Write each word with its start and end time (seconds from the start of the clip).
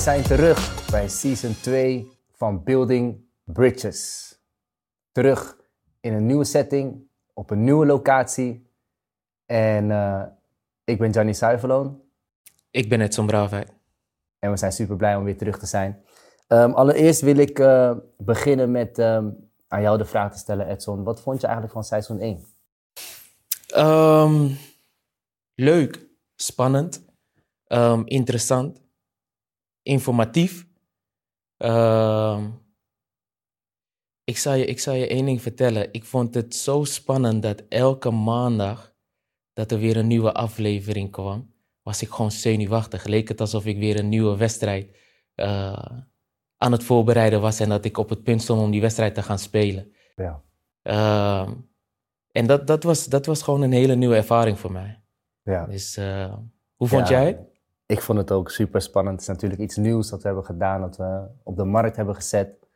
Zijn 0.00 0.22
terug 0.22 0.90
bij 0.90 1.08
season 1.08 1.54
2 1.54 2.10
van 2.32 2.62
Building 2.62 3.24
Bridges. 3.44 4.34
Terug 5.12 5.56
in 6.00 6.12
een 6.12 6.26
nieuwe 6.26 6.44
setting, 6.44 7.08
op 7.34 7.50
een 7.50 7.64
nieuwe 7.64 7.86
locatie. 7.86 8.70
En 9.46 9.90
eh, 9.90 10.22
ik 10.84 10.98
ben 10.98 11.12
Gianni 11.12 11.34
Suiverloon 11.34 12.02
Ik 12.70 12.88
ben 12.88 13.00
Edson 13.00 13.26
Braafheid. 13.26 13.72
en 14.38 14.50
we 14.50 14.56
zijn 14.56 14.72
super 14.72 14.96
blij 14.96 15.16
om 15.16 15.24
weer 15.24 15.36
terug 15.36 15.58
te 15.58 15.66
zijn. 15.66 16.04
Ehm, 16.46 16.70
allereerst 16.72 17.20
wil 17.20 17.36
ik 17.36 17.58
eh, 17.58 17.96
beginnen 18.16 18.70
met 18.70 18.98
ehm, 18.98 19.30
aan 19.68 19.82
jou 19.82 19.98
de 19.98 20.04
vraag 20.04 20.32
te 20.32 20.38
stellen, 20.38 20.66
Edson. 20.68 21.04
Wat 21.04 21.20
vond 21.20 21.40
je 21.40 21.46
eigenlijk 21.46 21.74
van 21.74 21.84
seizoen 21.84 22.20
1? 22.20 22.44
Ehm, 23.66 24.48
leuk, 25.54 26.06
spannend, 26.36 27.04
interessant, 28.04 28.80
informatief. 29.90 30.66
Ehm, 31.56 32.48
ik, 34.24 34.38
zal 34.38 34.54
je, 34.54 34.64
ik 34.64 34.80
zal 34.80 34.94
je 34.94 35.06
één 35.06 35.24
ding 35.24 35.42
vertellen. 35.42 35.88
Ik 35.92 36.04
vond 36.04 36.34
het 36.34 36.54
zo 36.54 36.84
spannend 36.84 37.42
dat 37.42 37.62
elke 37.68 38.10
maandag 38.10 38.94
dat 39.52 39.70
er 39.72 39.78
weer 39.78 39.96
een 39.96 40.06
nieuwe 40.06 40.32
aflevering 40.32 41.10
kwam, 41.10 41.52
was 41.82 42.02
ik 42.02 42.08
gewoon 42.08 42.30
zenuwachtig. 42.30 43.04
Leek 43.04 43.28
het 43.28 43.40
alsof 43.40 43.66
ik 43.66 43.78
weer 43.78 43.98
een 43.98 44.08
nieuwe 44.08 44.36
wedstrijd 44.36 44.96
eh, 45.34 45.96
aan 46.56 46.72
het 46.72 46.84
voorbereiden 46.84 47.40
was 47.40 47.60
en 47.60 47.68
dat 47.68 47.84
ik 47.84 47.98
op 47.98 48.08
het 48.08 48.22
punt 48.22 48.42
stond 48.42 48.60
om 48.60 48.70
die 48.70 48.80
wedstrijd 48.80 49.14
te 49.14 49.22
gaan 49.22 49.38
spelen. 49.38 49.92
Ja. 50.16 50.42
Ehm, 50.82 51.54
en 52.32 52.46
dat, 52.46 52.66
dat, 52.66 52.82
was, 52.82 53.04
dat 53.06 53.26
was 53.26 53.42
gewoon 53.42 53.62
een 53.62 53.72
hele 53.72 53.94
nieuwe 53.94 54.16
ervaring 54.16 54.58
voor 54.58 54.72
mij. 54.72 55.02
ja. 55.42 55.66
Dus 55.66 55.96
eh, 55.96 56.34
hoe 56.76 56.88
vond 56.88 57.08
Ja, 57.08 57.14
jij 57.20 57.26
het? 57.26 57.49
Ik 57.90 58.00
vond 58.00 58.18
het 58.18 58.32
ook 58.32 58.50
super 58.50 58.80
spannend. 58.80 59.12
Het 59.14 59.28
is 59.28 59.34
natuurlijk 59.34 59.60
iets 59.60 59.76
nieuws 59.76 60.10
dat 60.10 60.20
we 60.22 60.26
hebben 60.26 60.44
gedaan, 60.44 60.80
dat 60.80 60.96
we 60.96 61.26
op 61.42 61.56
de 61.56 61.64
markt 61.64 61.96
hebben 61.96 62.14
gezet. 62.14 62.68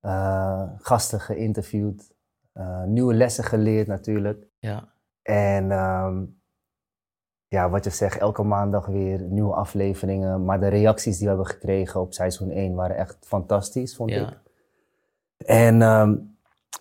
Eh, 0.00 0.62
gasten 0.76 1.20
geïnterviewd, 1.20 2.12
eh, 2.52 2.82
nieuwe 2.82 3.14
lessen 3.14 3.44
geleerd 3.44 3.86
natuurlijk. 3.86 4.46
Ja, 4.58 4.88
En 5.22 5.70
ehm, 5.72 6.24
ja, 7.48 7.70
wat 7.70 7.84
je 7.84 7.90
zegt, 7.90 8.18
elke 8.18 8.42
maandag 8.42 8.86
weer 8.86 9.22
nieuwe 9.22 9.54
afleveringen. 9.54 10.44
Maar 10.44 10.60
de 10.60 10.68
reacties 10.68 11.16
die 11.16 11.28
we 11.28 11.34
hebben 11.34 11.52
gekregen 11.52 12.00
op 12.00 12.12
seizoen 12.12 12.50
1 12.50 12.74
waren 12.74 12.96
echt 12.96 13.16
fantastisch, 13.20 13.96
vond 13.96 14.10
ik. 14.10 14.16
ja, 14.16 14.42
En 15.36 15.82
ehm, 15.82 16.16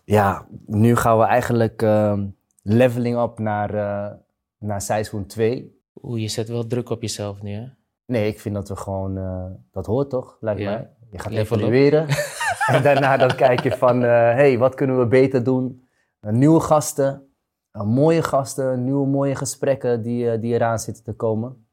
ja, 0.03 0.47
nu 0.65 0.95
gaan 0.95 1.17
we 1.17 1.25
eigenlijk 1.25 1.81
ehm, 1.81 2.27
leveling 2.61 3.17
up 3.17 3.39
naar, 3.39 3.73
eh, 3.73 4.15
naar 4.57 4.81
seizoen 4.81 5.25
2. 5.25 5.76
Oeh, 6.01 6.21
je 6.21 6.27
zet 6.27 6.47
wel 6.47 6.67
druk 6.67 6.89
op 6.89 7.01
jezelf 7.01 7.41
nu, 7.41 7.51
hè? 7.53 7.65
Nee, 8.05 8.27
ik 8.27 8.39
vind 8.39 8.55
dat 8.55 8.69
we 8.69 8.75
gewoon, 8.75 9.17
eh, 9.17 9.45
dat 9.71 9.85
hoort 9.85 10.09
toch, 10.09 10.37
lijkt 10.39 10.61
Ja. 10.61 10.69
mij. 10.71 10.89
Je 11.11 11.19
gaat 11.19 11.31
Level 11.31 11.57
evalueren. 11.57 12.07
en 12.73 12.83
daarna 12.83 13.17
dan 13.17 13.35
kijk 13.35 13.59
je 13.63 13.71
van, 13.71 14.01
hé, 14.01 14.07
hey, 14.09 14.57
wat 14.57 14.75
kunnen 14.75 14.99
we 14.99 15.07
beter 15.07 15.43
doen? 15.43 15.87
Nieuwe 16.19 16.59
gasten, 16.59 17.33
mooie 17.71 18.23
gasten, 18.23 18.83
nieuwe 18.83 19.07
mooie 19.07 19.35
gesprekken 19.35 20.01
die, 20.01 20.31
eh, 20.31 20.41
die 20.41 20.53
eraan 20.53 20.79
zitten 20.79 21.03
te 21.03 21.13
komen. 21.13 21.67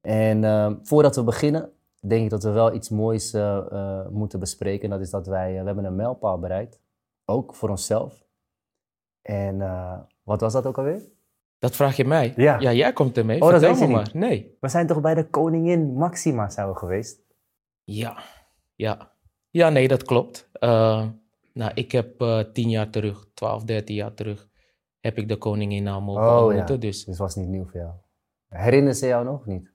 En 0.00 0.44
eh, 0.44 0.72
voordat 0.82 1.16
we 1.16 1.24
beginnen, 1.24 1.72
denk 2.00 2.24
ik 2.24 2.30
dat 2.30 2.42
we 2.42 2.50
wel 2.50 2.74
iets 2.74 2.88
moois 2.88 3.32
eh, 3.32 3.56
eh, 3.70 4.08
moeten 4.08 4.40
bespreken. 4.40 4.84
En 4.84 4.90
dat 4.90 5.00
is 5.00 5.10
dat 5.10 5.26
wij, 5.26 5.54
eh, 5.54 5.60
we 5.60 5.66
hebben 5.66 5.84
een 5.84 5.96
mijlpaal 5.96 6.38
bereikt. 6.38 6.80
Ook 7.24 7.54
voor 7.54 7.68
onszelf. 7.68 8.24
En 9.22 9.60
eh, 9.60 9.98
wat 10.22 10.40
was 10.40 10.52
dat 10.52 10.66
ook 10.66 10.78
alweer? 10.78 11.02
Dat 11.58 11.76
vraag 11.76 11.96
je 11.96 12.04
mij? 12.04 12.32
Ja. 12.36 12.60
Ja, 12.60 12.72
jij 12.72 12.92
komt 12.92 13.16
ermee. 13.16 13.40
Oh, 13.42 13.50
dat 13.50 13.60
Vertel 13.60 13.70
weet 13.70 13.80
me 13.80 13.86
je 13.88 13.92
maar. 13.94 14.10
Nee. 14.12 14.56
We 14.60 14.68
zijn 14.68 14.86
toch 14.86 15.00
bij 15.00 15.14
de 15.14 15.28
koningin 15.30 15.92
Maxima 15.94 16.48
zijn 16.48 16.68
we 16.68 16.74
geweest? 16.76 17.20
Ja, 17.84 18.18
ja. 18.74 19.12
Ja, 19.50 19.68
nee, 19.68 19.88
dat 19.88 20.02
klopt. 20.02 20.48
Eh, 20.52 21.06
nou, 21.52 21.70
ik 21.74 21.92
heb 21.92 22.20
eh, 22.20 22.38
tien 22.52 22.70
jaar 22.70 22.90
terug, 22.90 23.26
12, 23.34 23.64
13 23.64 23.94
jaar 23.94 24.14
terug, 24.14 24.48
heb 25.00 25.18
ik 25.18 25.28
de 25.28 25.36
koningin 25.36 25.88
al 25.88 26.00
mogen 26.00 26.22
Oh, 26.22 26.44
ontmoeten. 26.44 26.74
ja. 26.74 26.80
Dus 26.80 26.96
Dus 26.96 27.06
het 27.06 27.16
was 27.16 27.34
niet 27.34 27.48
nieuw 27.48 27.64
voor 27.64 27.80
jou. 27.80 27.92
Herinner 28.48 28.94
ze 28.94 29.06
jou 29.06 29.24
nog 29.24 29.46
niet? 29.46 29.70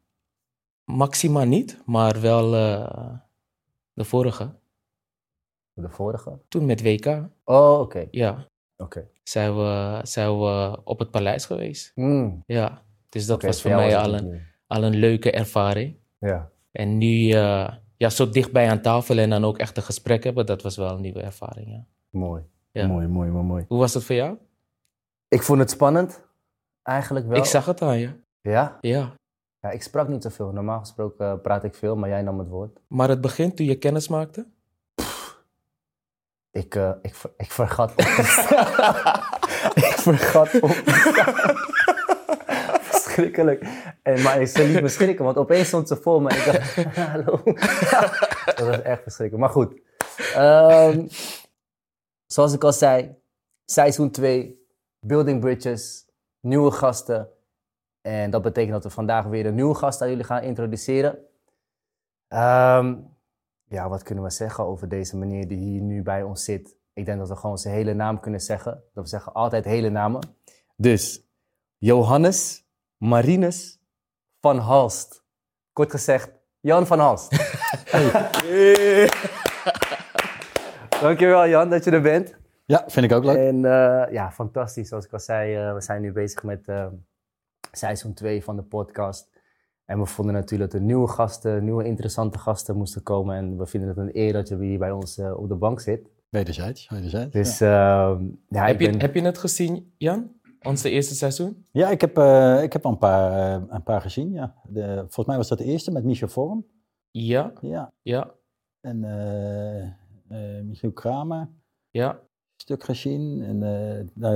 Maxima 0.86 1.44
niet, 1.44 1.82
maar 1.86 2.22
wel 2.22 2.56
eh, 2.56 3.14
de 3.94 4.04
vorige. 4.04 4.56
De 5.74 5.90
vorige? 5.90 6.40
Toen 6.48 6.66
met 6.66 6.82
WK. 6.82 7.06
Oh, 7.44 7.80
oké. 7.80 8.08
Ja, 8.12 8.48
Zijn 9.24 9.56
we, 9.56 10.00
zijn 10.04 10.40
we 10.40 10.80
op 10.84 11.00
het 11.00 11.12
paleis 11.12 11.46
geweest. 11.46 11.92
Hmm, 11.96 12.44
Ja, 12.46 12.82
dus 13.10 13.26
dat 13.26 13.42
was 13.42 13.62
voor 13.62 13.72
mij 13.72 13.98
al 13.98 14.14
een, 14.14 14.42
al 14.68 14.84
een 14.84 14.96
leuke 14.96 15.32
ervaring. 15.32 15.96
Ja. 16.20 16.50
En 16.72 16.98
nu 16.98 17.30
eh, 17.32 17.74
ja, 17.98 18.10
zo 18.10 18.30
dichtbij 18.30 18.70
aan 18.70 18.82
tafel 18.82 19.18
en 19.18 19.30
dan 19.30 19.46
ook 19.46 19.58
echt 19.58 19.78
een 19.78 19.84
gesprek 19.84 20.24
hebben, 20.24 20.46
dat 20.46 20.62
was 20.62 20.78
wel 20.78 20.90
een 20.96 21.02
nieuwe 21.02 21.22
ervaring. 21.22 21.70
Ja. 21.70 21.86
Mooi. 22.10 22.44
Ja. 22.72 22.88
Mooi, 22.88 23.08
mooi, 23.08 23.30
mooi, 23.30 23.44
mooi. 23.46 23.66
Hoe 23.68 23.80
was 23.80 23.94
het 23.94 24.04
voor 24.04 24.16
jou? 24.16 24.38
Ik 25.28 25.44
vond 25.44 25.60
het 25.60 25.70
spannend. 25.70 26.28
Eigenlijk 26.84 27.28
wel. 27.28 27.38
Ik 27.38 27.46
zag 27.46 27.66
het 27.66 27.82
aan 27.82 27.98
je. 28.00 28.10
Ja? 28.42 28.78
Ja. 28.82 29.14
ja? 29.60 29.72
Ik 29.72 29.82
sprak 29.82 30.08
niet 30.08 30.24
zoveel. 30.24 30.52
Normaal 30.52 30.80
gesproken 30.80 31.42
praat 31.42 31.64
ik 31.64 31.76
veel, 31.76 31.96
maar 31.96 32.10
jij 32.10 32.22
nam 32.22 32.40
het 32.40 32.48
woord. 32.48 32.80
Maar 32.88 33.10
het 33.10 33.22
begin 33.22 33.56
toen 33.56 33.66
je 33.66 33.76
kennis 33.76 34.08
maakte? 34.08 34.48
Ik, 36.52 36.76
eh, 36.76 36.92
ik, 37.02 37.16
ik 37.38 37.52
vergat 37.52 37.98
te 37.98 38.24
staan. 38.24 39.24
ik 39.74 39.96
vergat 39.98 40.60
op 40.60 40.70
te 40.70 41.12
staan. 41.12 41.56
Verschrikkelijk. 42.92 43.66
En, 44.04 44.22
maar 44.22 44.46
ze 44.46 44.68
liet 44.68 44.82
me 44.82 44.88
schrikken, 44.88 45.26
want 45.26 45.38
opeens 45.38 45.68
stond 45.68 45.88
ze 45.88 45.96
voor 45.96 46.22
me 46.22 46.30
en 46.30 46.38
ik 46.38 46.46
dacht, 46.46 46.76
hallo. 47.12 47.42
dat 48.46 48.68
was 48.68 48.82
echt 48.82 49.02
verschrikkelijk. 49.02 49.38
Maar 49.38 49.50
goed. 49.50 49.82
Ehm, 50.34 51.08
zoals 52.26 52.54
ik 52.54 52.64
al 52.64 52.74
zei, 52.74 53.16
seizoen 53.66 54.12
2, 54.12 54.66
Building 55.00 55.40
Bridges, 55.40 56.06
nieuwe 56.40 56.72
gasten. 56.72 57.30
En 58.02 58.32
dat 58.32 58.42
betekent 58.42 58.74
dat 58.74 58.84
we 58.84 58.90
vandaag 58.90 59.26
weer 59.26 59.46
een 59.46 59.56
nieuwe 59.56 59.76
gast 59.76 60.02
aan 60.02 60.10
jullie 60.10 60.24
gaan 60.24 60.44
introduceren. 60.44 61.20
Ehm, 62.28 62.96
ja, 63.72 63.90
wat 63.90 64.04
kunnen 64.04 64.24
we 64.24 64.30
zeggen 64.30 64.66
over 64.66 64.90
deze 64.90 65.18
meneer 65.18 65.48
die 65.48 65.58
hier 65.58 65.82
nu 65.82 66.02
bij 66.02 66.24
ons 66.24 66.44
zit? 66.44 66.78
Ik 66.94 67.06
denk 67.06 67.20
dat 67.20 67.30
we 67.30 67.36
gewoon 67.36 67.58
zijn 67.58 67.74
hele 67.74 67.94
naam 67.94 68.20
kunnen 68.20 68.40
zeggen. 68.40 68.84
Dat 68.94 69.04
we 69.04 69.10
zeggen 69.10 69.34
altijd 69.34 69.66
hele 69.66 69.90
namen. 69.90 70.22
Dus, 70.76 71.28
Johannes 71.78 72.66
Marinus 72.98 73.80
van 74.40 74.58
Halst. 74.58 75.24
Kort 75.74 75.92
gezegd, 75.92 76.32
Jan 76.60 76.88
van 76.88 77.00
Halst. 77.00 77.32
Dankjewel 81.02 81.48
Jan 81.48 81.70
dat 81.70 81.84
je 81.84 81.92
er 81.92 82.02
bent. 82.02 82.36
Ja, 82.66 82.84
vind 82.88 83.06
ik 83.06 83.12
ook 83.12 83.24
leuk. 83.24 83.38
En 83.38 83.66
eh, 83.66 84.14
ja, 84.14 84.32
fantastisch. 84.32 84.88
Zoals 84.88 85.06
ik 85.06 85.14
al 85.14 85.20
zei, 85.20 85.56
eh, 85.56 85.74
we 85.74 85.82
zijn 85.82 86.02
nu 86.02 86.12
bezig 86.12 86.44
met 86.44 86.68
eh, 86.68 86.88
seizoen 87.72 88.14
2 88.14 88.44
van 88.44 88.56
de 88.56 88.64
podcast. 88.64 89.30
En 89.92 90.00
we 90.00 90.06
vonden 90.06 90.34
natuurlijk 90.34 90.72
dat 90.72 90.80
er 90.80 90.86
nieuwe 90.86 91.08
gasten, 91.08 91.64
nieuwe 91.64 91.86
interessante 91.86 92.38
gasten 92.38 92.78
moesten 92.78 93.04
komen. 93.04 93.36
En 93.36 93.58
we 93.58 93.66
vinden 93.66 93.90
het 93.90 93.98
een 93.98 94.10
eer 94.14 94.34
dat 94.34 94.48
je 94.48 94.58
hier 94.58 94.80
bij 94.80 94.92
ons 94.92 95.18
eh, 95.18 95.38
op 95.38 95.48
de 95.48 95.56
bank 95.56 95.80
zit. 95.80 96.10
Wederzijds, 96.30 96.90
wederzijds. 96.90 97.32
Dus 97.34 97.58
ja, 97.58 98.18
ja 98.48 98.66
heb, 98.66 98.74
ik 98.74 98.82
je, 98.82 98.92
ben... 98.92 99.00
heb 99.02 99.16
je 99.16 99.22
het 99.22 99.38
gezien, 99.38 99.94
Jan? 99.98 100.32
Ons 100.62 100.84
eerste 100.84 101.16
seizoen? 101.16 101.66
Ja, 101.72 101.90
ik 101.90 102.02
heb, 102.02 102.18
eh, 102.18 102.64
ik 102.64 102.74
heb 102.74 102.86
al 102.86 102.92
een 102.92 102.98
paar, 102.98 103.32
eh, 103.32 103.64
een 103.68 103.84
paar 103.84 104.02
gezien, 104.02 104.32
ja. 104.32 104.56
De, 104.68 104.96
volgens 104.96 105.26
mij 105.26 105.38
was 105.38 105.48
dat 105.48 105.58
de 105.58 105.64
eerste 105.64 105.92
met 105.92 106.04
Michel 106.04 106.28
Vorm. 106.28 106.66
Ja, 107.12 107.54
Ja. 107.62 107.92
ja, 108.02 108.34
En 108.82 109.04
eh 109.04 110.00
eh, 110.32 110.62
Michiel 110.64 110.92
Kramer, 110.92 111.50
ja. 111.90 112.20
Stuk 112.62 112.84
gezien. 112.84 113.44
En 113.44 113.64
eh, 114.22 114.36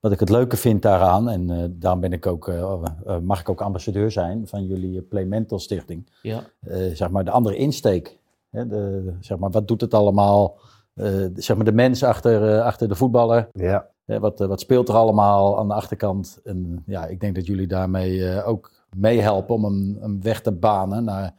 wat 0.00 0.12
ik 0.12 0.20
het 0.20 0.28
leuke 0.28 0.56
vind 0.56 0.82
daaraan, 0.82 1.28
en 1.28 1.50
eh, 1.50 1.64
daarom 1.70 2.00
ben 2.00 2.12
ik 2.12 2.26
ook, 2.26 2.48
eh, 2.48 2.72
eh, 3.04 3.18
mag 3.18 3.40
ik 3.40 3.48
ook 3.48 3.60
ambassadeur 3.60 4.10
zijn 4.10 4.46
van 4.46 4.66
jullie 4.66 5.02
Play 5.02 5.24
Mental 5.24 5.58
Stichting. 5.58 6.10
ja. 6.22 6.42
Eh, 6.60 6.94
zeg 6.94 7.10
maar 7.10 7.24
de 7.24 7.30
andere 7.30 7.56
insteek. 7.56 8.18
Hè, 8.50 8.66
de, 8.66 9.12
zeg 9.20 9.38
maar, 9.38 9.50
wat 9.50 9.68
doet 9.68 9.80
het 9.80 9.94
allemaal? 9.94 10.58
Eh, 10.94 11.24
zeg 11.34 11.56
maar 11.56 11.64
de 11.64 11.72
mens 11.72 12.02
achter, 12.02 12.54
eh, 12.54 12.64
achter 12.64 12.88
de 12.88 12.94
voetballer. 12.94 13.48
Ja, 13.52 13.88
Hè, 14.04 14.20
wat, 14.20 14.38
wat 14.38 14.60
speelt 14.60 14.88
er 14.88 14.94
allemaal 14.94 15.58
aan 15.58 15.68
de 15.68 15.74
achterkant? 15.74 16.40
En 16.44 16.82
ja, 16.86 17.06
ik 17.06 17.20
denk 17.20 17.34
dat 17.34 17.46
jullie 17.46 17.66
daarmee 17.66 18.28
eh, 18.28 18.48
ook 18.48 18.72
meehelpen 18.96 19.54
om 19.54 19.64
een, 19.64 19.96
een 20.00 20.22
weg 20.22 20.40
te 20.40 20.52
banen 20.52 21.04
naar, 21.04 21.34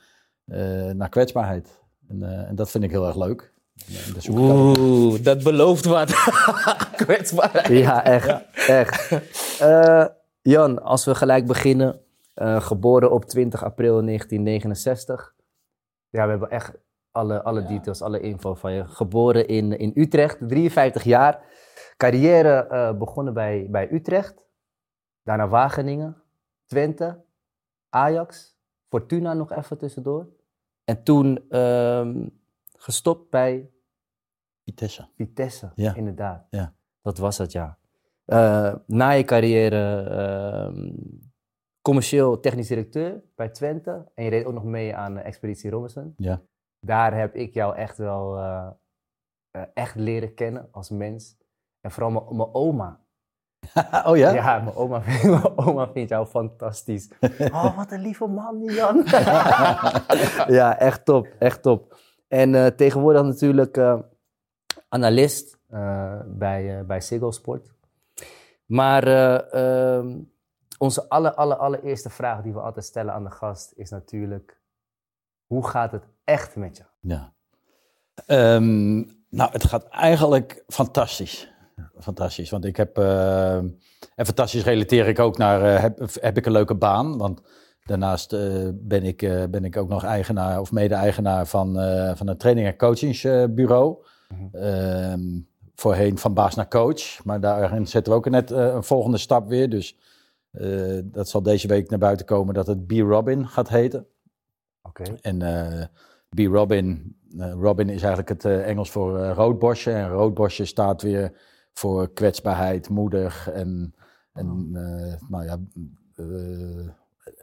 eh, 0.46 0.92
naar 0.92 1.10
kwetsbaarheid. 1.10 1.80
En, 2.08 2.24
eh, 2.24 2.50
en 2.50 2.56
dat 2.56 2.70
vind 2.70 2.84
ik 2.84 2.92
heel 2.92 3.08
erg 3.08 3.16
leuk. 3.16 3.54
Eh, 3.88 4.30
Oeh, 4.36 5.24
dat 5.24 5.44
belooft 5.44 5.86
wat. 5.86 6.12
Kwetsbaarheid. 7.06 7.68
ja 7.68 8.04
echt. 8.04 8.42
echt. 8.68 9.12
Eh, 9.62 10.06
Jan, 10.42 10.82
als 10.84 11.06
we 11.06 11.16
gelijk 11.16 11.46
beginnen. 11.48 12.00
eh, 12.34 12.62
geboren 12.62 13.12
op 13.12 13.26
20 13.26 13.64
april 13.64 14.04
1969. 14.06 15.34
Ja, 16.10 16.24
we 16.24 16.30
hebben 16.30 16.50
echt 16.50 16.72
alle, 17.12 17.44
alle 17.44 17.66
details, 17.66 18.02
alle 18.02 18.20
info 18.20 18.54
van 18.54 18.72
je. 18.74 18.88
Geboren 18.88 19.48
in, 19.48 19.78
in 19.78 19.92
Utrecht, 19.96 20.38
53 20.48 21.04
jaar. 21.04 21.42
Carrière 21.98 22.68
eh, 22.68 22.98
begonnen 22.98 23.34
bij, 23.34 23.68
bij 23.70 23.92
Utrecht. 23.92 24.48
Daarna 25.24 25.48
Wageningen, 25.48 26.22
Twente, 26.66 27.24
Ajax, 27.90 28.58
Fortuna 28.90 29.34
nog 29.34 29.52
even 29.52 29.78
tussendoor. 29.78 30.28
En 30.84 31.04
toen 31.04 31.46
ehm, 31.50 32.28
gestopt 32.80 33.30
bij 33.30 33.70
Vitesse. 34.64 35.08
Vitesse, 35.16 35.72
Ja. 35.76 35.96
inderdaad. 35.96 36.48
Ja. 36.50 36.74
Dat 37.02 37.18
was 37.18 37.38
het, 37.38 37.52
ja. 37.52 37.78
Eh, 38.26 38.76
na 38.86 39.10
je 39.10 39.24
carrière 39.24 40.04
ehm, 40.04 40.92
commercieel 41.82 42.40
technisch 42.40 42.68
directeur 42.68 43.24
bij 43.36 43.50
Twente. 43.50 44.12
En 44.16 44.24
je 44.24 44.30
deed 44.30 44.46
ook 44.46 44.54
nog 44.54 44.64
mee 44.64 44.96
aan 44.96 45.18
eh, 45.18 45.26
Expeditie 45.26 45.70
Robinson. 45.70 46.14
Ja. 46.18 46.42
Daar 46.80 47.14
heb 47.18 47.36
ik 47.36 47.54
jou 47.54 47.76
echt 47.76 47.98
wel 47.98 48.38
eh, 48.38 48.70
echt 49.74 49.96
leren 49.96 50.34
kennen 50.34 50.68
als 50.72 50.90
mens. 50.90 51.38
En 51.82 51.92
vooral 51.92 52.12
mijn- 52.12 52.36
mijn 52.38 52.54
oma. 52.54 53.00
oh 54.10 54.18
ja? 54.18 54.32
Ja, 54.32 54.60
mijn 54.60 54.76
oma, 54.76 55.00
mijn 55.24 55.58
oma 55.58 55.92
vindt 55.92 56.10
jou 56.10 56.26
fantastisch. 56.28 57.10
Oh, 57.52 57.78
wat 57.78 57.92
een 57.92 58.02
lieve 58.02 58.28
man, 58.28 58.60
die 58.60 58.72
Jan. 58.72 59.04
ja, 60.48 60.78
echt 60.80 61.06
top, 61.06 61.28
echt 61.40 61.62
top. 61.62 61.98
En 62.30 62.56
eh, 62.56 62.66
tegenwoordig 62.66 63.24
natuurlijk 63.24 63.78
eh, 63.78 64.00
analist 64.90 65.58
eh, 65.68 66.20
bij, 66.26 66.86
bij 66.86 67.02
Ziggo 67.02 67.32
Sport. 67.32 67.72
Maar 68.66 69.08
eh, 69.08 69.54
ehm, 69.98 70.18
onze 70.78 71.10
aller, 71.10 71.34
aller, 71.34 71.58
allereerste 71.58 72.10
vraag 72.10 72.42
die 72.42 72.54
we 72.54 72.60
altijd 72.60 72.86
stellen 72.86 73.14
aan 73.14 73.24
de 73.24 73.32
gast 73.32 73.74
is 73.76 73.90
natuurlijk... 73.90 74.58
Hoe 75.46 75.68
gaat 75.68 75.92
het 75.92 76.04
echt 76.24 76.56
met 76.56 76.78
je? 76.78 76.84
Ja. 77.00 77.34
Ehm, 78.26 78.98
nou, 79.30 79.52
het 79.52 79.64
gaat 79.64 79.88
eigenlijk 79.88 80.64
fantastisch. 80.68 81.54
Fantastisch, 82.00 82.50
want 82.50 82.66
ik 82.66 82.78
heb... 82.78 82.98
en 82.98 84.26
fantastisch 84.26 84.64
relateer 84.64 85.08
ik 85.08 85.20
ook 85.20 85.38
naar... 85.38 85.82
heb, 85.82 86.00
heb 86.14 86.38
ik 86.38 86.46
een 86.46 86.52
leuke 86.52 86.76
baan? 86.76 87.18
Want 87.18 87.42
daarnaast 87.90 88.34
eh, 88.34 88.70
ben, 88.74 89.04
ik, 89.04 89.22
eh, 89.22 89.44
ben 89.50 89.66
ik 89.66 89.78
ook 89.78 89.90
nog 89.90 90.04
eigenaar 90.04 90.60
of 90.60 90.72
mede-eigenaar 90.72 91.48
van, 91.48 91.80
eh, 91.80 92.16
van 92.16 92.28
een 92.28 92.38
training- 92.38 92.68
en 92.68 92.78
coachingsbureau. 92.78 93.98
Mhm. 94.28 94.56
Ehm, 94.56 95.40
voorheen 95.76 96.18
van 96.18 96.34
baas 96.34 96.56
naar 96.56 96.68
coach. 96.68 97.24
Maar 97.24 97.40
daarin 97.40 97.88
zetten 97.88 98.14
we 98.14 98.20
ook 98.20 98.30
net 98.30 98.52
een 98.52 98.84
volgende 98.84 99.18
stap 99.18 99.48
weer. 99.48 99.70
Dus 99.70 99.98
dat 101.04 101.30
zal 101.30 101.42
deze 101.42 101.68
week 101.68 101.90
naar 101.90 102.00
buiten 102.00 102.26
komen 102.26 102.54
dat 102.54 102.68
het 102.68 102.88
B. 102.88 102.92
Robin 102.92 103.48
gaat 103.48 103.70
heten. 103.70 104.06
Oké. 104.82 105.04
En 105.22 105.42
eh 105.42 105.86
B. 106.30 106.40
Robin, 106.40 107.16
Robin 107.38 107.90
is 107.90 108.02
eigenlijk 108.02 108.30
het 108.30 108.46
Engels 108.46 108.92
voor 108.92 109.20
roodbosje. 109.20 109.92
En 109.92 110.10
roodbosje 110.10 110.66
staat 110.66 111.02
weer 111.02 111.32
voor 111.74 112.14
kwetsbaarheid, 112.14 112.90
moedig. 112.90 113.50
En, 113.50 113.96
en 114.34 114.70
eh, 114.74 115.30
nou 115.30 115.44
ja, 115.46 115.58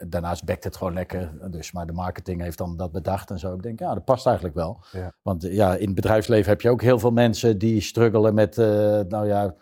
daarnaast 0.05 0.43
bekt 0.43 0.63
het 0.63 0.75
gewoon 0.75 0.93
lekker. 0.93 1.31
Dus, 1.51 1.71
maar 1.71 1.85
de 1.85 1.93
marketing 1.93 2.41
heeft 2.41 2.57
dan 2.57 2.77
dat 2.77 2.91
bedacht 2.91 3.29
en 3.29 3.39
zo. 3.39 3.53
Ik 3.53 3.63
denk, 3.63 3.79
ja, 3.79 3.93
dat 3.93 4.05
past 4.05 4.25
eigenlijk 4.25 4.55
wel. 4.55 4.83
Ja. 4.91 5.13
Want 5.21 5.41
ja, 5.41 5.75
in 5.75 5.85
het 5.85 5.95
bedrijfsleven 5.95 6.49
heb 6.49 6.61
je 6.61 6.69
ook 6.69 6.81
heel 6.81 6.99
veel 6.99 7.11
mensen 7.11 7.57
die 7.57 7.81
struggelen 7.81 8.33
met, 8.33 8.57
eh, 8.57 8.99
nou 9.07 9.27
ja, 9.27 9.55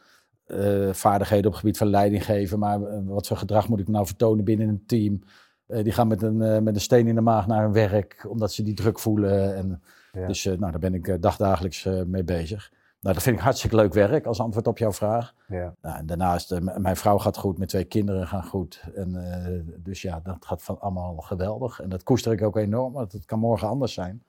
eh, 0.46 0.90
vaardigheden 0.92 1.46
op 1.46 1.52
het 1.52 1.60
gebied 1.60 1.78
van 1.78 1.88
leiding 1.88 2.26
geven. 2.26 2.60
Maar 2.60 2.82
eh, 2.82 3.00
wat 3.06 3.28
voor 3.28 3.38
gedrag 3.38 3.70
moet 3.70 3.80
ik 3.80 3.88
nou 3.88 4.06
vertonen 4.06 4.46
binnen 4.46 4.68
een 4.68 4.84
team? 4.86 5.24
Die 5.68 5.92
gaan 5.92 6.08
met 6.08 6.22
een, 6.22 6.64
met 6.64 6.76
een 6.76 6.82
steen 6.82 7.08
in 7.08 7.16
de 7.16 7.22
maag 7.22 7.48
naar 7.48 7.64
hun 7.64 7.74
werk, 7.74 8.26
omdat 8.30 8.54
ze 8.54 8.64
die 8.64 8.74
druk 8.74 9.00
voelen. 9.00 9.56
En, 9.56 9.82
Ja. 10.12 10.28
Dus 10.28 10.44
nou, 10.44 10.58
daar 10.60 10.80
ben 10.80 10.94
ik 10.94 11.22
dagdagelijks 11.22 11.84
mee 12.06 12.24
bezig. 12.24 12.72
Nou, 13.06 13.18
dat 13.18 13.26
vind 13.26 13.38
ik 13.38 13.44
hartstikke 13.44 13.76
leuk 13.76 13.94
werk 13.94 14.26
als 14.26 14.40
antwoord 14.40 14.68
op 14.68 14.78
jouw 14.78 14.92
vraag. 14.92 15.34
Ja. 15.48 15.76
Nou, 15.82 15.98
en 15.98 16.06
daarnaast, 16.06 16.60
m- 16.60 16.82
mijn 16.82 16.96
vrouw 16.96 17.18
gaat 17.18 17.38
goed, 17.38 17.58
mijn 17.58 17.70
twee 17.70 17.84
kinderen 17.84 18.28
gaan 18.28 18.44
goed. 18.44 18.84
En, 18.96 19.16
eh, 19.34 19.76
dus 19.84 20.02
ja, 20.02 20.20
dat 20.24 20.46
gaat 20.46 20.64
van 20.64 20.80
allemaal 20.80 21.16
geweldig. 21.18 21.80
En 21.82 21.90
dat 21.90 22.04
koester 22.04 22.32
ik 22.32 22.42
ook 22.42 22.58
enorm, 22.58 22.94
want 22.94 23.12
het 23.12 23.26
kan 23.26 23.40
morgen 23.40 23.68
anders 23.68 23.94
zijn. 23.94 24.24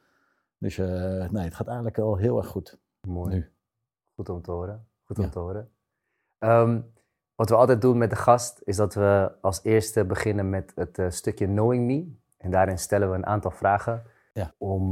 Dus 0.58 0.78
eh, 0.78 0.86
nee, 1.30 1.44
het 1.44 1.54
gaat 1.54 1.66
eigenlijk 1.66 1.96
wel 1.96 2.16
heel 2.16 2.36
erg 2.38 2.46
goed 2.46 2.78
Mooi. 3.08 3.34
nu. 3.34 3.50
Goed 4.14 4.28
om 4.28 4.42
te 4.42 4.50
horen. 4.50 4.86
Goed 5.04 5.16
Ja. 5.16 5.24
om 5.24 5.30
te 5.30 5.38
horen. 5.38 5.70
Ehm, 6.38 6.80
wat 7.34 7.48
we 7.48 7.56
altijd 7.56 7.80
doen 7.80 7.98
met 7.98 8.10
de 8.10 8.16
gast 8.16 8.60
is 8.64 8.76
dat 8.76 8.94
we 8.94 9.32
als 9.40 9.60
eerste 9.62 10.04
beginnen 10.04 10.50
met 10.50 10.72
het 10.74 11.14
stukje 11.14 11.46
Knowing 11.46 11.86
Me. 11.86 12.12
En 12.36 12.50
daarin 12.50 12.78
stellen 12.78 13.10
we 13.10 13.16
een 13.16 13.26
aantal 13.26 13.50
vragen 13.50 14.02
Ja. 14.32 14.52
om 14.58 14.90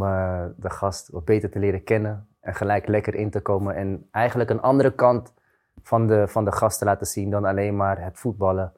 de 0.56 0.70
gast 0.70 1.08
wat 1.08 1.24
beter 1.24 1.50
te 1.50 1.58
leren 1.58 1.84
kennen 1.84 2.28
en 2.44 2.54
gelijk 2.54 2.86
lekker 2.86 3.14
in 3.14 3.30
te 3.30 3.40
komen. 3.40 3.74
En 3.74 4.08
eigenlijk 4.10 4.50
een 4.50 4.60
andere 4.60 4.94
kant 4.94 5.32
van 5.82 6.06
de, 6.06 6.28
van 6.28 6.44
de 6.44 6.52
gast 6.52 6.78
te 6.78 6.84
laten 6.84 7.06
zien 7.06 7.30
dan 7.30 7.44
alleen 7.44 7.76
maar 7.76 8.02
het 8.02 8.18
voetballen. 8.18 8.72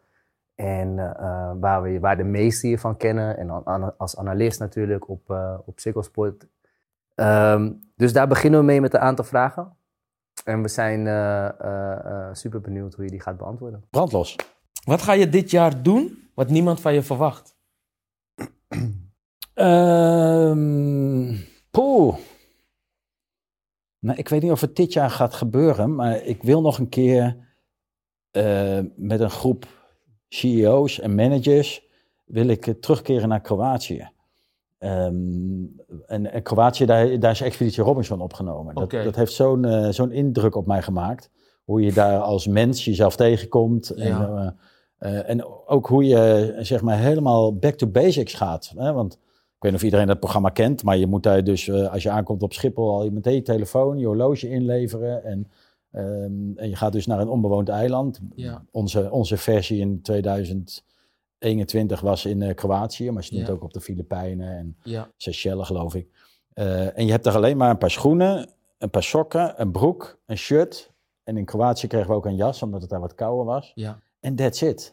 En 0.54 0.98
eh, 0.98 1.52
waar, 1.60 1.82
we, 1.82 2.00
waar 2.00 2.16
de 2.16 2.24
meesten 2.24 2.68
je 2.68 2.78
van 2.78 2.96
kennen. 2.96 3.36
En 3.36 3.64
als 3.96 4.16
analist 4.16 4.60
natuurlijk 4.60 5.08
op, 5.08 5.30
eh 5.30 5.58
op 5.64 5.80
Ziggo 5.80 6.02
Sport. 6.02 6.46
Ehm, 7.14 7.72
dus 7.96 8.12
daar 8.12 8.28
beginnen 8.28 8.60
we 8.60 8.66
mee 8.66 8.80
met 8.80 8.94
een 8.94 9.00
aantal 9.00 9.24
vragen. 9.24 9.76
En 10.44 10.62
we 10.62 10.68
zijn 10.68 11.06
eh, 11.06 12.28
super 12.32 12.60
benieuwd 12.60 12.94
hoe 12.94 13.04
je 13.04 13.10
die 13.10 13.20
gaat 13.20 13.36
beantwoorden. 13.36 13.84
Brandlos. 13.90 14.36
Wat 14.84 15.02
ga 15.02 15.12
je 15.12 15.28
dit 15.28 15.50
jaar 15.50 15.82
doen 15.82 16.30
wat 16.34 16.48
niemand 16.48 16.80
van 16.80 16.94
je 16.94 17.02
verwacht? 17.02 17.56
Ehm 19.54 21.34
poeh. 21.70 22.16
Nou, 23.98 24.18
ik 24.18 24.28
weet 24.28 24.42
niet 24.42 24.50
of 24.50 24.60
het 24.60 24.76
dit 24.76 24.92
jaar 24.92 25.10
gaat 25.10 25.34
gebeuren, 25.34 25.94
maar 25.94 26.22
ik 26.22 26.42
wil 26.42 26.60
nog 26.60 26.78
een 26.78 26.88
keer 26.88 27.36
eh, 28.30 28.78
met 28.96 29.20
een 29.20 29.30
groep 29.30 29.66
CEO's 30.28 31.00
en 31.00 31.14
managers 31.14 31.86
wil 32.24 32.46
ik 32.46 32.66
eh, 32.66 32.74
terugkeren 32.74 33.28
naar 33.28 33.40
Kroatië. 33.40 34.08
Ehm, 34.78 35.14
en, 36.06 36.32
en 36.32 36.42
Kroatië, 36.42 36.84
daar, 36.84 37.18
daar 37.18 37.30
is 37.30 37.40
Expeditie 37.40 37.82
Robinson 37.82 38.20
opgenomen. 38.20 38.74
Dat, 38.74 38.90
dat 38.90 39.16
heeft 39.16 39.32
zo'n 39.32 39.64
eh, 39.64 39.88
zo'n 39.88 40.12
indruk 40.12 40.54
op 40.54 40.66
mij 40.66 40.82
gemaakt. 40.82 41.30
Hoe 41.64 41.80
je 41.82 41.92
daar 41.92 42.18
als 42.18 42.46
mens 42.46 42.84
jezelf 42.84 43.16
tegenkomt. 43.16 43.90
En, 43.90 44.56
en 44.98 45.44
ook 45.66 45.86
hoe 45.86 46.04
je 46.04 46.54
zeg 46.58 46.82
maar 46.82 46.98
helemaal 46.98 47.56
back 47.56 47.74
to 47.74 47.86
basics 47.86 48.34
gaat. 48.34 48.72
Hè? 48.76 48.92
Want 48.92 49.18
ik 49.56 49.62
weet 49.62 49.70
niet 49.70 49.80
of 49.80 49.82
iedereen 49.86 50.06
dat 50.06 50.18
programma 50.20 50.48
kent, 50.48 50.82
maar 50.82 50.96
je 50.96 51.06
moet 51.06 51.22
daar 51.22 51.44
dus 51.44 51.68
eh, 51.68 51.92
als 51.92 52.02
je 52.02 52.10
aankomt 52.10 52.42
op 52.42 52.52
Schiphol 52.52 52.90
al 52.90 53.04
je 53.04 53.10
meteen 53.10 53.34
je 53.34 53.42
telefoon, 53.42 53.98
je 53.98 54.06
horloge 54.06 54.48
inleveren. 54.48 55.24
En, 55.24 55.50
ehm, 55.90 56.56
en 56.56 56.68
je 56.68 56.76
gaat 56.76 56.92
dus 56.92 57.06
naar 57.06 57.20
een 57.20 57.28
onbewoond 57.28 57.68
eiland. 57.68 58.20
Ja. 58.34 58.64
Onze, 58.70 59.10
onze 59.10 59.36
versie 59.36 59.80
in 59.80 60.02
2021 60.02 62.00
was 62.00 62.24
in 62.24 62.42
eh, 62.42 62.54
Kroatië, 62.54 63.10
maar 63.10 63.26
je 63.28 63.36
doet 63.36 63.46
Ja. 63.46 63.52
ook 63.52 63.62
op 63.62 63.72
de 63.72 63.80
Filipijnen 63.80 64.56
en 64.56 64.76
Ja. 64.82 65.10
Seychelles 65.16 65.66
geloof 65.66 65.94
ik. 65.94 66.08
Eh, 66.52 66.98
en 66.98 67.04
je 67.04 67.10
hebt 67.10 67.24
daar 67.24 67.36
alleen 67.36 67.56
maar 67.56 67.70
een 67.70 67.78
paar 67.78 67.90
schoenen, 67.90 68.50
een 68.78 68.90
paar 68.90 69.02
sokken, 69.02 69.60
een 69.60 69.72
broek, 69.72 70.18
een 70.26 70.36
shirt. 70.38 70.92
En 71.22 71.36
in 71.36 71.44
Kroatië 71.44 71.86
kregen 71.86 72.08
we 72.08 72.14
ook 72.14 72.26
een 72.26 72.36
jas, 72.36 72.62
omdat 72.62 72.80
het 72.80 72.90
daar 72.90 73.00
wat 73.00 73.14
kouder 73.14 73.44
was. 73.44 73.72
Ja. 73.74 74.00
En 74.20 74.34
that's 74.34 74.62
it. 74.62 74.92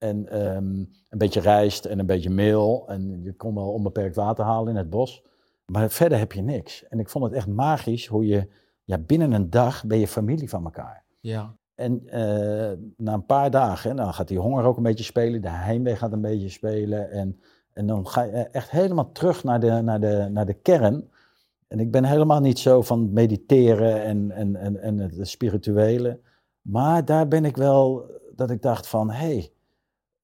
En 0.00 0.28
ehm, 0.28 0.84
een 1.08 1.18
beetje 1.18 1.40
rijst 1.40 1.84
en 1.84 1.98
een 1.98 2.06
beetje 2.06 2.30
meel. 2.30 2.84
En 2.88 3.22
je 3.22 3.32
kon 3.32 3.54
wel 3.54 3.72
onbeperkt 3.72 4.16
water 4.16 4.44
halen 4.44 4.68
in 4.68 4.76
het 4.76 4.90
bos. 4.90 5.24
Maar 5.66 5.90
verder 5.90 6.18
heb 6.18 6.32
je 6.32 6.42
niks. 6.42 6.86
En 6.88 6.98
ik 6.98 7.08
vond 7.08 7.24
het 7.24 7.32
echt 7.32 7.46
magisch 7.46 8.06
hoe 8.06 8.26
je... 8.26 8.48
Ja, 8.84 8.98
binnen 8.98 9.32
een 9.32 9.50
dag 9.50 9.84
ben 9.84 9.98
je 9.98 10.08
familie 10.08 10.48
van 10.48 10.64
elkaar. 10.64 11.04
Ja. 11.20 11.54
En 11.74 12.02
eh, 12.06 12.78
na 12.96 13.12
een 13.12 13.26
paar 13.26 13.50
dagen, 13.50 13.96
dan 13.96 14.14
gaat 14.14 14.28
die 14.28 14.38
honger 14.38 14.64
ook 14.64 14.76
een 14.76 14.82
beetje 14.82 15.04
spelen. 15.04 15.42
De 15.42 15.48
heimwee 15.48 15.96
gaat 15.96 16.12
een 16.12 16.20
beetje 16.20 16.48
spelen. 16.48 17.10
En, 17.10 17.40
en 17.72 17.86
dan 17.86 18.06
ga 18.06 18.22
je 18.22 18.32
echt 18.32 18.70
helemaal 18.70 19.12
terug 19.12 19.44
naar 19.44 19.60
de, 19.60 19.70
naar, 19.70 20.00
de, 20.00 20.28
naar 20.30 20.46
de 20.46 20.54
kern. 20.54 21.10
En 21.68 21.80
ik 21.80 21.90
ben 21.90 22.04
helemaal 22.04 22.40
niet 22.40 22.58
zo 22.58 22.82
van 22.82 23.12
mediteren 23.12 24.02
en, 24.02 24.30
en, 24.30 24.56
en, 24.56 24.80
en 24.80 24.98
het 24.98 25.28
spirituele. 25.28 26.20
Maar 26.62 27.04
daar 27.04 27.28
ben 27.28 27.44
ik 27.44 27.56
wel, 27.56 28.10
dat 28.34 28.50
ik 28.50 28.62
dacht 28.62 28.86
van, 28.86 29.10
hé, 29.10 29.26
hey, 29.26 29.52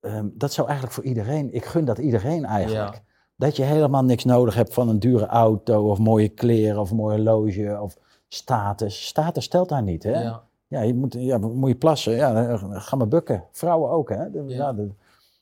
ehm, 0.06 0.26
dat 0.32 0.52
zou 0.52 0.66
eigenlijk 0.66 0.96
voor 0.96 1.04
iedereen, 1.06 1.54
ik 1.54 1.64
gun 1.64 1.84
dat 1.84 1.98
iedereen 1.98 2.44
eigenlijk. 2.44 2.94
Ja. 2.94 3.00
Dat 3.36 3.56
je 3.56 3.62
helemaal 3.62 4.04
niks 4.04 4.24
nodig 4.24 4.54
hebt 4.54 4.74
van 4.74 4.88
een 4.88 4.98
dure 4.98 5.26
auto 5.26 5.90
of 5.90 5.98
mooie 5.98 6.28
kleren 6.28 6.80
of 6.80 6.90
een 6.90 6.96
mooi 6.96 7.16
horloge 7.16 7.78
of 7.80 7.96
status. 8.28 9.06
Status 9.06 9.44
stelt 9.44 9.68
daar 9.68 9.82
niet, 9.82 10.02
hè? 10.02 10.22
Ja. 10.22 10.42
Ja, 10.68 10.80
je 10.80 10.94
moet, 10.94 11.14
ja, 11.18 11.38
moet 11.38 11.68
je 11.68 11.76
plassen. 11.76 12.12
Ja, 12.12 12.32
dan 12.56 12.80
ga 12.80 12.96
maar 12.96 13.08
bukken. 13.08 13.44
Vrouwen 13.52 13.90
ook, 13.90 14.08
hè? 14.08 14.30
De- 14.30 14.44
Ja. 14.46 14.72
de- 14.72 14.90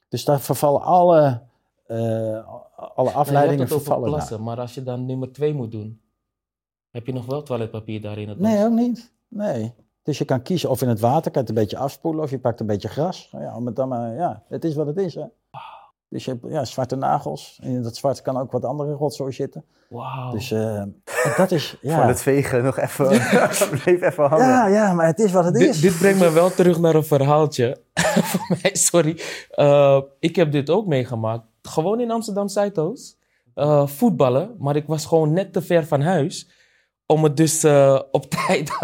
dus 0.08 0.24
daar 0.24 0.40
vervallen 0.40 0.80
alle, 0.82 1.40
eh, 1.86 1.96
alle 1.96 2.42
Nou, 2.96 3.08
je 3.08 3.12
afleidingen 3.14 3.58
hebt 3.58 3.60
het 3.60 3.72
over 3.72 3.80
vervallen. 3.84 4.10
plassen, 4.10 4.42
maar 4.42 4.60
als 4.60 4.74
je 4.74 4.82
dan 4.82 5.06
nummer 5.06 5.32
twee 5.32 5.54
moet 5.54 5.70
doen, 5.72 6.00
heb 6.90 7.06
je 7.06 7.12
nog 7.12 7.26
wel 7.26 7.42
toiletpapier 7.42 8.00
daar 8.00 8.18
in 8.18 8.28
het. 8.28 8.38
Nee, 8.38 8.64
ook 8.64 8.72
niet. 8.72 9.12
Nee. 9.28 9.72
Dus 10.04 10.18
je 10.18 10.24
kan 10.24 10.42
kiezen 10.42 10.70
of 10.70 10.82
in 10.82 10.88
het 10.88 11.00
water, 11.00 11.30
kan 11.30 11.32
je 11.32 11.38
het 11.38 11.48
een 11.48 11.62
beetje 11.62 11.76
afspoelen, 11.76 12.22
of 12.22 12.30
je 12.30 12.38
pakt 12.38 12.60
een 12.60 12.66
beetje 12.66 12.88
gras. 12.88 13.28
Nou 13.32 13.44
Ja, 13.44 13.56
om 13.56 13.66
het 13.66 13.76
dan 13.76 13.88
maar, 13.88 14.14
ja, 14.14 14.42
het 14.48 14.64
is 14.64 14.74
wat 14.74 14.86
het 14.86 14.96
is, 14.96 15.14
hè? 15.14 15.24
Dus 16.08 16.24
je 16.24 16.30
hebt 16.30 16.52
ja, 16.52 16.64
zwarte 16.64 16.96
nagels. 16.96 17.58
En 17.62 17.70
in 17.70 17.82
dat 17.82 17.96
zwart 17.96 18.22
kan 18.22 18.38
ook 18.38 18.52
wat 18.52 18.64
andere 18.64 18.92
rotzooi 18.92 19.32
zitten. 19.32 19.64
Wauw. 19.88 20.32
Dus 20.32 20.50
eh, 20.50 20.82
dat 21.36 21.50
is, 21.50 21.76
ja. 21.80 21.96
Van 21.98 22.08
het 22.08 22.22
vegen 22.22 22.64
nog 22.64 22.78
even, 22.78 23.06
bleef 23.82 24.02
even 24.02 24.28
hangen. 24.28 24.46
ja, 24.46 24.66
ja, 24.66 24.92
maar 24.92 25.06
het 25.06 25.18
is 25.18 25.32
wat 25.32 25.44
het 25.44 25.56
is. 25.56 25.80
dit 25.80 25.98
brengt 25.98 26.20
me 26.20 26.32
wel 26.32 26.50
terug 26.50 26.78
naar 26.78 26.94
een 26.94 27.04
verhaaltje. 27.04 27.76
Voor 28.30 28.56
mij, 28.62 28.74
sorry. 28.74 29.20
Uh, 29.54 30.00
ik 30.18 30.36
heb 30.36 30.52
dit 30.52 30.70
ook 30.70 30.86
meegemaakt. 30.86 31.44
gewoon 31.62 32.00
in 32.00 32.10
Amsterdam 32.10 32.48
Zuidoost 32.48 33.16
eh, 33.54 33.86
voetballen, 33.86 34.54
maar 34.58 34.76
ik 34.76 34.86
was 34.86 35.06
gewoon 35.06 35.32
net 35.32 35.52
te 35.52 35.62
ver 35.62 35.86
van 35.86 36.00
huis 36.00 36.50
om 37.06 37.24
het 37.24 37.36
dus 37.36 37.64
eh, 37.64 38.00
op 38.10 38.30
tijd. 38.30 38.78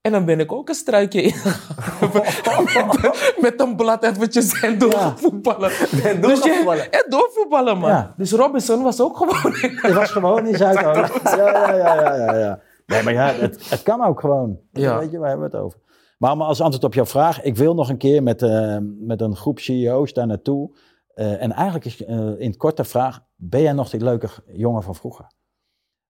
En 0.00 0.12
dan 0.12 0.24
ben 0.24 0.40
ik 0.40 0.52
ook 0.52 0.68
een 0.68 0.74
struikje 0.74 1.22
ingegaan. 1.22 2.10
met, 2.14 3.34
met 3.40 3.60
een 3.60 3.76
blad 3.76 4.04
eventjes 4.04 4.60
en 4.62 4.78
doorvoetballen. 4.78 5.70
En 5.70 6.20
Dus 6.20 6.38
je- 6.38 6.44
doorvoetballen. 6.44 6.92
en 6.92 7.04
doorvoetballen, 7.08 7.78
man. 7.78 7.90
Ja. 7.90 8.14
Dus 8.16 8.32
Robinson 8.32 8.82
was 8.82 9.00
ook 9.00 9.16
gewoon. 9.16 9.52
Het 9.54 9.92
was 9.94 10.10
gewoon 10.10 10.46
in 10.46 10.56
Zuidoost. 10.56 11.20
Ja, 11.36 11.36
ja, 11.36 11.74
ja, 11.76 11.94
ja, 11.94 12.14
ja, 12.16 12.36
ja. 12.38 12.60
Nee, 12.86 13.02
maar 13.02 13.12
ja, 13.12 13.26
het, 13.32 13.70
het 13.70 13.82
kan 13.82 14.04
ook 14.04 14.20
gewoon. 14.20 14.58
Ja. 14.72 14.98
Weet 14.98 15.10
je, 15.10 15.18
waar 15.18 15.28
hebben 15.28 15.50
we 15.50 15.56
het 15.56 15.64
over? 15.64 15.78
Maar 16.18 16.32
om 16.32 16.42
als 16.42 16.60
antwoord 16.60 16.84
op 16.84 16.94
jouw 16.94 17.06
vraag, 17.06 17.42
ik 17.42 17.56
wil 17.56 17.74
nog 17.74 17.88
een 17.88 17.96
keer 17.98 18.22
met, 18.22 18.42
eh, 18.42 18.76
met 18.98 19.20
een 19.20 19.36
groep 19.36 19.58
CEO's 19.58 20.12
daar 20.12 20.26
naartoe. 20.26 20.78
Eh, 21.14 21.42
en 21.42 21.52
eigenlijk 21.52 21.84
is 21.84 22.04
eh, 22.04 22.16
in 22.18 22.46
het 22.48 22.56
kort 22.56 22.76
de 22.76 22.84
vraag, 22.84 23.20
ben 23.36 23.62
jij 23.62 23.72
nog 23.72 23.90
die 23.90 24.00
leuke 24.04 24.28
jongen 24.46 24.82
van 24.82 24.94
vroeger? 24.94 25.26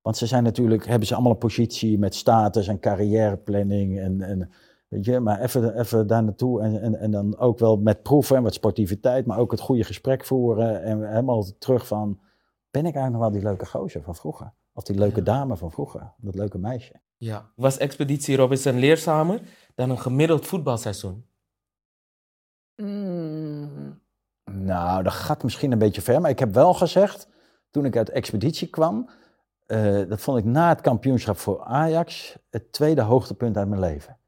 Want 0.02 0.16
ze 0.16 0.26
zijn 0.26 0.42
natuurlijk, 0.42 0.86
hebben 0.86 1.06
ze 1.06 1.14
allemaal 1.14 1.32
een 1.32 1.38
positie 1.38 1.98
met 1.98 2.14
status 2.14 2.68
en 2.68 2.80
carrièreplanning 2.80 3.98
en, 3.98 4.20
en 4.20 4.50
weet 4.88 5.04
je, 5.04 5.20
maar 5.20 5.40
even, 5.40 5.78
even 5.78 6.06
daar 6.06 6.22
naartoe 6.22 6.62
en, 6.62 6.80
en, 6.80 6.94
en 6.94 7.10
dan 7.10 7.38
ook 7.38 7.58
wel 7.58 7.76
met 7.76 8.02
proeven 8.02 8.36
en 8.36 8.42
wat 8.42 8.54
sportiviteit, 8.54 9.26
maar 9.26 9.38
ook 9.38 9.50
het 9.50 9.60
goede 9.60 9.84
gesprek 9.84 10.24
voeren 10.24 10.82
en 10.82 11.08
helemaal 11.08 11.44
terug 11.58 11.86
van, 11.86 12.20
ben 12.70 12.86
ik 12.86 12.94
eigenlijk 12.94 13.12
nog 13.12 13.20
wel 13.20 13.30
die 13.30 13.42
leuke 13.42 13.66
gozer 13.66 14.02
van 14.02 14.14
vroeger? 14.14 14.52
Of 14.72 14.84
die 14.84 14.98
leuke 14.98 15.18
Ja. 15.18 15.24
dame 15.24 15.56
van 15.56 15.70
vroeger, 15.70 16.12
dat 16.16 16.34
leuke 16.34 16.58
meisje? 16.58 17.00
Ja. 17.16 17.50
Was 17.56 17.76
Expeditie 17.78 18.36
Robinson 18.36 18.78
leerzamer 18.78 19.40
dan 19.74 19.90
een 19.90 19.98
gemiddeld 19.98 20.46
voetbalseizoen? 20.46 21.24
Nou, 24.52 25.02
dat 25.02 25.12
gaat 25.12 25.42
misschien 25.42 25.72
een 25.72 25.78
beetje 25.78 26.02
ver, 26.02 26.20
maar 26.20 26.30
ik 26.30 26.38
heb 26.38 26.54
wel 26.54 26.74
gezegd, 26.74 27.28
toen 27.70 27.84
ik 27.84 27.96
uit 27.96 28.10
expeditie 28.10 28.68
kwam, 28.68 29.10
eh, 29.70 30.08
dat 30.08 30.20
vond 30.20 30.38
ik 30.38 30.44
na 30.44 30.68
het 30.68 30.80
kampioenschap 30.80 31.36
voor 31.36 31.62
Ajax 31.64 32.38
het 32.50 32.72
tweede 32.72 33.02
hoogtepunt 33.02 33.56
uit 33.56 33.68
mijn 33.68 33.80
leven. 33.80 34.18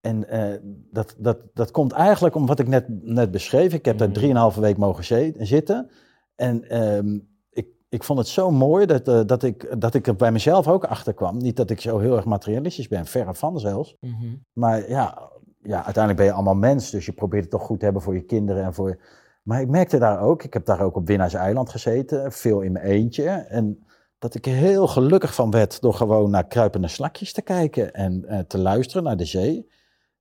En 0.00 0.28
eh, 0.28 0.58
dat, 0.90 1.14
dat, 1.18 1.38
dat 1.54 1.70
komt 1.70 1.92
eigenlijk 1.92 2.34
om 2.34 2.46
wat 2.46 2.58
ik 2.58 2.68
net, 2.68 2.84
net 2.88 3.30
beschreef. 3.30 3.72
Ik 3.72 3.84
heb 3.84 3.94
Mhm. 3.94 4.04
daar 4.04 4.14
drieënhalve 4.14 4.60
week 4.60 4.76
mogen 4.76 5.34
zitten. 5.46 5.90
En 6.34 6.68
ehm, 6.68 7.18
ik, 7.50 7.66
ik 7.88 8.04
vond 8.04 8.18
het 8.18 8.28
zo 8.28 8.50
mooi 8.50 8.86
dat, 8.86 9.08
eh, 9.08 9.20
dat, 9.26 9.42
ik, 9.42 9.80
dat 9.80 9.94
ik 9.94 10.06
er 10.06 10.16
bij 10.16 10.32
mezelf 10.32 10.68
ook 10.68 10.84
achter 10.84 11.14
kwam. 11.14 11.36
Niet 11.36 11.56
dat 11.56 11.70
ik 11.70 11.80
zo 11.80 11.98
heel 11.98 12.16
erg 12.16 12.24
materialistisch 12.24 12.88
ben, 12.88 13.06
verre 13.06 13.34
van 13.34 13.60
zelfs. 13.60 13.96
Mhm. 14.00 14.34
Maar 14.52 14.88
ja, 14.88 15.30
ja, 15.62 15.84
uiteindelijk 15.84 16.16
ben 16.16 16.26
je 16.26 16.32
allemaal 16.32 16.54
mens, 16.54 16.90
dus 16.90 17.06
je 17.06 17.12
probeert 17.12 17.42
het 17.42 17.50
toch 17.52 17.62
goed 17.62 17.78
te 17.78 17.84
hebben 17.84 18.02
voor 18.02 18.14
je 18.14 18.24
kinderen 18.24 18.64
en 18.64 18.74
voor. 18.74 19.00
Maar 19.42 19.60
ik 19.60 19.68
merkte 19.68 19.98
daar 19.98 20.20
ook, 20.20 20.42
ik 20.42 20.52
heb 20.52 20.66
daar 20.66 20.80
ook 20.80 20.96
op 20.96 21.06
Winnaars 21.06 21.34
Eiland 21.34 21.70
gezeten, 21.70 22.32
veel 22.32 22.60
in 22.60 22.72
mijn 22.72 22.84
eentje. 22.84 23.28
En 23.28 23.85
dat 24.18 24.34
ik 24.34 24.46
er 24.46 24.52
heel 24.52 24.86
gelukkig 24.86 25.34
van 25.34 25.50
werd 25.50 25.80
door 25.80 25.94
gewoon 25.94 26.30
naar 26.30 26.46
kruipende 26.46 26.88
slakjes 26.88 27.32
te 27.32 27.42
kijken 27.42 27.92
en 27.92 28.24
eh, 28.24 28.38
te 28.38 28.58
luisteren 28.58 29.02
naar 29.02 29.16
de 29.16 29.24
zee. 29.24 29.70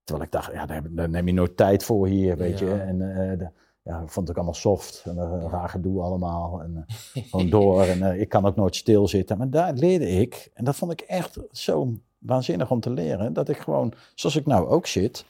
Terwijl 0.03 0.25
ik 0.25 0.31
dacht, 0.31 0.51
ja, 0.53 0.65
daar, 0.65 1.09
neem 1.09 1.27
je 1.27 1.33
nooit 1.33 1.57
tijd 1.57 1.83
voor 1.83 2.07
hier, 2.07 2.37
weet 2.37 2.59
Ja. 2.59 2.65
je. 2.67 2.73
En 2.73 3.01
eh, 3.31 3.37
de- 3.39 3.51
ja, 3.81 3.99
ik 4.01 4.09
vond 4.09 4.29
ook 4.29 4.35
allemaal 4.35 4.53
soft 4.53 5.03
en 5.05 5.15
uh, 5.15 5.45
raar 5.49 5.69
gedoe 5.69 6.01
allemaal. 6.01 6.61
En 6.61 6.85
eh, 7.13 7.23
gewoon 7.29 7.49
door. 7.49 7.83
En 7.83 8.03
eh, 8.11 8.19
ik 8.21 8.29
kan 8.29 8.45
ook 8.45 8.55
nooit 8.55 8.75
stilzitten. 8.75 9.37
Maar 9.37 9.49
daar 9.49 9.73
leerde 9.73 10.07
ik, 10.07 10.49
en 10.53 10.63
dat 10.65 10.75
vond 10.75 10.91
ik 10.91 11.01
echt 11.01 11.37
zo 11.51 11.93
waanzinnig 12.17 12.71
om 12.71 12.79
te 12.79 12.89
leren, 12.89 13.33
dat 13.33 13.49
ik 13.49 13.57
gewoon, 13.57 13.93
zoals 14.15 14.35
ik 14.35 14.45
nou 14.45 14.67
ook 14.67 14.87
zit, 14.87 15.25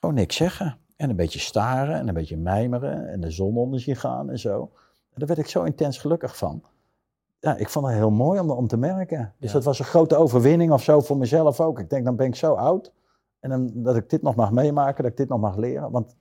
gewoon 0.00 0.14
niks 0.14 0.36
zeggen. 0.36 0.78
En 0.96 1.10
een 1.10 1.16
beetje 1.16 1.38
staren 1.38 1.94
en 1.94 2.08
een 2.08 2.14
beetje 2.14 2.36
mijmeren 2.36 3.08
en 3.08 3.20
de 3.20 3.30
zon 3.30 3.56
onder 3.56 3.80
zien 3.80 3.96
gaan 3.96 4.30
en 4.30 4.38
zo. 4.38 4.60
En 5.10 5.14
daar 5.14 5.26
werd 5.28 5.40
ik 5.40 5.48
zo 5.48 5.62
intens 5.62 5.98
gelukkig 5.98 6.36
van. 6.36 6.62
Ja, 7.40 7.56
ik 7.56 7.68
vond 7.68 7.86
het 7.86 7.94
heel 7.94 8.10
mooi 8.10 8.40
om, 8.40 8.50
om 8.50 8.66
te 8.66 8.76
merken. 8.76 9.34
Dus 9.38 9.48
Ja. 9.48 9.54
dat 9.54 9.64
was 9.64 9.78
een 9.78 9.84
grote 9.84 10.16
overwinning 10.16 10.72
of 10.72 10.82
zo 10.82 11.00
voor 11.00 11.16
mezelf 11.16 11.60
ook. 11.60 11.78
Ik 11.80 11.90
denk, 11.90 12.04
dan 12.04 12.16
ben 12.16 12.26
ik 12.26 12.34
zo 12.36 12.54
oud. 12.54 12.92
En 13.40 13.50
dan, 13.50 13.70
dat 13.74 13.96
ik 13.96 14.10
dit 14.10 14.22
nog 14.22 14.34
mag 14.34 14.50
meemaken, 14.52 15.02
dat 15.02 15.10
ik 15.12 15.16
dit 15.18 15.28
nog 15.28 15.40
mag 15.40 15.56
leren. 15.56 15.90
Want 15.90 16.16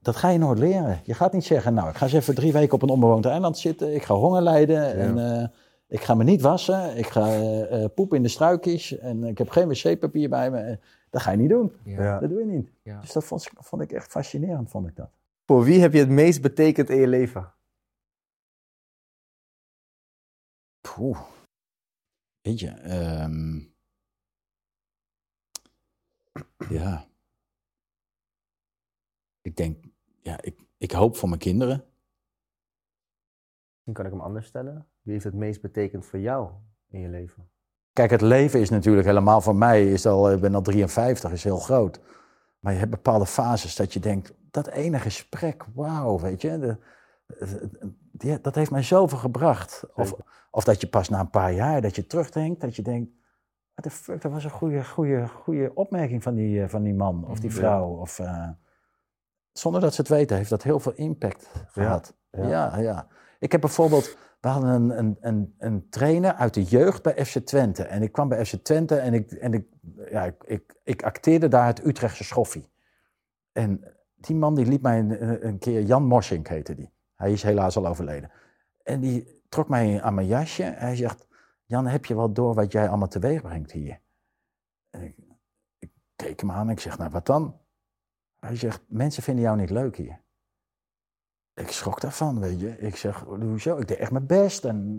dat 0.00 0.16
ga 0.16 0.28
je 0.28 0.38
nooit 0.38 0.58
leren. 0.58 1.00
Je 1.04 1.14
gaat 1.14 1.32
niet 1.32 1.44
zeggen, 1.44 1.74
nou, 1.74 1.88
ik 1.88 1.94
ga 1.96 2.04
eens 2.04 2.14
even 2.14 2.34
drie 2.34 2.52
weken 2.52 2.74
op 2.74 2.82
een 2.82 2.88
onbewoond 2.88 3.24
eiland 3.26 3.58
zitten. 3.58 3.94
Ik 3.94 4.02
ga 4.02 4.14
honger 4.14 4.42
lijden 4.42 4.94
en 4.94 5.38
eh, 5.40 5.48
ik 5.88 6.00
ga 6.00 6.14
me 6.14 6.24
niet 6.24 6.40
wassen. 6.42 6.96
Ik 6.96 7.06
ga 7.06 7.26
eh, 7.26 7.82
eh, 7.84 7.90
poepen 7.94 8.16
in 8.16 8.22
de 8.22 8.28
struikjes 8.28 8.98
en 8.98 9.24
ik 9.24 9.38
heb 9.38 9.48
geen 9.50 9.68
wc-papier 9.68 10.28
bij 10.28 10.50
me. 10.50 10.78
Dat 11.10 11.22
ga 11.22 11.30
je 11.30 11.36
niet 11.36 11.48
doen. 11.50 11.72
Ja. 11.84 12.18
Dat 12.18 12.28
doe 12.30 12.38
je 12.38 12.46
niet. 12.46 12.70
Ja. 12.82 13.00
Dus 13.00 13.12
dat 13.12 13.24
vond, 13.24 13.42
ik- 13.42 13.52
vond 13.58 13.82
ik 13.82 13.92
echt 13.92 14.10
fascinerend, 14.10 14.70
vond 14.70 14.86
ik 14.88 14.96
dat. 14.96 15.08
Voor 15.46 15.64
wie 15.64 15.80
heb 15.80 15.92
je 15.92 15.98
het 15.98 16.08
meest 16.08 16.42
betekend 16.42 16.90
in 16.90 17.00
je 17.00 17.06
leven? 17.08 17.52
Poeh. 20.94 21.20
Weet 22.40 22.60
je, 22.60 22.68
ehm, 22.68 23.58
ja. 26.68 27.06
Ik 29.40 29.56
denk, 29.56 29.84
ja, 30.22 30.42
ik, 30.42 30.60
ik 30.78 30.90
hoop 30.90 31.16
voor 31.16 31.28
mijn 31.28 31.40
kinderen. 31.40 31.84
Misschien 33.74 33.92
kan 33.92 34.04
ik 34.04 34.10
hem 34.10 34.20
anders 34.20 34.46
stellen. 34.46 34.88
Wie 35.00 35.12
heeft 35.12 35.24
het 35.24 35.34
meest 35.34 35.60
betekend 35.60 36.06
voor 36.06 36.18
jou 36.18 36.50
in 36.88 37.00
je 37.00 37.08
leven? 37.08 37.50
Kijk, 37.92 38.10
het 38.10 38.20
leven 38.20 38.60
is 38.60 38.70
natuurlijk 38.70 39.06
helemaal 39.06 39.40
voor 39.40 39.56
mij, 39.56 39.92
is 39.92 40.06
al, 40.06 40.32
ik 40.32 40.40
ben 40.40 40.54
al 40.54 40.62
53, 40.62 41.32
is 41.32 41.44
heel 41.44 41.58
groot. 41.58 42.00
Maar 42.58 42.72
je 42.72 42.78
hebt 42.78 42.90
bepaalde 42.90 43.26
fases 43.26 43.76
dat 43.76 43.92
je 43.92 44.00
denkt, 44.00 44.34
dat 44.50 44.66
ene 44.66 44.98
gesprek, 44.98 45.64
wauw, 45.74 46.18
weet 46.18 46.40
je. 46.40 46.58
De, 46.58 46.78
die- 48.12 48.40
dat 48.40 48.54
heeft 48.54 48.70
mij 48.70 48.82
zoveel 48.82 49.18
gebracht. 49.18 49.82
Of, 49.94 50.14
of 50.50 50.64
dat 50.64 50.80
je 50.80 50.86
pas 50.88 51.08
na 51.08 51.20
een 51.20 51.30
paar 51.30 51.52
jaar, 51.52 51.80
dat 51.80 51.96
je 51.96 52.06
terugdenkt, 52.06 52.60
dat 52.60 52.76
je 52.76 52.82
denkt, 52.82 53.10
what 53.74 53.84
the 53.84 53.90
fuck, 53.90 54.20
dat 54.22 54.32
was 54.32 54.44
een 54.44 54.50
goede, 54.50 54.84
goede, 54.84 55.28
goede 55.28 55.74
opmerking 55.74 56.22
van 56.22 56.34
die, 56.34 56.62
eh, 56.62 56.68
van 56.68 56.82
die 56.82 56.94
man 56.94 57.26
of 57.28 57.40
die 57.40 57.50
Mhm. 57.50 57.58
vrouw. 57.58 57.88
Of, 57.88 58.18
eh, 58.18 58.48
zonder 59.52 59.80
dat 59.80 59.94
ze 59.94 60.00
het 60.00 60.10
weten, 60.10 60.36
heeft 60.36 60.50
dat 60.50 60.62
heel 60.62 60.80
veel 60.80 60.92
impact 60.94 61.50
gehad. 61.66 62.14
ja. 62.30 62.48
Ja, 62.48 62.78
ja. 62.78 63.06
Ik 63.38 63.52
heb 63.52 63.60
bijvoorbeeld, 63.60 64.16
we 64.40 64.48
hadden 64.48 64.70
een, 64.70 64.98
een, 64.98 65.16
een, 65.20 65.54
een 65.58 65.86
trainer 65.90 66.34
uit 66.34 66.54
de 66.54 66.62
jeugd 66.62 67.02
bij 67.02 67.24
FC 67.24 67.38
Twente. 67.38 67.82
En 67.84 68.02
ik 68.02 68.12
kwam 68.12 68.28
bij 68.28 68.44
FC 68.46 68.54
Twente 68.54 68.96
en 68.96 69.14
ik, 69.14 69.32
en 69.32 69.52
ik, 69.54 69.66
ja, 70.10 70.24
ik, 70.24 70.44
ik, 70.44 70.74
ik 70.84 71.02
acteerde 71.02 71.48
daar 71.48 71.66
het 71.66 71.86
Utrechtse 71.86 72.24
schoffie. 72.24 72.70
En 73.52 73.84
die 74.14 74.36
man 74.36 74.54
die 74.54 74.66
liet 74.66 74.82
mij 74.82 74.98
een, 74.98 75.46
een 75.46 75.58
keer, 75.58 75.82
Jan 75.82 76.04
Moschink 76.06 76.48
heette 76.48 76.74
die. 76.74 76.90
Hij 77.22 77.32
is 77.32 77.42
helaas 77.42 77.76
al 77.76 77.86
overleden. 77.86 78.30
En 78.82 79.00
die 79.00 79.42
trok 79.48 79.68
mij 79.68 80.02
aan 80.02 80.14
mijn 80.14 80.26
jasje. 80.26 80.62
Hij 80.62 80.96
zegt, 80.96 81.26
Jan, 81.64 81.86
heb 81.86 82.04
je 82.04 82.14
wel 82.14 82.32
door 82.32 82.54
wat 82.54 82.72
jij 82.72 82.88
allemaal 82.88 83.08
teweeg 83.08 83.42
brengt 83.42 83.72
hier? 83.72 84.00
En 84.90 85.02
ik, 85.02 85.16
ik 85.78 85.90
keek 86.16 86.40
hem 86.40 86.50
aan 86.50 86.66
en 86.66 86.72
ik 86.72 86.80
zeg, 86.80 86.98
nou 86.98 87.10
wat 87.10 87.26
dan? 87.26 87.60
Hij 88.38 88.56
zegt, 88.56 88.82
mensen 88.86 89.22
vinden 89.22 89.44
jou 89.44 89.56
niet 89.56 89.70
leuk 89.70 89.96
hier. 89.96 90.20
Ik 91.54 91.70
schrok 91.70 92.00
daarvan, 92.00 92.40
weet 92.40 92.60
je. 92.60 92.78
Ik 92.78 92.96
zeg, 92.96 93.20
hoezo? 93.20 93.76
Ik 93.78 93.88
deed 93.88 93.98
echt 93.98 94.10
mijn 94.10 94.26
best. 94.26 94.64
En, 94.64 94.96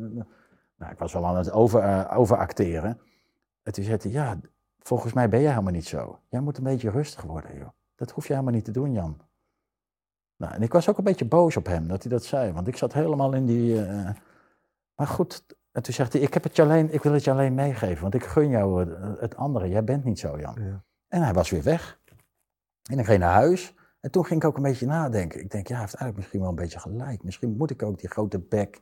nou, 0.75 0.92
ik 0.92 0.98
was 0.98 1.13
wel 1.13 1.25
aan 1.25 1.38
het 1.38 1.51
over, 1.51 1.82
eh, 1.82 2.18
overacteren. 2.18 3.00
En 3.63 3.74
toen 3.74 3.84
zei 3.84 3.98
hij, 4.01 4.12
ja, 4.12 4.39
volgens 4.80 5.13
mij 5.13 5.30
ben 5.30 5.42
jij 5.42 5.50
helemaal 5.51 5.74
niet 5.74 5.88
zo. 5.88 6.20
Jij 6.30 6.39
moet 6.39 6.58
een 6.58 6.63
beetje 6.63 6.89
rustig 6.89 7.22
worden, 7.22 7.58
joh. 7.58 7.70
Dat 7.96 8.12
hoef 8.12 8.27
je 8.27 8.34
helemaal 8.34 8.53
niet 8.53 8.65
te 8.65 8.72
doen, 8.72 8.92
Jan. 8.92 9.22
Nou, 10.43 10.55
en 10.55 10.62
ik 10.62 10.71
was 10.71 10.89
ook 10.89 10.97
een 10.97 11.03
beetje 11.03 11.25
boos 11.25 11.57
op 11.57 11.65
hem 11.65 11.88
dat 11.88 12.01
hij 12.03 12.12
dat 12.12 12.23
zei. 12.23 12.51
Want 12.51 12.67
ik 12.67 12.77
zat 12.77 12.93
helemaal 12.93 13.33
in 13.33 13.45
die... 13.45 13.85
eh, 13.85 14.09
Maar 14.95 15.07
goed, 15.07 15.45
en 15.71 15.83
toen 15.83 15.93
zegt 15.93 16.13
hij, 16.13 16.21
ik, 16.21 16.33
heb 16.33 16.43
het 16.43 16.55
je 16.55 16.62
alleen, 16.62 16.93
ik 16.93 17.03
wil 17.03 17.13
het 17.13 17.23
je 17.23 17.31
alleen 17.31 17.53
meegeven. 17.53 18.01
Want 18.01 18.13
ik 18.13 18.23
gun 18.23 18.50
jou 18.50 18.79
het, 18.79 19.19
het 19.19 19.35
andere. 19.35 19.69
Jij 19.69 19.83
bent 19.83 20.03
niet 20.03 20.19
zo, 20.19 20.39
Jan. 20.39 20.55
Ja. 20.59 20.83
En 21.07 21.21
hij 21.21 21.33
was 21.33 21.50
weer 21.50 21.63
weg. 21.63 22.00
En 22.89 23.00
ik 23.00 23.05
ging 23.05 23.19
naar 23.19 23.33
huis. 23.33 23.75
En 24.00 24.12
toen 24.12 24.25
ging 24.25 24.41
ik 24.41 24.47
ook 24.47 24.57
een 24.57 24.63
beetje 24.63 24.85
nadenken. 24.85 25.39
Ik 25.39 25.51
denk, 25.51 25.67
ja, 25.67 25.73
hij 25.73 25.81
heeft 25.83 25.95
eigenlijk 25.95 26.17
misschien 26.17 26.39
wel 26.39 26.50
een 26.50 26.55
beetje 26.55 26.79
gelijk. 26.79 27.23
Misschien 27.23 27.57
moet 27.57 27.71
ik 27.71 27.83
ook 27.83 28.00
die 28.00 28.09
grote 28.09 28.39
bek 28.39 28.81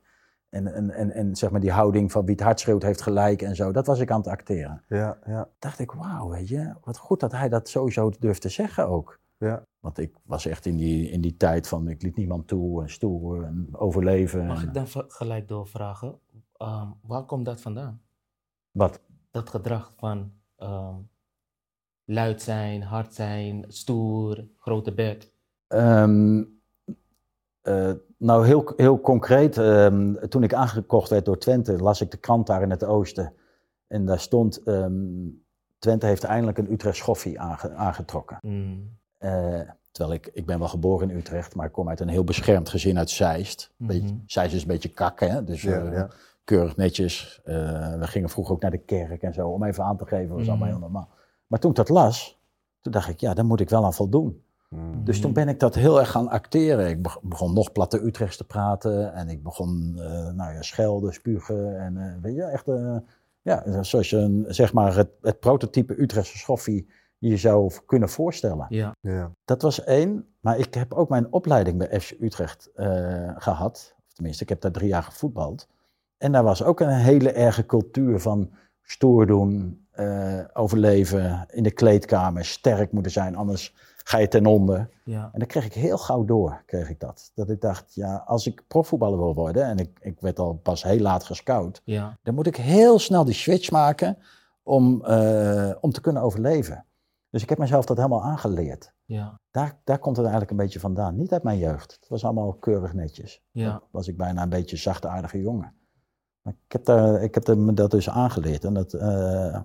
en, 0.49 0.73
en, 0.73 0.89
en, 0.89 1.11
en 1.11 1.35
zeg 1.35 1.51
maar 1.51 1.59
die 1.59 1.71
houding 1.71 2.11
van 2.11 2.25
wie 2.25 2.35
het 2.35 2.43
hard 2.43 2.59
schreeuwt 2.59 2.83
heeft 2.83 3.01
gelijk 3.01 3.41
en 3.41 3.55
zo. 3.55 3.71
Dat 3.71 3.85
was 3.85 3.99
ik 3.99 4.11
aan 4.11 4.17
het 4.17 4.27
acteren. 4.27 4.83
Ja, 4.87 5.17
ja, 5.25 5.49
dacht 5.59 5.79
ik, 5.79 5.91
wauw, 5.91 6.29
weet 6.29 6.47
je, 6.47 6.73
wat 6.83 6.97
goed 6.97 7.19
dat 7.19 7.31
hij 7.31 7.49
dat 7.49 7.69
sowieso 7.69 8.09
durft 8.19 8.41
te 8.41 8.49
zeggen 8.49 8.87
ook. 8.87 9.19
ja. 9.37 9.63
Want 9.81 9.97
ik 9.97 10.15
was 10.23 10.45
echt 10.45 10.65
in 10.65 10.77
die, 10.77 11.09
in 11.09 11.21
die 11.21 11.37
tijd 11.37 11.67
van, 11.67 11.87
ik 11.87 12.01
liet 12.01 12.15
niemand 12.15 12.47
toe 12.47 12.81
en 12.81 12.89
stoer 12.89 13.43
en 13.43 13.67
overleven. 13.71 14.45
Mag 14.45 14.61
en- 14.61 14.67
ik 14.67 14.73
dan 14.73 14.87
gelijk 15.07 15.47
doorvragen? 15.47 16.19
Ehm, 16.57 16.87
waar 17.01 17.25
komt 17.25 17.45
dat 17.45 17.61
vandaan? 17.61 18.01
Wat? 18.71 19.01
Dat 19.31 19.49
gedrag 19.49 19.93
van 19.97 20.31
ehm, 20.55 20.95
luid 22.05 22.41
zijn, 22.41 22.81
hard 22.83 23.13
zijn, 23.13 23.65
stoer, 23.67 24.47
grote 24.57 24.93
bek. 24.93 25.31
Ehm, 25.67 26.43
eh, 27.61 27.91
nou, 28.17 28.45
heel, 28.45 28.73
heel 28.75 29.01
concreet, 29.01 29.53
toen 30.29 30.43
ik 30.43 30.53
aangekocht 30.53 31.09
werd 31.09 31.25
door 31.25 31.37
Twente, 31.37 31.77
las 31.77 32.01
ik 32.01 32.11
de 32.11 32.17
krant 32.17 32.47
daar 32.47 32.61
in 32.61 32.69
het 32.69 32.83
oosten. 32.83 33.33
En 33.87 34.05
daar 34.05 34.19
stond, 34.19 34.63
Twente 35.79 36.05
heeft 36.05 36.23
eindelijk 36.23 36.57
een 36.57 36.71
Utrecht 36.71 36.97
schoffie 36.97 37.39
aange- 37.39 37.73
aangetrokken. 37.73 38.37
Mm. 38.41 38.99
Eh, 39.21 39.59
Terwijl 39.91 40.15
ik, 40.15 40.29
ik 40.33 40.45
ben 40.45 40.59
wel 40.59 40.67
geboren 40.67 41.09
in 41.09 41.17
Utrecht, 41.17 41.55
maar 41.55 41.65
ik 41.65 41.71
kom 41.71 41.89
uit 41.89 41.99
een 41.99 42.07
heel 42.07 42.23
beschermd 42.23 42.69
gezin 42.69 42.97
uit 42.97 43.09
Zeist. 43.09 43.71
Mhm. 43.77 44.07
Zeist 44.25 44.53
is 44.55 44.61
een 44.61 44.67
beetje 44.67 44.89
kak, 44.89 45.19
hè? 45.19 45.43
Dus 45.43 45.61
Ja, 45.61 45.79
eh, 45.79 45.91
ja. 45.93 46.09
keurig 46.43 46.75
netjes. 46.77 47.41
Eh, 47.43 47.55
we 47.99 48.07
gingen 48.07 48.29
vroeger 48.29 48.53
ook 48.53 48.61
naar 48.61 48.71
de 48.71 48.77
kerk 48.77 49.21
en 49.21 49.33
zo, 49.33 49.47
om 49.49 49.63
even 49.63 49.83
aan 49.83 49.97
te 49.97 50.05
geven, 50.05 50.35
was 50.35 50.47
allemaal 50.47 50.57
Mhm. 50.57 50.67
heel 50.67 50.79
normaal. 50.79 51.09
Maar 51.47 51.59
toen 51.59 51.69
ik 51.69 51.75
dat 51.75 51.89
las, 51.89 52.39
toen 52.81 52.91
dacht 52.91 53.09
ik, 53.09 53.19
ja, 53.19 53.33
daar 53.33 53.45
moet 53.45 53.59
ik 53.59 53.69
wel 53.69 53.85
aan 53.85 53.93
voldoen. 53.93 54.43
Mm. 54.69 55.03
Dus 55.03 55.21
toen 55.21 55.33
ben 55.33 55.47
ik 55.49 55.59
dat 55.59 55.75
heel 55.75 55.99
erg 55.99 56.11
gaan 56.11 56.29
acteren. 56.29 56.89
Ik 56.89 57.01
beg- 57.01 57.21
begon 57.21 57.53
nog 57.53 57.71
platte 57.71 58.05
Utrechts 58.05 58.37
te 58.37 58.43
praten 58.43 59.13
en 59.13 59.29
ik 59.29 59.43
begon, 59.43 59.93
nou 60.35 60.53
ja, 60.53 60.61
schelden, 60.61 61.13
spugen 61.13 61.79
en 61.79 62.19
weet 62.21 62.35
je, 62.35 62.43
echt, 62.43 62.65
ja, 63.41 63.83
zoals 63.83 64.09
je 64.09 64.17
een, 64.17 64.45
zeg 64.47 64.73
maar 64.73 64.95
het, 64.95 65.09
het 65.21 65.39
prototype 65.39 66.01
Utrechtse 66.01 66.37
schoffie 66.37 66.87
je 67.29 67.37
zou 67.37 67.71
kunnen 67.85 68.09
voorstellen. 68.09 68.65
Ja. 68.69 68.95
Ja. 68.99 69.31
Dat 69.45 69.61
was 69.61 69.83
één, 69.83 70.25
maar 70.39 70.57
ik 70.59 70.73
heb 70.73 70.93
ook 70.93 71.09
mijn 71.09 71.31
opleiding 71.33 71.77
bij 71.77 71.99
FC 71.99 72.11
Utrecht 72.19 72.69
eh, 72.75 73.29
gehad. 73.35 73.95
Of 74.07 74.13
tenminste, 74.13 74.43
ik 74.43 74.49
heb 74.49 74.61
daar 74.61 74.71
drie 74.71 74.87
jaar 74.87 75.03
gevoetbald. 75.03 75.67
En 76.17 76.31
daar 76.31 76.43
was 76.43 76.63
ook 76.63 76.79
een 76.79 76.89
hele 76.89 77.31
erge 77.31 77.65
cultuur 77.65 78.19
van 78.19 78.51
stoer 78.81 79.25
doen, 79.27 79.85
eh, 79.91 80.39
overleven, 80.53 81.45
in 81.49 81.63
de 81.63 81.71
kleedkamer, 81.71 82.45
sterk 82.45 82.91
moeten 82.91 83.11
zijn, 83.11 83.35
anders 83.35 83.73
ga 84.03 84.17
je 84.17 84.27
ten 84.27 84.45
onder. 84.45 84.89
Ja. 85.03 85.29
En 85.33 85.39
dan 85.39 85.47
kreeg 85.47 85.65
ik 85.65 85.73
heel 85.73 85.97
gauw 85.97 86.25
door, 86.25 86.63
kreeg 86.65 86.89
ik 86.89 86.99
dat. 86.99 87.31
Dat 87.35 87.49
ik 87.49 87.61
dacht, 87.61 87.93
ja, 87.93 88.23
als 88.25 88.47
ik 88.47 88.63
profvoetballer 88.67 89.17
wil 89.17 89.35
worden, 89.35 89.65
en 89.65 89.77
ik, 89.77 89.99
ik 90.01 90.19
werd 90.19 90.39
al 90.39 90.53
pas 90.53 90.83
heel 90.83 90.99
laat 90.99 91.23
gescout, 91.23 91.81
Ja. 91.83 92.17
dan 92.23 92.33
moet 92.33 92.47
ik 92.47 92.55
heel 92.55 92.99
snel 92.99 93.25
die 93.25 93.33
switch 93.33 93.71
maken 93.71 94.17
om, 94.63 95.05
eh, 95.05 95.71
om 95.81 95.91
te 95.91 96.01
kunnen 96.01 96.21
overleven. 96.21 96.85
Dus 97.31 97.41
ik 97.43 97.49
heb 97.49 97.57
mezelf 97.57 97.85
dat 97.85 97.97
helemaal 97.97 98.23
aangeleerd. 98.23 98.93
Ja. 99.05 99.39
Daar, 99.51 99.79
daar 99.83 99.99
komt 99.99 100.15
het 100.15 100.25
eigenlijk 100.25 100.51
een 100.51 100.63
beetje 100.65 100.79
vandaan. 100.79 101.15
Niet 101.15 101.31
uit 101.33 101.43
mijn 101.43 101.57
jeugd. 101.57 101.91
Het 101.99 102.09
was 102.09 102.23
allemaal 102.23 102.53
keurig 102.53 102.93
netjes. 102.93 103.43
Ja. 103.51 103.69
Dan 103.69 103.81
was 103.91 104.07
ik 104.07 104.17
bijna 104.17 104.41
een 104.43 104.49
beetje 104.49 104.75
een 104.75 104.81
zachtaardige 104.81 105.41
jongen. 105.41 105.73
Maar 106.41 106.53
ik 106.65 106.71
heb, 106.71 106.85
daar, 106.85 107.21
ik 107.23 107.33
heb 107.35 107.47
me 107.55 107.73
dat 107.73 107.91
dus 107.91 108.09
aangeleerd. 108.09 108.63
En 108.65 108.73
dat, 108.73 108.93
eh, 108.93 109.61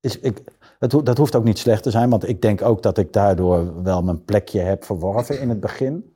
is, 0.00 0.20
ik, 0.20 0.44
ho- 0.78 1.02
dat 1.02 1.18
hoeft 1.18 1.34
ook 1.34 1.44
niet 1.44 1.58
slecht 1.58 1.82
te 1.82 1.90
zijn, 1.90 2.10
want 2.10 2.28
ik 2.28 2.42
denk 2.42 2.62
ook 2.62 2.82
dat 2.82 2.98
ik 2.98 3.12
daardoor 3.12 3.82
wel 3.82 4.02
mijn 4.02 4.24
plekje 4.24 4.60
heb 4.60 4.84
verworven 4.84 5.40
in 5.40 5.48
het 5.48 5.60
begin. 5.60 6.14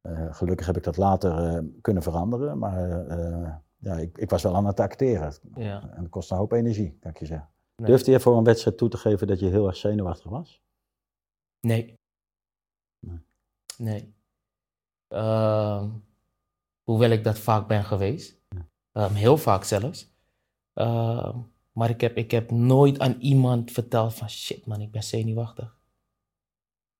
Eh, 0.00 0.26
gelukkig 0.34 0.66
heb 0.66 0.76
ik 0.76 0.84
dat 0.84 0.96
later 0.96 1.54
eh, 1.54 1.62
kunnen 1.80 2.02
veranderen, 2.02 2.58
maar 2.58 3.06
ja, 3.78 3.94
ik, 3.96 4.18
ik 4.18 4.30
was 4.30 4.42
wel 4.42 4.56
aan 4.56 4.66
het 4.66 4.80
acteren. 4.80 5.32
Ja. 5.54 5.80
En 5.94 6.02
dat 6.02 6.10
kost 6.10 6.30
een 6.30 6.36
hoop 6.36 6.52
energie, 6.52 6.96
kan 7.00 7.10
ik 7.10 7.18
je 7.18 7.26
zeggen. 7.26 7.48
Nee. 7.78 7.90
Durfde 7.90 8.10
je 8.10 8.20
voor 8.20 8.36
een 8.36 8.44
wedstrijd 8.44 8.76
toe 8.76 8.88
te 8.88 8.96
geven 8.96 9.26
dat 9.26 9.40
je 9.40 9.46
heel 9.46 9.66
erg 9.66 9.76
zenuwachtig 9.76 10.30
was? 10.30 10.60
Nee. 11.60 11.94
Nee. 13.06 13.20
Nee. 13.76 14.14
Ehm, 15.08 15.90
hoewel 16.82 17.10
ik 17.10 17.24
dat 17.24 17.38
vaak 17.38 17.68
ben 17.68 17.84
geweest. 17.84 18.40
Ehm, 18.92 19.14
heel 19.14 19.36
vaak 19.36 19.64
zelfs. 19.64 20.10
Ehm, 20.72 21.38
maar 21.72 21.90
ik 21.90 22.00
heb, 22.00 22.16
ik 22.16 22.30
heb 22.30 22.50
nooit 22.50 22.98
aan 22.98 23.20
iemand 23.20 23.70
verteld 23.70 24.14
van 24.14 24.30
shit 24.30 24.66
man, 24.66 24.80
ik 24.80 24.90
ben 24.90 25.02
zenuwachtig. 25.02 25.80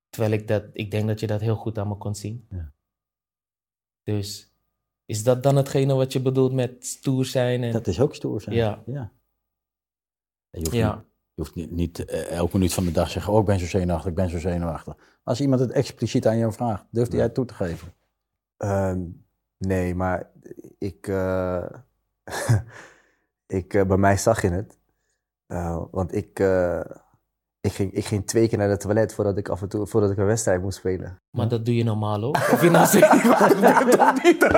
Terwijl 0.09 0.33
ik 0.33 0.49
dat, 0.49 0.65
ik 0.73 0.91
denk 0.91 1.07
dat 1.07 1.21
je 1.21 1.27
dat 1.27 1.41
heel 1.41 1.57
goed 1.57 1.79
aan 1.79 1.89
me 1.89 1.97
kon 1.97 2.15
zien. 2.15 2.47
Ja. 2.51 2.73
Dus 4.03 4.53
is 5.05 5.25
dat 5.25 5.43
dan 5.43 5.57
hetgene 5.57 5.95
wat 5.95 6.13
je 6.13 6.21
bedoelt 6.21 6.53
met 6.53 6.87
stoer 6.87 7.25
zijn? 7.25 7.63
En... 7.63 7.73
Dat 7.73 7.87
is 7.87 8.01
ook 8.01 8.15
stoer 8.15 8.41
zijn. 8.41 8.57
Ja. 8.57 8.83
ja. 8.87 9.13
Je 10.51 10.59
hoeft, 10.59 10.73
Ja. 10.73 10.95
niet, 10.95 11.05
je 11.35 11.43
hoeft 11.43 11.55
niet, 11.55 11.71
niet 11.71 12.05
eh, 12.05 12.31
elke 12.31 12.57
minuut 12.57 12.75
van 12.75 12.85
de 12.85 12.91
dag 12.91 13.07
te 13.07 13.13
zeggen, 13.13 13.33
oh 13.33 13.41
ik 13.41 13.47
ben 13.47 13.59
zo 13.59 13.67
zenuwachtig, 13.67 14.11
ik 14.11 14.17
ben 14.17 14.31
zo 14.31 14.39
zenuwachtig. 14.39 14.97
Als 15.23 15.41
iemand 15.41 15.61
het 15.61 15.71
expliciet 15.71 16.27
aan 16.27 16.39
jou 16.39 16.53
vraagt, 16.53 16.85
durfde 16.91 17.17
jij 17.17 17.25
het 17.25 17.35
toe 17.35 17.45
te 17.45 17.55
geven? 17.55 17.95
Ehm, 18.57 19.01
nee, 19.57 19.95
maar 19.95 20.31
ik, 20.79 21.07
eh, 21.09 21.67
ik, 23.47 23.75
eh, 23.75 23.87
bij 23.87 23.97
mij 23.97 24.17
zag 24.17 24.43
je 24.43 24.49
het. 24.51 24.79
Eh, 25.47 25.85
want 25.91 26.15
ik, 26.15 26.39
eh, 26.41 26.81
ik, 27.69 27.75
ging, 27.75 27.93
ik 27.93 28.05
ging 28.05 28.27
twee 28.27 28.49
keer 28.49 28.59
naar 28.59 28.69
het 28.69 28.81
toilet 28.81 29.15
voordat 29.15 29.37
ik 29.37 29.49
af 29.49 29.63
en 29.63 29.69
toe 29.69 29.87
voordat 29.87 30.11
ik 30.11 30.17
een 30.17 30.27
wedstrijd 30.27 30.63
moest 30.63 30.79
spelen. 30.79 31.21
Maar 31.31 31.49
dat 31.49 31.65
doe 31.65 31.77
je 31.77 31.85
normaal 31.85 32.23
ook? 32.23 32.37
Of 32.37 32.63
je 32.63 32.71
nou 32.71 33.01
bent 33.01 33.99
of 33.99 34.23
niet? 34.23 34.47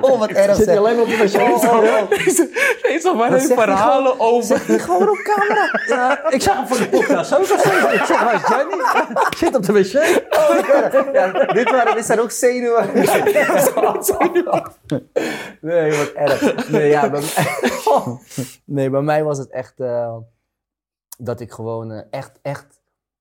Oh, 0.00 0.18
wat 0.18 0.30
erg 0.30 0.56
Zit 0.56 0.64
je 0.64 0.64
zeg. 0.64 0.76
alleen 0.76 1.00
op 1.00 1.06
de 1.06 1.16
deze 2.82 3.14
man 3.14 3.32
heeft 3.32 3.46
zegt 3.46 3.64
hij 3.64 3.68
verhalen 3.68 4.20
over. 4.20 4.44
Zegt 4.44 4.66
hij 4.66 4.78
gewoon 4.78 5.08
op 5.08 5.16
camera? 5.16 5.80
Ja, 5.86 6.30
ik 6.30 6.42
zag 6.42 6.56
hem 6.56 6.66
voor 6.66 6.76
de 6.76 6.88
podcast 6.88 7.30
zo 7.30 7.36
gezegd. 7.36 7.92
Ik 7.92 8.04
zeg, 8.04 8.22
waar 8.22 8.34
is 8.34 8.48
Jenny? 8.48 8.74
Zit 9.36 9.56
op 9.56 9.62
de 9.62 9.72
wc. 9.72 9.92
Ja, 11.12 11.28
dit, 11.52 11.70
waren, 11.70 11.94
dit 11.94 12.04
zijn 12.04 12.20
ook 12.20 12.30
zenuwen. 12.30 12.90
nee, 15.60 15.90
wat 15.96 16.10
erg. 16.14 16.68
Nee, 16.68 16.88
ja, 16.88 17.10
bij 17.10 17.20
mij, 17.20 17.46
nee, 18.76 18.90
bij 18.90 19.02
mij 19.02 19.24
was 19.24 19.38
het 19.38 19.50
echt 19.50 19.80
eh, 19.80 20.16
dat 21.20 21.40
ik 21.40 21.52
gewoon 21.52 21.92
eh, 21.92 22.02
echt, 22.10 22.38
echt... 22.42 22.78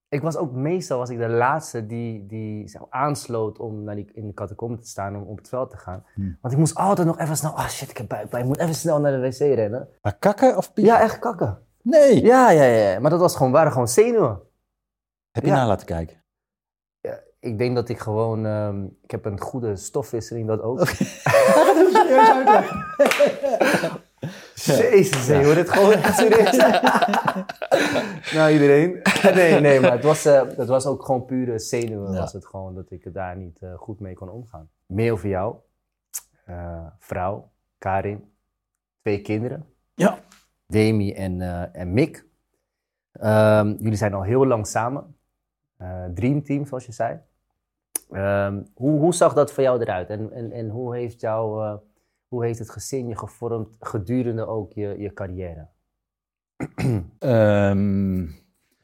Ik 0.09 0.21
was 0.21 0.37
ook 0.37 0.51
meestal 0.51 0.97
was 0.97 1.09
ik 1.09 1.17
de 1.17 1.27
laatste 1.27 1.85
die, 1.85 2.25
die 2.25 2.67
zeg, 2.67 2.81
aansloot 2.89 3.59
om 3.59 3.83
naar 3.83 3.95
die, 3.95 4.11
in 4.13 4.27
de 4.27 4.33
catacombe 4.33 4.77
te 4.81 4.87
staan 4.87 5.15
om 5.15 5.23
op 5.23 5.37
het 5.37 5.49
veld 5.49 5.69
te 5.69 5.77
gaan. 5.77 6.05
Hmm. 6.13 6.37
Want 6.41 6.53
ik 6.53 6.59
moest 6.59 6.75
altijd 6.75 7.07
nog 7.07 7.19
even 7.19 7.37
snel... 7.37 7.51
Ah 7.51 7.67
shit, 7.67 7.89
ik 7.89 7.97
heb 7.97 8.07
buikpijn. 8.07 8.41
Ik 8.41 8.47
moet 8.47 8.59
even 8.59 8.75
snel 8.75 8.99
naar 8.99 9.11
de 9.11 9.19
wc 9.19 9.37
rennen. 9.37 9.87
Maar 10.01 10.17
kakken 10.17 10.57
of 10.57 10.73
piep? 10.73 10.85
Ja, 10.85 11.01
echt 11.01 11.19
kakken. 11.19 11.59
Nee. 11.81 12.23
Ja, 12.23 12.51
ja, 12.51 12.63
ja. 12.63 12.99
Maar 12.99 13.11
dat 13.11 13.19
was 13.19 13.35
gewoon, 13.35 13.51
waren 13.51 13.71
gewoon 13.71 13.87
zenuwen. 13.87 14.39
Heb 15.31 15.43
je 15.43 15.49
Ja. 15.49 15.55
na 15.55 15.67
laten 15.67 15.85
kijken? 15.85 16.23
Ja, 16.99 17.19
ik 17.39 17.57
denk 17.57 17.75
dat 17.75 17.89
ik 17.89 17.99
gewoon... 17.99 18.45
ehm, 18.45 18.83
ik 19.01 19.11
heb 19.11 19.25
een 19.25 19.39
goede 19.41 19.75
stofwisseling, 19.75 20.47
dat 20.47 20.61
ook. 20.61 20.79
Jezus, 24.77 25.27
je 25.27 25.43
hoort 25.45 25.55
het 25.55 25.69
gewoon 25.69 25.91
echt 25.91 26.17
serieus. 26.17 26.57
nou, 28.35 28.51
iedereen. 28.51 29.01
Nee, 29.33 29.59
nee, 29.59 29.79
maar 29.79 29.91
het 29.91 30.03
was, 30.03 30.23
het 30.23 30.67
was 30.67 30.85
ook 30.85 31.05
gewoon 31.05 31.25
pure 31.25 31.59
zenuwen. 31.59 32.13
Ja. 32.13 32.19
Was 32.19 32.33
het 32.33 32.45
gewoon 32.45 32.75
dat 32.75 32.91
ik 32.91 33.13
daar 33.13 33.37
niet 33.37 33.59
eh, 33.61 33.73
goed 33.73 33.99
mee 33.99 34.13
kon 34.13 34.29
omgaan. 34.29 34.69
Meer 34.85 35.11
over 35.11 35.29
jou. 35.29 35.55
Eh, 36.45 36.85
vrouw, 36.99 37.51
Karin. 37.77 38.33
Twee 39.01 39.21
kinderen. 39.21 39.65
Ja. 39.93 40.19
Demi 40.67 41.13
en, 41.13 41.41
en 41.73 41.93
Mick. 41.93 42.25
Ehm, 43.11 43.75
jullie 43.79 43.97
zijn 43.97 44.13
al 44.13 44.23
heel 44.23 44.45
lang 44.45 44.67
samen. 44.67 45.15
Dreamteam, 46.13 46.65
zoals 46.65 46.85
je 46.85 46.91
zei. 46.91 47.19
Ehm, 48.11 48.63
hoe, 48.73 48.99
hoe 48.99 49.13
zag 49.13 49.33
dat 49.33 49.51
voor 49.51 49.63
jou 49.63 49.81
eruit? 49.81 50.09
En, 50.09 50.31
en, 50.31 50.51
en 50.51 50.69
hoe, 50.69 50.95
heeft 50.95 51.21
jou, 51.21 51.79
hoe 52.29 52.45
heeft 52.45 52.59
het 52.59 52.69
gezin 52.69 53.07
je 53.07 53.17
gevormd 53.17 53.75
gedurende 53.79 54.47
ook 54.47 54.73
je, 54.73 54.95
je 54.97 55.13
carrière? 55.13 55.67
Ehm, 57.19 58.17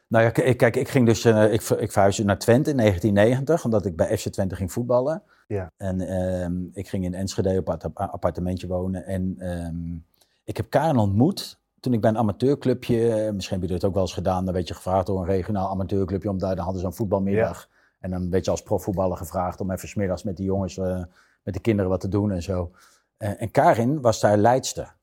nou 0.07 0.23
ja, 0.23 0.29
kijk, 0.29 0.75
ik 0.75 0.87
ging 0.87 1.05
dus, 1.05 1.25
eh, 1.25 1.53
ik, 1.53 1.61
ik 1.61 1.91
verhuisde 1.91 2.23
naar 2.23 2.39
Twente 2.39 2.69
in 2.69 2.77
1990, 2.77 3.65
omdat 3.65 3.85
ik 3.85 3.95
bij 3.95 4.17
FC 4.17 4.29
Twente 4.29 4.55
ging 4.55 4.71
voetballen. 4.71 5.23
Ja. 5.47 5.71
En 5.77 6.01
ehm, 6.01 6.53
ik 6.73 6.87
ging 6.87 7.03
in 7.03 7.13
Enschede 7.13 7.59
op 7.59 7.67
een 7.67 7.93
appartementje 7.93 8.67
wonen. 8.67 9.05
En 9.05 9.35
ehm, 9.37 9.97
ik 10.43 10.57
heb 10.57 10.69
Karen 10.69 10.97
ontmoet 10.97 11.59
toen 11.79 11.93
ik 11.93 12.01
bij 12.01 12.09
een 12.09 12.17
amateurclubje, 12.17 13.31
misschien 13.33 13.59
heb 13.59 13.67
je 13.67 13.73
dit 13.73 13.83
ook 13.83 13.93
wel 13.93 14.01
eens 14.01 14.13
gedaan, 14.13 14.45
dan 14.45 14.53
werd 14.53 14.67
je 14.67 14.73
gevraagd 14.73 15.05
door 15.05 15.19
een 15.19 15.25
regionaal 15.25 15.69
amateurclubje, 15.69 16.29
om 16.29 16.37
daar, 16.37 16.55
dan 16.55 16.63
hadden 16.63 16.81
ze 16.81 16.87
een 16.87 16.93
voetbalmiddag. 16.93 17.69
En 17.99 18.11
dan 18.11 18.29
werd 18.29 18.45
je 18.45 18.51
als 18.51 18.63
profvoetballer 18.63 19.17
gevraagd 19.17 19.61
om 19.61 19.71
even 19.71 19.87
smiddags 19.87 20.23
met 20.23 20.37
die 20.37 20.45
jongens, 20.45 20.77
eh, 20.77 21.03
met 21.43 21.53
de 21.53 21.59
kinderen 21.59 21.89
wat 21.89 21.99
te 21.99 22.07
doen 22.07 22.31
en 22.31 22.43
zo. 22.43 22.71
Eh, 23.17 23.41
en 23.41 23.51
Karin 23.51 24.01
was 24.01 24.19
daar 24.19 24.37
leidster. 24.37 24.95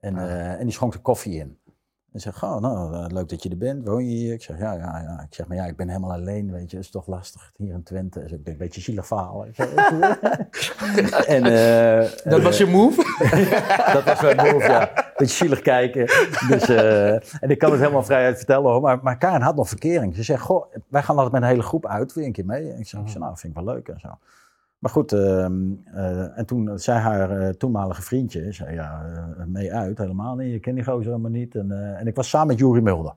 En, 0.00 0.16
Ah. 0.18 0.24
eh, 0.24 0.52
en 0.52 0.62
die 0.64 0.72
schonk 0.72 0.94
er 0.94 1.00
koffie 1.00 1.38
in. 1.38 1.58
En 2.12 2.20
zeg, 2.20 2.44
oh, 2.44 2.60
nou, 2.60 2.94
eh, 2.94 3.04
leuk 3.08 3.28
dat 3.28 3.42
je 3.42 3.48
er 3.48 3.56
bent. 3.58 3.88
Woon 3.88 4.04
je 4.04 4.16
hier? 4.16 4.32
Ik 4.32 4.42
zeg, 4.42 4.58
ja, 4.58 4.72
ja, 4.72 5.00
ja. 5.00 5.22
Ik 5.26 5.34
zeg, 5.34 5.46
maar 5.46 5.56
ja, 5.56 5.64
ik 5.66 5.76
ben 5.76 5.88
helemaal 5.88 6.12
alleen, 6.12 6.52
weet 6.52 6.70
je. 6.70 6.76
Dat 6.76 6.84
is 6.84 6.90
toch 6.90 7.06
lastig 7.06 7.52
hier 7.56 7.72
in 7.72 7.82
Twente. 7.82 8.20
Dus 8.20 8.32
ik 8.32 8.44
denk, 8.44 8.56
een 8.58 8.64
beetje 8.64 8.80
zielig 8.80 9.06
verhaal. 9.06 9.44
je. 9.44 9.52
en, 11.26 11.42
Dat 12.30 12.42
was 12.42 12.58
je 12.58 12.66
move? 12.66 13.02
dat 13.94 14.04
was 14.04 14.20
mijn 14.20 14.36
move, 14.52 14.68
ja. 14.68 14.90
Beetje 15.16 15.34
zielig 15.36 15.60
kijken. 15.60 16.06
Dus, 16.48 16.68
en 17.40 17.50
ik 17.50 17.58
kan 17.58 17.70
het 17.70 17.80
helemaal 17.80 18.04
vrijheid 18.04 18.36
vertellen 18.36 18.70
hoor. 18.70 18.80
Maar, 18.80 18.98
maar 19.02 19.18
Karen 19.18 19.42
had 19.42 19.56
nog 19.56 19.68
verkering. 19.68 20.14
Ze 20.14 20.22
zegt, 20.22 20.42
goh, 20.42 20.74
wij 20.88 21.02
gaan 21.02 21.14
altijd 21.16 21.32
met 21.32 21.42
een 21.42 21.48
hele 21.48 21.62
groep 21.62 21.86
uit. 21.86 22.12
Wil 22.12 22.22
je 22.22 22.28
een 22.28 22.34
keer 22.34 22.46
mee? 22.46 22.72
En 22.72 22.78
ik 22.78 22.86
zeg, 22.88 23.00
zeg, 23.04 23.18
nou, 23.18 23.36
vind 23.38 23.56
ik 23.56 23.64
wel 23.64 23.74
leuk 23.74 23.88
en 23.88 24.00
zo. 24.00 24.08
Maar 24.84 24.92
goed, 24.92 25.12
ehm, 25.12 25.72
eh, 25.84 26.38
en 26.38 26.46
toen 26.46 26.78
zei 26.78 26.98
haar 26.98 27.30
eh, 27.30 27.48
toenmalige 27.48 28.02
vriendje, 28.02 28.52
zei 28.52 28.74
ja, 28.74 29.04
eh, 29.38 29.44
mee 29.44 29.72
uit, 29.72 29.98
helemaal 29.98 30.36
niet. 30.36 30.52
Je 30.52 30.58
kent 30.58 30.76
die 30.76 30.84
gozer 30.84 31.10
helemaal 31.10 31.30
niet. 31.30 31.54
En, 31.54 31.96
en 31.98 32.06
ik 32.06 32.14
was 32.16 32.28
samen 32.28 32.46
met 32.46 32.58
Jurie 32.58 32.82
Mulder. 32.82 33.14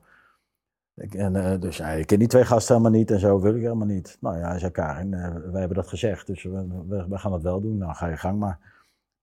Ik, 0.94 1.14
en, 1.14 1.60
dus 1.60 1.76
ja, 1.76 1.88
ik 1.88 2.06
ken 2.06 2.18
die 2.18 2.28
twee 2.28 2.44
gasten 2.44 2.76
helemaal 2.76 2.98
niet 2.98 3.10
en 3.10 3.20
zo 3.20 3.40
wil 3.40 3.54
ik 3.54 3.62
helemaal 3.62 3.86
niet. 3.86 4.16
Nou 4.20 4.38
ja, 4.38 4.48
hij 4.48 4.58
zei 4.58 4.70
Karin, 4.70 5.10
wij 5.50 5.60
hebben 5.60 5.76
dat 5.76 5.88
gezegd, 5.88 6.26
dus 6.26 6.42
we, 6.42 6.66
we, 6.88 7.06
we 7.08 7.18
gaan 7.18 7.32
het 7.32 7.42
wel 7.42 7.60
doen. 7.60 7.78
Nou, 7.78 7.94
ga 7.94 8.06
je 8.06 8.16
gang 8.16 8.38
maar. 8.38 8.58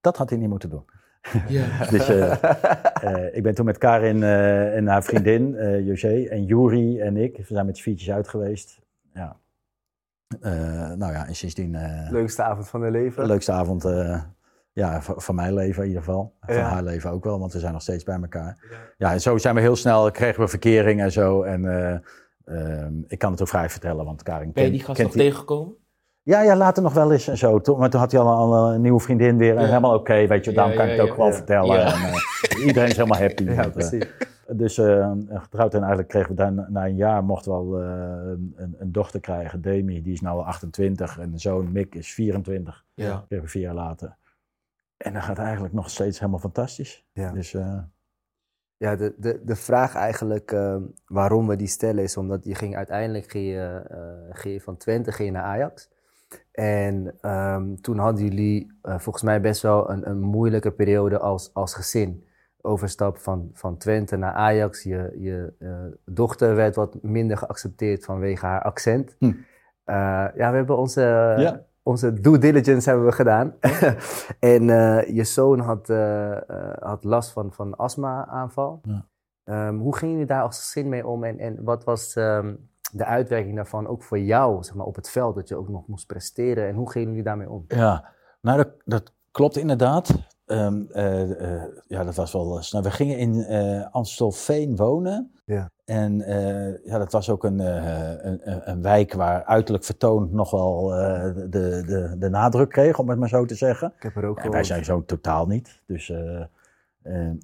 Dat 0.00 0.16
had 0.16 0.30
hij 0.30 0.38
niet 0.38 0.48
moeten 0.48 0.70
doen. 0.70 0.84
Ja. 1.48 1.66
Dus 1.90 2.08
ik 3.32 3.42
ben 3.42 3.54
toen 3.54 3.64
met 3.64 3.78
Karin 3.78 4.22
en 4.22 4.86
haar 4.86 5.04
vriendin, 5.04 5.56
José 5.84 6.24
en 6.24 6.44
Juri 6.44 7.00
en 7.00 7.16
ik, 7.16 7.36
we 7.36 7.44
zijn 7.54 7.66
met 7.66 7.76
z'n 7.76 7.82
viertjes 7.82 8.10
uit 8.10 8.28
geweest. 8.28 8.80
ja. 9.14 9.36
Eh, 10.40 10.52
nou 10.92 11.12
ja, 11.12 11.26
en 11.26 11.34
sindsdien... 11.36 11.74
eh, 11.74 12.10
Leukste 12.10 12.42
avond 12.42 12.68
van 12.68 12.82
hun 12.82 12.90
leven. 12.90 13.22
de 13.22 13.28
leukste 13.28 13.52
avond 13.52 13.84
eh, 13.84 14.20
ja, 14.72 15.02
van, 15.02 15.14
van 15.22 15.34
mijn 15.34 15.54
leven 15.54 15.82
in 15.82 15.88
ieder 15.88 16.02
geval. 16.04 16.34
Van 16.40 16.54
Ja. 16.54 16.60
haar 16.62 16.82
leven 16.82 17.10
ook 17.10 17.24
wel, 17.24 17.38
want 17.38 17.52
we 17.52 17.58
zijn 17.58 17.72
nog 17.72 17.82
steeds 17.82 18.04
bij 18.04 18.18
elkaar. 18.20 18.58
Ja, 18.98 19.12
en 19.12 19.20
zo 19.20 19.38
zijn 19.38 19.54
we 19.54 19.60
heel 19.60 19.76
snel, 19.76 20.10
kregen 20.10 20.40
we 20.42 20.48
verkering 20.48 21.00
en 21.00 21.12
zo. 21.12 21.42
En 21.42 21.64
eh, 21.64 21.98
ehm, 22.44 22.92
ik 23.06 23.18
kan 23.18 23.30
het 23.32 23.40
ook 23.40 23.48
vrij 23.48 23.70
vertellen, 23.70 24.04
want 24.04 24.22
Karin 24.22 24.52
Ben 24.52 24.64
je 24.64 24.70
die 24.70 24.84
gast 24.84 25.02
nog 25.02 25.12
tegengekomen? 25.12 25.74
Ja, 26.22 26.40
ja, 26.42 26.56
later 26.56 26.82
nog 26.82 26.92
wel 26.92 27.12
eens 27.12 27.28
en 27.28 27.36
zo. 27.38 27.60
Toen, 27.60 27.78
maar 27.78 27.90
toen 27.90 28.00
had 28.00 28.12
hij 28.12 28.20
al, 28.20 28.28
al 28.54 28.72
een 28.72 28.80
nieuwe 28.80 29.00
vriendin 29.00 29.36
weer 29.36 29.54
en 29.56 29.60
Ja. 29.62 29.66
helemaal 29.66 29.94
oké, 29.94 30.26
weet 30.26 30.44
je. 30.44 30.52
Daarom 30.52 30.72
Ja, 30.72 30.78
kan 30.78 30.88
ik 30.88 30.96
ja, 30.96 31.02
het 31.02 31.10
ook 31.12 31.16
ja. 31.26 31.32
vertellen. 31.32 31.76
Ja. 31.76 31.92
En, 31.94 32.58
iedereen 32.66 32.88
is 32.88 32.96
helemaal 32.96 33.18
happy. 33.20 33.44
Ja, 33.44 33.62
Dat, 33.62 33.72
precies. 33.72 34.04
Dus 34.52 34.78
eh, 34.78 35.12
getrouwd 35.28 35.72
en 35.74 35.78
eigenlijk 35.78 36.08
kregen 36.08 36.28
we 36.28 36.34
daar 36.34 36.52
na, 36.52 36.86
een 36.86 36.96
jaar 36.96 37.24
mochten 37.24 37.52
we 37.52 37.58
al 37.58 37.80
eh, 37.80 37.88
een, 38.56 38.74
een, 38.78 38.92
dochter 38.92 39.20
krijgen, 39.20 39.60
Demi, 39.60 40.02
die 40.02 40.12
is 40.12 40.20
nu 40.20 40.28
al 40.28 40.44
28 40.44 41.18
en 41.18 41.32
een 41.32 41.38
zoon 41.40 41.72
Mick 41.72 41.94
is 41.94 42.14
24, 42.14 42.84
Ja. 42.94 43.24
kregen 43.26 43.44
we 43.44 43.50
vier 43.50 43.62
jaar 43.62 43.74
later. 43.74 44.16
En 44.96 45.12
dat 45.12 45.22
gaat 45.22 45.38
eigenlijk 45.38 45.74
nog 45.74 45.90
steeds 45.90 46.18
helemaal 46.18 46.40
fantastisch. 46.40 47.04
Ja. 47.12 47.32
Dus 47.32 47.54
eh, 47.54 47.78
Ja, 48.76 48.96
de, 48.96 49.14
de, 49.16 49.40
de 49.44 49.56
vraag 49.56 49.94
eigenlijk 49.94 50.52
eh, 50.52 50.76
waarom 51.06 51.46
we 51.46 51.56
die 51.56 51.66
stellen 51.66 52.02
is 52.02 52.16
omdat 52.16 52.44
je 52.44 52.54
ging 52.54 52.76
uiteindelijk 52.76 53.30
ging 53.30 53.46
je, 53.46 53.82
eh, 53.88 54.36
ging 54.36 54.54
je 54.54 54.60
van 54.60 54.76
Twente 54.76 55.12
ging 55.12 55.28
je 55.28 55.34
naar 55.34 55.44
Ajax. 55.44 55.90
En 56.52 57.14
ehm, 57.20 57.74
toen 57.74 57.98
hadden 57.98 58.24
jullie 58.24 58.72
volgens 58.82 59.22
mij 59.22 59.40
best 59.40 59.62
wel 59.62 59.90
een, 59.90 60.08
een 60.08 60.20
moeilijke 60.20 60.72
periode 60.72 61.18
als, 61.18 61.54
als 61.54 61.74
gezin. 61.74 62.26
Overstap 62.66 63.18
van, 63.18 63.50
van 63.52 63.76
Twente 63.76 64.16
naar 64.16 64.32
Ajax. 64.32 64.82
Je, 64.82 65.16
je 65.18 65.52
eh, 65.58 65.68
dochter 66.04 66.54
werd 66.54 66.76
wat 66.76 67.02
minder 67.02 67.36
geaccepteerd 67.36 68.04
vanwege 68.04 68.46
haar 68.46 68.62
accent. 68.62 69.16
Hm. 69.18 69.32
Eh, 69.84 69.94
ja, 70.34 70.50
we 70.50 70.56
hebben 70.56 70.76
onze, 70.76 71.34
Ja. 71.38 71.62
onze 71.82 72.20
due 72.20 72.38
diligence 72.38 72.88
hebben 72.88 73.06
we 73.06 73.12
gedaan. 73.12 73.54
en 74.54 74.70
eh, 74.70 75.14
je 75.16 75.24
zoon 75.24 75.60
had, 75.60 75.88
had 76.78 77.04
last 77.04 77.30
van, 77.30 77.52
van 77.52 77.76
astma-aanval. 77.76 78.80
Ja. 78.82 79.06
Ehm, 79.44 79.76
hoe 79.76 79.96
gingen 79.96 80.14
jullie 80.14 80.28
daar 80.28 80.42
als 80.42 80.58
gezin 80.58 80.88
mee 80.88 81.06
om? 81.06 81.24
En, 81.24 81.38
en 81.38 81.64
wat 81.64 81.84
was 81.84 82.16
ehm, 82.16 82.54
de 82.92 83.04
uitwerking 83.04 83.56
daarvan 83.56 83.86
ook 83.86 84.02
voor 84.02 84.18
jou 84.18 84.62
zeg 84.62 84.74
maar, 84.74 84.86
op 84.86 84.96
het 84.96 85.10
veld? 85.10 85.34
Dat 85.34 85.48
je 85.48 85.56
ook 85.56 85.68
nog 85.68 85.86
moest 85.86 86.06
presteren. 86.06 86.68
En 86.68 86.74
hoe 86.74 86.90
gingen 86.90 87.08
jullie 87.08 87.24
daarmee 87.24 87.50
om? 87.50 87.64
ja, 87.68 88.04
nou 88.40 88.56
dat, 88.56 88.68
dat 88.84 89.12
klopt 89.30 89.56
inderdaad. 89.56 90.34
Ehm, 90.46 90.82
eh, 90.92 91.54
eh, 91.54 91.62
ja, 91.86 92.04
dat 92.04 92.14
was 92.14 92.32
wel 92.32 92.62
snel. 92.62 92.82
We 92.82 92.90
gingen 92.90 93.18
in 93.18 93.46
Amstelveen 93.90 94.76
wonen. 94.76 95.30
Ja. 95.44 95.70
En 95.84 96.18
ja, 96.84 96.98
dat 96.98 97.12
was 97.12 97.30
ook 97.30 97.44
een, 97.44 97.58
een, 97.58 98.70
een- 98.70 98.82
wijk 98.82 99.12
waar 99.12 99.44
uiterlijk 99.44 99.84
vertoon 99.84 100.28
nog 100.32 100.50
wel 100.50 100.86
de, 100.88 101.82
de, 101.86 102.14
de 102.18 102.28
nadruk 102.28 102.70
kreeg, 102.70 102.98
om 102.98 103.08
het 103.08 103.18
maar 103.18 103.28
zo 103.28 103.44
te 103.44 103.54
zeggen. 103.54 103.92
Ik 103.96 104.02
heb 104.02 104.16
er 104.16 104.24
ook 104.24 104.38
En 104.38 104.50
wij 104.50 104.64
zijn 104.64 104.84
zo 104.84 105.04
totaal 105.04 105.46
niet. 105.46 105.82
Dus, 105.86 106.12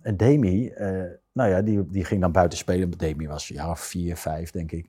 en 0.02 0.16
Demi, 0.16 0.72
nou 1.32 1.50
ja, 1.50 1.62
die, 1.62 1.86
die 1.86 2.04
ging 2.04 2.20
dan 2.20 2.32
buiten 2.32 2.58
spelen. 2.58 2.90
Demi 2.90 3.28
was 3.28 3.48
ja, 3.48 3.76
vier, 3.76 4.16
vijf, 4.16 4.50
denk 4.50 4.72
ik. 4.72 4.88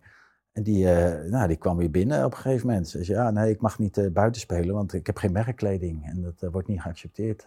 En 0.52 0.64
die, 0.64 0.86
nou, 1.28 1.48
die 1.48 1.58
kwam 1.58 1.78
weer 1.78 1.92
binnen 1.92 2.26
op 2.26 2.32
een 2.32 2.38
gegeven 2.38 2.68
moment. 2.68 2.90
Ze 2.90 3.04
zei, 3.04 3.18
ja, 3.18 3.32
nee, 3.32 3.50
ik 3.50 3.62
mag 3.62 3.80
niet 3.80 4.10
buiten 4.14 4.42
spelen, 4.42 4.76
want 4.76 4.94
ik 4.94 5.06
heb 5.06 5.18
geen 5.18 5.32
merkkleding. 5.32 6.06
En 6.06 6.22
dat 6.22 6.52
wordt 6.52 6.68
niet 6.68 6.82
geaccepteerd. 6.82 7.46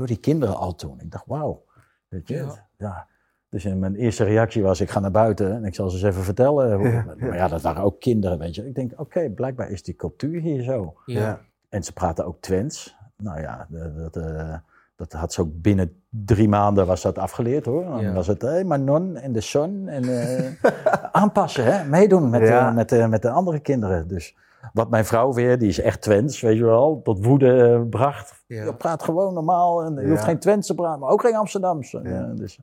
Door 0.00 0.08
die 0.08 0.20
kinderen 0.20 0.56
al 0.56 0.74
toen. 0.74 1.00
Ik 1.00 1.10
dacht, 1.10 1.24
wauw. 1.26 1.64
Weet 2.08 2.28
je, 2.28 2.34
Ja. 2.36 2.66
ja. 2.76 3.06
Dus 3.48 3.64
mijn 3.64 3.94
eerste 3.94 4.24
reactie 4.24 4.62
was, 4.62 4.80
ik 4.80 4.90
ga 4.90 5.00
naar 5.00 5.10
buiten 5.10 5.52
en 5.54 5.64
ik 5.64 5.74
zal 5.74 5.88
ze 5.90 5.96
eens 5.96 6.04
even 6.06 6.22
vertellen. 6.24 6.76
hoe- 6.76 6.88
Ja, 6.88 7.04
Maar 7.18 7.34
ja, 7.36 7.48
dat 7.48 7.62
waren 7.62 7.82
ook 7.82 8.00
kinderen, 8.00 8.38
weet 8.38 8.54
je. 8.54 8.66
Ik 8.66 8.74
denk, 8.74 8.92
oké, 8.96 9.30
blijkbaar 9.30 9.70
is 9.70 9.82
die 9.82 9.94
cultuur 9.96 10.40
hier 10.40 10.62
zo. 10.62 10.94
Ja. 11.06 11.40
En 11.68 11.82
ze 11.84 11.92
praten 11.92 12.26
ook 12.26 12.40
Twents. 12.40 12.96
Nou 13.16 13.40
ja, 13.40 13.66
de- 13.68 13.94
dat, 13.94 14.16
eh, 14.16 14.54
dat 14.96 15.12
had 15.12 15.32
ze 15.32 15.40
ook 15.40 15.50
binnen 15.52 16.02
drie 16.08 16.48
maanden 16.48 16.86
was 16.86 17.02
dat 17.02 17.18
afgeleerd 17.18 17.64
hoor. 17.64 17.84
Dan 17.84 18.00
Ja. 18.02 18.12
was 18.12 18.26
het, 18.26 18.42
hé, 18.42 18.64
maar 18.64 18.80
non 18.80 19.16
en 19.16 19.32
de 19.32 19.40
zon. 19.40 19.88
En 19.88 20.02
eh, 20.04 20.50
aanpassen, 21.12 21.64
hè? 21.64 21.84
meedoen 21.88 22.30
met, 22.30 22.40
Ja. 22.48 22.68
eh, 22.68 22.74
met, 22.74 22.92
eh, 22.92 23.06
met 23.08 23.22
de 23.22 23.30
andere 23.30 23.58
kinderen. 23.60 24.08
Dus 24.08 24.36
wat 24.72 24.90
mijn 24.90 25.04
vrouw 25.04 25.32
weer, 25.32 25.58
die 25.58 25.68
is 25.68 25.80
echt 25.80 26.00
Twents, 26.02 26.40
weet 26.40 26.56
je 26.56 26.64
wel, 26.64 27.00
tot 27.02 27.24
woede 27.24 27.62
eh, 27.62 27.88
bracht. 27.90 28.44
Ja. 28.46 28.64
Je 28.64 28.74
praat 28.74 29.02
gewoon 29.02 29.34
normaal 29.34 29.82
en 29.82 29.94
je 29.94 30.00
Ja. 30.00 30.08
hoeft 30.08 30.24
geen 30.24 30.38
Twents 30.38 30.66
te 30.66 30.74
praten, 30.74 31.00
maar 31.00 31.10
ook 31.10 31.20
geen 31.20 31.36
Amsterdamse. 31.36 32.00
Ja. 32.04 32.32
Dus, 32.34 32.58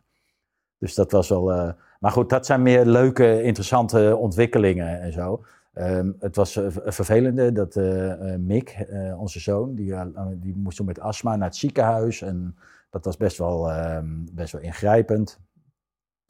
dus 0.78 0.96
dat 0.96 1.12
was 1.12 1.30
wel... 1.30 1.52
eh, 1.54 1.72
maar 2.00 2.12
goed, 2.12 2.30
dat 2.30 2.46
zijn 2.46 2.62
meer 2.62 2.86
leuke, 2.86 3.42
interessante 3.44 4.16
ontwikkelingen 4.20 5.02
en 5.02 5.12
zo. 5.12 5.44
Ehm, 5.74 6.12
het 6.20 6.36
was 6.36 6.56
eh, 6.56 6.66
vervelende 6.86 7.52
dat 7.52 7.76
eh, 7.76 8.14
Mick, 8.38 8.88
onze 9.18 9.40
zoon, 9.40 9.76
die, 9.76 9.94
die 10.36 10.56
moest 10.58 10.78
toen 10.78 10.86
met 10.86 11.00
astma 11.00 11.36
naar 11.36 11.48
het 11.48 11.56
ziekenhuis. 11.58 12.22
En 12.22 12.56
dat 12.90 13.06
was 13.06 13.18
best 13.18 13.38
wel, 13.38 13.72
ehm, 13.72 14.06
best 14.34 14.52
wel 14.52 14.62
ingrijpend. 14.62 15.40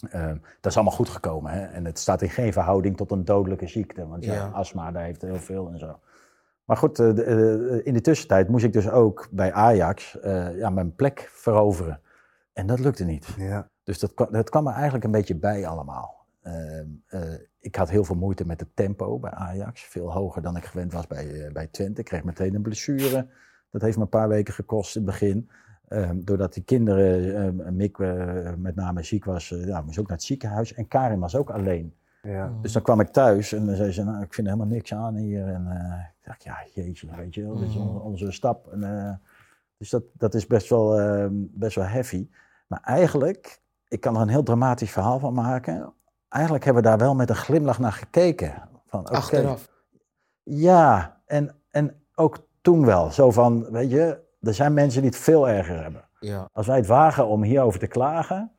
Ehm, 0.09 0.37
dat 0.61 0.71
is 0.71 0.75
allemaal 0.75 0.95
goed 0.95 1.09
gekomen. 1.09 1.51
Hè? 1.51 1.65
En 1.65 1.85
het 1.85 1.99
staat 1.99 2.21
in 2.21 2.29
geen 2.29 2.53
verhouding 2.53 2.97
tot 2.97 3.11
een 3.11 3.25
dodelijke 3.25 3.67
ziekte. 3.67 4.07
Want 4.07 4.25
ja, 4.25 4.33
Ja. 4.33 4.47
astma, 4.47 4.91
daar 4.91 5.03
heeft 5.03 5.21
heel 5.21 5.35
veel 5.39 5.69
en 5.69 5.79
zo. 5.79 5.99
Maar 6.65 6.77
goed, 6.77 6.99
eh, 6.99 7.09
eh, 7.09 7.85
in 7.85 7.93
de 7.93 8.01
tussentijd 8.01 8.47
moest 8.49 8.63
ik 8.65 8.73
dus 8.73 8.89
ook 8.89 9.27
bij 9.31 9.53
Ajax 9.53 10.19
eh, 10.19 10.57
ja, 10.57 10.69
mijn 10.69 10.95
plek 10.95 11.29
veroveren. 11.31 12.01
En 12.53 12.67
dat 12.67 12.79
lukte 12.79 13.03
niet. 13.03 13.27
Ja. 13.37 13.69
Dus 13.83 13.99
dat, 13.99 14.13
kwam- 14.13 14.31
dat 14.31 14.49
kwam 14.49 14.67
er 14.67 14.73
eigenlijk 14.73 15.03
een 15.03 15.11
beetje 15.11 15.35
bij 15.35 15.67
allemaal. 15.67 16.25
Ehm, 16.41 16.85
eh, 17.07 17.21
ik 17.59 17.75
had 17.75 17.89
heel 17.89 18.03
veel 18.03 18.15
moeite 18.15 18.45
met 18.45 18.59
het 18.59 18.75
tempo 18.75 19.19
bij 19.19 19.31
Ajax. 19.31 19.81
Veel 19.83 20.11
hoger 20.13 20.41
dan 20.41 20.55
ik 20.57 20.65
gewend 20.65 20.93
was 20.93 21.07
bij, 21.07 21.49
bij 21.53 21.67
Twente. 21.67 21.99
Ik 21.99 22.05
kreeg 22.05 22.23
meteen 22.23 22.55
een 22.55 22.61
blessure. 22.61 23.27
Dat 23.71 23.81
heeft 23.81 23.97
me 23.97 24.03
een 24.03 24.09
paar 24.09 24.27
weken 24.27 24.53
gekost 24.53 24.95
in 24.95 25.01
het 25.01 25.11
begin. 25.11 25.49
Ehm, 25.87 26.23
doordat 26.23 26.53
die 26.53 26.63
kinderen, 26.63 27.35
ehm, 27.35 27.75
Mick 27.75 27.97
eh, 27.99 28.53
met 28.57 28.75
name 28.75 29.03
ziek 29.03 29.25
was, 29.25 29.49
ja, 29.49 29.81
moest 29.81 29.99
ook 29.99 30.07
naar 30.07 30.17
het 30.17 30.25
ziekenhuis. 30.25 30.73
En 30.73 30.87
Karin 30.87 31.19
was 31.19 31.35
ook 31.35 31.49
alleen. 31.49 31.93
Ja. 32.21 32.53
Dus 32.61 32.71
dan 32.71 32.81
kwam 32.81 32.99
ik 32.99 33.07
thuis 33.07 33.53
en 33.53 33.65
dan 33.65 33.75
zei 33.75 33.91
ze, 33.91 34.03
nou, 34.03 34.23
ik 34.23 34.33
vind 34.33 34.47
er 34.47 34.53
helemaal 34.53 34.75
niks 34.75 34.93
aan 34.93 35.15
hier. 35.15 35.47
En 35.47 35.67
eh, 35.67 35.99
ik 35.99 36.25
dacht, 36.25 36.43
ja, 36.43 36.57
jeetje, 36.73 37.07
weet 37.15 37.33
je 37.35 37.43
wel, 37.43 37.57
dit 37.57 37.67
is 37.69 37.75
Mhm. 37.75 37.87
onze, 37.87 38.31
stap. 38.31 38.71
En, 38.71 38.83
eh, 38.83 39.13
dus 39.77 39.89
dat, 39.89 40.03
dat 40.13 40.33
is 40.33 40.47
best 40.47 40.69
wel, 40.69 40.99
ehm, 40.99 41.31
best 41.33 41.75
wel 41.75 41.85
heavy. 41.85 42.29
Maar 42.67 42.81
eigenlijk, 42.83 43.61
ik 43.87 43.99
kan 44.01 44.15
er 44.15 44.21
een 44.21 44.27
heel 44.27 44.43
dramatisch 44.43 44.91
verhaal 44.91 45.19
van 45.19 45.33
maken. 45.33 45.93
Eigenlijk 46.29 46.65
hebben 46.65 46.83
we 46.83 46.89
daar 46.89 46.97
wel 46.97 47.15
met 47.15 47.29
een 47.29 47.35
glimlach 47.35 47.79
naar 47.79 47.91
gekeken. 47.91 48.53
Van, 48.85 49.05
Achteraf. 49.05 49.69
Ja, 50.43 51.21
en, 51.25 51.55
en 51.69 52.01
ook 52.15 52.47
toen 52.61 52.85
wel. 52.85 53.11
Zo 53.11 53.31
van, 53.31 53.71
weet 53.71 53.91
je, 53.91 54.25
er 54.47 54.53
zijn 54.53 54.73
mensen 54.73 55.01
die 55.01 55.09
het 55.09 55.19
veel 55.19 55.49
erger 55.49 55.81
hebben. 55.81 56.03
Ja. 56.19 56.49
Als 56.53 56.67
wij 56.67 56.77
het 56.77 56.87
wagen 56.87 57.27
om 57.27 57.43
hierover 57.43 57.79
te 57.79 57.87
klagen, 57.87 58.51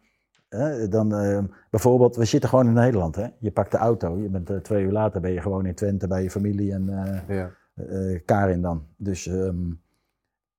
hè, 0.49 0.89
dan 0.89 1.15
eh, 1.15 1.45
bijvoorbeeld, 1.71 2.17
we 2.17 2.25
zitten 2.25 2.49
gewoon 2.49 2.67
in 2.67 2.73
Nederland. 2.73 3.17
Hè? 3.17 3.27
Je 3.39 3.51
pakt 3.51 3.71
de 3.71 3.77
auto, 3.77 4.19
je 4.19 4.29
bent 4.29 4.51
eh, 4.51 4.57
twee 4.57 4.85
uur 4.85 4.93
later 4.93 5.21
ben 5.21 5.33
je 5.33 5.41
gewoon 5.41 5.67
in 5.67 5.75
Twente 5.75 6.07
bij 6.07 6.23
je 6.23 6.31
familie 6.31 6.73
en 6.73 6.89
eh, 6.89 7.37
Ja. 7.37 7.51
eh, 7.75 8.21
Karin 8.25 8.63
dan. 8.63 8.87
Dus 8.97 9.27
ehm, 9.27 9.71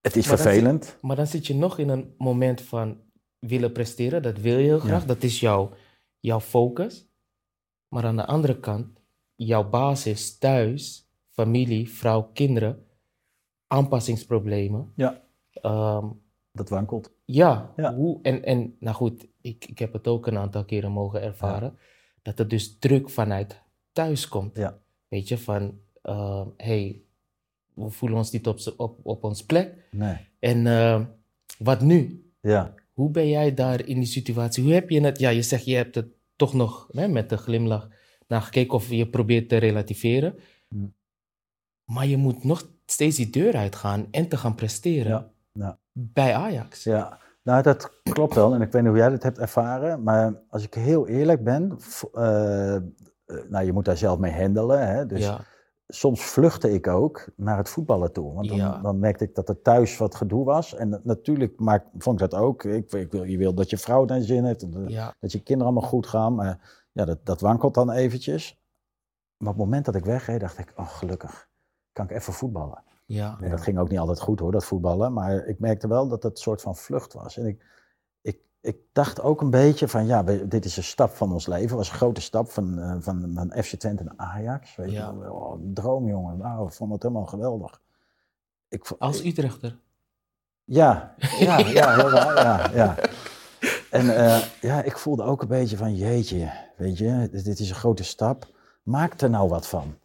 het 0.01 0.15
is 0.15 0.27
Maar 0.27 0.37
vervelend. 0.37 0.97
Maar 1.01 1.15
dan 1.15 1.27
zit 1.27 1.47
je 1.47 1.55
nog 1.55 1.77
in 1.77 1.89
een 1.89 2.13
moment 2.17 2.61
van 2.61 2.97
willen 3.39 3.71
presteren. 3.71 4.21
Dat 4.21 4.39
wil 4.39 4.57
je 4.57 4.63
heel 4.63 4.79
graag. 4.79 5.05
Dat 5.05 5.23
is 5.23 5.39
jouw, 5.39 5.71
jouw 6.19 6.39
focus. 6.39 7.07
Maar 7.87 8.03
aan 8.05 8.15
de 8.15 8.25
andere 8.25 8.59
kant, 8.59 8.87
jouw 9.35 9.69
basis 9.69 10.37
thuis, 10.37 11.09
familie, 11.29 11.89
vrouw, 11.89 12.29
kinderen, 12.33 12.85
aanpassingsproblemen. 13.69 14.91
Ja. 14.95 15.21
Ehm, 15.53 16.05
Dat 16.51 16.69
wankelt. 16.69 17.11
ja, 17.25 17.73
Ja. 17.75 17.93
Hoe, 17.95 18.19
en, 18.21 18.43
en 18.43 18.75
nou 18.79 18.95
goed, 18.95 19.27
ik, 19.41 19.65
ik 19.65 19.79
heb 19.79 19.93
het 19.93 20.07
ook 20.07 20.27
een 20.27 20.37
aantal 20.37 20.65
keren 20.65 20.91
mogen 20.91 21.21
ervaren. 21.21 21.77
Dat 22.21 22.39
er 22.39 22.47
dus 22.47 22.77
druk 22.79 23.09
vanuit 23.09 23.61
thuis 23.91 24.27
komt. 24.27 24.55
Ja. 24.57 24.79
Weet 25.07 25.27
je, 25.27 25.37
van 25.37 25.79
ehm, 26.01 26.47
hey, 26.57 27.01
we 27.73 27.89
voelen 27.89 28.17
ons 28.17 28.31
niet 28.31 28.47
op, 28.47 28.59
op, 28.77 28.99
op 29.03 29.23
ons 29.23 29.45
plek. 29.45 29.87
Nee. 29.91 30.17
En 30.39 30.67
ehm, 30.67 31.05
wat 31.57 31.81
nu? 31.81 32.23
Ja. 32.41 32.73
Hoe 32.93 33.11
ben 33.11 33.29
jij 33.29 33.53
daar 33.53 33.85
in 33.87 33.95
die 33.99 34.07
situatie? 34.07 34.63
Hoe 34.63 34.73
heb 34.73 34.89
je 34.89 35.01
het? 35.01 35.19
Ja, 35.19 35.29
je 35.29 35.41
zegt 35.41 35.65
je 35.65 35.75
hebt 35.75 35.95
het 35.95 36.07
toch 36.35 36.53
nog 36.53 36.89
hè, 36.91 37.07
met 37.07 37.31
een 37.31 37.37
glimlach 37.37 37.89
naar 38.27 38.41
gekeken 38.41 38.73
of 38.73 38.89
je 38.89 39.09
probeert 39.09 39.49
te 39.49 39.57
relativeren. 39.57 40.35
Hmm. 40.67 40.93
Maar 41.85 42.07
je 42.07 42.17
moet 42.17 42.43
nog 42.43 42.69
steeds 42.91 43.17
die 43.17 43.29
deur 43.29 43.55
uitgaan 43.55 44.07
en 44.11 44.27
te 44.27 44.37
gaan 44.37 44.55
presteren 44.55 45.11
Ja, 45.11 45.29
ja. 45.51 45.77
bij 45.91 46.35
Ajax. 46.35 46.83
Ja, 46.83 47.19
nou 47.43 47.61
dat 47.61 47.91
klopt 48.03 48.35
wel. 48.35 48.53
En 48.53 48.61
ik 48.61 48.71
weet 48.71 48.81
niet 48.81 48.91
hoe 48.91 48.99
jij 48.99 49.09
dat 49.09 49.23
hebt 49.23 49.39
ervaren. 49.39 50.03
Maar 50.03 50.33
als 50.49 50.63
ik 50.63 50.73
heel 50.73 51.07
eerlijk 51.07 51.43
ben, 51.43 51.77
eh, 52.13 52.75
eh, 52.75 52.81
nou 53.49 53.65
je 53.65 53.73
moet 53.73 53.85
daar 53.85 53.97
zelf 53.97 54.19
mee 54.19 54.33
handelen. 54.33 54.87
Hè? 54.87 55.05
Dus 55.05 55.19
ja, 55.19 55.41
soms 55.87 56.21
vluchtte 56.21 56.73
ik 56.73 56.87
ook 56.87 57.27
naar 57.35 57.57
het 57.57 57.69
voetballen 57.69 58.11
toe. 58.11 58.33
Want 58.33 58.47
dan, 58.83 58.99
merkte 58.99 59.23
ik 59.23 59.35
dat 59.35 59.49
er 59.49 59.61
thuis 59.61 59.97
wat 59.97 60.15
gedoe 60.15 60.45
was. 60.45 60.75
En 60.75 61.01
natuurlijk 61.03 61.59
maak, 61.59 61.85
vond 61.97 62.21
ik 62.21 62.29
dat 62.29 62.39
ook. 62.39 62.63
Ik, 62.63 62.91
ik 62.91 63.11
wil, 63.11 63.23
je 63.23 63.37
wil 63.37 63.53
dat 63.53 63.69
je 63.69 63.77
vrouw 63.77 64.05
naar 64.05 64.21
zin 64.21 64.45
heeft. 64.45 64.65
dat 65.19 65.31
je 65.31 65.43
kinderen 65.43 65.73
allemaal 65.73 65.89
goed 65.89 66.07
gaan. 66.07 66.35
Maar 66.35 66.85
ja, 66.91 67.05
dat, 67.05 67.25
dat 67.25 67.41
wankelt 67.41 67.73
dan 67.73 67.91
eventjes. 67.91 68.61
Maar 69.37 69.51
op 69.51 69.55
het 69.55 69.65
moment 69.65 69.85
dat 69.85 69.95
ik 69.95 70.05
wegreed, 70.05 70.39
dacht 70.39 70.57
ik, 70.57 70.73
oh 70.75 70.87
gelukkig, 70.87 71.48
kan 71.93 72.05
ik 72.05 72.11
even 72.11 72.33
voetballen. 72.33 72.83
Ja. 73.05 73.37
En 73.41 73.49
dat 73.49 73.61
ging 73.61 73.77
ook 73.79 73.89
niet 73.89 73.99
altijd 73.99 74.19
goed 74.19 74.39
hoor, 74.39 74.51
dat 74.51 74.65
voetballen. 74.65 75.13
Maar 75.13 75.45
ik 75.45 75.59
merkte 75.59 75.87
wel 75.87 76.07
dat 76.07 76.23
het 76.23 76.31
een 76.31 76.37
soort 76.37 76.61
van 76.61 76.75
vlucht 76.75 77.13
was. 77.13 77.37
En 77.37 77.45
ik, 77.45 77.65
ik, 78.21 78.39
ik 78.61 78.77
dacht 78.91 79.21
ook 79.21 79.41
een 79.41 79.49
beetje 79.49 79.87
van, 79.87 80.05
ja, 80.05 80.23
dit 80.23 80.65
is 80.65 80.77
een 80.77 80.83
stap 80.83 81.09
van 81.15 81.31
ons 81.33 81.47
leven. 81.47 81.67
Het 81.67 81.77
was 81.77 81.89
een 81.89 81.95
grote 81.95 82.21
stap 82.21 82.49
van, 82.51 82.79
eh, 82.79 82.95
van, 82.99 83.31
van 83.33 83.63
FC 83.63 83.75
Twente 83.75 84.03
naar 84.03 84.13
Ajax. 84.17 84.75
Weet 84.75 84.91
Ja. 84.91 85.13
je. 85.21 85.31
Oh, 85.33 85.61
een 85.61 85.73
droom, 85.73 86.07
jongen. 86.07 86.37
Nou, 86.37 86.67
ik 86.67 86.73
vond 86.73 86.91
het 86.91 87.01
helemaal 87.03 87.25
geweldig. 87.25 87.81
Ik, 88.67 88.91
Als 88.99 89.25
Utrechter. 89.25 89.77
ja, 90.63 91.15
ja, 91.39 91.57
ja, 91.57 91.95
heel 91.95 92.09
raar, 92.09 92.43
ja, 92.43 92.69
ja. 92.73 92.95
En 93.91 94.15
eh, 94.15 94.43
ja, 94.61 94.81
ik 94.81 94.97
voelde 94.97 95.23
ook 95.23 95.41
een 95.41 95.47
beetje 95.47 95.77
van, 95.77 95.95
jeetje, 95.95 96.51
weet 96.77 96.97
je, 96.97 97.27
dit, 97.31 97.45
dit 97.45 97.59
is 97.59 97.69
een 97.69 97.75
grote 97.75 98.03
stap. 98.03 98.47
Maak 98.83 99.21
er 99.21 99.29
nou 99.29 99.49
wat 99.49 99.67
van. 99.67 99.95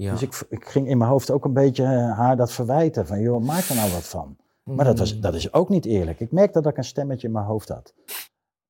Ja. 0.00 0.10
Dus 0.12 0.22
ik, 0.22 0.46
ik 0.48 0.64
ging 0.68 0.88
in 0.88 0.98
mijn 0.98 1.10
hoofd 1.10 1.30
ook 1.30 1.44
een 1.44 1.52
beetje 1.52 1.84
eh, 1.84 2.16
haar 2.18 2.36
dat 2.36 2.52
verwijten. 2.52 3.06
Van, 3.06 3.20
joh, 3.20 3.42
maak 3.42 3.62
er 3.62 3.74
nou 3.74 3.90
wat 3.92 4.08
van. 4.08 4.36
Maar 4.62 4.84
dat, 4.84 4.98
was, 4.98 5.14
Mm. 5.14 5.20
dat 5.20 5.34
is 5.34 5.52
ook 5.52 5.68
niet 5.68 5.84
eerlijk. 5.84 6.20
Ik 6.20 6.32
merkte 6.32 6.60
dat 6.60 6.72
ik 6.72 6.78
een 6.78 6.84
stemmetje 6.84 7.26
in 7.26 7.32
mijn 7.32 7.44
hoofd 7.44 7.68
had. 7.68 7.94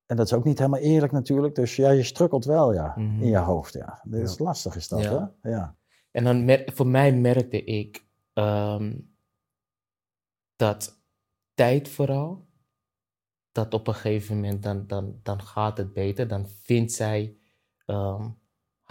En 0.07 0.17
dat 0.17 0.27
is 0.27 0.33
ook 0.33 0.45
niet 0.45 0.59
helemaal 0.59 0.81
eerlijk 0.81 1.13
natuurlijk. 1.13 1.55
Dus 1.55 1.77
ja, 1.77 1.91
je 1.91 2.03
strukkelt 2.03 2.45
wel, 2.45 2.73
ja, 2.73 2.93
Mhm. 2.97 3.23
in 3.23 3.29
je 3.29 3.37
hoofd, 3.39 3.73
ja. 3.73 4.01
Dat 4.05 4.21
is 4.21 4.37
Ja. 4.37 4.45
lastig, 4.45 4.77
is 4.77 4.89
dat, 4.89 5.03
Ja. 5.03 5.35
hè? 5.43 5.51
Ja. 5.51 5.77
En 6.11 6.25
dan 6.25 6.45
mer- 6.45 6.71
voor 6.75 6.87
mij 6.87 7.13
merkte 7.13 7.65
ik 7.65 8.07
ehm, 8.33 8.97
dat 10.57 11.01
tijd 11.55 11.89
vooral, 11.89 12.47
dat 13.53 13.75
op 13.75 13.87
een 13.87 13.95
gegeven 13.95 14.35
moment 14.35 14.63
dan, 14.63 14.87
dan, 14.87 15.21
dan 15.23 15.43
gaat 15.43 15.77
het 15.79 15.93
beter. 15.93 16.29
Dan 16.29 16.47
vindt 16.49 16.93
zij 16.93 17.37
ehm, 17.87 18.29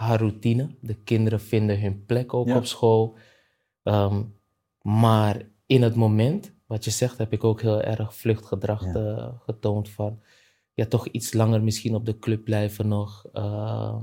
haar 0.00 0.18
routine. 0.18 0.68
De 0.80 0.94
kinderen 0.94 1.40
vinden 1.40 1.80
hun 1.80 2.04
plek 2.06 2.34
ook 2.34 2.46
Ja. 2.46 2.56
op 2.56 2.64
school. 2.66 3.16
Ehm, 3.82 4.22
maar 4.82 5.42
in 5.66 5.82
het 5.82 5.94
moment, 5.94 6.52
wat 6.66 6.84
je 6.84 6.90
zegt, 6.90 7.18
heb 7.18 7.32
ik 7.32 7.44
ook 7.44 7.60
heel 7.60 7.80
erg 7.82 8.14
vluchtgedrag 8.14 8.84
Ja. 8.84 9.34
getoond 9.44 9.88
van 9.88 10.20
ja, 10.74 10.86
toch 10.86 11.06
iets 11.06 11.32
langer 11.32 11.62
misschien 11.62 11.94
op 11.94 12.06
de 12.06 12.18
club 12.18 12.44
blijven 12.44 12.88
nog. 12.88 13.24
ehm, 13.32 13.96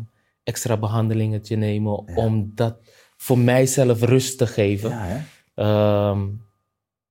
extra 0.44 0.78
behandelingetje 0.78 1.56
nemen 1.56 2.04
Ja. 2.06 2.16
om 2.16 2.52
dat 2.56 2.78
voor 3.18 3.38
mijzelf 3.40 4.02
rust 4.02 4.38
te 4.38 4.48
geven. 4.48 4.90
Ja, 4.90 5.04
hè? 5.06 5.20
Ehm, 5.54 6.28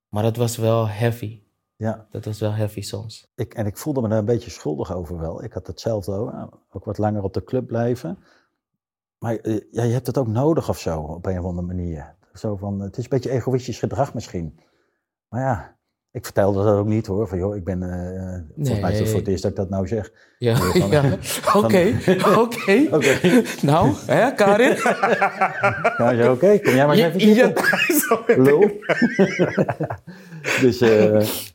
maar 0.09 0.23
dat 0.23 0.37
was 0.37 0.57
wel 0.57 0.89
heavy. 0.89 1.41
Ja. 1.77 2.07
Dat 2.11 2.25
was 2.25 2.41
wel 2.41 2.53
heavy 2.53 2.81
soms. 2.81 3.27
Ik, 3.35 3.55
en 3.55 3.67
ik 3.67 3.77
voelde 3.77 4.01
me 4.01 4.09
daar 4.09 4.19
een 4.19 4.25
beetje 4.25 4.51
schuldig 4.51 4.93
over 4.95 5.19
wel. 5.19 5.45
Ik 5.45 5.53
had 5.53 5.67
hetzelfde 5.67 6.13
ook. 6.13 6.61
Ook 6.73 6.85
wat 6.85 6.99
langer 6.99 7.23
op 7.23 7.35
de 7.35 7.45
club 7.45 7.67
blijven. 7.67 8.19
Maar 9.19 9.39
ja, 9.71 9.83
je 9.83 9.93
hebt 9.93 10.07
het 10.07 10.19
ook 10.19 10.29
nodig 10.29 10.69
of 10.69 10.79
zo, 10.79 11.01
op 11.01 11.27
een 11.27 11.39
of 11.39 11.45
andere 11.45 11.67
manier. 11.67 12.15
Zo 12.33 12.57
van, 12.57 12.81
het 12.81 12.97
is 12.97 13.05
een 13.05 13.11
beetje 13.11 13.31
egoïstisch 13.31 13.79
gedrag 13.79 14.15
misschien. 14.15 14.59
Maar 15.29 15.41
ja, 15.41 15.77
ik 16.17 16.25
vertelde 16.25 16.65
dat 16.65 16.77
ook 16.77 16.87
niet 16.87 17.07
hoor. 17.07 17.29
Van 17.29 17.39
joh, 17.39 17.57
ik 17.57 17.65
ben, 17.65 17.83
eh, 17.83 18.41
volgens 18.57 18.81
mij 18.81 18.93
is 18.93 18.99
het 18.99 19.09
voor 19.09 19.19
het 19.19 19.29
eerst 19.29 19.43
dat 19.43 19.51
ik 19.51 19.57
dat 19.57 19.69
nou 19.69 19.87
zeg. 19.87 20.13
Ja, 20.39 20.59
ja. 20.91 21.19
Oké, 21.63 21.99
oké. 22.45 22.87
Oké. 22.91 23.43
Nou, 23.63 23.95
hè, 24.07 24.33
Karin? 24.35 24.77
Ja, 25.99 26.11
ja, 26.11 26.33
oké, 26.33 26.59
kom 26.59 26.75
jij 26.75 26.87
maar 26.87 26.97
even 26.97 27.29
Ja, 27.29 27.35
zitten. 27.35 28.43
Lul. 28.43 28.71
dus, 30.61 30.81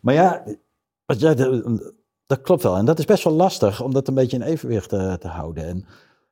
maar 0.01 0.13
ja, 0.13 0.43
dat 2.25 2.41
klopt 2.41 2.63
wel. 2.63 2.75
En 2.75 2.85
dat 2.85 2.99
is 2.99 3.05
best 3.05 3.23
wel 3.23 3.33
lastig 3.33 3.81
om 3.81 3.93
dat 3.93 4.07
een 4.07 4.13
beetje 4.13 4.37
in 4.37 4.43
evenwicht 4.43 4.93
eh, 4.93 5.13
te 5.13 5.27
houden. 5.27 5.65
En 5.65 5.85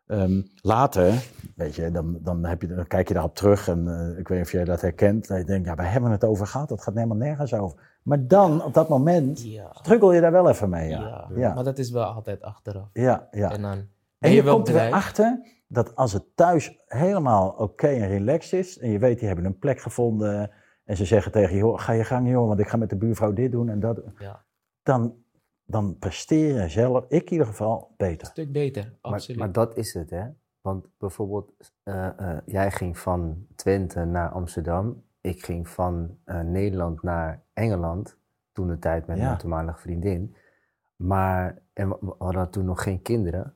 ehm, 0.09 0.41
later, 0.61 1.13
weet 1.55 1.75
je, 1.75 1.91
dan, 1.91 2.17
dan, 2.21 2.45
heb 2.45 2.61
je, 2.61 2.67
dan 2.67 2.87
kijk 2.87 3.07
je 3.07 3.13
daarop 3.13 3.35
terug. 3.35 3.67
En 3.67 3.87
eh, 3.87 4.17
ik 4.19 4.27
weet 4.27 4.37
niet 4.37 4.47
of 4.47 4.51
jij 4.51 4.63
dat 4.65 4.81
herkent. 4.81 5.27
Dat 5.27 5.37
je 5.37 5.43
denkt, 5.43 5.67
ja, 5.67 5.75
waar 5.75 5.91
hebben 5.91 6.09
we 6.09 6.15
het 6.15 6.25
over 6.25 6.47
gehad? 6.47 6.69
Dat 6.69 6.81
gaat 6.83 6.93
helemaal 6.93 7.17
nergens 7.17 7.53
over. 7.53 7.97
Maar 8.03 8.27
dan, 8.27 8.63
op 8.63 8.73
dat 8.73 8.89
moment, 8.89 9.41
Ja, 9.43 9.69
struggle 9.71 10.13
je 10.15 10.21
daar 10.21 10.31
wel 10.31 10.49
even 10.49 10.69
mee. 10.69 10.89
Ja, 10.89 10.99
ja. 10.99 11.27
ja, 11.35 11.53
maar 11.53 11.63
dat 11.63 11.77
is 11.77 11.91
wel 11.91 12.03
altijd 12.05 12.41
achteraf. 12.41 12.89
ja. 12.93 13.27
ja. 13.31 13.51
En 13.51 13.61
dan 13.61 13.87
En 14.19 14.31
je, 14.31 14.43
komt 14.43 14.67
er 14.67 14.73
blij. 14.73 14.85
weer 14.85 14.93
achter 14.95 15.39
dat 15.67 15.95
als 15.95 16.13
het 16.13 16.23
thuis 16.35 16.79
helemaal 16.87 17.49
oké 17.49 17.87
en 17.87 18.07
relaxed 18.07 18.59
is, 18.59 18.79
en 18.79 18.89
je 18.91 18.99
weet, 18.99 19.17
die 19.19 19.27
hebben 19.27 19.45
een 19.45 19.57
plek 19.59 19.79
gevonden, 19.81 20.51
en 20.85 20.97
ze 20.97 21.05
zeggen 21.05 21.31
tegen 21.31 21.51
je, 21.53 21.57
"Joh, 21.59 21.79
ga 21.79 21.91
je 21.91 22.03
gang 22.03 22.29
joh, 22.29 22.47
want 22.47 22.59
ik 22.59 22.67
ga 22.67 22.77
met 22.77 22.89
de 22.89 22.95
buurvrouw 22.95 23.33
dit 23.33 23.51
doen 23.51 23.69
en 23.69 23.79
dat, 23.79 24.01
Ja, 24.19 24.43
dan, 24.83 25.13
dan 25.69 25.97
presteer 25.99 26.61
je 26.61 26.69
zelf, 26.69 27.05
ik 27.07 27.25
in 27.25 27.31
ieder 27.31 27.47
geval, 27.47 27.93
beter. 27.97 28.19
een 28.27 28.31
stuk 28.31 28.51
beter, 28.51 28.83
Maar, 29.01 29.11
absoluut. 29.11 29.39
maar 29.39 29.51
dat 29.51 29.77
is 29.77 29.93
het, 29.93 30.09
hè? 30.09 30.25
Want 30.61 30.87
bijvoorbeeld, 30.97 31.53
eh, 31.83 32.07
eh, 32.19 32.37
jij 32.45 32.71
ging 32.71 32.97
van 32.97 33.45
Twente 33.55 34.05
naar 34.05 34.29
Amsterdam. 34.29 35.03
Ik 35.21 35.43
ging 35.45 35.67
van 35.67 36.17
eh, 36.23 36.39
Nederland 36.41 37.03
naar 37.03 37.43
Engeland. 37.53 38.17
Toen 38.51 38.67
de 38.67 38.79
tijd 38.79 39.07
met 39.07 39.17
Ja. 39.17 39.23
mijn 39.25 39.37
toenmalige 39.37 39.79
vriendin. 39.79 40.35
Maar, 40.95 41.61
en 41.73 41.89
we 41.89 42.15
hadden 42.17 42.49
toen 42.49 42.65
nog 42.65 42.83
geen 42.83 43.01
kinderen. 43.01 43.55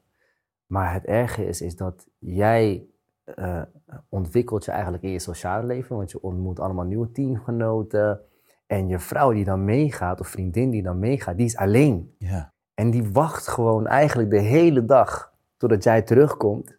Maar 0.65 0.93
het 0.93 1.05
erge 1.05 1.45
is, 1.47 1.61
is 1.61 1.75
dat 1.75 2.07
jij 2.19 2.85
eh, 3.23 3.61
ontwikkelt 4.09 4.65
je 4.65 4.71
eigenlijk 4.71 5.03
in 5.03 5.09
je 5.09 5.19
sociale 5.19 5.65
leven. 5.65 5.95
Want 5.95 6.11
je 6.11 6.21
ontmoet 6.21 6.59
allemaal 6.59 6.85
nieuwe 6.85 7.11
teamgenoten. 7.11 8.21
En 8.65 8.87
je 8.87 8.99
vrouw 8.99 9.31
die 9.31 9.43
dan 9.45 9.65
meegaat, 9.65 10.19
of 10.19 10.27
vriendin 10.27 10.69
die 10.69 10.83
dan 10.83 10.99
meegaat, 10.99 11.37
die 11.37 11.45
is 11.45 11.57
alleen. 11.57 12.15
Ja, 12.17 12.53
En 12.73 12.91
die 12.91 13.11
wacht 13.11 13.47
gewoon 13.47 13.87
eigenlijk 13.87 14.29
de 14.29 14.39
hele 14.39 14.85
dag 14.85 15.33
totdat 15.57 15.83
jij 15.83 16.01
terugkomt. 16.01 16.77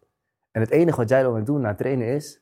En 0.50 0.60
het 0.60 0.70
enige 0.70 0.96
wat 0.96 1.08
jij 1.08 1.22
dan 1.22 1.32
moet 1.36 1.46
doen 1.46 1.60
na 1.60 1.74
trainen 1.74 2.06
is, 2.06 2.32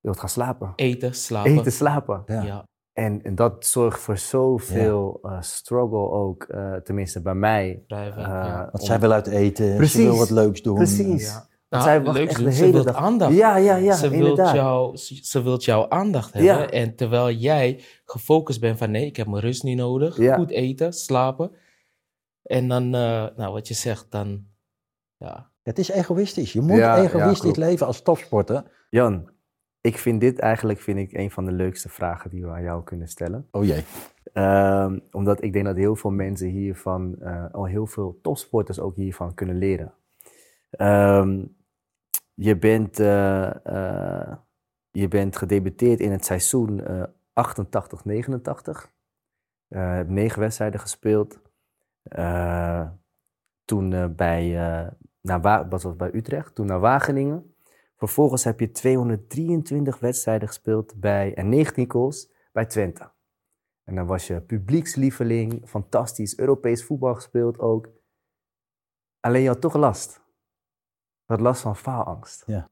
je 0.00 0.08
wilt 0.08 0.18
gaan 0.20 0.28
slapen. 0.28 0.72
Eten, 0.76 1.14
slapen. 1.14 1.50
Eten, 1.52 1.72
slapen. 1.72 2.22
ja. 2.26 2.42
Ja, 2.42 2.64
En, 2.92 3.22
en 3.22 3.34
dat 3.34 3.66
zorgt 3.66 4.00
voor 4.00 4.18
zoveel 4.18 5.18
eh, 5.22 5.40
struggle 5.40 6.10
ook, 6.10 6.42
eh, 6.42 6.74
tenminste 6.74 7.22
bij 7.22 7.34
mij. 7.34 7.82
blijven. 7.86 8.22
eh, 8.22 8.28
ja. 8.28 8.58
Want 8.70 8.80
om- 8.80 8.86
zij 8.86 9.00
wil 9.00 9.12
uit 9.12 9.26
eten, 9.26 9.76
Precies. 9.76 10.00
ze 10.02 10.08
wil 10.08 10.16
wat 10.18 10.30
leuks 10.30 10.62
doen. 10.62 10.74
Precies. 10.74 11.40
Nou, 11.74 11.86
zij 11.88 12.02
wacht 12.02 12.18
leuk 12.18 12.28
echt 12.28 12.36
doen, 12.36 12.44
de 12.46 12.52
ze 12.52 12.60
hele 12.60 12.72
wilt 12.72 12.84
dag. 12.86 12.96
aandacht. 12.96 13.34
Ja, 13.34 13.56
ja, 13.56 13.76
ja, 13.76 13.94
ze, 13.94 14.08
wilt 14.08 14.22
inderdaad. 14.28 14.54
jou, 14.54 14.96
ze 14.96 15.18
ze 15.22 15.42
wilt 15.42 15.64
jouw 15.64 15.88
aandacht 15.88 16.32
Ja. 16.32 16.40
hebben. 16.40 16.72
En 16.72 16.94
terwijl 16.96 17.30
jij 17.30 17.80
gefocust 18.04 18.60
bent 18.60 18.78
van 18.78 18.90
nee, 18.90 19.06
ik 19.06 19.16
heb 19.16 19.26
mijn 19.26 19.42
rust 19.42 19.62
niet 19.62 19.76
nodig. 19.76 20.16
Ja. 20.16 20.36
Goed 20.36 20.50
eten, 20.50 20.92
slapen. 20.92 21.50
En 22.42 22.68
dan, 22.68 22.84
eh, 22.94 23.26
nou 23.36 23.52
wat 23.52 23.68
je 23.68 23.74
zegt, 23.74 24.06
dan 24.10 24.44
ja, 25.16 25.50
Het 25.62 25.78
is 25.78 25.88
egoïstisch. 25.90 26.52
Je 26.52 26.60
moet 26.60 26.76
Ja, 26.76 27.02
egoïstisch 27.02 27.56
leven 27.56 27.86
als 27.86 28.02
topsporter. 28.02 28.62
Jan, 28.90 29.28
ik 29.80 29.98
vind 29.98 30.20
dit 30.20 30.38
eigenlijk 30.38 30.80
vind 30.80 30.98
ik 30.98 31.12
een 31.12 31.30
van 31.30 31.44
de 31.44 31.52
leukste 31.52 31.88
vragen 31.88 32.30
die 32.30 32.42
we 32.44 32.50
aan 32.50 32.62
jou 32.62 32.82
kunnen 32.84 33.08
stellen. 33.08 33.48
Oh 33.50 33.64
jee. 33.64 33.84
Ehm, 34.32 34.98
omdat 35.10 35.42
ik 35.42 35.52
denk 35.52 35.64
dat 35.64 35.76
heel 35.76 35.96
veel 35.96 36.10
mensen 36.10 36.48
hiervan, 36.48 37.16
eh, 37.20 37.44
al 37.52 37.64
heel 37.64 37.86
veel 37.86 38.18
topsporters 38.22 38.80
ook 38.80 38.96
hiervan 38.96 39.34
kunnen 39.34 39.58
leren. 39.58 39.92
Ehm, 40.70 41.44
je, 42.34 42.58
bent, 42.58 43.00
eh, 43.00 44.34
je 44.90 45.08
bent 45.08 45.36
gedebuteerd 45.36 46.00
in 46.00 46.12
het 46.12 46.24
seizoen 46.24 46.84
eh 46.84 47.02
88-89. 47.32 48.92
Eh, 49.68 49.92
hebt 49.92 50.10
negen 50.10 50.40
wedstrijden 50.40 50.80
gespeeld. 50.80 51.40
Toen 53.64 54.14
bij, 54.16 54.48
naar 55.20 55.68
was 55.68 55.96
bij 55.96 56.14
Utrecht, 56.14 56.54
toen 56.54 56.66
naar 56.66 56.80
Wageningen. 56.80 57.54
Vervolgens 57.96 58.44
heb 58.44 58.60
je 58.60 58.70
223 58.70 59.98
wedstrijden 59.98 60.48
gespeeld 60.48 61.00
bij, 61.00 61.34
en 61.34 61.48
19 61.48 61.90
goals 61.90 62.32
bij 62.52 62.66
Twente. 62.66 63.12
En 63.84 63.94
dan 63.94 64.06
was 64.06 64.26
je 64.26 64.40
publiekslieveling, 64.40 65.68
fantastisch, 65.68 66.38
Europees 66.38 66.84
voetbal 66.84 67.14
gespeeld 67.14 67.58
ook. 67.58 67.88
Alleen 69.20 69.42
je 69.42 69.48
had 69.48 69.60
toch 69.60 69.74
last. 69.74 70.23
Had 71.24 71.40
last 71.40 71.60
van 71.60 71.76
faalangst. 71.76 72.42
Ja. 72.46 72.68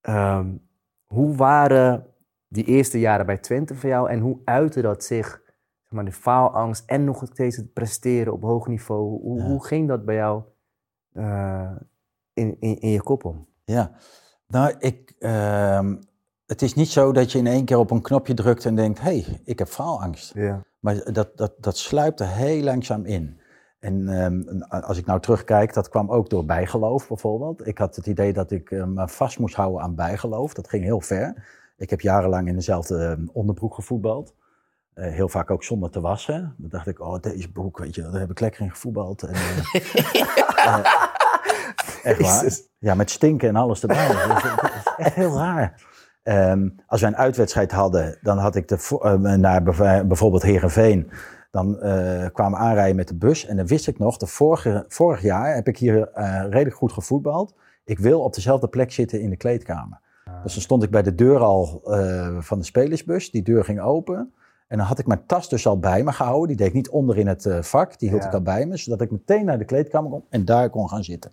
Ehm, 0.00 0.56
hoe 1.04 1.36
waren 1.36 2.06
die 2.48 2.64
eerste 2.64 2.98
jaren 3.00 3.26
bij 3.26 3.38
Twente 3.38 3.74
voor 3.74 3.88
jou 3.88 4.10
en 4.10 4.20
hoe 4.20 4.40
uitte 4.44 4.80
dat 4.82 5.04
zich, 5.04 5.42
zeg 5.82 5.90
maar, 5.90 6.04
de 6.04 6.12
faalangst 6.12 6.82
en 6.86 7.04
nog 7.04 7.22
steeds 7.32 7.56
het 7.56 7.72
presteren 7.72 8.32
op 8.32 8.42
hoog 8.42 8.66
niveau? 8.66 9.20
Hoe, 9.20 9.38
Ja. 9.38 9.44
hoe 9.46 9.64
ging 9.66 9.88
dat 9.88 10.04
bij 10.04 10.14
jou 10.14 10.42
eh, 11.12 11.76
in, 12.32 12.56
in, 12.60 12.80
in 12.80 12.90
je 12.90 13.02
kop 13.02 13.24
om? 13.24 13.46
Ja, 13.64 13.92
nou, 14.46 14.74
ik, 14.78 15.14
ehm, 15.18 15.96
het 16.46 16.62
is 16.62 16.74
niet 16.74 16.88
zo 16.88 17.12
dat 17.12 17.32
je 17.32 17.38
in 17.38 17.46
één 17.46 17.64
keer 17.64 17.78
op 17.78 17.90
een 17.90 18.02
knopje 18.02 18.34
drukt 18.34 18.64
en 18.64 18.74
denkt, 18.74 19.00
hé, 19.00 19.20
hey, 19.20 19.40
ik 19.44 19.58
heb 19.58 19.68
faalangst. 19.68 20.34
Ja. 20.34 20.64
Maar 20.80 21.12
dat, 21.12 21.36
dat, 21.36 21.52
dat 21.58 21.76
sluipt 21.76 22.20
er 22.20 22.28
heel 22.28 22.62
langzaam 22.62 23.04
in. 23.04 23.40
En 23.84 24.08
ehm, 24.08 24.60
als 24.82 24.98
ik 24.98 25.06
nou 25.06 25.20
terugkijk, 25.20 25.74
dat 25.74 25.88
kwam 25.88 26.10
ook 26.10 26.30
door 26.30 26.44
bijgeloof 26.44 27.08
bijvoorbeeld. 27.08 27.66
Ik 27.66 27.78
had 27.78 27.96
het 27.96 28.06
idee 28.06 28.32
dat 28.32 28.50
ik 28.50 28.70
eh, 28.70 28.84
me 28.84 29.08
vast 29.08 29.38
moest 29.38 29.54
houden 29.54 29.82
aan 29.82 29.94
bijgeloof. 29.94 30.54
Dat 30.54 30.68
ging 30.68 30.84
heel 30.84 31.00
ver. 31.00 31.46
Ik 31.76 31.90
heb 31.90 32.00
jarenlang 32.00 32.48
in 32.48 32.54
dezelfde 32.54 33.04
eh, 33.04 33.28
onderbroek 33.32 33.74
gevoetbald. 33.74 34.34
Eh, 34.94 35.12
heel 35.12 35.28
vaak 35.28 35.50
ook 35.50 35.64
zonder 35.64 35.90
te 35.90 36.00
wassen. 36.00 36.54
Dan 36.58 36.68
dacht 36.68 36.86
ik, 36.86 37.00
oh, 37.00 37.20
deze 37.20 37.52
broek, 37.52 37.78
weet 37.78 37.94
je, 37.94 38.02
daar 38.02 38.20
heb 38.20 38.30
ik 38.30 38.40
lekker 38.40 38.62
in 38.62 38.70
gevoetbald. 38.70 39.22
En, 39.22 39.34
eh, 39.34 39.74
eh, 40.64 40.84
Echt 42.02 42.20
waar. 42.20 42.58
Ja, 42.78 42.94
met 42.94 43.10
stinken 43.10 43.48
en 43.48 43.56
alles 43.56 43.80
erbij. 43.80 44.06
dat, 44.06 44.36
is, 44.36 44.42
dat 44.42 44.70
is 44.74 44.92
echt 44.96 45.14
heel 45.14 45.36
raar. 45.36 45.82
Ehm, 46.22 46.68
als 46.86 47.00
wij 47.00 47.10
een 47.10 47.16
uitwedstrijd 47.16 47.72
hadden, 47.72 48.18
dan 48.20 48.38
had 48.38 48.54
ik 48.54 48.68
de, 48.68 49.36
naar 49.38 49.62
bijvoorbeeld 50.06 50.42
Heerenveen. 50.42 51.10
Dan 51.54 51.80
eh, 51.80 52.26
kwamen 52.32 52.58
we 52.58 52.64
aanrijden 52.64 52.96
met 52.96 53.08
de 53.08 53.14
bus. 53.14 53.46
En 53.46 53.56
dan 53.56 53.66
wist 53.66 53.86
ik 53.86 53.98
nog, 53.98 54.16
de 54.16 54.26
vorige, 54.26 54.84
vorig 54.88 55.22
jaar 55.22 55.54
heb 55.54 55.68
ik 55.68 55.78
hier 55.78 56.08
eh, 56.12 56.42
redelijk 56.48 56.76
goed 56.76 56.92
gevoetbald. 56.92 57.54
Ik 57.84 57.98
wil 57.98 58.20
op 58.20 58.34
dezelfde 58.34 58.68
plek 58.68 58.92
zitten 58.92 59.20
in 59.20 59.30
de 59.30 59.36
kleedkamer. 59.36 60.00
Dus 60.42 60.52
dan 60.52 60.62
stond 60.62 60.82
ik 60.82 60.90
bij 60.90 61.02
de 61.02 61.14
deur 61.14 61.38
al 61.38 61.80
eh, 61.84 62.36
van 62.40 62.58
de 62.58 62.64
spelersbus. 62.64 63.30
Die 63.30 63.42
deur 63.42 63.64
ging 63.64 63.80
open. 63.80 64.32
En 64.68 64.78
dan 64.78 64.86
had 64.86 64.98
ik 64.98 65.06
mijn 65.06 65.26
tas 65.26 65.48
dus 65.48 65.66
al 65.66 65.78
bij 65.78 66.02
me 66.02 66.12
gehouden. 66.12 66.48
Die 66.48 66.56
deed 66.56 66.66
ik 66.66 66.74
niet 66.74 66.88
onder 66.88 67.18
in 67.18 67.26
het 67.26 67.48
vak. 67.60 67.98
Die 67.98 68.08
hield 68.08 68.22
Ja. 68.22 68.28
ik 68.28 68.34
al 68.34 68.42
bij 68.42 68.66
me. 68.66 68.76
Zodat 68.76 69.00
ik 69.00 69.10
meteen 69.10 69.44
naar 69.44 69.58
de 69.58 69.64
kleedkamer 69.64 70.10
kon 70.10 70.24
en 70.28 70.44
daar 70.44 70.70
kon 70.70 70.88
gaan 70.88 71.04
zitten. 71.04 71.30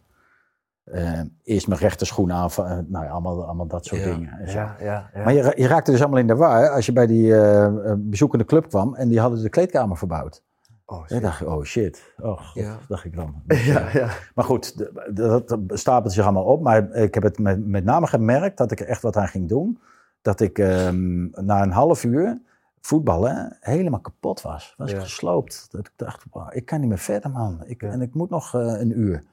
Eh, 0.84 1.20
eerst 1.44 1.68
mijn 1.68 1.80
rechterschoen 1.80 2.32
aan. 2.32 2.50
eh, 2.50 2.78
nou 2.88 3.06
ja, 3.06 3.12
allemaal, 3.12 3.46
allemaal 3.46 3.68
dat 3.68 3.86
soort 3.86 4.02
Ja. 4.02 4.14
dingen. 4.14 4.40
Ja, 4.46 4.76
ja, 4.80 5.10
ja. 5.14 5.24
Maar 5.24 5.34
je, 5.34 5.54
je 5.56 5.68
raakte 5.68 5.92
dus 5.92 6.00
allemaal 6.02 6.20
in 6.20 6.28
de 6.28 6.36
war 6.36 6.70
als 6.70 6.86
je 6.86 6.94
bij 6.94 7.08
die 7.08 7.34
eh, 7.34 7.66
eh, 7.66 7.94
bezoekende 7.98 8.46
club 8.46 8.70
kwam. 8.70 8.96
En 8.96 9.08
die 9.08 9.20
hadden 9.20 9.42
de 9.42 9.50
kleedkamer 9.50 9.98
verbouwd. 9.98 10.44
Oh, 10.86 11.06
shit. 11.08 11.22
dacht 11.22 11.42
ik, 11.42 11.48
oh 11.48 11.64
shit. 11.64 12.14
Oh, 12.22 12.40
god, 12.40 12.64
dacht 12.88 13.06
ik 13.06 13.16
dan. 13.16 13.42
Ja, 13.48 13.90
ja. 13.94 14.10
maar 14.36 14.46
goed, 14.46 14.88
dat 15.16 15.58
stapelt 15.70 16.14
zich 16.14 16.24
allemaal 16.24 16.44
op. 16.44 16.62
Maar 16.62 16.92
ik 16.94 17.14
heb 17.14 17.24
het 17.24 17.40
met, 17.40 17.68
met 17.68 17.84
name 17.84 18.08
gemerkt 18.08 18.58
dat 18.58 18.72
ik 18.72 18.80
er 18.80 18.88
echt 18.88 19.02
wat 19.02 19.18
aan 19.18 19.28
ging 19.28 19.50
doen. 19.50 19.80
Dat 20.22 20.40
ik 20.40 20.60
ehm, 20.60 21.24
na 21.46 21.62
een 21.62 21.72
half 21.72 22.04
uur 22.04 22.42
voetballen 22.82 23.58
helemaal 23.60 24.00
kapot 24.00 24.42
was. 24.42 24.74
Was 24.78 24.94
gesloopt. 24.94 25.68
Dat 25.72 25.80
ik 25.82 25.92
dacht, 25.96 26.26
wow, 26.32 26.48
ik 26.52 26.66
kan 26.66 26.80
niet 26.80 26.90
meer 26.90 26.98
verder 26.98 27.32
man. 27.32 27.62
Ik. 27.66 27.84
En 27.84 28.02
ik 28.02 28.14
moet 28.14 28.30
nog 28.30 28.54
een 28.54 29.00
uur. 29.00 29.24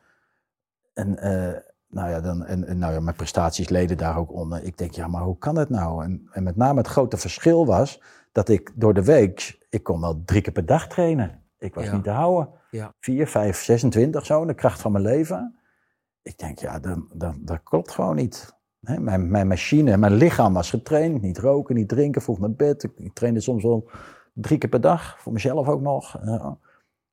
En, 0.99 1.19
eh, 1.19 1.61
nou 1.89 2.11
ja, 2.11 2.21
dan, 2.21 2.45
en, 2.45 2.65
en 2.67 2.79
nou 2.79 2.93
ja, 2.93 3.01
mijn 3.01 3.17
prestaties 3.17 3.69
leden 3.69 3.97
daar 3.97 4.19
ook 4.19 4.33
onder. 4.33 4.63
Ik 4.65 4.79
denk, 4.79 4.93
ja, 4.93 5.07
maar 5.07 5.23
hoe 5.23 5.39
kan 5.39 5.57
het 5.57 5.69
nou? 5.69 6.05
En, 6.05 6.29
en 6.33 6.43
met 6.43 6.57
name 6.57 6.79
het 6.79 6.87
grote 6.87 7.17
verschil 7.17 7.67
was 7.67 8.03
dat 8.33 8.49
ik 8.49 8.73
door 8.75 8.95
de 8.95 9.05
week, 9.05 9.67
ik 9.71 9.83
kon 9.83 10.01
wel 10.01 10.23
drie 10.25 10.41
keer 10.43 10.53
per 10.53 10.67
dag 10.67 10.89
trainen. 10.89 11.43
Ik 11.59 11.75
was 11.75 11.85
Ja. 11.85 11.93
niet 11.95 12.05
te 12.05 12.11
houden. 12.11 12.49
Ja. 12.71 12.95
4, 13.01 13.27
5, 13.27 13.63
26 13.63 14.27
zo, 14.27 14.45
de 14.45 14.55
kracht 14.55 14.81
van 14.81 14.93
mijn 14.93 15.05
leven. 15.05 15.59
Ik 16.23 16.39
denk, 16.39 16.59
ja, 16.59 16.79
dat, 16.79 16.99
dat, 17.13 17.35
dat 17.41 17.63
klopt 17.63 17.91
gewoon 17.91 18.17
niet. 18.17 18.57
Mijn, 18.79 19.31
mijn 19.31 19.47
machine, 19.47 19.97
mijn 19.97 20.15
lichaam 20.15 20.53
was 20.55 20.71
getraind. 20.71 21.23
Niet 21.23 21.39
roken, 21.39 21.75
niet 21.75 21.89
drinken, 21.89 22.23
vroeg 22.23 22.39
naar 22.39 22.53
bed. 22.53 22.83
Ik, 22.83 22.93
ik 22.97 23.13
trainde 23.15 23.41
soms 23.41 23.63
wel 23.63 23.91
drie 24.33 24.59
keer 24.59 24.69
per 24.71 24.81
dag, 24.81 25.21
voor 25.21 25.33
mezelf 25.33 25.69
ook 25.69 25.81
nog. 25.81 26.21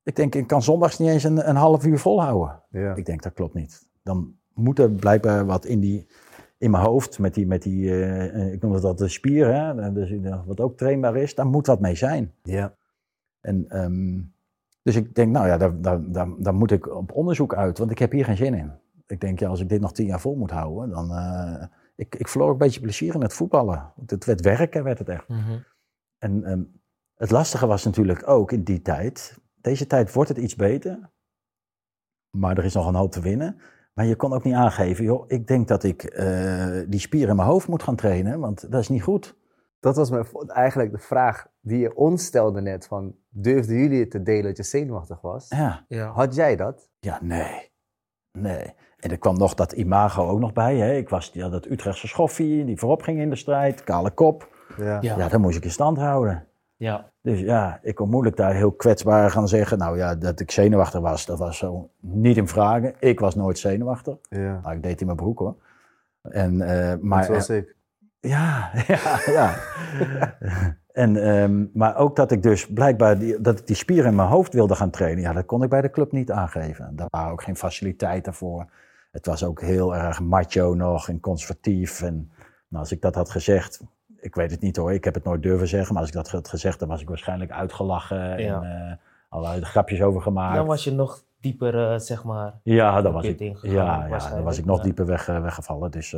Ik 0.06 0.15
denk, 0.15 0.36
ik 0.36 0.48
kan 0.48 0.62
zondags 0.62 1.00
niet 1.00 1.10
eens 1.10 1.24
een, 1.24 1.50
een 1.50 1.56
half 1.56 1.86
uur 1.86 2.00
volhouden. 2.00 2.62
Ja. 2.70 2.96
Ik 2.96 3.06
denk, 3.06 3.24
dat 3.24 3.34
klopt 3.34 3.54
niet. 3.54 3.89
Dan 4.04 4.36
moet 4.54 4.80
er 4.80 4.91
blijkbaar 4.91 5.46
wat 5.46 5.65
in, 5.65 5.80
die, 5.80 6.08
in 6.58 6.72
mijn 6.72 6.84
hoofd, 6.84 7.20
met 7.20 7.34
die, 7.34 7.48
met 7.48 7.62
die 7.62 7.89
eh, 7.89 8.36
eh, 8.36 8.54
ik 8.54 8.62
noem 8.62 8.72
het 8.72 8.84
altijd 8.84 9.10
de 9.10 9.13
spier, 9.13 9.54
hè, 9.54 9.91
dus, 9.94 10.12
eh, 10.12 10.46
wat 10.46 10.60
ook 10.60 10.78
trainbaar 10.78 11.15
is, 11.15 11.36
daar 11.36 11.48
moet 11.48 11.68
wat 11.68 11.80
mee 11.80 11.96
zijn. 11.96 12.34
Ja. 12.44 12.76
En, 13.41 13.70
ehm, 13.70 14.22
dus 14.82 14.96
ik 14.96 15.15
denk, 15.15 15.32
nou 15.32 15.48
ja, 15.48 15.58
daar, 15.58 15.82
daar, 15.82 16.12
daar, 16.12 16.28
daar 16.38 16.56
moet 16.56 16.72
ik 16.72 16.96
op 16.96 17.12
onderzoek 17.12 17.56
uit, 17.56 17.78
want 17.78 17.91
ik 17.91 18.00
heb 18.00 18.12
hier 18.12 18.26
geen 18.26 18.38
zin 18.38 18.54
in. 18.54 18.72
Ik 19.08 19.22
denk, 19.22 19.39
ja, 19.39 19.50
als 19.50 19.60
ik 19.60 19.70
dit 19.70 19.82
nog 19.82 19.94
tien 19.94 20.06
jaar 20.06 20.22
vol 20.22 20.36
moet 20.36 20.52
houden, 20.52 20.89
dan... 20.89 21.12
ik, 21.96 22.15
ik 22.15 22.28
verloor 22.28 22.48
ook 22.48 22.54
een 22.54 22.65
beetje 22.65 22.82
plezier 22.82 23.13
in 23.13 23.22
het 23.22 23.34
voetballen. 23.34 23.94
Het 24.06 24.26
werd 24.26 24.41
werken, 24.41 24.84
werd 24.84 25.00
het 25.00 25.10
echt. 25.10 25.28
Mhm. 25.28 25.58
En 26.18 26.44
ehm, 26.44 26.62
het 27.15 27.32
lastige 27.32 27.68
was 27.68 27.84
natuurlijk 27.84 28.28
ook 28.28 28.52
in 28.52 28.63
die 28.63 28.82
tijd. 28.82 29.39
Deze 29.65 29.88
tijd 29.88 30.13
wordt 30.13 30.30
het 30.30 30.38
iets 30.38 30.56
beter. 30.56 31.10
Maar 32.38 32.58
er 32.58 32.65
is 32.65 32.73
nog 32.73 32.88
een 32.88 32.95
hoop 32.95 33.12
te 33.12 33.21
winnen. 33.21 33.58
Maar 33.93 34.06
je 34.06 34.15
kon 34.15 34.34
ook 34.34 34.43
niet 34.43 34.54
aangeven, 34.54 35.04
joh, 35.04 35.23
ik 35.28 35.47
denk 35.47 35.67
dat 35.67 35.84
ik 35.84 36.04
eh, 36.04 36.80
die 36.88 36.99
spier 36.99 37.30
in 37.30 37.36
mijn 37.36 37.47
hoofd 37.47 37.67
moet 37.67 37.84
gaan 37.84 37.95
trainen, 37.95 38.39
want 38.39 38.71
dat 38.71 38.82
is 38.82 38.89
niet 38.89 39.04
goed. 39.04 39.38
Dat 39.80 39.95
was 39.95 40.10
mijn, 40.10 40.25
eigenlijk 40.47 40.91
de 40.91 40.97
vraag 40.97 41.47
die 41.62 41.80
je 41.80 41.95
ons 41.95 42.25
stelde 42.25 42.62
net. 42.62 42.88
Van, 42.88 43.15
durfden 43.30 43.75
jullie 43.75 43.99
het 43.99 44.12
te 44.12 44.21
delen 44.21 44.43
dat 44.43 44.58
je 44.58 44.63
zenuwachtig 44.63 45.21
was? 45.21 45.49
Ja, 45.49 45.86
Ja. 45.88 46.12
Had 46.12 46.36
jij 46.36 46.56
dat? 46.56 46.89
ja 46.99 47.19
nee. 47.21 47.71
Nee. 48.32 48.73
En 48.97 49.12
er 49.12 49.17
kwam 49.17 49.38
nog 49.38 49.54
dat 49.54 49.71
imago 49.71 50.28
ook 50.28 50.39
nog 50.39 50.54
bij. 50.54 50.78
Hè. 50.78 50.93
Ik 50.93 51.10
was 51.10 51.30
ja, 51.34 51.49
dat 51.49 51.65
Utrechtse 51.65 52.08
schoffie, 52.08 52.65
die 52.65 52.78
voorop 52.78 53.01
ging 53.01 53.19
in 53.19 53.30
de 53.30 53.36
strijd, 53.36 53.84
kale 53.84 54.12
kop. 54.12 54.49
Ja. 54.78 55.01
Ja. 55.01 55.17
Ja, 55.17 55.28
dat 55.28 55.39
moest 55.39 55.58
ik 55.58 55.63
in 55.63 55.71
stand 55.71 55.97
houden. 55.97 56.47
Ja. 56.78 57.12
Dus 57.22 57.40
ja, 57.40 57.80
ik 57.82 57.96
kon 57.96 58.10
moeilijk 58.10 58.38
daar 58.38 58.54
heel 58.54 58.72
kwetsbaar 58.72 59.32
gaan 59.32 59.48
zeggen. 59.48 59.78
Nou 59.78 59.98
ja, 59.98 60.16
dat 60.16 60.40
ik 60.40 60.52
zenuwachtig 60.52 61.00
was, 61.00 61.26
dat 61.26 61.40
was 61.40 61.58
zo 61.58 61.90
niet 62.00 62.38
in 62.38 62.48
vragen. 62.48 62.94
Ik 63.00 63.20
was 63.20 63.36
nooit 63.36 63.60
zenuwachtig. 63.60 64.16
ja. 64.30 64.60
Nou, 64.64 64.76
ik 64.76 64.84
deed 64.84 65.00
in 65.00 65.06
mijn 65.06 65.18
broek 65.18 65.40
hoor. 65.40 65.56
En, 66.22 66.62
eh, 66.62 66.98
maar, 67.02 67.24
Zoals 67.24 67.50
ik. 67.50 67.76
ja, 68.20 68.72
ja, 68.88 69.20
ja. 69.26 69.56
en, 70.92 71.18
ehm, 71.18 71.66
maar 71.74 71.98
ook 71.98 72.16
dat 72.16 72.32
ik 72.32 72.44
dus 72.44 72.68
blijkbaar 72.68 73.20
die, 73.20 73.42
dat 73.42 73.60
ik 73.60 73.68
die 73.68 73.76
spieren 73.76 74.10
in 74.10 74.16
mijn 74.16 74.30
hoofd 74.30 74.54
wilde 74.54 74.76
gaan 74.76 74.90
trainen. 74.90 75.24
Ja, 75.24 75.34
dat 75.34 75.46
kon 75.46 75.64
ik 75.64 75.70
bij 75.70 75.82
de 75.82 75.90
club 75.90 76.12
niet 76.12 76.32
aangeven. 76.32 76.96
Daar 76.96 77.08
waren 77.10 77.32
ook 77.32 77.44
geen 77.44 77.58
faciliteiten 77.58 78.34
voor. 78.34 78.66
Het 79.12 79.26
was 79.26 79.44
ook 79.44 79.62
heel 79.62 79.96
erg 79.96 80.22
macho 80.22 80.74
nog 80.74 81.10
en 81.10 81.20
conservatief. 81.20 82.02
En 82.02 82.32
nou, 82.68 82.84
als 82.84 82.92
ik 82.92 83.02
dat 83.02 83.16
had 83.16 83.30
gezegd, 83.30 83.82
ik 84.26 84.36
weet 84.36 84.52
het 84.52 84.62
niet 84.62 84.76
hoor, 84.76 84.94
ik 84.94 85.04
heb 85.04 85.14
het 85.14 85.24
nooit 85.24 85.44
durven 85.44 85.68
zeggen. 85.68 85.94
Maar 85.94 86.02
als 86.02 86.12
ik 86.12 86.18
dat 86.18 86.30
had 86.30 86.48
gezegd, 86.48 86.80
dan 86.80 86.88
was 86.88 87.02
ik 87.02 87.08
waarschijnlijk 87.08 87.52
uitgelachen 87.52 88.40
Ja. 88.42 88.62
en 88.62 88.90
eh, 88.90 88.96
allerlei 89.30 89.62
grapjes 89.62 90.02
over 90.02 90.22
gemaakt. 90.22 90.56
Dan 90.56 90.66
was 90.66 90.84
je 90.84 90.92
nog 90.92 91.24
dieper, 91.40 91.92
eh, 91.92 92.00
zeg 92.00 92.24
maar. 92.24 92.54
Ja, 92.64 93.02
dan 93.02 93.14
was 93.14 93.26
ik, 93.26 93.40
ingegaan, 93.40 93.72
ja, 93.72 94.06
ja, 94.08 94.30
dan 94.30 94.44
was 94.44 94.58
ik 94.58 94.66
nog 94.66 94.82
dieper 94.82 95.06
weg, 95.06 95.28
eh, 95.28 95.42
weggevallen. 95.42 95.92
Dus, 95.92 96.16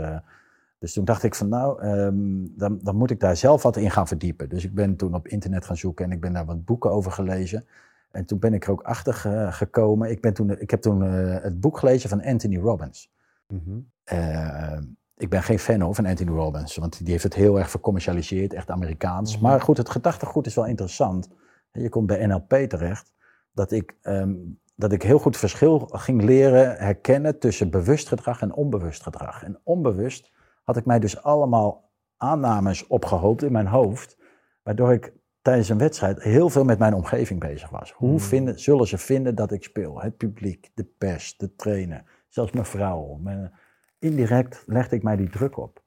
dus 0.79 0.93
toen 0.93 1.05
dacht 1.05 1.23
ik 1.23 1.35
van 1.35 1.49
nou, 1.49 1.81
ehm, 1.81 2.15
dan, 2.57 2.79
dan 2.81 2.95
moet 2.95 3.11
ik 3.11 3.19
daar 3.19 3.37
zelf 3.37 3.63
wat 3.63 3.75
in 3.77 3.91
gaan 3.91 4.07
verdiepen. 4.07 4.49
Dus 4.49 4.63
ik 4.65 4.73
ben 4.73 4.95
toen 4.95 5.13
op 5.15 5.27
internet 5.27 5.65
gaan 5.65 5.77
zoeken 5.77 6.05
en 6.05 6.11
ik 6.11 6.21
ben 6.21 6.33
daar 6.33 6.45
wat 6.45 6.65
boeken 6.65 6.91
over 6.91 7.11
gelezen. 7.11 7.65
En 8.11 8.25
toen 8.25 8.39
ben 8.39 8.53
ik 8.53 8.65
er 8.65 8.71
ook 8.71 8.81
achter 8.81 9.13
ge- 9.13 9.47
gekomen. 9.51 10.09
Ik, 10.09 10.21
ben 10.21 10.33
toen, 10.33 10.59
ik 10.59 10.69
heb 10.71 10.81
toen 10.81 11.01
het 11.01 11.59
boek 11.59 11.77
gelezen 11.77 12.09
van 12.09 12.23
Anthony 12.23 12.57
Robbins. 12.57 13.11
Mhm. 13.47 13.77
Eh, 14.03 14.77
ik 15.17 15.29
ben 15.29 15.43
geen 15.43 15.59
fan 15.59 15.81
hoor, 15.81 15.95
van 15.95 16.05
Anthony 16.05 16.31
Robbins, 16.31 16.75
want 16.75 16.97
die 16.99 17.11
heeft 17.11 17.23
het 17.23 17.33
heel 17.33 17.59
erg 17.59 17.69
vercommercialiseerd, 17.69 18.53
echt 18.53 18.69
Amerikaans. 18.69 19.33
Mhm. 19.35 19.43
Maar 19.43 19.61
goed, 19.61 19.77
het 19.77 19.89
gedachtegoed 19.89 20.45
is 20.45 20.55
wel 20.55 20.65
interessant. 20.65 21.29
Je 21.71 21.89
komt 21.89 22.07
bij 22.07 22.25
NLP 22.25 22.53
terecht, 22.53 23.13
dat 23.51 23.71
ik, 23.71 23.95
ehm, 24.01 24.35
dat 24.75 24.91
ik 24.91 25.03
heel 25.03 25.19
goed 25.19 25.37
verschil 25.37 25.79
ging 25.91 26.23
leren 26.23 26.77
herkennen 26.77 27.39
tussen 27.39 27.69
bewust 27.69 28.07
gedrag 28.07 28.41
en 28.41 28.53
onbewust 28.53 29.03
gedrag. 29.03 29.43
En 29.43 29.59
onbewust 29.63 30.31
had 30.63 30.77
ik 30.77 30.85
mij 30.85 30.99
dus 30.99 31.23
allemaal 31.23 31.91
aannames 32.17 32.87
opgehoopt 32.87 33.43
in 33.43 33.51
mijn 33.51 33.67
hoofd, 33.67 34.17
waardoor 34.63 34.93
ik 34.93 35.13
tijdens 35.41 35.69
een 35.69 35.77
wedstrijd 35.77 36.21
heel 36.23 36.49
veel 36.49 36.63
met 36.63 36.79
mijn 36.79 36.93
omgeving 36.93 37.39
bezig 37.39 37.69
was. 37.69 37.91
Hoe 37.91 38.09
Mhm. 38.13 38.19
vinden, 38.19 38.59
zullen 38.59 38.87
ze 38.87 38.97
vinden 38.97 39.35
dat 39.35 39.51
ik 39.51 39.63
speel? 39.63 40.01
Het 40.01 40.17
publiek, 40.17 40.71
de 40.73 40.83
pers, 40.97 41.37
de 41.37 41.55
trainer, 41.55 42.03
zelfs 42.27 42.51
mijn 42.51 42.65
vrouw. 42.65 43.17
Mijn, 43.21 43.51
indirect 43.99 44.63
legde 44.65 44.95
ik 44.95 45.03
mij 45.03 45.15
die 45.15 45.29
druk 45.29 45.57
op. 45.57 45.83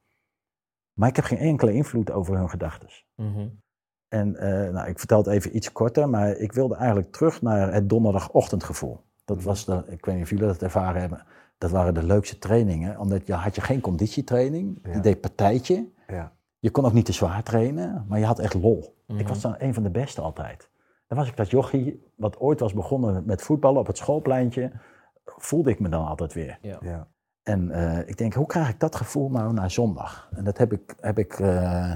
Maar 0.93 1.09
ik 1.09 1.15
heb 1.15 1.25
geen 1.25 1.37
enkele 1.37 1.73
invloed 1.73 2.11
over 2.11 2.37
hun 2.37 2.49
gedachten. 2.49 2.89
Mhm. 3.15 3.47
En 4.07 4.35
eh, 4.35 4.73
nou, 4.73 4.89
ik 4.89 4.99
vertel 4.99 5.17
het 5.17 5.27
even 5.27 5.55
iets 5.55 5.71
korter, 5.71 6.09
maar 6.09 6.29
ik 6.29 6.53
wilde 6.53 6.75
eigenlijk 6.75 7.11
terug 7.11 7.41
naar 7.41 7.73
het 7.73 7.89
donderdagochtendgevoel. 7.89 8.99
Dat 9.25 9.43
was 9.43 9.65
de, 9.65 9.83
ik 9.87 10.05
weet 10.05 10.15
niet 10.15 10.23
of 10.23 10.29
jullie 10.29 10.45
dat 10.45 10.61
ervaren 10.61 11.01
hebben, 11.01 11.25
dat 11.57 11.71
waren 11.71 11.93
de 11.93 12.03
leukste 12.03 12.37
trainingen. 12.37 12.99
Omdat 12.99 13.27
je 13.27 13.33
had 13.33 13.55
je 13.55 13.61
geen 13.61 13.81
conditietraining, 13.81 14.79
Ja. 14.83 14.93
je 14.93 14.99
deed 14.99 15.21
partijtje. 15.21 15.87
Ja. 16.07 16.31
Je 16.59 16.71
kon 16.71 16.85
ook 16.85 16.93
niet 16.93 17.05
te 17.05 17.11
zwaar 17.11 17.43
trainen, 17.43 18.05
maar 18.07 18.19
je 18.19 18.25
had 18.25 18.39
echt 18.39 18.53
lol. 18.53 18.95
Mhm. 19.07 19.19
Ik 19.19 19.27
was 19.27 19.41
dan 19.41 19.55
een 19.57 19.73
van 19.73 19.83
de 19.83 19.89
beste 19.91 20.21
altijd. 20.21 20.69
Dan 21.07 21.17
was 21.17 21.27
ik 21.27 21.37
dat 21.37 21.49
jochie, 21.49 22.11
wat 22.15 22.39
ooit 22.39 22.59
was 22.59 22.73
begonnen 22.73 23.25
met 23.25 23.41
voetballen 23.41 23.79
op 23.79 23.87
het 23.87 23.97
schoolpleintje, 23.97 24.71
voelde 25.25 25.69
ik 25.69 25.79
me 25.79 25.89
dan 25.89 26.05
altijd 26.05 26.33
weer. 26.33 26.57
Ja. 26.61 27.07
En 27.43 27.71
eh, 27.71 28.07
ik 28.07 28.17
denk, 28.17 28.33
hoe 28.33 28.45
krijg 28.45 28.69
ik 28.69 28.79
dat 28.79 28.95
gevoel 28.95 29.29
nou 29.29 29.53
naar 29.53 29.71
zondag? 29.71 30.29
En 30.35 30.43
dat 30.43 30.57
heb 30.57 30.71
ik, 30.73 30.95
heb 30.99 31.17
ik 31.19 31.39
eh, 31.39 31.93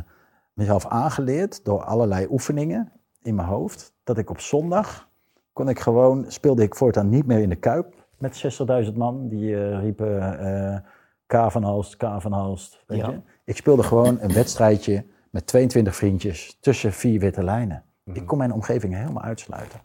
mezelf 0.53 0.85
aangeleerd 0.85 1.65
door 1.65 1.83
allerlei 1.83 2.27
oefeningen 2.29 2.91
in 3.21 3.35
mijn 3.35 3.47
hoofd. 3.47 3.93
Dat 4.03 4.17
ik 4.17 4.29
op 4.29 4.39
zondag 4.39 5.09
kon 5.53 5.69
ik 5.69 5.79
gewoon, 5.79 6.25
speelde 6.27 6.63
ik 6.63 6.75
voortaan 6.75 7.09
niet 7.09 7.25
meer 7.25 7.39
in 7.39 7.49
de 7.49 7.55
Kuip 7.55 7.93
met 8.17 8.59
60.000 8.87 8.93
man. 8.93 9.27
Die 9.27 9.55
eh, 9.55 9.79
riepen 9.79 10.83
K 11.27 11.45
van 11.47 11.63
Halst, 11.63 11.97
K 11.97 12.05
van 12.17 12.31
Halst. 12.31 12.83
Weet 12.87 12.99
Ja. 12.99 13.09
je? 13.09 13.21
Ik 13.43 13.57
speelde 13.57 13.83
gewoon 13.83 14.17
een 14.21 14.33
wedstrijdje 14.33 15.05
met 15.29 15.47
22 15.47 15.95
vriendjes 15.95 16.57
tussen 16.59 16.93
vier 16.93 17.19
witte 17.19 17.43
lijnen. 17.43 17.83
Ik 18.03 18.25
kon 18.25 18.37
mijn 18.37 18.51
omgeving 18.53 18.93
helemaal 18.93 19.23
uitsluiten. 19.23 19.79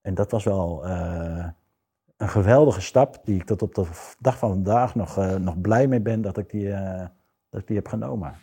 En 0.00 0.14
dat 0.14 0.30
was 0.30 0.44
wel 0.44 0.84
een 2.16 2.28
geweldige 2.28 2.80
stap 2.80 3.20
die 3.24 3.34
ik 3.34 3.44
tot 3.46 3.62
op 3.62 3.74
de 3.74 3.86
dag 4.18 4.38
van 4.38 4.50
vandaag 4.50 4.94
nog, 4.94 5.18
eh, 5.18 5.34
nog 5.34 5.60
blij 5.60 5.86
mee 5.86 6.00
ben 6.00 6.22
dat 6.22 6.38
ik 6.38 6.50
die, 6.50 6.72
eh, 6.72 7.06
dat 7.50 7.60
ik 7.60 7.66
die 7.66 7.76
heb 7.76 7.88
genomen. 7.88 8.34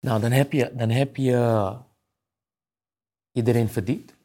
Nou, 0.00 0.20
dan 0.20 0.30
heb 0.30 0.52
je, 0.52 0.72
dan 0.76 0.88
heb 0.90 1.16
je 1.16 1.76
erin 3.32 3.68
verdiept. 3.68 4.18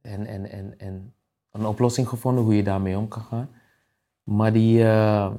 En, 0.00 0.26
en, 0.26 0.50
en, 0.50 0.74
en 0.78 1.14
een 1.50 1.66
oplossing 1.66 2.08
gevonden 2.08 2.44
hoe 2.44 2.56
je 2.56 2.62
daarmee 2.62 2.96
om 2.96 3.08
kan 3.08 3.22
gaan. 3.22 3.48
Maar 4.22 4.52
die, 4.52 4.84
eh, 4.84 5.30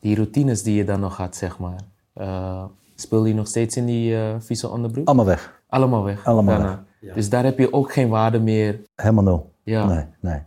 die 0.00 0.14
routines 0.14 0.62
die 0.62 0.74
je 0.74 0.84
dan 0.84 1.00
nog 1.00 1.16
had, 1.16 1.36
zeg 1.36 1.58
maar. 1.58 1.80
Uh, 2.14 2.64
speel 2.94 3.24
je 3.24 3.34
nog 3.34 3.46
steeds 3.46 3.76
in 3.76 3.86
die 3.86 4.12
uh, 4.12 4.34
vieze 4.38 4.68
onderbroek? 4.68 5.06
Allemaal 5.06 5.24
weg. 5.24 5.62
Allemaal 5.68 6.04
weg. 6.04 6.26
Allemaal 6.26 6.58
daarna. 6.58 6.84
Dus 7.14 7.28
daar 7.28 7.44
heb 7.44 7.58
je 7.58 7.72
ook 7.72 7.92
geen 7.92 8.08
waarde 8.08 8.40
meer. 8.40 8.80
Helemaal 8.94 9.24
nul. 9.24 9.52
Ja. 9.62 9.86
Nee, 9.86 10.04
nee. 10.20 10.40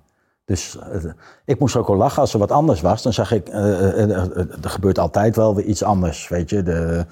Dus 0.47 0.77
uh, 0.93 1.11
ik 1.45 1.59
moest 1.59 1.75
ook 1.75 1.87
wel 1.87 1.97
lachen 1.97 2.21
als 2.21 2.33
er 2.33 2.39
wat 2.39 2.51
anders 2.51 2.81
was. 2.81 3.01
Dan 3.03 3.13
zag 3.13 3.31
ik, 3.31 3.47
er 3.47 4.49
gebeurt 4.61 4.99
altijd 4.99 5.35
wel 5.35 5.55
weer 5.55 5.65
iets 5.65 5.83
anders, 5.83 6.27
weet 6.27 6.49
je. 6.49 6.63
De, 6.63 7.05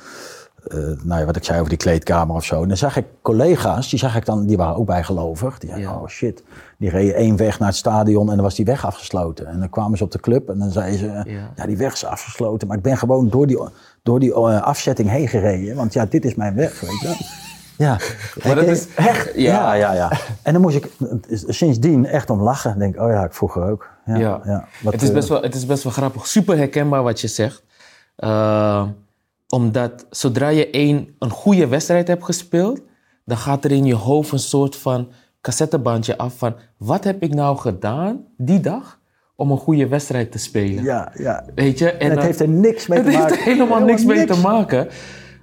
nou 1.04 1.20
ja, 1.20 1.26
wat 1.26 1.36
ik 1.36 1.44
zei 1.44 1.58
over 1.58 1.70
die 1.70 1.78
kleedkamer 1.78 2.36
of 2.36 2.44
zo. 2.44 2.62
En 2.62 2.68
dan 2.68 2.78
zag 2.78 2.98
ik 2.98 3.06
collega's, 3.22 3.90
die 3.90 4.00
zag 4.00 4.16
ik 4.16 4.26
dan, 4.26 4.46
die 4.46 4.58
waren 4.58 4.76
ook 4.76 4.86
bijgelovig. 4.86 5.60
Die 5.60 5.70
zeiden, 5.70 5.92
Ja. 5.92 5.98
oh 6.00 6.08
shit, 6.08 6.44
die 6.78 6.90
reden 6.90 7.16
één 7.16 7.38
weg 7.38 7.60
naar 7.60 7.68
het 7.68 7.78
stadion 7.78 8.30
en 8.30 8.36
dan 8.36 8.44
was 8.44 8.56
die 8.56 8.66
weg 8.66 8.86
afgesloten. 8.86 9.46
En 9.48 9.60
dan 9.60 9.70
kwamen 9.70 9.98
ze 9.98 10.04
op 10.04 10.12
de 10.12 10.20
club 10.20 10.50
en 10.50 10.60
dan 10.60 10.72
zeiden 10.72 11.00
ze, 11.00 11.06
ja, 11.06 11.24
Ja. 11.56 11.66
die 11.66 11.78
weg 11.78 11.94
is 11.94 12.06
afgesloten. 12.06 12.68
Maar 12.68 12.78
ik 12.78 12.84
ben 12.84 12.98
gewoon 12.98 13.30
door 13.30 13.48
die, 13.48 13.60
door 14.04 14.20
die 14.20 14.34
eh, 14.34 14.62
afzetting 14.62 15.10
heen 15.10 15.28
gereden. 15.28 15.76
Want 15.76 15.94
ja, 15.94 16.06
dit 16.06 16.26
is 16.26 16.36
mijn 16.36 16.56
weg, 16.56 16.80
weet 16.80 17.00
je. 17.00 17.44
Ja, 17.78 17.98
Maar 18.46 18.56
dat 18.56 18.68
is 18.68 18.88
echt... 18.96 19.32
ja, 19.36 19.74
ja, 19.74 19.94
ja. 19.94 20.12
En 20.44 20.54
dan 20.54 20.62
moest 20.62 20.76
ik 20.76 20.90
sindsdien 21.48 22.06
echt 22.06 22.30
om 22.30 22.42
lachen. 22.42 22.72
Ik 22.74 22.80
Denk, 22.80 23.00
oh 23.02 23.10
ja, 23.10 23.24
ik 23.24 23.34
vroeger 23.34 23.70
ook. 23.70 23.90
Ja, 24.06 24.16
Ja. 24.16 24.42
ja. 24.46 24.68
Wat, 24.82 24.94
het, 24.94 25.02
is 25.02 25.08
eh, 25.10 25.14
best 25.14 25.28
wel, 25.30 25.42
het 25.42 25.56
is 25.56 25.66
best 25.66 25.84
wel 25.84 25.92
grappig. 25.92 26.28
Super 26.28 26.58
herkenbaar 26.58 27.04
wat 27.04 27.22
je 27.22 27.28
zegt. 27.28 27.64
Uh, 28.20 28.84
omdat 29.50 30.06
zodra 30.10 30.48
je 30.48 30.70
één, 30.70 31.16
een 31.20 31.30
goede 31.30 31.68
wedstrijd 31.68 32.08
hebt 32.08 32.24
gespeeld, 32.24 32.82
dan 33.26 33.38
gaat 33.38 33.66
er 33.66 33.72
in 33.72 33.86
je 33.86 33.96
hoofd 33.96 34.32
een 34.32 34.40
soort 34.40 34.76
van 34.76 35.12
cassettebandje 35.42 36.18
af 36.18 36.38
van 36.38 36.56
wat 36.78 37.04
heb 37.04 37.22
ik 37.22 37.34
nou 37.34 37.58
gedaan 37.58 38.24
die 38.38 38.60
dag 38.60 39.00
om 39.36 39.52
een 39.52 39.58
goede 39.58 39.88
wedstrijd 39.88 40.32
te 40.32 40.38
spelen. 40.38 40.84
Ja, 40.84 41.12
ja. 41.14 41.44
Weet 41.56 41.80
je? 41.80 41.92
En 41.92 42.06
het 42.08 42.16
dan- 42.16 42.26
heeft 42.26 42.40
er 42.40 42.48
niks 42.50 42.88
mee 42.88 42.98
het 43.00 43.08
te 43.08 43.14
heeft 43.14 43.30
maken. 43.30 43.46
er 43.46 43.52
helemaal 43.52 43.80
niks 43.82 44.04
mee 44.06 44.26
te 44.26 44.38
maken. 44.42 44.88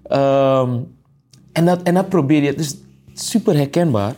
Ehm, 0.03 0.79
en, 1.53 1.65
dat, 1.65 1.83
en 1.83 1.95
dat 1.95 2.09
probeer 2.09 2.43
je. 2.43 2.49
Het 2.49 2.61
is 2.61 2.77
super 3.13 3.57
herkenbaar. 3.57 4.15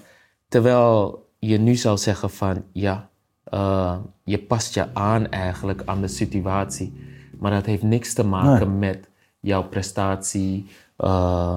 Terwijl 0.48 1.22
je 1.38 1.58
nu 1.58 1.74
zou 1.74 1.98
zeggen 1.98 2.30
van 2.30 2.64
ja, 2.72 3.08
eh, 3.44 3.96
je 4.24 4.38
past 4.38 4.74
je 4.74 4.94
aan 4.94 5.30
eigenlijk 5.30 5.82
aan 5.84 6.00
de 6.00 6.08
situatie. 6.08 6.92
Maar 7.38 7.50
dat 7.50 7.66
heeft 7.66 7.82
niks 7.82 8.14
te 8.14 8.24
maken 8.24 8.78
met 8.78 9.08
jouw 9.40 9.62
prestatie, 9.62 10.66
eh, 10.96 11.56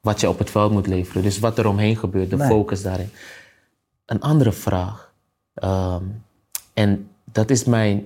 wat 0.00 0.20
je 0.20 0.28
op 0.28 0.38
het 0.38 0.50
veld 0.50 0.72
moet 0.72 0.86
leveren. 0.86 1.22
Dus 1.22 1.38
wat 1.38 1.58
er 1.58 1.66
omheen 1.66 1.96
gebeurt, 1.96 2.30
de 2.30 2.36
Nee. 2.36 2.48
focus 2.48 2.82
daarin. 2.82 3.10
Een 4.06 4.20
andere 4.20 4.52
vraag. 4.52 5.12
Ehm, 5.54 6.02
en 6.74 7.08
dat 7.24 7.50
is 7.50 7.64
mij 7.64 8.04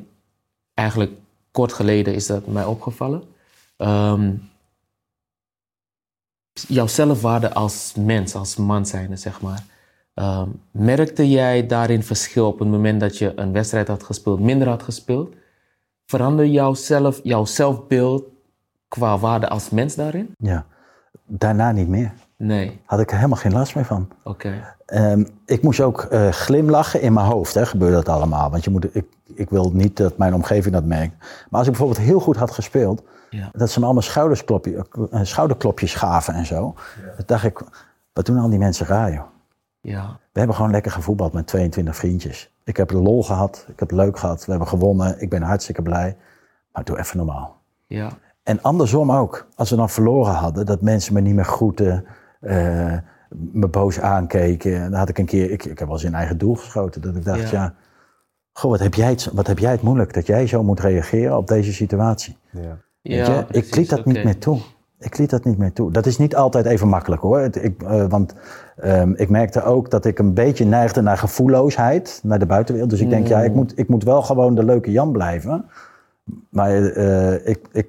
eigenlijk 0.74 1.12
kort 1.50 1.72
geleden 1.72 2.14
is 2.14 2.26
dat 2.26 2.46
mij 2.46 2.64
opgevallen. 2.64 3.22
Ehm, 3.76 4.32
jouw 6.68 6.86
zelfwaarde 6.86 7.52
als 7.54 7.92
mens, 7.96 8.34
als 8.34 8.56
man 8.56 8.86
zijnde, 8.86 9.16
zeg 9.16 9.40
maar. 9.40 9.64
Ehm, 10.14 10.48
merkte 10.70 11.28
jij 11.30 11.66
daarin 11.66 12.02
verschil 12.02 12.46
op 12.46 12.58
het 12.58 12.68
moment 12.68 13.00
dat 13.00 13.18
je 13.18 13.32
een 13.36 13.52
wedstrijd 13.52 13.88
had 13.88 14.02
gespeeld, 14.02 14.40
minder 14.40 14.68
had 14.68 14.82
gespeeld? 14.82 15.34
Verander 16.06 16.46
jouw, 16.46 16.74
zelf, 16.74 17.20
jouw 17.22 17.44
zelfbeeld 17.44 18.24
qua 18.88 19.18
waarde 19.18 19.48
als 19.48 19.70
mens 19.70 19.94
daarin? 19.94 20.34
Ja. 20.38 20.66
Daarna 21.26 21.72
niet 21.72 21.88
meer. 21.88 22.12
Nee, 22.36 22.80
Had 22.84 23.00
ik 23.00 23.10
er 23.10 23.16
helemaal 23.16 23.38
geen 23.38 23.52
last 23.52 23.74
meer 23.74 23.84
van. 23.84 24.08
oké. 24.24 24.74
Ehm, 24.86 25.24
ik 25.46 25.62
moest 25.62 25.80
ook 25.80 26.02
eh, 26.02 26.28
glimlachen 26.28 27.00
in 27.00 27.12
mijn 27.12 27.26
hoofd, 27.26 27.54
hè, 27.54 27.66
gebeurde 27.66 27.96
dat 27.96 28.08
allemaal. 28.08 28.50
Want 28.50 28.64
je 28.64 28.70
moet, 28.70 28.96
ik, 28.96 29.04
ik 29.34 29.50
wil 29.50 29.70
niet 29.72 29.96
dat 29.96 30.16
mijn 30.18 30.34
omgeving 30.34 30.74
dat 30.74 30.84
merkt. 30.84 31.14
Maar 31.18 31.58
als 31.60 31.66
ik 31.68 31.76
bijvoorbeeld 31.76 32.06
heel 32.06 32.20
goed 32.20 32.36
had 32.36 32.50
gespeeld, 32.50 33.02
Ja. 33.32 33.48
dat 33.52 33.70
ze 33.70 33.78
me 33.78 33.84
allemaal 33.84 34.02
schoudersklopje, 34.02 34.86
eh, 35.10 35.20
schouderklopjes 35.22 35.94
gaven 35.94 36.34
en 36.34 36.46
zo. 36.46 36.74
Dan 37.16 37.26
dacht 37.26 37.44
ik, 37.44 37.60
wat 38.12 38.26
doen 38.26 38.38
al 38.38 38.48
die 38.50 38.58
mensen 38.58 38.86
raar, 38.86 39.12
joh? 39.12 39.24
Ja, 39.80 40.18
We 40.32 40.38
hebben 40.38 40.56
gewoon 40.56 40.70
lekker 40.70 40.92
gevoetbald 40.92 41.32
met 41.32 41.46
22 41.46 41.96
vriendjes. 41.96 42.50
Ik 42.64 42.76
heb 42.76 42.90
lol 42.90 43.22
gehad, 43.22 43.64
ik 43.68 43.78
heb 43.80 43.90
het 43.90 43.98
leuk 43.98 44.18
gehad, 44.18 44.44
we 44.44 44.50
hebben 44.50 44.68
gewonnen, 44.68 45.20
ik 45.20 45.30
ben 45.30 45.42
hartstikke 45.42 45.82
blij. 45.82 46.16
Maar 46.72 46.84
doe 46.84 46.98
even 46.98 47.16
normaal. 47.16 47.60
ja, 47.86 48.08
En 48.42 48.62
andersom 48.62 49.12
ook, 49.12 49.46
als 49.54 49.70
we 49.70 49.76
dan 49.76 49.90
verloren 49.90 50.32
hadden, 50.34 50.66
dat 50.66 50.80
mensen 50.80 51.14
me 51.14 51.20
niet 51.20 51.34
meer 51.34 51.44
groeten, 51.44 52.04
eh, 52.40 52.96
me 53.28 53.68
boos 53.68 54.00
aankeken. 54.00 54.90
Dan 54.90 54.98
had 54.98 55.08
ik 55.08 55.18
een 55.18 55.26
keer, 55.26 55.50
ik, 55.50 55.64
ik 55.64 55.78
heb 55.78 55.88
wel 55.88 55.96
eens 55.96 56.06
in 56.06 56.14
eigen 56.14 56.38
doel 56.38 56.54
geschoten, 56.54 57.00
dat 57.00 57.16
ik 57.16 57.24
dacht, 57.24 57.50
Ja. 57.50 57.62
ja, 57.62 57.74
goh, 58.52 58.70
wat 58.70 58.80
heb, 58.80 58.94
jij 58.94 59.10
het, 59.10 59.30
wat 59.32 59.46
heb 59.46 59.58
jij 59.58 59.70
het 59.70 59.82
moeilijk 59.82 60.14
dat 60.14 60.26
jij 60.26 60.46
zo 60.46 60.62
moet 60.62 60.80
reageren 60.80 61.36
op 61.36 61.46
deze 61.48 61.72
situatie. 61.72 62.36
Ja. 62.50 62.76
Ja. 63.02 63.44
ik 63.50 63.76
liet 63.76 63.90
dat 63.90 64.04
niet 64.04 64.24
meer 64.24 64.38
toe. 64.38 64.58
Ik 64.98 65.18
liet 65.18 65.30
dat 65.30 65.44
niet 65.44 65.58
meer 65.58 65.72
toe. 65.72 65.90
Dat 65.92 66.06
is 66.06 66.18
niet 66.18 66.36
altijd 66.36 66.66
even 66.66 66.88
makkelijk 66.88 67.22
hoor. 67.22 67.40
Ik, 67.40 67.82
eh, 67.82 68.04
want 68.08 68.34
ehm, 68.76 69.12
ik 69.16 69.28
merkte 69.28 69.62
ook 69.64 69.90
dat 69.90 70.04
ik 70.04 70.18
een 70.18 70.34
beetje 70.34 70.64
neigde 70.64 71.00
naar 71.00 71.18
gevoelloosheid, 71.18 72.20
naar 72.22 72.38
de 72.38 72.46
buitenwereld. 72.46 72.90
Dus 72.90 73.00
ik 73.00 73.10
denk, 73.10 73.26
ja, 73.26 73.38
Mm. 73.38 73.44
ik 73.44 73.54
moet, 73.54 73.78
ik 73.78 73.88
moet 73.88 74.04
wel 74.04 74.22
gewoon 74.22 74.54
de 74.54 74.64
leuke 74.64 74.90
Jan 74.90 75.12
blijven. 75.12 75.64
Maar 76.48 76.84
eh, 76.84 77.46
ik, 77.48 77.58
ik 77.72 77.86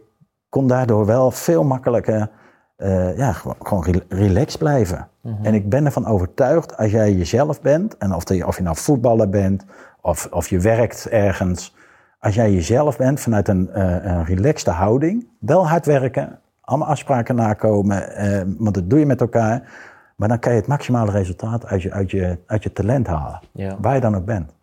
kon 0.49 0.67
daardoor 0.67 1.05
wel 1.05 1.31
veel 1.31 1.63
makkelijker 1.63 2.29
eh, 2.75 3.17
ja, 3.17 3.31
gewoon, 3.31 3.55
gewoon 3.59 3.83
rel- 3.83 4.01
relaxed 4.19 4.59
blijven. 4.59 5.07
Mhm. 5.21 5.45
En 5.45 5.53
ik 5.53 5.69
ben 5.69 5.85
ervan 5.85 6.05
overtuigd, 6.05 6.77
als 6.77 6.91
jij 6.91 7.13
jezelf 7.13 7.61
bent, 7.61 7.97
en 7.97 8.13
of, 8.13 8.23
de, 8.23 8.47
of 8.47 8.57
je 8.57 8.63
nou 8.63 8.75
voetballer 8.77 9.29
bent, 9.29 9.65
of, 10.01 10.27
of 10.31 10.47
je 10.49 10.59
werkt 10.59 11.07
ergens, 11.09 11.75
als 12.23 12.35
jij 12.35 12.51
jezelf 12.53 12.97
bent 12.97 13.19
vanuit 13.19 13.47
een, 13.47 13.69
eh 13.69 14.05
een 14.05 14.25
relaxte 14.25 14.71
houding, 14.71 15.27
wel 15.39 15.67
hard 15.67 15.85
werken, 15.85 16.39
allemaal 16.61 16.87
afspraken 16.87 17.35
nakomen, 17.35 18.15
eh, 18.15 18.41
want 18.57 18.75
dat 18.75 18.89
doe 18.89 18.99
je 18.99 19.05
met 19.05 19.21
elkaar, 19.21 19.71
maar 20.15 20.27
dan 20.27 20.39
kan 20.39 20.51
je 20.53 20.57
het 20.59 20.67
maximale 20.67 21.11
resultaat 21.11 21.65
uit 21.65 21.81
je, 21.81 21.91
uit 21.91 22.11
je, 22.11 22.37
uit 22.45 22.63
je 22.63 22.71
talent 22.73 23.07
halen, 23.07 23.39
Ja. 23.51 23.77
waar 23.81 23.95
je 23.95 24.01
dan 24.01 24.15
ook 24.15 24.25
bent. 24.25 24.55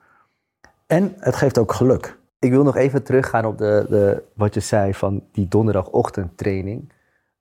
En 0.87 1.15
het 1.19 1.37
geeft 1.37 1.59
ook 1.59 1.73
geluk. 1.73 2.19
Ik 2.39 2.51
wil 2.51 2.63
nog 2.63 2.77
even 2.77 3.03
teruggaan 3.03 3.45
op 3.45 3.59
de, 3.59 3.87
de, 3.89 4.23
wat 4.35 4.55
je 4.55 4.61
zei 4.61 4.95
van 4.95 5.23
die 5.33 5.49
donderdagochtendtraining. 5.49 6.93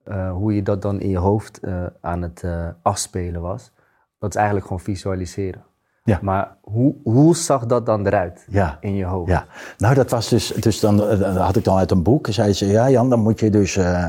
Eh, 0.04 0.32
hoe 0.32 0.56
je 0.56 0.64
dat 0.64 0.82
dan 0.82 1.00
in 1.00 1.10
je 1.10 1.18
hoofd 1.18 1.60
eh, 1.60 1.84
aan 2.02 2.22
het 2.22 2.44
afspelen 2.82 3.42
was. 3.42 3.72
Dat 4.20 4.30
is 4.30 4.36
eigenlijk 4.36 4.66
gewoon 4.68 4.82
visualiseren. 4.82 5.64
Ja. 6.10 6.20
Maar 6.22 6.56
hoe, 6.62 6.94
hoe 7.04 7.36
zag 7.36 7.66
dat 7.66 7.86
dan 7.86 8.06
eruit 8.08 8.46
Ja. 8.50 8.78
in 8.82 8.96
je 8.96 9.06
hoofd? 9.06 9.30
Ja, 9.30 9.46
nou 9.78 9.96
dat 9.96 10.10
was 10.10 10.30
dus, 10.30 10.48
dus 10.48 10.80
dan 10.80 11.04
eh, 11.10 11.20
dat 11.20 11.36
had 11.38 11.56
ik 11.56 11.64
dan 11.64 11.78
uit 11.78 11.92
een 11.92 12.04
boek. 12.04 12.28
Zei 12.30 12.54
ze, 12.54 12.66
ja 12.68 12.90
Jan, 12.90 13.10
dan 13.10 13.20
moet 13.20 13.40
je 13.40 13.50
dus, 13.50 13.78
eh, 13.78 14.08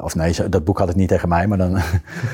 of 0.00 0.14
nee, 0.14 0.48
dat 0.48 0.64
boek 0.64 0.78
had 0.78 0.88
ik 0.90 0.94
niet 0.96 1.08
tegen 1.08 1.28
mij, 1.28 1.46
maar 1.46 1.58
dan, 1.58 1.72
dan 1.72 1.82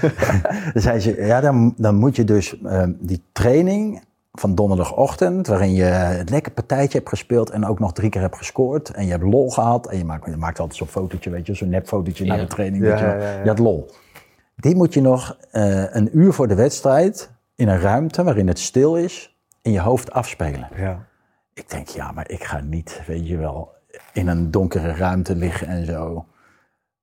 zei 0.87 1.01
ze, 1.01 1.17
ja 1.27 1.41
dan, 1.41 1.75
dan 1.77 1.95
moet 1.95 2.17
je 2.17 2.25
dus 2.25 2.61
eh, 2.63 2.83
die 2.99 3.23
training 3.33 4.05
van 4.33 4.55
donderdagochtend, 4.55 5.47
waarin 5.47 5.73
je 5.73 6.17
een 6.19 6.27
lekker 6.31 6.53
partijtje 6.53 6.99
hebt 6.99 7.11
gespeeld 7.11 7.51
en 7.51 7.67
ook 7.67 7.79
nog 7.79 7.93
drie 7.93 8.11
keer 8.11 8.21
hebt 8.21 8.37
gescoord 8.37 8.91
en 8.91 9.05
je 9.05 9.11
hebt 9.11 9.23
lol 9.23 9.51
gehad 9.51 9.87
en 9.87 9.99
je 9.99 10.05
maakt, 10.05 10.27
je 10.31 10.37
maakt 10.37 10.59
altijd 10.59 10.79
zo'n 10.79 10.87
fotootje, 10.87 11.31
weet 11.31 11.47
je, 11.47 11.55
zo'n 11.55 11.69
nepfotootje 11.69 12.25
na 12.25 12.35
Ja. 12.35 12.41
de 12.41 12.47
training, 12.47 12.85
Ja, 12.85 12.91
weet 12.91 12.99
je, 12.99 13.05
ja, 13.05 13.43
je 13.43 13.49
had 13.49 13.59
lol. 13.59 13.91
Die 14.57 14.77
moet 14.77 14.95
je 14.95 15.01
nog 15.01 15.37
eh, 15.51 15.95
een 15.95 16.19
uur 16.19 16.33
voor 16.33 16.49
de 16.49 16.55
wedstrijd 16.55 17.31
in 17.57 17.69
een 17.69 17.81
ruimte 17.81 18.23
waarin 18.23 18.49
het 18.49 18.59
stil 18.59 18.97
is, 18.97 19.37
in 19.63 19.73
je 19.73 19.81
hoofd 19.81 20.13
afspelen. 20.13 20.69
Ja. 20.77 21.07
Ik 21.55 21.71
denk, 21.71 21.89
ja, 21.89 22.13
maar 22.13 22.31
ik 22.31 22.45
ga 22.45 22.61
niet, 22.61 23.03
weet 23.07 23.29
je 23.29 23.37
wel, 23.37 23.73
in 24.13 24.29
een 24.29 24.51
donkere 24.51 24.93
ruimte 24.93 25.37
liggen 25.37 25.67
en 25.67 25.87
zo. 25.87 26.27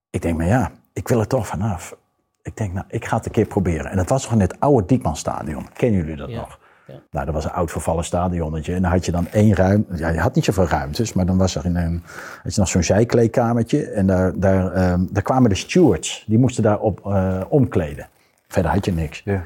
Ik 0.10 0.22
denk, 0.22 0.38
maar 0.38 0.48
ja, 0.48 0.72
ik 0.94 1.08
wil 1.08 1.20
er 1.20 1.28
toch 1.28 1.48
vanaf. 1.48 1.96
Ik 2.42 2.58
denk, 2.58 2.74
nou, 2.74 2.86
ik 2.90 3.06
ga 3.06 3.16
het 3.18 3.26
een 3.26 3.32
keer 3.32 3.46
proberen. 3.46 3.92
En 3.92 3.98
dat 3.98 4.10
was 4.10 4.24
nog 4.24 4.34
in 4.34 4.40
het 4.40 4.60
oude 4.60 4.88
Diekmanstadion. 4.88 5.68
Kennen 5.74 6.00
jullie 6.00 6.16
dat 6.16 6.30
Ja, 6.30 6.36
nog? 6.40 6.60
ja. 6.88 6.94
Nou, 7.12 7.26
dat 7.26 7.34
was 7.34 7.44
een 7.46 7.52
oud 7.52 7.72
vervallen 7.72 8.04
stadionnetje. 8.04 8.74
En 8.76 8.82
dan 8.82 8.92
had 8.92 9.06
je 9.06 9.12
dan 9.12 9.28
één 9.28 9.56
ruimte. 9.56 9.98
Ja, 9.98 10.10
je 10.10 10.20
had 10.20 10.36
niet 10.36 10.46
zoveel 10.46 10.68
ruimtes, 10.68 11.14
maar 11.14 11.26
dan 11.26 11.38
was 11.38 11.56
er 11.56 11.66
in 11.66 11.76
een, 11.76 12.04
had 12.44 12.54
je 12.54 12.60
nog 12.60 12.70
zo'n 12.70 12.84
zijkleedkamertje. 12.84 13.86
En 13.92 14.08
daar, 14.08 14.40
daar, 14.40 14.72
ehm, 14.72 15.06
daar 15.12 15.24
kwamen 15.24 15.50
de 15.50 15.56
stewards. 15.56 16.24
Die 16.28 16.38
moesten 16.38 16.64
daar 16.64 16.80
op 16.80 17.06
eh, 17.06 17.42
omkleden. 17.50 18.08
Verder 18.48 18.72
had 18.72 18.86
je 18.86 18.92
niks. 18.94 19.22
Ja. 19.26 19.44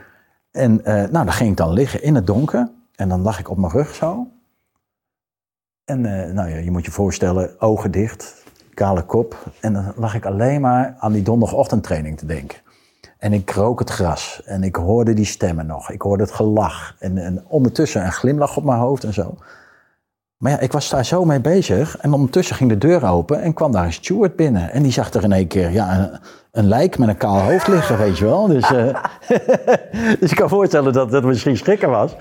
En 0.55 0.85
eh, 0.85 0.93
nou, 0.93 1.25
dan 1.25 1.31
ging 1.31 1.49
ik 1.49 1.57
dan 1.57 1.73
liggen 1.73 2.03
in 2.03 2.15
het 2.15 2.27
donker. 2.27 2.69
En 2.95 3.09
dan 3.09 3.21
lag 3.21 3.39
ik 3.39 3.49
op 3.49 3.57
mijn 3.57 3.71
rug 3.71 3.95
zo. 3.95 4.27
En 5.85 6.05
eh, 6.05 6.33
nou 6.33 6.49
ja, 6.49 6.57
je 6.57 6.71
moet 6.71 6.85
je 6.85 6.91
voorstellen, 6.91 7.61
ogen 7.61 7.91
dicht, 7.91 8.43
kale 8.73 9.03
kop. 9.03 9.51
En 9.61 9.73
dan 9.73 9.93
lag 9.95 10.15
ik 10.15 10.25
alleen 10.25 10.61
maar 10.61 10.95
aan 10.99 11.11
die 11.11 11.21
donderdagochtendtraining 11.21 12.17
te 12.17 12.25
denken. 12.25 12.57
En 13.17 13.33
ik 13.33 13.51
rook 13.51 13.79
het 13.79 13.89
gras 13.89 14.41
en 14.45 14.63
ik 14.63 14.75
hoorde 14.75 15.13
die 15.13 15.25
stemmen 15.25 15.65
nog. 15.65 15.91
Ik 15.91 16.01
hoorde 16.01 16.23
het 16.23 16.31
gelach 16.31 16.95
en, 16.99 17.17
en 17.17 17.43
ondertussen 17.47 18.05
een 18.05 18.11
glimlach 18.11 18.57
op 18.57 18.63
mijn 18.63 18.79
hoofd 18.79 19.03
en 19.03 19.13
zo. 19.13 19.37
Maar 20.37 20.51
ja, 20.51 20.59
ik 20.59 20.71
was 20.71 20.89
daar 20.89 21.05
zo 21.05 21.25
mee 21.25 21.41
bezig. 21.41 21.97
En 21.97 22.13
ondertussen 22.13 22.55
ging 22.55 22.69
de 22.69 22.77
deur 22.77 23.05
open 23.05 23.41
en 23.41 23.53
kwam 23.53 23.71
daar 23.71 23.85
een 23.85 23.93
steward 23.93 24.35
binnen. 24.35 24.71
En 24.71 24.83
die 24.83 24.91
zag 24.91 25.13
er 25.13 25.23
in 25.23 25.31
één 25.31 25.47
keer 25.47 25.71
ja, 25.71 26.19
een 26.55 26.67
lijk 26.67 26.97
met 26.97 27.07
een 27.07 27.17
kaal 27.17 27.39
hoofd 27.39 27.67
liggen, 27.67 27.97
weet 27.97 28.17
je 28.17 28.25
wel. 28.25 28.47
Dus, 28.47 28.71
eh, 28.71 29.03
dus 30.19 30.31
ik 30.31 30.37
kan 30.37 30.49
voorstellen 30.49 30.93
dat 30.93 31.11
dat 31.11 31.23
misschien 31.23 31.57
schrikken 31.57 31.89
was. 31.89 32.15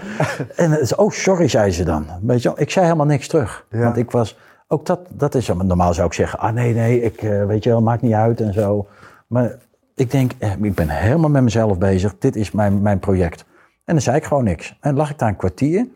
En 0.57 0.71
het 0.71 0.81
is, 0.81 0.95
oh, 0.95 1.11
sorry, 1.11 1.49
zei 1.49 1.71
ze 1.71 1.85
dan. 1.85 2.07
Weet 2.23 2.43
je 2.43 2.49
wel, 2.49 2.61
ik 2.61 2.71
zei 2.71 2.85
helemaal 2.85 3.07
niks 3.07 3.29
terug. 3.29 3.67
Ja. 3.71 3.79
Want 3.79 3.97
ik 3.97 4.11
was 4.11 4.39
ook 4.69 4.87
dat, 4.87 5.01
dat 5.09 5.35
is, 5.35 5.47
normaal 5.47 5.95
zou 5.95 6.07
ik 6.07 6.13
zeggen, 6.13 6.39
ah 6.39 6.53
nee, 6.53 6.75
nee, 6.75 7.03
ik, 7.03 7.23
eh, 7.23 7.47
weet 7.47 7.65
je 7.65 7.71
wel, 7.71 7.83
maakt 7.83 8.03
niet 8.03 8.13
uit 8.13 8.41
en 8.41 8.53
zo. 8.53 8.87
Maar 9.27 9.57
ik 9.95 10.11
denk, 10.11 10.33
eh, 10.39 10.53
ik 10.63 10.75
ben 10.75 10.89
helemaal 10.89 11.31
met 11.31 11.43
mezelf 11.43 11.79
bezig, 11.79 12.19
dit 12.19 12.37
is 12.37 12.51
mijn, 12.51 12.83
mijn 12.83 12.99
project. 12.99 13.45
En 13.85 13.95
dan 13.95 14.03
zei 14.03 14.17
ik 14.17 14.25
gewoon 14.25 14.45
niks. 14.45 14.77
En 14.81 14.97
lag 14.97 15.11
ik 15.11 15.19
daar 15.19 15.29
een 15.29 15.37
kwartier. 15.37 15.89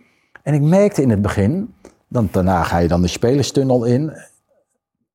En 0.43 0.55
ik 0.55 0.63
merkte 0.63 1.03
in 1.03 1.11
het 1.11 1.23
begin, 1.23 1.75
dan, 2.09 2.29
daarna 2.31 2.63
ga 2.63 2.79
je 2.79 2.89
dan 2.89 3.03
de 3.03 3.09
spelerstunnel 3.09 3.85
in, 3.85 4.13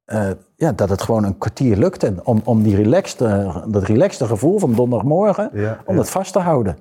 eh, 0.05 0.29
ja, 0.55 0.71
dat 0.71 0.89
het 0.89 1.01
gewoon 1.01 1.23
een 1.23 1.37
kwartier 1.37 1.77
lukte 1.77 2.13
om, 2.23 2.41
om 2.43 2.63
die 2.63 2.75
relaxed, 2.75 3.19
dat 3.67 3.83
relaxte 3.83 4.25
gevoel 4.25 4.59
van 4.59 4.73
donderdagmorgen, 4.73 5.49
Ja, 5.53 5.77
om 5.85 5.93
ja. 5.93 5.99
dat 5.99 6.09
vast 6.09 6.33
te 6.33 6.39
houden. 6.39 6.77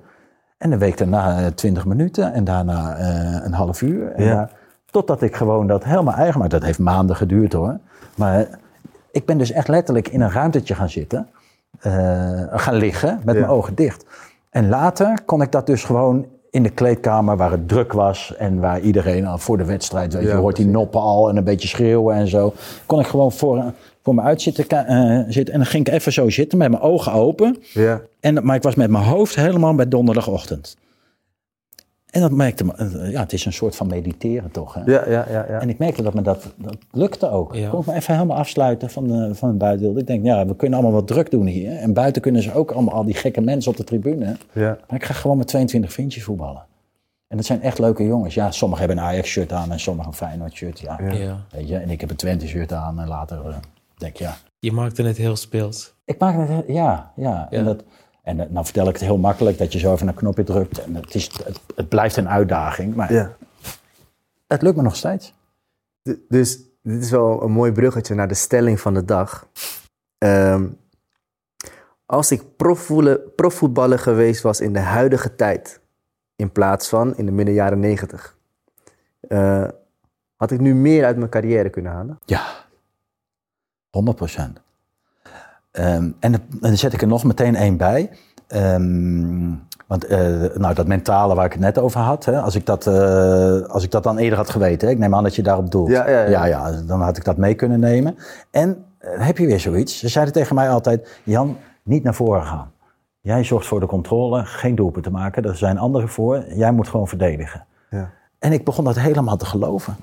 En 0.57 0.69
de 0.69 0.77
week 0.77 0.97
daarna 0.97 1.39
eh, 1.39 1.45
20 1.45 1.85
minuten 1.85 2.33
en 2.33 2.43
daarna 2.43 2.95
eh, 2.97 3.45
een 3.45 3.53
half 3.53 3.81
uur. 3.81 4.11
En 4.11 4.23
Ja. 4.23 4.33
daar- 4.35 4.51
totdat 4.85 5.21
ik 5.21 5.35
gewoon 5.35 5.67
dat 5.67 5.83
helemaal 5.83 6.13
eigen 6.13 6.39
maak. 6.39 6.49
Dat 6.49 6.63
heeft 6.63 6.79
maanden 6.79 7.15
geduurd 7.15 7.53
hoor. 7.53 7.79
Maar 8.15 8.47
ik 9.11 9.25
ben 9.25 9.37
dus 9.37 9.51
echt 9.51 9.67
letterlijk 9.67 10.07
in 10.07 10.21
een 10.21 10.31
ruimtetje 10.31 10.75
gaan 10.75 10.89
zitten. 10.89 11.27
gaan 12.51 12.73
liggen 12.75 13.19
met 13.25 13.35
mijn 13.35 13.47
ogen 13.49 13.75
dicht. 13.75 14.05
En 14.49 14.69
later 14.69 15.19
kon 15.25 15.41
ik 15.41 15.51
dat 15.51 15.65
dus 15.65 15.83
gewoon 15.83 16.25
in 16.53 16.63
de 16.63 16.69
kleedkamer 16.69 17.37
waar 17.37 17.51
het 17.51 17.67
druk 17.67 17.93
was. 17.93 18.33
En 18.37 18.59
waar 18.59 18.79
iedereen 18.79 19.25
al 19.25 19.37
voor 19.37 19.57
de 19.57 19.65
wedstrijd, 19.65 20.13
weet 20.13 20.23
je, 20.23 20.27
Ja, 20.27 20.35
hoort 20.35 20.55
die 20.55 20.65
noppen 20.65 21.01
al 21.01 21.29
en 21.29 21.37
een 21.37 21.43
beetje 21.43 21.67
schreeuwen 21.67 22.15
en 22.15 22.27
zo. 22.27 22.53
Kon 22.85 22.99
ik 22.99 23.05
gewoon 23.05 23.31
voor, 23.31 23.73
voor 24.03 24.15
me 24.15 24.21
uit 24.21 24.41
zitten, 24.41 24.67
eh, 24.67 25.19
zitten. 25.27 25.53
En 25.53 25.59
dan 25.59 25.69
ging 25.69 25.87
ik 25.87 25.93
even 25.93 26.13
zo 26.13 26.29
zitten 26.29 26.57
met 26.57 26.69
mijn 26.69 26.81
ogen 26.81 27.11
open. 27.11 27.57
Ja. 27.73 28.01
En, 28.19 28.45
maar 28.45 28.55
ik 28.55 28.63
was 28.63 28.75
met 28.75 28.89
mijn 28.89 29.03
hoofd 29.03 29.35
helemaal 29.35 29.75
bij 29.75 29.87
donderdagochtend. 29.87 30.77
En 32.13 32.21
dat 32.21 32.31
merkte 32.31 32.65
me, 32.65 32.73
eh, 32.75 33.11
ja, 33.11 33.19
het 33.19 33.33
is 33.33 33.45
een 33.45 33.53
soort 33.53 33.75
van 33.75 33.87
mediteren 33.87 34.51
toch. 34.51 34.73
Hè? 34.73 34.81
Ja, 34.85 35.09
ja, 35.09 35.25
ja, 35.29 35.45
ja. 35.49 35.59
En 35.59 35.69
ik 35.69 35.77
merkte 35.77 36.03
dat 36.03 36.13
me 36.13 36.21
dat, 36.21 36.53
dat 36.57 36.77
lukte 36.91 37.29
ook. 37.29 37.55
Ja. 37.55 37.63
Ik 37.63 37.69
kon 37.69 37.83
me 37.87 37.93
even 37.93 38.13
helemaal 38.13 38.37
afsluiten 38.37 38.89
van, 38.89 39.07
de, 39.07 39.35
van 39.35 39.49
het 39.49 39.57
buitenbeeld. 39.57 39.97
Ik 39.99 40.07
denk, 40.07 40.25
ja, 40.25 40.45
we 40.45 40.55
kunnen 40.55 40.79
allemaal 40.79 40.97
wat 40.99 41.07
druk 41.07 41.31
doen 41.31 41.45
hier. 41.45 41.71
En 41.77 41.93
buiten 41.93 42.21
kunnen 42.21 42.41
ze 42.41 42.53
ook 42.53 42.71
allemaal 42.71 42.93
al 42.93 43.03
die 43.03 43.13
gekke 43.15 43.41
mensen 43.41 43.71
op 43.71 43.77
de 43.77 43.83
tribune. 43.83 44.35
ja. 44.51 44.77
Maar 44.89 44.99
ik 44.99 45.03
ga 45.05 45.13
gewoon 45.13 45.37
met 45.37 45.47
22 45.47 45.93
vriendjes 45.93 46.23
voetballen. 46.23 46.65
En 47.27 47.37
dat 47.37 47.45
zijn 47.45 47.61
echt 47.61 47.79
leuke 47.79 48.05
jongens. 48.05 48.33
Ja, 48.33 48.51
sommigen 48.51 48.85
hebben 48.85 49.03
een 49.03 49.09
Ajax-shirt 49.09 49.51
aan 49.51 49.71
en 49.71 49.79
sommigen 49.79 50.09
een 50.11 50.17
Feyenoord-shirt. 50.17 50.79
Ja. 50.79 50.99
Ja. 51.03 51.11
Ja. 51.13 51.37
Weet 51.51 51.67
je, 51.67 51.77
en 51.77 51.89
ik 51.89 52.01
heb 52.01 52.09
een 52.09 52.15
Twente-shirt 52.15 52.73
aan 52.73 52.99
en 52.99 53.07
later 53.07 53.37
eh, 53.47 53.55
denk 53.97 54.13
ik, 54.13 54.19
ja, 54.19 54.35
Je 54.59 54.71
maakte 54.71 55.03
het 55.03 55.17
heel 55.17 55.35
speels. 55.35 55.93
ik 56.05 56.19
maak 56.19 56.37
het, 56.37 56.47
heel- 56.47 56.75
ja, 56.75 57.11
ja. 57.15 57.47
En, 57.49 57.57
Ja. 57.59 57.63
dat, 57.65 57.83
en 58.23 58.39
eh, 58.39 58.49
nou 58.49 58.65
vertel 58.65 58.87
ik 58.87 58.93
het 58.93 59.03
heel 59.03 59.17
makkelijk 59.17 59.57
dat 59.57 59.73
je 59.73 59.79
zo 59.79 59.93
even 59.93 60.07
een 60.07 60.13
knopje 60.13 60.43
drukt. 60.43 60.83
En 60.83 60.95
het, 60.95 61.15
is, 61.15 61.25
het, 61.43 61.59
het 61.75 61.89
blijft 61.89 62.15
een 62.17 62.29
uitdaging, 62.29 62.95
maar 62.95 63.13
ja. 63.13 63.35
het 64.47 64.61
lukt 64.61 64.75
me 64.75 64.81
nog 64.81 64.95
steeds. 64.95 65.33
D- 66.03 66.17
Dus 66.29 66.59
dit 66.81 67.01
is 67.03 67.09
wel 67.11 67.43
een 67.43 67.51
mooi 67.51 67.71
bruggetje 67.71 68.15
naar 68.15 68.27
de 68.27 68.33
stelling 68.33 68.79
van 68.79 68.93
de 68.93 69.05
dag. 69.05 69.47
Ehm, 70.17 70.67
als 72.05 72.31
ik 72.31 72.43
profvoetballer 73.35 73.99
geweest 73.99 74.41
was 74.41 74.61
in 74.61 74.73
de 74.73 74.79
huidige 74.79 75.35
tijd, 75.35 75.79
in 76.35 76.51
plaats 76.51 76.89
van 76.89 77.17
in 77.17 77.25
de 77.25 77.31
midden 77.31 77.53
jaren 77.53 77.79
negentig, 77.79 78.37
eh, 79.19 79.67
had 80.35 80.51
ik 80.51 80.59
nu 80.59 80.73
meer 80.75 81.05
uit 81.05 81.17
mijn 81.17 81.29
carrière 81.29 81.69
kunnen 81.69 81.91
halen? 81.91 82.19
Ja, 82.25 82.45
100 83.89 84.17
procent. 84.17 84.61
Ehm, 85.73 86.11
en, 86.19 86.33
en 86.33 86.41
dan 86.59 86.77
zet 86.77 86.93
ik 86.93 87.01
er 87.01 87.07
nog 87.07 87.23
meteen 87.23 87.55
één 87.55 87.77
bij. 87.77 88.09
Ehm, 88.47 89.51
want 89.87 90.05
eh, 90.05 90.19
nou, 90.55 90.73
dat 90.73 90.87
mentale 90.87 91.35
waar 91.35 91.45
ik 91.45 91.51
het 91.51 91.61
net 91.61 91.77
over 91.77 91.99
had, 91.99 92.25
hè, 92.25 92.41
als, 92.41 92.55
ik 92.55 92.65
dat, 92.65 92.87
eh, 92.87 93.61
als 93.61 93.83
ik 93.83 93.91
dat 93.91 94.03
dan 94.03 94.17
eerder 94.17 94.37
had 94.37 94.49
geweten, 94.49 94.87
hè, 94.87 94.93
ik 94.93 94.99
neem 94.99 95.15
aan 95.15 95.23
dat 95.23 95.35
je 95.35 95.41
daarop 95.41 95.71
doelt. 95.71 95.89
Ja, 95.89 96.09
ja, 96.09 96.19
ja. 96.19 96.29
ja, 96.29 96.45
ja, 96.45 96.81
dan 96.81 97.01
had 97.01 97.17
ik 97.17 97.23
dat 97.23 97.37
mee 97.37 97.53
kunnen 97.53 97.79
nemen. 97.79 98.15
En 98.51 98.85
eh, 98.97 99.09
heb 99.25 99.37
je 99.37 99.45
weer 99.45 99.59
zoiets. 99.59 99.99
Ze 99.99 100.07
zeiden 100.07 100.33
tegen 100.33 100.55
mij 100.55 100.69
altijd, 100.69 101.19
Jan, 101.23 101.57
niet 101.83 102.03
naar 102.03 102.15
voren 102.15 102.43
gaan. 102.43 102.71
Jij 103.21 103.43
zorgt 103.43 103.67
voor 103.67 103.79
de 103.79 103.85
controle, 103.85 104.45
geen 104.45 104.75
doelpunt 104.75 105.03
te 105.03 105.11
maken. 105.11 105.43
Daar 105.43 105.55
zijn 105.55 105.77
anderen 105.77 106.09
voor. 106.09 106.45
Jij 106.55 106.71
moet 106.71 106.87
gewoon 106.87 107.07
verdedigen. 107.07 107.65
Ja. 107.89 108.09
En 108.39 108.51
ik 108.51 108.63
begon 108.63 108.83
dat 108.83 108.99
helemaal 108.99 109.37
te 109.37 109.45
geloven. 109.45 109.95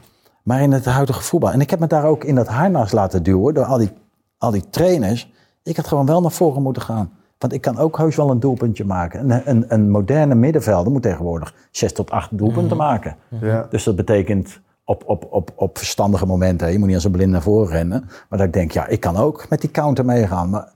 Maar 0.43 0.61
in 0.61 0.73
het 0.73 0.85
huidige 0.85 1.23
voetbal. 1.23 1.51
En 1.51 1.61
ik 1.61 1.71
heb 1.71 1.79
me 1.79 1.87
daar 1.87 2.05
ook 2.05 2.25
in 2.25 2.35
dat 2.35 2.49
harnas 2.49 2.93
laten 2.93 3.23
duwen 3.23 3.55
door 3.55 3.65
al 3.65 3.79
die, 3.79 3.91
al 4.39 4.51
die 4.51 4.71
trainers. 4.71 5.33
Ik 5.63 5.77
had 5.77 5.87
gewoon 5.87 6.07
wel 6.07 6.21
naar 6.21 6.31
voren 6.31 6.63
moeten 6.63 6.83
gaan. 6.83 7.13
Want 7.39 7.53
ik 7.53 7.61
kan 7.61 7.79
ook 7.79 7.97
heus 7.99 8.17
wel 8.17 8.31
een 8.31 8.41
doelpuntje 8.41 8.85
maken. 8.85 9.31
Een, 9.31 9.43
een, 9.51 9.65
een 9.69 9.91
moderne 9.91 10.35
middenvelder 10.35 10.93
moet 10.93 11.03
tegenwoordig 11.03 11.55
zes 11.71 11.93
tot 11.93 12.11
acht 12.11 12.39
doelpunten 12.39 12.77
maken. 12.77 13.17
Ja. 13.41 13.67
Dus 13.71 13.85
dat 13.85 13.97
betekent 13.97 14.61
op, 14.85 15.03
op, 15.07 15.27
op, 15.31 15.53
op 15.55 15.79
verstandige 15.79 16.27
momenten. 16.27 16.67
hè, 16.67 16.73
Je 16.73 16.79
moet 16.79 16.87
niet 16.87 16.97
als 16.97 17.05
een 17.05 17.11
blind 17.11 17.31
naar 17.31 17.43
voren 17.43 17.69
rennen. 17.71 18.05
Maar 18.29 18.39
dat 18.39 18.47
ik 18.47 18.53
denk, 18.53 18.71
ja, 18.71 18.87
ik 18.87 19.01
kan 19.01 19.17
ook 19.17 19.47
met 19.49 19.61
die 19.61 19.71
counter 19.71 20.05
meegaan. 20.05 20.51
Maar 20.51 20.73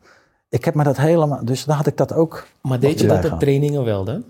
ik 0.48 0.64
heb 0.64 0.74
me 0.74 0.82
dat 0.82 0.96
helemaal... 0.96 1.44
Dus 1.44 1.64
dan 1.64 1.76
had 1.76 1.86
ik 1.86 1.96
dat 1.96 2.12
ook, 2.12 2.46
Maar 2.62 2.80
deed 2.80 3.00
je 3.00 3.06
dat 3.06 3.32
op 3.32 3.38
trainingen 3.38 3.84
wel 3.84 4.04
dan? 4.04 4.24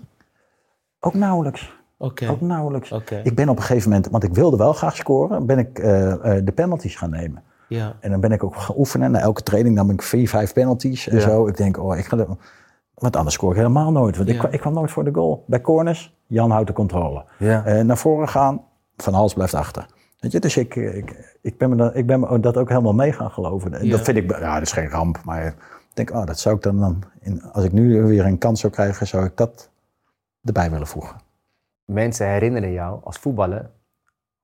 ook 0.99 1.13
nauwelijks. 1.13 1.73
Oké. 1.97 2.29
Ook 2.29 2.41
nauwelijks. 2.41 2.91
Oké. 2.91 3.21
Ik 3.23 3.35
ben 3.35 3.49
op 3.49 3.57
een 3.57 3.63
gegeven 3.63 3.89
moment, 3.89 4.09
want 4.11 4.23
ik 4.23 4.33
wilde 4.33 4.57
wel 4.57 4.73
graag 4.73 4.95
scoren, 4.95 5.45
ben 5.45 5.57
ik 5.57 5.79
eh, 5.79 6.11
eh, 6.37 6.45
de 6.45 6.51
penalties 6.51 6.95
gaan 6.95 7.09
nemen. 7.09 7.43
Ja. 7.67 7.95
En 7.99 8.11
dan 8.11 8.19
ben 8.19 8.31
ik 8.31 8.43
ook 8.43 8.55
gaan 8.55 8.75
oefenen. 8.77 9.11
Na 9.11 9.19
elke 9.19 9.43
training 9.43 9.75
nam 9.75 9.89
ik 9.89 10.01
vier, 10.01 10.29
vijf 10.29 10.53
penalties 10.53 11.07
en 11.07 11.15
Ja. 11.15 11.21
zo. 11.21 11.47
Ik 11.47 11.57
denk, 11.57 11.77
oh, 11.77 11.97
ik 11.97 12.05
ga 12.05 12.17
dat... 12.17 12.27
Want 12.93 13.15
anders 13.15 13.35
scoor 13.35 13.51
ik 13.51 13.57
helemaal 13.57 13.91
nooit. 13.91 14.17
Want 14.17 14.29
ik, 14.29 14.37
kwam- 14.37 14.51
ik 14.51 14.59
kwam 14.59 14.73
nooit 14.73 14.91
voor 14.91 15.03
de 15.03 15.13
goal. 15.13 15.43
Bij 15.47 15.61
corners, 15.61 16.15
Jan 16.27 16.51
houdt 16.51 16.67
de 16.67 16.73
controle. 16.73 17.25
Ja. 17.39 17.65
Eh, 17.65 17.83
naar 17.83 17.97
voren 17.97 18.27
gaan, 18.29 18.61
Van 18.97 19.13
Hals 19.13 19.33
blijft 19.33 19.53
achter. 19.53 19.85
Weet 20.19 20.31
je, 20.31 20.39
dus 20.39 20.57
ik, 20.57 20.75
ik, 20.75 21.37
ik 21.41 21.57
ben 21.57 21.69
me 21.69 21.75
dat, 21.75 21.95
ik 21.95 22.05
ben 22.05 22.19
me 22.19 22.39
dat 22.39 22.57
ook 22.57 22.69
helemaal 22.69 22.93
mee 22.93 23.11
gaan 23.13 23.31
geloven. 23.31 23.73
En 23.73 23.89
dat 23.89 24.01
vind 24.01 24.17
ik, 24.17 24.29
ja, 24.39 24.53
dat 24.53 24.61
is 24.61 24.71
geen 24.71 24.89
ramp. 24.89 25.21
Maar 25.23 25.45
ik 25.45 25.55
denk, 25.93 26.11
oh, 26.11 26.25
dat 26.25 26.39
zou 26.39 26.55
ik 26.55 26.61
dan, 26.61 26.79
dan 26.79 27.03
in, 27.19 27.43
als 27.51 27.63
ik 27.63 27.71
nu 27.71 28.03
weer 28.03 28.25
een 28.25 28.37
kans 28.37 28.59
zou 28.59 28.73
krijgen, 28.73 29.07
zou 29.07 29.25
ik 29.25 29.37
dat 29.37 29.69
erbij 30.43 30.71
willen 30.71 30.87
voegen. 30.87 31.15
Mensen 31.85 32.27
herinneren 32.29 32.71
jou 32.71 32.99
als 33.03 33.17
voetballer, 33.17 33.69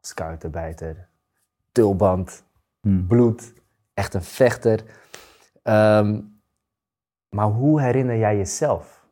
als 0.02 0.14
kuitenbijter, 0.14 1.08
tulband, 1.72 2.44
Hmm. 2.82 3.08
bloed, 3.08 3.54
echt 3.94 4.14
een 4.14 4.24
vechter. 4.24 4.84
Ehm, 5.64 6.20
maar 7.30 7.48
hoe 7.48 7.82
herinner 7.82 8.18
jij 8.18 8.38
jezelf 8.38 9.06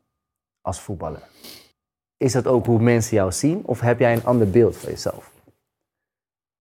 als 0.61 0.81
voetballer? 0.81 1.27
Is 2.17 2.31
dat 2.31 2.47
ook 2.47 2.65
hoe 2.65 2.81
mensen 2.81 3.15
jou 3.15 3.31
zien 3.31 3.61
of 3.65 3.79
heb 3.79 3.99
jij 3.99 4.13
een 4.13 4.25
ander 4.25 4.49
beeld 4.49 4.77
van 4.77 4.89
jezelf? 4.91 5.31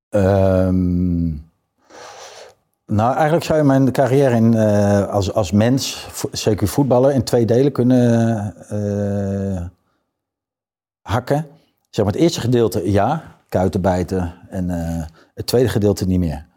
Ehm, 0.08 1.28
nou, 2.86 3.14
eigenlijk 3.14 3.44
zou 3.44 3.58
je 3.58 3.64
mijn 3.64 3.92
carrière 3.92 4.34
in, 4.34 4.54
eh, 4.54 5.08
als, 5.08 5.32
als 5.32 5.52
mens, 5.52 6.08
zeker 6.32 6.68
voetballer, 6.68 7.12
in 7.12 7.24
twee 7.24 7.44
delen 7.44 7.72
kunnen 7.72 8.54
eh, 8.68 9.66
hakken. 11.00 11.46
Zeg 11.90 12.04
maar 12.04 12.14
het 12.14 12.22
eerste 12.22 12.40
gedeelte 12.40 12.90
ja, 12.90 13.22
kuiten 13.48 13.80
bijten. 13.80 14.34
En 14.50 14.70
eh, 14.70 15.06
het 15.34 15.46
tweede 15.46 15.68
gedeelte 15.68 16.06
niet 16.06 16.18
meer. 16.18 16.47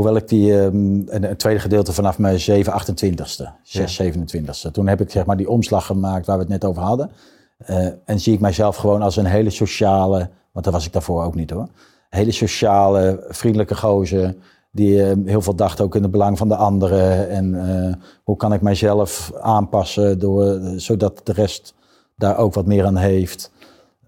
Hoewel 0.00 0.16
ik 0.18 0.28
die, 0.28 0.60
ehm, 0.60 1.08
en 1.08 1.22
het 1.22 1.38
tweede 1.38 1.60
gedeelte 1.60 1.92
vanaf 1.92 2.18
mijn 2.18 2.40
7, 2.40 2.72
28ste, 2.72 3.52
6, 3.62 3.94
27ste. 3.94 4.70
Toen 4.70 4.86
heb 4.86 5.00
ik 5.00 5.10
zeg 5.10 5.26
maar 5.26 5.36
die 5.36 5.48
omslag 5.48 5.86
gemaakt 5.86 6.26
waar 6.26 6.36
we 6.36 6.42
het 6.42 6.50
net 6.52 6.64
over 6.64 6.82
hadden. 6.82 7.10
Eh, 7.58 7.86
en 8.04 8.20
zie 8.20 8.32
ik 8.34 8.40
mijzelf 8.40 8.76
gewoon 8.76 9.02
als 9.02 9.16
een 9.16 9.24
hele 9.24 9.50
sociale, 9.50 10.30
want 10.52 10.64
dat 10.64 10.74
was 10.74 10.86
ik 10.86 10.92
daarvoor 10.92 11.24
ook 11.24 11.34
niet 11.34 11.50
hoor. 11.50 11.68
Hele 12.08 12.30
sociale, 12.30 13.24
vriendelijke 13.28 13.74
gozer. 13.74 14.36
Die 14.72 15.02
eh, 15.04 15.16
heel 15.24 15.40
veel 15.40 15.54
dacht 15.54 15.80
ook 15.80 15.94
in 15.94 16.02
het 16.02 16.10
belang 16.10 16.38
van 16.38 16.48
de 16.48 16.56
anderen. 16.56 17.28
En 17.28 17.68
eh, 17.68 17.94
hoe 18.24 18.36
kan 18.36 18.52
ik 18.52 18.60
mijzelf 18.60 19.32
aanpassen 19.40 20.18
door, 20.18 20.60
zodat 20.76 21.20
de 21.24 21.32
rest 21.32 21.74
daar 22.16 22.36
ook 22.36 22.54
wat 22.54 22.66
meer 22.66 22.84
aan 22.84 22.96
heeft. 22.96 23.52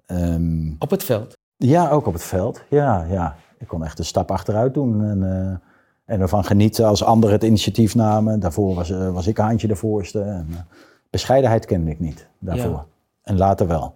Ehm, 0.06 0.72
Op 0.78 0.90
het 0.90 1.04
veld. 1.04 1.36
ja, 1.56 1.90
ook 1.90 2.06
op 2.06 2.12
het 2.12 2.24
veld. 2.24 2.62
Ja, 2.68 3.06
ja. 3.10 3.36
Ik 3.58 3.68
kon 3.68 3.84
echt 3.84 3.98
een 3.98 4.04
stap 4.04 4.30
achteruit 4.30 4.74
doen. 4.74 5.04
En, 5.04 5.22
eh, 5.22 5.70
en 6.04 6.20
ervan 6.20 6.44
genieten 6.44 6.86
als 6.86 7.04
anderen 7.04 7.36
het 7.36 7.44
initiatief 7.44 7.94
namen. 7.94 8.40
Daarvoor 8.40 8.74
was, 8.74 8.90
eh, 8.90 9.12
was 9.12 9.26
ik 9.26 9.38
een 9.38 9.44
handje 9.44 9.68
de 9.68 9.76
voorste. 9.76 10.20
En, 10.20 10.46
eh, 10.50 10.58
bescheidenheid 11.10 11.66
kende 11.66 11.90
ik 11.90 12.00
niet 12.00 12.28
daarvoor. 12.38 12.70
Ja. 12.70 12.86
En 13.22 13.36
later 13.36 13.66
wel. 13.66 13.94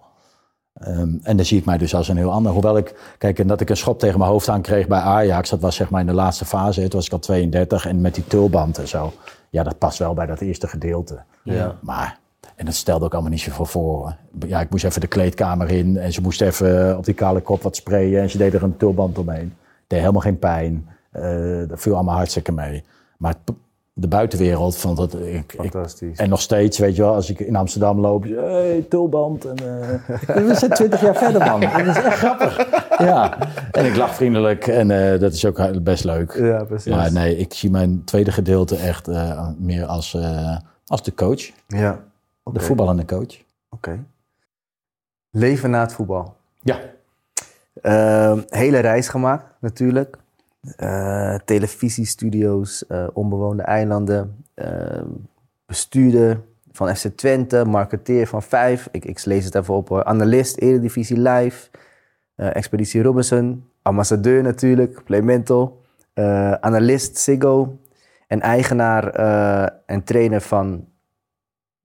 Ehm, 0.73 1.17
en 1.21 1.37
dan 1.37 1.45
zie 1.45 1.57
ik 1.57 1.65
mij 1.65 1.77
dus 1.77 1.95
als 1.95 2.07
een 2.07 2.17
heel 2.17 2.31
ander. 2.31 2.51
Hoewel 2.51 2.77
ik, 2.77 3.15
kijk, 3.17 3.39
en 3.39 3.47
dat 3.47 3.61
ik 3.61 3.69
een 3.69 3.77
schop 3.77 3.99
tegen 3.99 4.19
mijn 4.19 4.31
hoofd 4.31 4.49
aan 4.49 4.61
kreeg 4.61 4.87
bij 4.87 4.99
Ajax. 4.99 5.49
Dat 5.49 5.61
was 5.61 5.75
zeg 5.75 5.89
maar 5.89 6.01
in 6.01 6.07
de 6.07 6.13
laatste 6.13 6.45
fase. 6.45 6.81
Toen 6.81 6.89
was 6.89 7.05
ik 7.05 7.11
al 7.11 7.19
32 7.19 7.85
en 7.85 8.01
met 8.01 8.15
die 8.15 8.27
tulband 8.27 8.77
en 8.77 8.87
zo. 8.87 9.13
Ja, 9.49 9.63
dat 9.63 9.77
past 9.77 9.97
wel 9.97 10.13
bij 10.13 10.25
dat 10.25 10.41
eerste 10.41 10.67
gedeelte. 10.67 11.23
Ja. 11.43 11.75
Maar, 11.81 12.19
en 12.55 12.65
dat 12.65 12.73
stelde 12.73 13.05
ook 13.05 13.13
allemaal 13.13 13.31
niet 13.31 13.41
zoveel 13.41 13.65
voor. 13.65 14.15
Ja, 14.47 14.61
ik 14.61 14.69
moest 14.69 14.85
even 14.85 15.01
de 15.01 15.07
kleedkamer 15.07 15.71
in 15.71 15.97
en 15.97 16.13
ze 16.13 16.21
moest 16.21 16.41
even 16.41 16.97
op 16.97 17.05
die 17.05 17.13
kale 17.13 17.41
kop 17.41 17.61
wat 17.61 17.75
sprayen 17.75 18.21
en 18.21 18.29
ze 18.29 18.37
deed 18.37 18.53
er 18.53 18.63
een 18.63 18.77
tulband 18.77 19.17
omheen. 19.17 19.53
Deed 19.87 19.99
helemaal 19.99 20.21
geen 20.21 20.39
pijn. 20.39 20.87
Eh 21.17 21.67
dat 21.67 21.79
viel 21.79 21.95
allemaal 21.95 22.15
hartstikke 22.15 22.51
mee. 22.51 22.83
Maar 23.17 23.31
het, 23.31 23.55
de 23.93 24.07
buitenwereld 24.07 24.77
vond 24.77 24.97
dat... 24.97 25.13
Ik, 25.13 25.53
ik, 25.53 25.55
Fantastisch. 25.59 26.17
en 26.17 26.29
nog 26.29 26.41
steeds, 26.41 26.77
weet 26.77 26.95
je 26.95 27.01
wel, 27.01 27.13
als 27.13 27.29
ik 27.29 27.39
in 27.39 27.55
Amsterdam 27.55 27.99
loop, 27.99 28.23
hey, 28.23 28.85
tulband. 28.89 29.45
En, 29.45 29.57
eh, 29.57 30.35
we 30.47 30.55
zijn 30.55 30.71
twintig 30.71 31.01
jaar 31.01 31.15
verder, 31.15 31.45
man. 31.45 31.59
Dat 31.85 31.95
is 31.95 32.03
echt 32.03 32.17
grappig. 32.17 32.67
Ja, 32.97 33.37
en 33.71 33.85
ik 33.85 33.95
lach 33.95 34.15
vriendelijk 34.15 34.67
en 34.67 34.91
eh, 34.91 35.19
dat 35.19 35.33
is 35.33 35.45
ook 35.45 35.83
best 35.83 36.03
leuk. 36.03 36.33
ja, 36.33 36.63
precies. 36.63 36.91
Maar 36.91 37.11
nee, 37.11 37.37
ik 37.37 37.53
zie 37.53 37.69
mijn 37.69 38.03
tweede 38.03 38.31
gedeelte 38.31 38.75
echt 38.75 39.07
meer 39.57 39.85
als, 39.85 40.17
als 40.85 41.03
de 41.03 41.13
coach. 41.13 41.51
Ja. 41.67 42.03
De 42.43 42.59
voetballende 42.59 43.05
coach. 43.05 43.43
Oké. 43.69 44.03
Leven 45.31 45.69
na 45.69 45.81
het 45.81 45.93
voetbal. 45.93 46.35
Ja. 46.61 46.79
Ehm, 47.81 48.41
hele 48.49 48.79
reis 48.79 49.07
gemaakt, 49.07 49.45
natuurlijk. 49.59 50.17
Eh, 50.75 51.35
televisiestudio's, 51.45 52.87
eh, 52.87 53.07
onbewoonde 53.13 53.63
eilanden, 53.63 54.45
ehm, 54.53 55.05
bestuurder 55.65 56.41
van 56.71 56.95
FC 56.95 57.07
Twente, 57.15 57.65
marketeer 57.65 58.27
van 58.27 58.43
Vijf. 58.43 58.87
Ik, 58.91 59.05
ik 59.05 59.25
lees 59.25 59.45
het 59.45 59.55
even 59.55 59.73
op 59.73 59.89
hoor. 59.89 60.03
Analist, 60.03 60.57
Eredivisie 60.57 61.19
Live, 61.19 61.69
eh, 62.35 62.55
Expeditie 62.55 63.01
Robinson, 63.01 63.63
ambassadeur 63.81 64.43
natuurlijk, 64.43 65.03
Playmental, 65.03 65.81
eh 66.13 66.51
analist 66.53 67.17
Siggo 67.17 67.77
en 68.27 68.41
eigenaar 68.41 69.09
eh, 69.09 69.75
en 69.85 70.03
trainer 70.03 70.41
van 70.41 70.85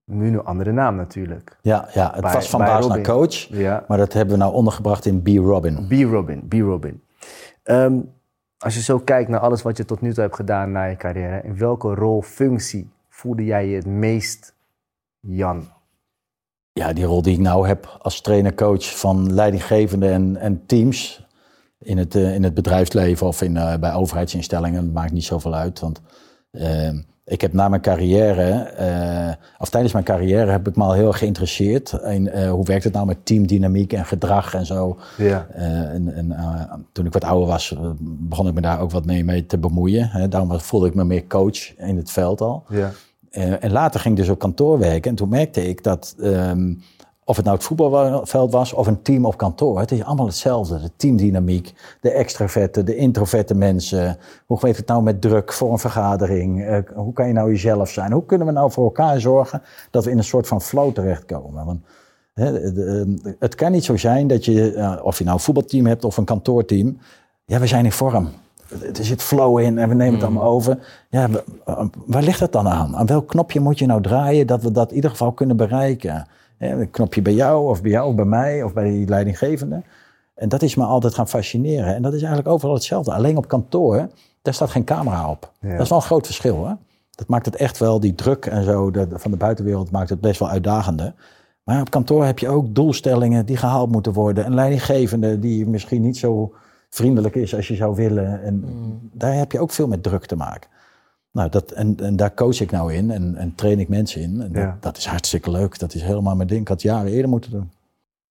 nu 0.05 0.27
een 0.27 0.43
andere 0.43 0.71
naam 0.71 0.95
natuurlijk. 0.95 1.57
Ja, 1.61 1.87
ja, 1.93 2.11
het 2.13 2.21
Bij- 2.21 2.33
was 2.33 2.49
van 2.49 2.59
baas 2.59 2.87
naar 2.87 3.01
coach. 3.01 3.33
Ja. 3.33 3.83
Maar 3.87 3.97
dat 3.97 4.13
hebben 4.13 4.33
we 4.33 4.39
nou 4.41 4.53
ondergebracht 4.53 5.05
in 5.05 5.21
B. 5.21 5.27
Robin. 5.27 5.87
B. 5.87 5.91
Robin, 6.11 6.47
B. 6.47 6.53
Robin. 6.53 7.01
Ehm, 7.63 7.99
als 8.63 8.73
je 8.73 8.81
zo 8.81 8.99
kijkt 8.99 9.29
naar 9.29 9.39
alles 9.39 9.61
wat 9.61 9.77
je 9.77 9.85
tot 9.85 10.01
nu 10.01 10.13
toe 10.13 10.23
hebt 10.23 10.35
gedaan 10.35 10.71
na 10.71 10.83
je 10.83 10.95
carrière, 10.95 11.41
in 11.43 11.57
welke 11.57 11.93
rol, 11.93 12.21
functie 12.21 12.89
voelde 13.09 13.45
jij 13.45 13.67
je 13.67 13.75
het 13.75 13.85
meest 13.85 14.55
Jan? 15.19 15.71
Ja, 16.71 16.93
die 16.93 17.05
rol 17.05 17.21
die 17.21 17.33
ik 17.33 17.39
nou 17.39 17.67
heb 17.67 17.97
als 18.01 18.21
trainer-coach 18.21 18.97
van 18.99 19.33
leidinggevende 19.33 20.09
en, 20.09 20.37
en 20.37 20.65
teams 20.65 21.27
in 21.79 21.97
het, 21.97 22.15
eh, 22.15 22.33
in 22.33 22.43
het 22.43 22.53
bedrijfsleven 22.53 23.27
of 23.27 23.41
in, 23.41 23.57
eh, 23.57 23.77
bij 23.79 23.93
overheidsinstellingen, 23.93 24.91
maakt 24.91 25.11
niet 25.11 25.23
zoveel 25.23 25.53
uit. 25.53 25.79
Want 25.79 26.01
eh, 26.51 26.93
ik 27.25 27.41
heb 27.41 27.53
na 27.53 27.69
mijn 27.69 27.81
carrière, 27.81 28.51
eh, 28.51 29.33
of 29.59 29.69
tijdens 29.69 29.93
mijn 29.93 30.05
carrière, 30.05 30.51
heb 30.51 30.67
ik 30.67 30.75
me 30.75 30.83
al 30.83 30.93
heel 30.93 31.07
erg 31.07 31.17
geïnteresseerd 31.17 31.91
in 31.91 32.29
eh, 32.29 32.49
hoe 32.49 32.65
werkt 32.65 32.83
het 32.83 32.93
nou 32.93 33.05
met 33.05 33.25
teamdynamiek 33.25 33.93
en 33.93 34.05
gedrag 34.05 34.53
en 34.53 34.65
zo. 34.65 34.99
Ja. 35.17 35.47
Eh, 35.53 35.65
en, 35.65 36.13
en, 36.13 36.35
toen 36.91 37.05
ik 37.05 37.13
wat 37.13 37.23
ouder 37.23 37.47
was, 37.47 37.75
begon 37.99 38.47
ik 38.47 38.53
me 38.53 38.61
daar 38.61 38.79
ook 38.79 38.91
wat 38.91 39.05
mee, 39.05 39.23
mee 39.23 39.45
te 39.45 39.57
bemoeien. 39.57 40.09
Hè. 40.09 40.27
Daarom 40.27 40.59
voelde 40.59 40.87
ik 40.87 40.95
me 40.95 41.03
meer 41.03 41.27
coach 41.27 41.77
in 41.77 41.97
het 41.97 42.11
veld 42.11 42.41
al. 42.41 42.63
Ja. 42.69 42.91
En 43.59 43.71
later 43.71 43.99
ging 43.99 44.17
ik 44.17 44.23
dus 44.23 44.31
op 44.31 44.39
kantoor 44.39 44.79
werken. 44.79 45.09
En 45.09 45.15
toen 45.15 45.29
merkte 45.29 45.67
ik 45.67 45.83
dat, 45.83 46.15
ehm, 46.19 46.73
of 47.25 47.35
het 47.35 47.45
nou 47.45 47.57
het 47.57 47.65
voetbalveld 47.65 48.51
was 48.51 48.73
of 48.73 48.87
een 48.87 49.01
team 49.01 49.25
op 49.25 49.37
kantoor, 49.37 49.79
het 49.79 49.91
is 49.91 50.03
allemaal 50.03 50.25
hetzelfde. 50.25 50.79
De 50.79 50.89
teamdynamiek, 50.95 51.73
de 52.01 52.11
extraverte, 52.11 52.83
de 52.83 52.95
introverte 52.95 53.55
mensen. 53.55 54.17
Hoe 54.45 54.59
gaat 54.59 54.77
het 54.77 54.87
nou 54.87 55.03
met 55.03 55.21
druk 55.21 55.53
voor 55.53 55.71
een 55.71 55.79
vergadering? 55.79 56.65
Eh, 56.65 56.77
hoe 56.95 57.13
kan 57.13 57.27
je 57.27 57.33
nou 57.33 57.49
jezelf 57.49 57.89
zijn? 57.89 58.11
Hoe 58.11 58.25
kunnen 58.25 58.47
we 58.47 58.53
nou 58.53 58.71
voor 58.71 58.83
elkaar 58.83 59.19
zorgen 59.19 59.61
dat 59.91 60.05
we 60.05 60.11
in 60.11 60.17
een 60.17 60.23
soort 60.23 60.47
van 60.47 60.61
flow 60.61 60.91
terechtkomen? 60.93 61.65
Want 61.65 61.79
hè, 62.33 62.51
de- 62.51 62.73
de- 62.73 63.35
het 63.39 63.55
kan 63.55 63.71
niet 63.71 63.83
zo 63.85 63.97
zijn 63.97 64.27
dat 64.27 64.45
je, 64.45 64.73
eh, 64.73 64.99
of 65.03 65.17
je 65.17 65.23
nou 65.23 65.35
een 65.37 65.43
voetbalteam 65.43 65.85
hebt 65.85 66.03
of 66.05 66.17
een 66.17 66.25
kantoorteam, 66.25 66.97
ja, 67.45 67.59
we 67.59 67.67
zijn 67.67 67.85
in 67.85 67.91
vorm. 67.91 68.29
Er 68.97 69.05
zit 69.05 69.21
flow 69.21 69.59
in 69.59 69.77
en 69.77 69.89
we 69.89 69.95
nemen 69.95 70.13
het 70.13 70.23
allemaal 70.23 70.43
over. 70.43 70.77
Ja, 71.09 71.29
wa- 71.29 71.43
wa- 71.65 71.89
waar 72.05 72.23
ligt 72.23 72.39
dat 72.39 72.51
dan 72.51 72.67
aan? 72.67 72.95
Aan 72.95 73.05
welk 73.05 73.27
knopje 73.27 73.59
moet 73.59 73.79
je 73.79 73.85
nou 73.85 74.01
draaien 74.01 74.47
dat 74.47 74.61
we 74.63 74.71
dat 74.71 74.89
in 74.89 74.95
ieder 74.95 75.09
geval 75.09 75.31
kunnen 75.31 75.57
bereiken? 75.57 76.27
Een 76.71 76.91
knopje 76.91 77.21
bij 77.21 77.33
jou 77.33 77.69
of 77.69 77.81
bij 77.81 77.91
jou 77.91 78.07
of 78.09 78.15
bij 78.15 78.25
mij 78.25 78.63
of 78.63 78.73
bij 78.73 78.83
die 78.83 79.07
leidinggevende. 79.07 79.81
En 80.35 80.49
dat 80.49 80.61
is 80.61 80.75
me 80.75 80.83
altijd 80.83 81.13
gaan 81.13 81.27
fascineren. 81.27 81.95
En 81.95 82.01
dat 82.01 82.13
is 82.13 82.19
eigenlijk 82.19 82.49
overal 82.53 82.73
hetzelfde. 82.75 83.13
Alleen 83.13 83.37
op 83.37 83.47
kantoor, 83.47 84.07
daar 84.41 84.53
staat 84.53 84.69
geen 84.69 84.83
camera 84.83 85.29
op. 85.29 85.51
Ja. 85.59 85.71
Dat 85.71 85.81
is 85.81 85.89
wel 85.89 85.97
een 85.97 86.03
groot 86.03 86.25
verschil. 86.25 86.67
Hè? 86.67 86.73
Dat 87.11 87.27
maakt 87.27 87.45
het 87.45 87.55
echt 87.55 87.77
wel, 87.77 87.99
die 87.99 88.15
druk 88.15 88.45
en 88.45 88.63
zo 88.63 88.91
de- 88.91 89.07
van 89.11 89.31
de 89.31 89.37
buitenwereld 89.37 89.91
maakt 89.91 90.09
het 90.09 90.21
best 90.21 90.39
wel 90.39 90.49
uitdagender. 90.49 91.13
Maar 91.63 91.81
op 91.81 91.89
kantoor 91.89 92.25
heb 92.25 92.39
je 92.39 92.49
ook 92.49 92.75
doelstellingen 92.75 93.45
die 93.45 93.57
gehaald 93.57 93.91
moeten 93.91 94.13
worden. 94.13 94.45
Een 94.45 94.53
leidinggevende 94.53 95.39
die 95.39 95.67
misschien 95.67 96.01
niet 96.01 96.17
zo 96.17 96.53
vriendelijk 96.89 97.35
is 97.35 97.55
als 97.55 97.67
je 97.67 97.75
zou 97.75 97.95
willen. 97.95 98.43
En 98.43 98.63
daar 99.13 99.33
heb 99.33 99.51
je 99.51 99.59
ook 99.59 99.71
veel 99.71 99.87
met 99.87 100.03
druk 100.03 100.25
te 100.25 100.35
maken. 100.35 100.69
Nou, 101.33 101.49
dat, 101.49 101.71
en, 101.71 101.97
en 101.99 102.15
daar 102.15 102.33
coach 102.33 102.59
ik 102.61 102.71
nou 102.71 102.93
in 102.93 103.11
en, 103.11 103.35
en 103.35 103.55
train 103.55 103.79
ik 103.79 103.89
mensen 103.89 104.21
in. 104.21 104.41
En 104.41 104.51
dat, 104.51 104.61
Ja. 104.63 104.77
dat 104.79 104.97
is 104.97 105.05
hartstikke 105.05 105.51
leuk. 105.51 105.79
Dat 105.79 105.93
is 105.93 106.01
helemaal 106.01 106.35
mijn 106.35 106.47
ding. 106.47 106.61
Ik 106.61 106.67
had 106.67 106.81
het 106.81 106.91
jaren 106.91 107.11
eerder 107.11 107.29
moeten 107.29 107.51
doen. 107.51 107.71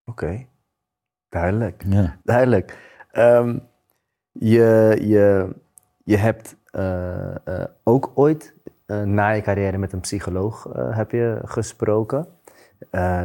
Oké. 0.04 0.46
Duidelijk. 1.28 1.84
Ja. 1.88 2.16
Duidelijk. 2.24 2.78
Ehm, 3.10 3.58
je, 4.32 4.98
je, 5.00 5.54
je 6.04 6.16
hebt 6.16 6.56
eh, 6.70 7.46
eh, 7.46 7.64
ook 7.82 8.10
ooit 8.14 8.54
eh, 8.86 9.02
na 9.02 9.30
je 9.30 9.42
carrière 9.42 9.78
met 9.78 9.92
een 9.92 10.00
psycholoog 10.00 10.68
heb 10.74 11.10
je 11.10 11.40
gesproken. 11.44 12.26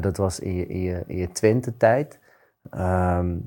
Dat 0.02 0.18
was 0.18 0.40
in 0.40 0.56
je, 0.56 0.68
in 0.68 0.82
je, 0.82 1.04
in 1.08 1.18
je 1.18 1.32
Twente-tijd. 1.32 2.20
Ehm, 2.70 3.38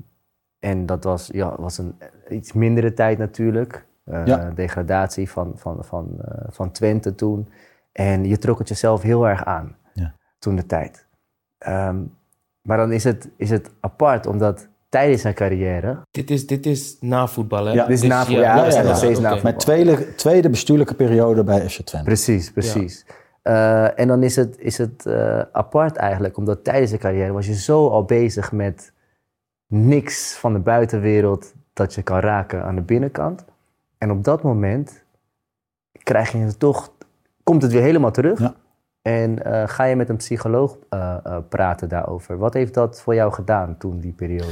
en 0.59 0.85
dat 0.85 1.03
was, 1.03 1.27
ja, 1.27 1.55
was 1.61 1.77
een 1.77 1.95
iets 2.29 2.53
mindere 2.53 2.93
tijd 2.93 3.17
natuurlijk. 3.17 3.85
Eh, 4.03 4.25
Ja. 4.25 4.49
Degradatie 4.55 5.29
van, 5.29 5.51
van, 5.55 5.77
van, 5.85 6.09
eh, 6.21 6.45
van 6.49 6.71
Twente 6.71 7.15
toen. 7.15 7.49
En 7.91 8.25
je 8.25 8.37
trok 8.37 8.59
het 8.59 8.67
jezelf 8.67 9.01
heel 9.01 9.27
erg 9.27 9.45
aan 9.45 9.75
Ja. 9.93 10.15
toen 10.39 10.55
de 10.55 10.65
tijd. 10.65 11.07
Ehm, 11.57 11.97
maar 12.61 12.77
dan 12.77 12.91
is 12.91 13.03
het, 13.03 13.29
is 13.37 13.49
het 13.49 13.71
apart, 13.79 14.25
omdat 14.27 14.67
tijdens 14.89 15.21
zijn 15.21 15.33
carrière... 15.33 15.97
Dit 16.11 16.29
is, 16.29 16.47
dit 16.47 16.65
is 16.65 16.97
na 16.99 17.27
voetbal, 17.27 17.65
hè? 17.65 17.71
Ja, 17.73 17.85
dit 17.85 17.93
is 17.93 17.99
Dus 17.99 18.09
na 18.09 18.25
voetbal, 18.25 18.43
ja, 18.43 18.65
we 18.65 18.71
zijn 18.71 18.85
nog 18.85 18.97
steeds 18.97 19.19
na 19.19 19.31
oké. 19.33 19.41
voetbal. 19.41 19.51
Mijn 19.73 19.85
tweede, 19.85 20.15
tweede 20.15 20.49
bestuurlijke 20.49 20.93
periode 20.95 21.43
bij 21.43 21.69
FC 21.69 21.81
Twente. 21.81 22.05
Precies, 22.07 22.51
precies. 22.51 23.05
Eh, 23.41 23.99
en 23.99 24.07
dan 24.07 24.23
is 24.23 24.35
het, 24.35 24.59
is 24.59 24.77
het 24.77 25.05
eh, 25.05 25.41
apart 25.51 25.95
eigenlijk, 25.95 26.37
omdat 26.37 26.63
tijdens 26.63 26.91
de 26.91 26.97
carrière 26.97 27.31
was 27.31 27.47
je 27.47 27.53
zo 27.55 27.87
al 27.89 28.03
bezig 28.03 28.51
met 28.51 28.93
niks 29.67 30.33
van 30.35 30.53
de 30.53 30.59
buitenwereld 30.59 31.53
dat 31.73 31.93
je 31.93 32.01
kan 32.01 32.19
raken 32.19 32.63
aan 32.63 32.75
de 32.75 32.81
binnenkant. 32.81 33.45
En 34.01 34.11
op 34.11 34.23
dat 34.23 34.43
moment 34.43 35.03
krijg 36.03 36.31
je 36.31 36.37
het 36.37 36.59
toch, 36.59 36.91
komt 37.43 37.61
het 37.61 37.71
weer 37.71 37.81
helemaal 37.81 38.11
terug. 38.11 38.39
Ja. 38.39 38.53
En 39.01 39.43
eh, 39.43 39.63
ga 39.67 39.83
je 39.83 39.95
met 39.95 40.09
een 40.09 40.15
psycholoog 40.17 40.77
eh, 40.89 41.17
eh, 41.23 41.37
praten 41.49 41.89
daarover. 41.89 42.37
Wat 42.37 42.53
heeft 42.53 42.73
dat 42.73 43.01
voor 43.01 43.15
jou 43.15 43.33
gedaan 43.33 43.75
toen, 43.77 43.99
die 43.99 44.11
periode? 44.13 44.51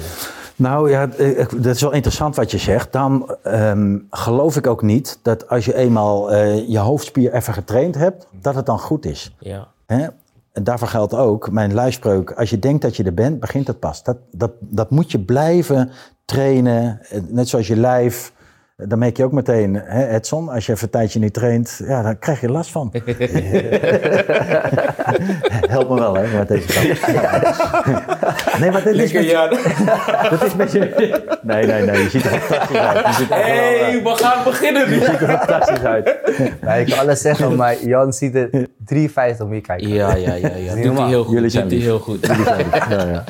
Nou 0.55 0.89
ja, 0.89 1.03
ik- 1.17 1.63
dat 1.63 1.75
is 1.75 1.81
wel 1.81 1.91
interessant 1.91 2.35
wat 2.35 2.51
je 2.51 2.57
zegt. 2.57 2.91
Dan 2.93 3.35
ehm, 3.43 3.97
geloof 4.09 4.55
ik 4.55 4.67
ook 4.67 4.81
niet 4.81 5.19
dat 5.21 5.49
als 5.49 5.65
je 5.65 5.75
eenmaal 5.75 6.31
eh, 6.31 6.67
je 6.69 6.77
hoofdspier 6.79 7.33
even 7.33 7.53
getraind 7.53 7.95
hebt, 7.95 8.27
dat 8.41 8.55
het 8.55 8.65
dan 8.65 8.79
goed 8.79 9.05
is. 9.05 9.35
Ja. 9.39 9.67
Hè? 9.85 10.07
En 10.51 10.63
daarvoor 10.63 10.87
geldt 10.87 11.13
ook 11.13 11.51
mijn 11.51 11.73
lijfspreuk. 11.73 12.31
Als 12.31 12.49
je 12.49 12.59
denkt 12.59 12.81
dat 12.81 12.95
je 12.95 13.03
er 13.03 13.13
bent, 13.13 13.39
begint 13.39 13.67
het 13.67 13.79
pas. 13.79 14.03
Dat, 14.03 14.17
dat, 14.31 14.51
dat 14.59 14.89
moet 14.89 15.11
je 15.11 15.19
blijven 15.19 15.91
trainen. 16.25 17.01
Net 17.27 17.49
zoals 17.49 17.67
je 17.67 17.75
lijf. 17.75 18.33
Dan 18.87 18.99
merk 18.99 19.17
je 19.17 19.23
ook 19.23 19.31
meteen, 19.31 19.75
hè, 19.83 20.07
Edson, 20.07 20.49
als 20.49 20.65
je 20.65 20.71
even 20.71 20.83
een 20.83 20.89
tijdje 20.91 21.19
niet 21.19 21.33
traint, 21.33 21.81
ja, 21.87 22.01
dan 22.01 22.19
krijg 22.19 22.41
je 22.41 22.49
last 22.49 22.71
van. 22.71 22.91
Help 25.69 25.89
me 25.89 25.95
wel, 25.99 26.15
hè, 26.15 26.37
met 26.37 26.47
deze 26.47 26.67
kant. 26.73 26.85
Nee, 28.59 28.71
maar 28.71 28.83
dit 28.83 28.95
is, 28.95 29.11
met, 29.13 29.31
dat 30.29 30.43
is 30.43 30.55
met 30.55 30.71
je... 30.71 31.21
Nee, 31.41 31.65
nee, 31.65 31.81
nee, 31.85 32.03
je 32.03 32.09
ziet 32.09 32.25
er 32.25 32.39
fantastisch 32.39 33.31
uit. 33.31 33.41
Eh, 33.41 33.47
hey, 33.47 34.01
we 34.03 34.09
gaan 34.15 34.43
beginnen 34.43 34.89
nu. 34.89 34.95
je 34.95 35.05
ziet 35.05 35.21
er 35.21 35.27
fantastisch 35.37 35.83
uit. 35.83 36.07
Ik 36.79 36.85
kan 36.89 36.99
alles 36.99 37.21
zeggen, 37.21 37.55
maar 37.55 37.83
Jan 37.85 38.13
ziet 38.13 38.35
er 38.35 38.67
53 38.85 39.47
meer 39.47 39.61
kijken. 39.61 39.87
Ja, 39.87 40.15
ja, 40.15 40.33
ja. 40.33 40.47
ja. 40.55 40.75
Doet 40.75 40.97
hij 40.97 41.07
heel 41.07 41.23
goed. 41.23 41.33
Jullie 41.33 41.49
zijn 41.49 41.67
Doet 41.69 41.71
hij 41.71 41.79
lief. 41.79 41.87
heel 41.87 41.99
goed. 41.99 42.25
Ja, 42.89 43.05
ja. 43.05 43.23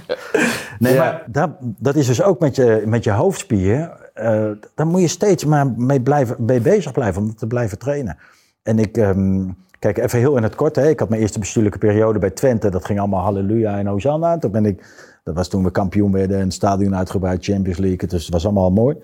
Nee, 0.80 0.93
Ja. 0.93 1.00
maar 1.04 1.24
dat, 1.26 1.50
dat 1.60 1.95
is 1.95 2.08
dus 2.08 2.22
ook 2.24 2.39
met 2.39 2.56
je, 2.56 2.84
met 2.86 3.04
je 3.04 3.12
hoofdspier. 3.12 3.91
Eh 4.20 4.51
daar 4.76 4.88
moet 4.88 5.01
je 5.01 5.07
steeds 5.07 5.45
maar 5.45 5.72
mee, 5.72 6.01
blijven, 6.01 6.36
mee 6.39 6.61
bezig 6.61 6.91
blijven 6.91 7.22
om 7.22 7.36
te 7.36 7.47
blijven 7.47 7.80
trainen. 7.80 8.17
En 8.63 8.80
ik, 8.80 8.97
ehm, 8.97 9.47
kijk 9.80 9.97
even 9.97 10.20
heel 10.20 10.38
in 10.38 10.43
het 10.43 10.55
kort. 10.55 10.76
Hè. 10.76 10.89
Ik 10.89 10.99
had 10.99 11.09
mijn 11.09 11.22
eerste 11.22 11.39
bestuurlijke 11.39 11.78
periode 11.78 12.20
bij 12.20 12.30
Twente. 12.30 12.70
Dat 12.70 12.86
ging 12.86 12.99
allemaal 12.99 13.24
halleluja 13.24 13.78
en 13.78 13.88
hosanna. 13.88 14.38
Toen 14.38 14.51
ben 14.51 14.65
ik, 14.65 14.84
dat 15.24 15.36
was 15.36 15.47
toen 15.47 15.63
we 15.63 15.72
kampioen 15.72 16.11
werden 16.11 16.39
en 16.39 16.51
stadion 16.51 16.95
uitgebreid, 16.95 17.43
Champions 17.43 17.78
League. 17.78 18.09
Dus 18.09 18.24
het 18.24 18.34
was 18.34 18.45
allemaal 18.45 18.72
mooi. 18.72 18.97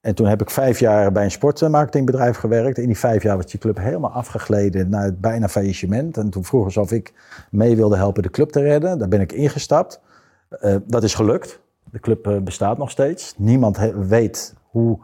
En 0.00 0.14
toen 0.14 0.26
heb 0.26 0.40
ik 0.40 0.50
vijf 0.50 0.78
jaar 0.78 1.12
bij 1.12 1.24
een 1.24 1.30
sportmarketingbedrijf 1.30 2.36
gewerkt. 2.36 2.78
In 2.78 2.86
die 2.86 2.98
vijf 2.98 3.22
jaar 3.22 3.36
was 3.36 3.46
die 3.46 3.60
club 3.60 3.78
helemaal 3.78 4.10
afgegleden 4.10 4.88
naar 4.88 5.04
het 5.04 5.20
bijna 5.20 5.48
faillissement. 5.48 6.16
En 6.16 6.30
toen 6.30 6.44
vroegen 6.44 6.72
ze 6.72 6.80
of 6.80 6.92
ik 6.92 7.12
mee 7.50 7.76
wilde 7.76 7.96
helpen 7.96 8.22
de 8.22 8.30
club 8.30 8.50
te 8.50 8.60
redden. 8.60 8.98
Daar 8.98 9.08
ben 9.08 9.20
ik 9.20 9.32
ingestapt. 9.32 10.00
Eh, 10.48 10.76
dat 10.86 11.02
is 11.02 11.14
gelukt. 11.14 11.60
De 11.90 12.00
club 12.00 12.26
eh, 12.26 12.38
bestaat 12.38 12.78
nog 12.78 12.90
steeds. 12.90 13.34
Niemand 13.36 13.78
weet 14.08 14.54
hoe 14.70 14.98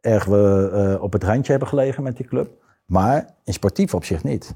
erg 0.00 0.24
we 0.24 0.70
eh, 0.72 1.02
op 1.02 1.12
het 1.12 1.24
randje 1.24 1.50
hebben 1.50 1.68
gelegen 1.68 2.02
met 2.02 2.16
die 2.16 2.26
club. 2.26 2.50
Maar 2.84 3.34
in 3.44 3.52
sportief 3.52 3.94
opzicht 3.94 4.24
niet. 4.24 4.54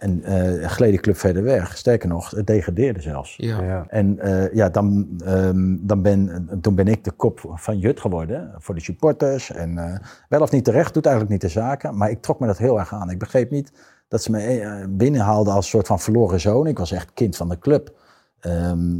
En 0.00 0.22
eh 0.22 0.68
gleden 0.68 0.94
de 0.94 1.00
club 1.00 1.16
verder 1.16 1.42
weg. 1.42 1.76
Sterker 1.76 2.08
nog, 2.08 2.30
het 2.30 2.46
degradeerde 2.46 3.00
zelfs. 3.00 3.34
Ja. 3.36 3.62
Ja. 3.62 3.84
En 3.88 4.18
eh, 4.18 4.54
ja, 4.54 4.68
dan, 4.68 5.08
ehm, 5.24 5.76
dan 5.80 6.02
ben, 6.02 6.48
toen 6.60 6.74
ben 6.74 6.88
ik 6.88 7.04
de 7.04 7.10
kop 7.10 7.40
van 7.54 7.78
Jut 7.78 8.00
geworden 8.00 8.54
voor 8.58 8.74
de 8.74 8.80
supporters. 8.80 9.50
En 9.50 9.78
eh, 9.78 9.98
wel 10.28 10.40
of 10.40 10.50
niet 10.50 10.64
terecht, 10.64 10.94
doet 10.94 11.06
eigenlijk 11.06 11.34
niet 11.34 11.52
de 11.52 11.60
zaken. 11.60 11.96
Maar 11.96 12.10
ik 12.10 12.22
trok 12.22 12.40
me 12.40 12.46
dat 12.46 12.58
heel 12.58 12.78
erg 12.78 12.94
aan. 12.94 13.10
Ik 13.10 13.18
begreep 13.18 13.50
niet 13.50 13.72
dat 14.08 14.22
ze 14.22 14.30
me 14.30 14.38
eh, 14.38 14.84
binnenhaalden 14.88 15.54
als 15.54 15.68
soort 15.68 15.86
van 15.86 16.00
verloren 16.00 16.40
zoon. 16.40 16.66
Ik 16.66 16.78
was 16.78 16.92
echt 16.92 17.12
kind 17.14 17.36
van 17.36 17.48
de 17.48 17.58
club. 17.58 17.98
Ehm, 18.40 18.98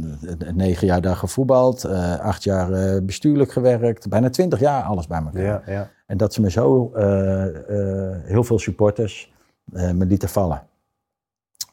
negen 0.55 0.87
jaar 0.87 1.01
daar 1.01 1.15
gevoetbald, 1.15 1.83
eh, 1.83 2.19
acht 2.19 2.43
jaar 2.43 2.71
eh, 2.73 3.01
bestuurlijk 3.03 3.51
gewerkt, 3.51 4.09
bijna 4.09 4.29
twintig 4.29 4.59
jaar 4.59 4.83
alles 4.83 5.07
bij 5.07 5.21
elkaar. 5.21 5.41
Ja, 5.43 5.61
ja. 5.65 5.89
En 6.05 6.17
dat 6.17 6.33
ze 6.33 6.41
me 6.41 6.49
zo, 6.51 6.91
eh, 6.95 7.45
eh, 7.47 8.23
heel 8.23 8.43
veel 8.43 8.59
supporters, 8.59 9.33
eh, 9.73 9.91
me 9.91 10.05
lieten 10.05 10.29
vallen. 10.29 10.63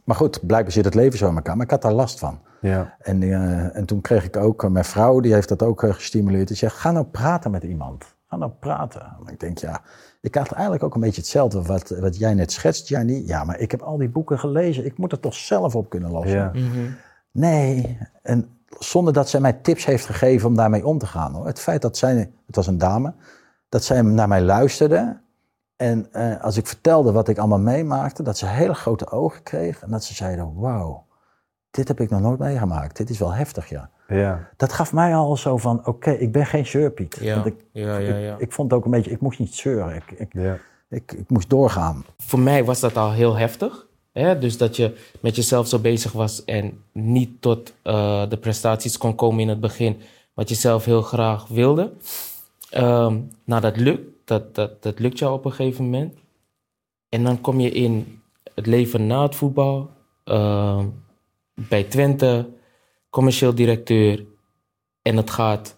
Maar 0.04 0.16
goed, 0.16 0.46
blijkbaar 0.46 0.72
zit 0.72 0.84
het 0.84 0.94
leven 0.94 1.18
zo 1.18 1.28
in 1.28 1.34
elkaar. 1.36 1.56
Maar 1.56 1.64
ik 1.64 1.70
had 1.70 1.82
daar 1.82 1.92
last 1.92 2.18
van. 2.18 2.40
ja. 2.60 2.94
En, 2.98 3.22
eh, 3.22 3.76
en 3.76 3.84
toen 3.84 4.00
kreeg 4.00 4.24
ik 4.24 4.36
ook, 4.36 4.68
mijn 4.68 4.84
vrouw, 4.84 5.20
die 5.20 5.32
heeft 5.32 5.48
dat 5.48 5.62
ook 5.62 5.80
gestimuleerd. 5.80 6.48
Die 6.48 6.56
zegt, 6.56 6.76
ga 6.76 6.90
nou 6.90 7.06
praten 7.06 7.50
met 7.50 7.62
iemand. 7.62 8.16
Ga 8.26 8.36
nou 8.36 8.50
praten. 8.60 9.16
Maar 9.22 9.32
ik 9.32 9.40
denk, 9.40 9.58
ja, 9.58 9.80
ik 10.20 10.34
had 10.34 10.52
eigenlijk 10.52 10.82
ook 10.82 10.94
een 10.94 11.00
beetje 11.00 11.20
hetzelfde 11.20 11.62
wat, 11.62 11.88
wat 12.00 12.16
jij 12.18 12.34
net 12.34 12.52
schetst, 12.52 12.88
Jannie. 12.88 13.26
Ja, 13.26 13.44
maar 13.44 13.58
ik 13.58 13.70
heb 13.70 13.82
al 13.82 13.96
die 13.96 14.08
boeken 14.08 14.38
gelezen. 14.38 14.84
Ik 14.84 14.98
moet 14.98 15.12
er 15.12 15.20
toch 15.20 15.34
zelf 15.34 15.74
op 15.76 15.88
kunnen 15.88 16.10
lossen. 16.10 16.36
Ja. 16.38 16.50
Mhm. 16.54 16.90
Nee, 17.32 17.98
en 18.22 18.58
zonder 18.78 19.12
dat 19.12 19.28
zij 19.28 19.40
mij 19.40 19.52
tips 19.52 19.84
heeft 19.84 20.06
gegeven 20.06 20.48
om 20.48 20.54
daarmee 20.56 20.86
om 20.86 20.98
te 20.98 21.06
gaan. 21.06 21.34
Hoor. 21.34 21.46
Het 21.46 21.60
feit 21.60 21.82
dat 21.82 21.96
zij, 21.96 22.30
het 22.46 22.56
was 22.56 22.66
een 22.66 22.78
dame, 22.78 23.14
dat 23.68 23.84
zij 23.84 24.02
naar 24.02 24.28
mij 24.28 24.42
luisterde. 24.42 25.20
En 25.76 26.12
eh, 26.12 26.40
als 26.42 26.56
ik 26.56 26.66
vertelde 26.66 27.12
wat 27.12 27.28
ik 27.28 27.38
allemaal 27.38 27.58
meemaakte, 27.58 28.22
dat 28.22 28.38
ze 28.38 28.46
hele 28.46 28.74
grote 28.74 29.10
ogen 29.10 29.42
kreeg. 29.42 29.82
En 29.82 29.90
dat 29.90 30.04
ze 30.04 30.14
zeiden, 30.14 30.54
wauw, 30.54 31.06
dit 31.70 31.88
heb 31.88 32.00
ik 32.00 32.10
nog 32.10 32.20
nooit 32.20 32.38
meegemaakt. 32.38 32.96
Dit 32.96 33.10
is 33.10 33.18
wel 33.18 33.34
heftig, 33.34 33.68
ja. 33.68 33.90
Ja. 34.08 34.48
Dat 34.56 34.72
gaf 34.72 34.92
mij 34.92 35.14
al 35.14 35.36
zo 35.36 35.56
van, 35.56 35.86
oké, 35.86 36.10
ik 36.10 36.32
ben 36.32 36.46
geen 36.46 36.66
zeurpiet. 36.66 37.18
Ja. 37.20 37.34
Want 37.34 37.46
ik, 37.46 37.54
Ja, 37.72 37.96
ja, 37.96 38.16
ja. 38.16 38.34
Ik, 38.34 38.40
ik 38.40 38.52
vond 38.52 38.72
ook 38.72 38.84
een 38.84 38.90
beetje, 38.90 39.10
ik 39.10 39.20
moest 39.20 39.38
niet 39.38 39.54
zeuren. 39.54 39.94
Ik, 39.96 40.10
ik, 40.10 40.32
Ja. 40.32 40.56
ik, 40.88 41.12
ik 41.12 41.30
moest 41.30 41.50
doorgaan. 41.50 42.04
Voor 42.16 42.38
mij 42.40 42.64
was 42.64 42.80
dat 42.80 42.96
al 42.96 43.12
heel 43.12 43.36
heftig. 43.36 43.86
Dus 44.18 44.56
dat 44.56 44.76
je 44.76 44.94
met 45.20 45.36
jezelf 45.36 45.68
zo 45.68 45.78
bezig 45.78 46.12
was 46.12 46.44
en 46.44 46.84
niet 46.92 47.42
tot 47.42 47.72
eh, 47.82 48.28
de 48.28 48.36
prestaties 48.36 48.98
kon 48.98 49.14
komen 49.14 49.40
in 49.40 49.48
het 49.48 49.60
begin, 49.60 50.00
wat 50.34 50.48
je 50.48 50.54
zelf 50.54 50.84
heel 50.84 51.02
graag 51.02 51.46
wilde. 51.46 51.92
Ehm, 52.70 53.20
nou, 53.44 53.60
dat 53.60 53.76
lukt. 53.76 54.16
Dat, 54.24 54.54
dat, 54.54 54.82
dat 54.82 54.98
lukt 54.98 55.18
jou 55.18 55.32
op 55.32 55.44
een 55.44 55.52
gegeven 55.52 55.84
moment. 55.84 56.14
En 57.08 57.24
dan 57.24 57.40
kom 57.40 57.60
je 57.60 57.70
in 57.70 58.20
het 58.54 58.66
leven 58.66 59.06
na 59.06 59.22
het 59.22 59.34
voetbal. 59.34 59.90
Ehm, 60.24 60.86
bij 61.54 61.84
Twente, 61.84 62.48
commercieel 63.10 63.54
directeur. 63.54 64.24
En 65.02 65.16
het 65.16 65.30
gaat 65.30 65.76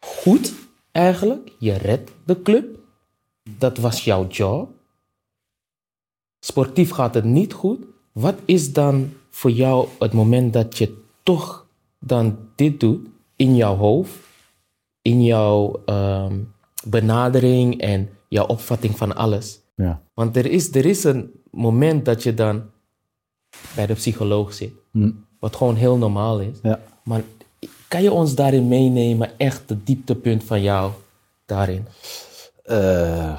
goed 0.00 0.54
eigenlijk. 0.92 1.52
Je 1.58 1.72
redt 1.72 2.10
de 2.24 2.42
club. 2.42 2.78
Dat 3.58 3.78
was 3.78 4.04
jouw 4.04 4.26
job. 4.26 4.70
Sportief 6.44 6.90
gaat 6.90 7.14
het 7.14 7.24
niet 7.24 7.52
goed. 7.52 7.78
Wat 8.12 8.34
is 8.44 8.72
dan 8.72 9.12
voor 9.30 9.50
jou 9.50 9.88
het 9.98 10.12
moment 10.12 10.52
dat 10.52 10.78
je 10.78 10.94
toch 11.22 11.66
dan 11.98 12.38
dit 12.54 12.80
doet 12.80 13.06
in 13.36 13.56
jouw 13.56 13.76
hoofd, 13.76 14.14
in 15.02 15.24
jouw 15.24 15.82
ehm, 15.86 16.38
benadering 16.86 17.80
en 17.80 18.08
jouw 18.28 18.46
opvatting 18.46 18.96
van 18.96 19.16
alles? 19.16 19.60
Ja. 19.74 20.02
Want 20.14 20.36
er 20.36 20.46
is, 20.46 20.74
er 20.74 20.86
is 20.86 21.04
een 21.04 21.30
moment 21.50 22.04
dat 22.04 22.22
je 22.22 22.34
dan 22.34 22.62
bij 23.74 23.86
de 23.86 23.94
psycholoog 23.94 24.52
zit, 24.54 24.72
Hm. 24.92 25.10
wat 25.38 25.56
gewoon 25.56 25.74
heel 25.76 25.96
normaal 25.96 26.40
is. 26.40 26.58
Ja. 26.62 26.80
Maar 27.04 27.22
kan 27.88 28.02
je 28.02 28.12
ons 28.12 28.34
daarin 28.34 28.68
meenemen, 28.68 29.38
echt 29.38 29.68
het 29.68 29.86
dieptepunt 29.86 30.44
van 30.44 30.62
jou 30.62 30.92
daarin? 31.46 31.86
Eh, 32.62 33.38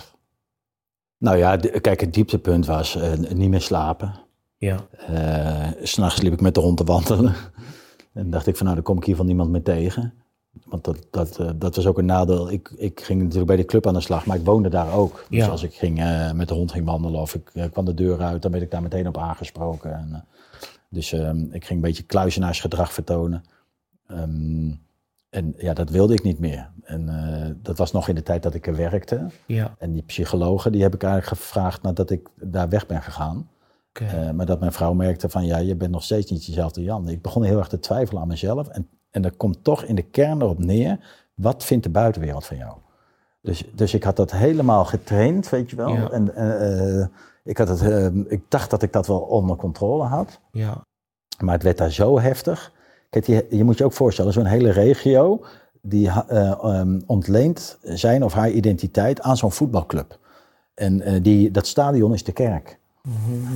nou 1.23 1.37
ja, 1.37 1.55
kijk, 1.81 2.01
het 2.01 2.13
dieptepunt 2.13 2.65
was 2.65 2.95
eh, 2.95 3.13
niet 3.13 3.49
meer 3.49 3.61
slapen. 3.61 4.13
Ja. 4.57 4.77
S 5.83 5.91
S'nachts 5.91 6.21
liep 6.21 6.33
ik 6.33 6.41
met 6.41 6.55
de 6.55 6.59
hond 6.61 6.77
te 6.77 6.83
wandelen. 6.83 7.33
En 8.13 8.29
dacht 8.29 8.47
ik 8.47 8.55
van 8.55 8.65
nou, 8.65 8.77
dan 8.77 8.85
kom 8.85 8.97
ik 8.97 9.03
hier 9.03 9.15
van 9.15 9.25
niemand 9.25 9.49
meer 9.49 9.63
tegen. 9.63 10.13
Want 10.65 10.83
dat, 10.83 11.07
dat, 11.11 11.39
eh, 11.39 11.49
dat 11.55 11.75
was 11.75 11.85
ook 11.85 11.97
een 11.97 12.05
nadeel. 12.05 12.51
Ik, 12.51 12.73
ik 12.77 13.01
ging 13.01 13.19
natuurlijk 13.19 13.47
bij 13.47 13.55
de 13.55 13.65
club 13.65 13.87
aan 13.87 13.93
de 13.93 14.01
slag, 14.01 14.25
maar 14.25 14.37
ik 14.37 14.45
woonde 14.45 14.69
daar 14.69 14.93
ook. 14.93 15.25
Dus 15.29 15.39
Ja. 15.39 15.47
als 15.47 15.63
ik 15.63 15.73
ging, 15.73 15.95
met 16.35 16.47
de 16.47 16.53
hond 16.53 16.71
ging 16.71 16.85
wandelen 16.85 17.21
of 17.21 17.35
ik 17.35 17.69
kwam 17.71 17.85
de 17.85 17.93
deur 17.93 18.21
uit, 18.21 18.41
dan 18.41 18.51
werd 18.51 18.63
ik 18.63 18.71
daar 18.71 18.81
meteen 18.81 19.07
op 19.07 19.17
aangesproken. 19.17 19.93
En, 19.93 20.25
dus 20.89 21.11
ehm, 21.11 21.39
ik 21.39 21.65
ging 21.65 21.69
een 21.69 21.87
beetje 21.87 22.03
kluizenaarsgedrag 22.03 22.93
vertonen. 22.93 23.43
Ehm, 24.07 24.71
en 25.33 25.53
ja, 25.57 25.73
dat 25.73 25.89
wilde 25.89 26.13
ik 26.13 26.23
niet 26.23 26.39
meer. 26.39 26.69
En 26.83 27.09
eh, 27.09 27.51
dat 27.55 27.77
was 27.77 27.91
nog 27.91 28.07
in 28.07 28.15
de 28.15 28.23
tijd 28.23 28.43
dat 28.43 28.53
ik 28.53 28.67
er 28.67 28.75
werkte. 28.75 29.27
Ja. 29.45 29.75
En 29.77 29.91
die 29.91 30.01
psychologen, 30.01 30.71
die 30.71 30.81
heb 30.81 30.93
ik 30.93 31.03
eigenlijk 31.03 31.41
gevraagd 31.41 31.81
nadat 31.81 32.09
ik 32.09 32.29
daar 32.35 32.69
weg 32.69 32.85
ben 32.85 33.01
gegaan. 33.01 33.49
Eh, 33.93 34.31
maar 34.31 34.45
dat 34.45 34.59
mijn 34.59 34.71
vrouw 34.71 34.93
merkte 34.93 35.29
van, 35.29 35.45
ja, 35.45 35.57
je 35.57 35.75
bent 35.75 35.91
nog 35.91 36.03
steeds 36.03 36.31
niet 36.31 36.45
jezelfde 36.45 36.83
Jan. 36.83 37.09
Ik 37.09 37.21
begon 37.21 37.43
heel 37.43 37.57
erg 37.57 37.67
te 37.67 37.79
twijfelen 37.79 38.21
aan 38.21 38.27
mezelf. 38.27 38.67
En, 38.67 38.89
en 39.09 39.21
dat 39.21 39.37
komt 39.37 39.63
toch 39.63 39.83
in 39.83 39.95
de 39.95 40.01
kern 40.01 40.41
erop 40.41 40.59
neer, 40.59 40.99
wat 41.33 41.63
vindt 41.63 41.83
de 41.83 41.89
buitenwereld 41.89 42.45
van 42.45 42.57
jou? 42.57 42.77
Dus, 43.41 43.63
dus 43.75 43.93
ik 43.93 44.03
had 44.03 44.15
dat 44.15 44.31
helemaal 44.31 44.85
getraind, 44.85 45.49
weet 45.49 45.69
je 45.69 45.75
wel. 45.75 45.89
Ja. 45.89 46.09
En 46.09 46.35
eh, 46.35 47.07
ik, 47.43 47.57
had 47.57 47.67
het, 47.67 48.13
ik 48.27 48.41
dacht 48.47 48.69
dat 48.69 48.81
ik 48.81 48.93
dat 48.93 49.07
wel 49.07 49.19
onder 49.19 49.55
controle 49.55 50.03
had. 50.03 50.39
ja. 50.51 50.81
Maar 51.39 51.53
het 51.53 51.63
werd 51.63 51.77
daar 51.77 51.91
zo 51.91 52.19
heftig. 52.19 52.71
Kijk, 53.13 53.25
je, 53.25 53.45
je 53.49 53.63
moet 53.63 53.77
je 53.77 53.83
ook 53.83 53.93
voorstellen, 53.93 54.33
zo'n 54.33 54.45
hele 54.45 54.71
regio... 54.71 55.43
die 55.81 56.07
eh, 56.07 56.51
ehm, 56.51 56.99
ontleent 57.05 57.77
zijn 57.81 58.23
of 58.23 58.33
haar 58.33 58.49
identiteit 58.49 59.21
aan 59.21 59.37
zo'n 59.37 59.51
voetbalclub. 59.51 60.19
En 60.73 61.01
eh, 61.01 61.23
die, 61.23 61.51
dat 61.51 61.67
stadion 61.67 62.13
is 62.13 62.23
de 62.23 62.31
kerk. 62.31 62.79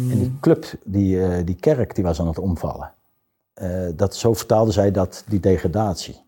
En 0.10 0.18
die 0.20 0.38
club, 0.40 0.66
die, 0.84 1.24
eh, 1.24 1.46
die 1.46 1.56
kerk, 1.56 1.96
die 1.96 2.04
was 2.04 2.20
aan 2.20 2.28
het 2.28 2.40
omvallen. 2.40 2.92
Dat, 3.96 4.16
zo 4.16 4.34
vertaalden 4.34 4.74
zij 4.74 4.92
dat, 4.92 5.24
die 5.28 5.40
degradatie. 5.40 6.22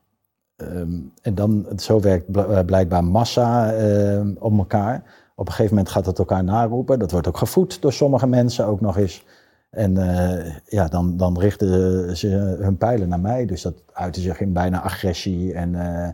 Ehm, 0.55 0.99
en 1.21 1.35
dan, 1.35 1.65
zo 1.77 1.99
werkt 1.99 2.31
bl- 2.31 2.63
blijkbaar 2.65 3.03
massa 3.03 3.73
eh, 3.73 4.27
op 4.39 4.57
elkaar. 4.57 5.03
Op 5.35 5.47
een 5.47 5.53
gegeven 5.53 5.75
moment 5.75 5.93
gaat 5.93 6.05
het 6.05 6.19
elkaar 6.19 6.43
naroepen. 6.43 6.99
Dat 6.99 7.11
wordt 7.11 7.27
ook 7.27 7.37
gevoed 7.37 7.81
door 7.81 7.93
sommige 7.93 8.27
mensen 8.27 8.65
ook 8.65 8.81
nog 8.81 8.97
eens. 8.97 9.25
En 9.69 9.97
eh, 9.97 10.55
ja, 10.65 10.87
dan, 10.87 11.17
dan 11.17 11.39
richten 11.39 12.17
ze 12.17 12.27
hun 12.59 12.77
pijlen 12.77 13.09
naar 13.09 13.19
mij. 13.19 13.45
Dus 13.45 13.61
dat 13.61 13.83
uitte 13.93 14.21
zich 14.21 14.39
in 14.41 14.53
bijna 14.53 14.81
agressie 14.81 15.53
en 15.53 15.75
eh, 15.75 16.07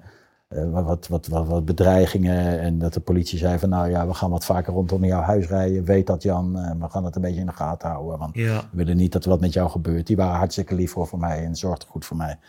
eh, 0.48 0.72
wat, 0.72 1.08
wat, 1.08 1.28
wat, 1.28 1.48
wat 1.48 1.66
bedreigingen. 1.66 2.60
En 2.60 2.80
dat 2.80 2.94
de 2.94 3.00
politie 3.00 3.38
zei 3.38 3.60
van 3.60 3.70
nou 3.70 3.90
ja, 3.90 4.08
we 4.08 4.14
gaan 4.14 4.30
wat 4.30 4.46
vaker 4.46 4.74
rondom 4.74 5.06
jouw 5.06 5.22
huis 5.22 5.48
rijden. 5.48 5.84
Weet 5.84 6.08
dat 6.08 6.24
Jan, 6.24 6.58
Eh, 6.58 6.72
we 6.80 6.90
gaan 6.90 7.06
het 7.06 7.16
een 7.16 7.22
beetje 7.22 7.40
in 7.40 7.46
de 7.46 7.52
gaten 7.54 7.90
houden. 7.90 8.20
Want 8.20 8.36
Ja. 8.36 8.60
we 8.72 8.78
willen 8.78 8.98
niet 8.98 9.12
dat 9.12 9.24
er 9.24 9.30
wat 9.30 9.40
met 9.42 9.54
jou 9.54 9.70
gebeurt. 9.70 10.08
Die 10.08 10.16
waren 10.16 10.38
hartstikke 10.38 10.76
lief 10.76 10.92
voor, 10.92 11.08
voor 11.08 11.20
mij 11.20 11.44
en 11.46 11.56
zorgden 11.56 11.88
goed 11.90 12.06
voor 12.06 12.18
mij. 12.18 12.40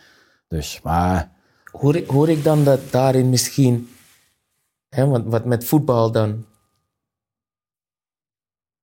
Dus, 0.47 0.81
maar 0.83 1.31
Hoor 1.71 1.95
ik, 1.95 2.07
hoor 2.07 2.29
ik 2.29 2.43
dan 2.43 2.63
dat 2.63 2.79
daarin 2.91 3.29
misschien, 3.29 3.89
hè, 4.89 5.05
want 5.07 5.25
wat 5.25 5.45
met 5.45 5.65
voetbal 5.65 6.11
dan, 6.11 6.45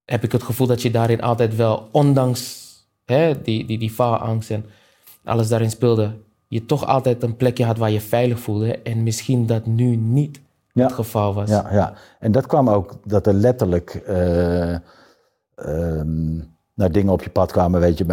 heb 0.05 0.23
ik 0.25 0.33
het 0.33 0.43
gevoel 0.43 0.67
dat 0.67 0.83
je 0.83 0.91
daarin 0.91 1.23
altijd 1.23 1.57
wel, 1.57 1.89
ondanks 1.93 2.63
hè, 3.05 3.43
die, 3.43 3.67
die, 3.67 3.79
die 3.79 3.91
faalangst 3.91 4.51
en 4.51 4.65
alles 5.25 5.49
daarin 5.49 5.71
speelde, 5.71 6.13
je 6.49 6.67
toch 6.67 6.87
altijd 6.87 7.23
een 7.23 7.37
plekje 7.37 7.65
had 7.65 7.79
waar 7.79 7.91
je 7.91 8.01
veilig 8.01 8.39
voelde 8.41 8.79
en 8.83 9.03
misschien 9.03 9.47
dat 9.47 9.67
nu 9.67 9.97
niet 9.97 10.41
Ja. 10.73 10.83
het 10.85 10.93
geval 10.93 11.35
was. 11.35 11.51
Ja, 11.51 11.69
ja. 11.73 11.93
En 12.19 12.33
dat 12.33 12.47
kwam 12.47 12.69
ook 12.71 12.95
dat 13.05 13.27
er 13.27 13.33
letterlijk 13.35 13.95
eh, 13.95 14.75
ehm, 15.55 16.35
nou, 16.75 16.91
dingen 16.91 17.13
op 17.13 17.23
je 17.23 17.31
pad 17.31 17.53
kwamen. 17.53 17.81
Weet 17.81 17.99
je, 17.99 18.05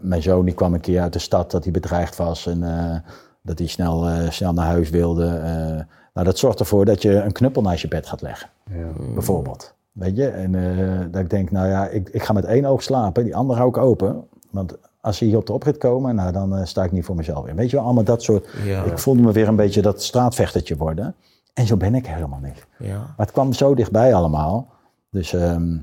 mijn, 0.00 0.22
zoon 0.22 0.44
die 0.44 0.54
kwam 0.54 0.74
een 0.74 0.80
keer 0.80 1.00
uit 1.00 1.12
de 1.12 1.18
stad 1.18 1.50
dat 1.50 1.62
hij 1.64 1.72
bedreigd 1.72 2.16
was 2.16 2.46
en 2.46 2.62
eh, 2.62 2.96
dat 3.42 3.58
hij 3.58 3.68
snel, 3.68 4.08
eh, 4.08 4.30
snel 4.30 4.52
naar 4.52 4.66
huis 4.66 4.90
wilde. 4.90 5.26
eh. 5.26 5.84
nou, 6.14 6.26
dat 6.26 6.38
zorgt 6.38 6.60
ervoor 6.60 6.84
dat 6.84 7.02
je 7.02 7.12
een 7.12 7.32
knuppel 7.32 7.62
naast 7.62 7.82
je 7.82 7.88
bed 7.88 8.06
gaat 8.06 8.22
leggen, 8.22 8.48
Ja. 8.70 9.12
bijvoorbeeld. 9.14 9.74
Weet 9.92 10.16
je, 10.16 10.26
en 10.28 10.54
eh, 10.54 11.00
dat 11.10 11.20
ik 11.22 11.30
denk, 11.30 11.50
nou 11.50 11.68
ja, 11.68 11.86
ik, 11.88 12.08
ik 12.08 12.22
ga 12.22 12.32
met 12.32 12.44
één 12.44 12.64
oog 12.64 12.82
slapen, 12.82 13.24
die 13.24 13.36
andere 13.36 13.58
hou 13.58 13.70
ik 13.70 13.76
open. 13.76 14.24
Want 14.50 14.76
als 15.00 15.16
ze 15.16 15.24
hier 15.24 15.36
op 15.36 15.46
de 15.46 15.52
oprit 15.52 15.78
komen, 15.78 16.14
nou, 16.14 16.32
dan 16.32 16.56
eh, 16.56 16.64
sta 16.64 16.84
ik 16.84 16.92
niet 16.92 17.04
voor 17.04 17.16
mezelf 17.16 17.46
in. 17.46 17.56
Weet 17.56 17.70
je 17.70 17.76
wel, 17.76 17.84
allemaal 17.84 18.04
dat 18.04 18.22
soort. 18.22 18.48
Ja. 18.64 18.82
Ik 18.84 18.98
voelde 18.98 19.22
me 19.22 19.32
weer 19.32 19.48
een 19.48 19.56
beetje 19.56 19.82
dat 19.82 20.02
straatvechtertje 20.02 20.76
worden. 20.76 21.14
En 21.54 21.66
zo 21.66 21.76
ben 21.76 21.94
ik 21.94 22.06
helemaal 22.06 22.40
niet. 22.42 22.66
Ja. 22.78 22.96
Maar 22.98 23.12
het 23.16 23.32
kwam 23.32 23.52
zo 23.52 23.74
dichtbij 23.74 24.14
allemaal. 24.14 24.68
Dus 25.10 25.32
ehm, 25.32 25.76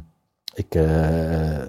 ik. 0.53 0.75
eh, 0.75 1.61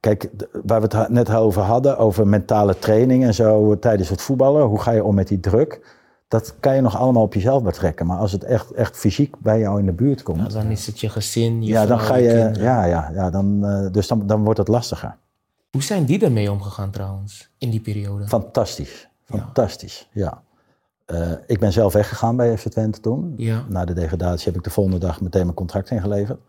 kijk, 0.00 0.30
waar 0.64 0.80
we 0.80 0.96
het 0.96 1.08
net 1.08 1.34
over 1.34 1.62
hadden, 1.62 1.98
over 1.98 2.26
mentale 2.26 2.78
training 2.78 3.24
en 3.24 3.34
zo 3.34 3.78
tijdens 3.78 4.08
het 4.08 4.22
voetballen. 4.22 4.62
Hoe 4.66 4.80
ga 4.80 4.90
je 4.90 5.04
om 5.04 5.14
met 5.14 5.28
die 5.28 5.40
druk? 5.40 6.02
Dat 6.34 6.54
kan 6.60 6.74
je 6.74 6.80
nog 6.80 6.96
allemaal 6.98 7.22
op 7.22 7.34
jezelf 7.34 7.62
betrekken. 7.62 8.06
Maar 8.06 8.18
als 8.18 8.32
het 8.32 8.44
echt, 8.44 8.70
echt 8.70 8.96
fysiek 8.96 9.38
bij 9.38 9.58
jou 9.58 9.78
in 9.78 9.86
de 9.86 9.92
buurt 9.92 10.22
komt, 10.22 10.38
Nou, 10.38 10.52
dan 10.52 10.66
is 10.66 10.86
het 10.86 11.00
je 11.00 11.08
gezin, 11.08 11.62
je 11.62 11.68
ja, 11.68 11.86
dan 11.86 12.00
ga 12.00 12.14
je 12.16 12.28
kinderen. 12.28 12.62
ja, 12.62 12.84
ja, 12.84 13.10
ja, 13.12 13.30
dan, 13.30 13.66
eh, 13.66 13.92
dus 13.92 14.06
dan, 14.06 14.26
dan 14.26 14.44
wordt 14.44 14.58
het 14.58 14.68
lastiger. 14.68 15.16
Hoe 15.70 15.82
zijn 15.82 16.04
die 16.04 16.24
ermee 16.24 16.50
omgegaan 16.52 16.90
trouwens, 16.90 17.50
in 17.58 17.70
die 17.70 17.80
periode? 17.80 18.26
Fantastisch, 18.28 19.08
fantastisch, 19.24 20.08
ja. 20.12 20.42
Eh, 21.04 21.32
ik 21.46 21.58
ben 21.58 21.72
zelf 21.72 21.92
weggegaan 21.92 22.36
bij 22.36 22.58
FC 22.58 22.68
Twente 22.68 23.00
toen. 23.00 23.34
Ja. 23.36 23.64
Na 23.68 23.84
de 23.84 23.92
degradatie 23.92 24.46
heb 24.46 24.56
ik 24.56 24.64
de 24.64 24.70
volgende 24.70 24.98
dag 24.98 25.20
meteen 25.20 25.42
mijn 25.42 25.54
contract 25.54 25.90
ingeleverd. 25.90 26.40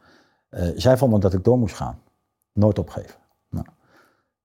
Eh, 0.49 0.67
zij 0.75 0.97
vonden 0.97 1.19
dat 1.19 1.33
ik 1.33 1.43
door 1.43 1.57
moest 1.57 1.75
gaan. 1.75 1.99
Nooit 2.53 2.79
opgeven. 2.79 3.15
Nou, 3.49 3.65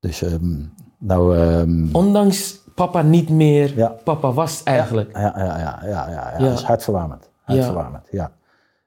dus, 0.01 0.23
ehm, 0.23 0.65
nou, 0.99 1.37
ehm, 1.39 1.89
Ondanks 1.93 2.59
papa 2.87 3.03
niet 3.03 3.29
meer 3.29 3.77
Ja. 3.77 3.89
papa 4.05 4.33
was 4.33 4.63
eigenlijk. 4.63 5.17
Ja, 5.17 5.33
ja, 5.37 5.59
ja, 5.59 5.79
ja, 5.83 5.89
ja, 5.89 6.09
ja. 6.11 6.33
Ja. 6.39 6.39
dat 6.49 6.59
is 6.59 6.63
hartverwarmend. 6.65 7.29
Ja. 7.47 7.55
Hartverwarmend, 7.55 8.07
ja. 8.11 8.31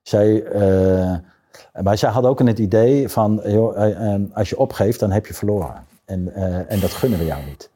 Zij, 0.02 0.44
eh, 0.44 1.14
maar 1.84 1.98
zij 1.98 2.10
hadden 2.10 2.32
ook 2.32 2.40
het 2.40 2.60
idee 2.60 3.10
van, 3.10 3.42
joh, 3.46 3.78
eh, 3.84 4.14
eh, 4.14 4.22
als 4.34 4.50
je 4.50 4.58
opgeeft, 4.58 5.00
dan 5.00 5.12
heb 5.12 5.26
je 5.26 5.34
verloren. 5.34 5.74
En, 6.06 6.36
en 6.70 6.80
dat 6.80 6.92
gunnen 6.92 7.20
we 7.20 7.26
jou 7.26 7.46
niet. 7.46 7.70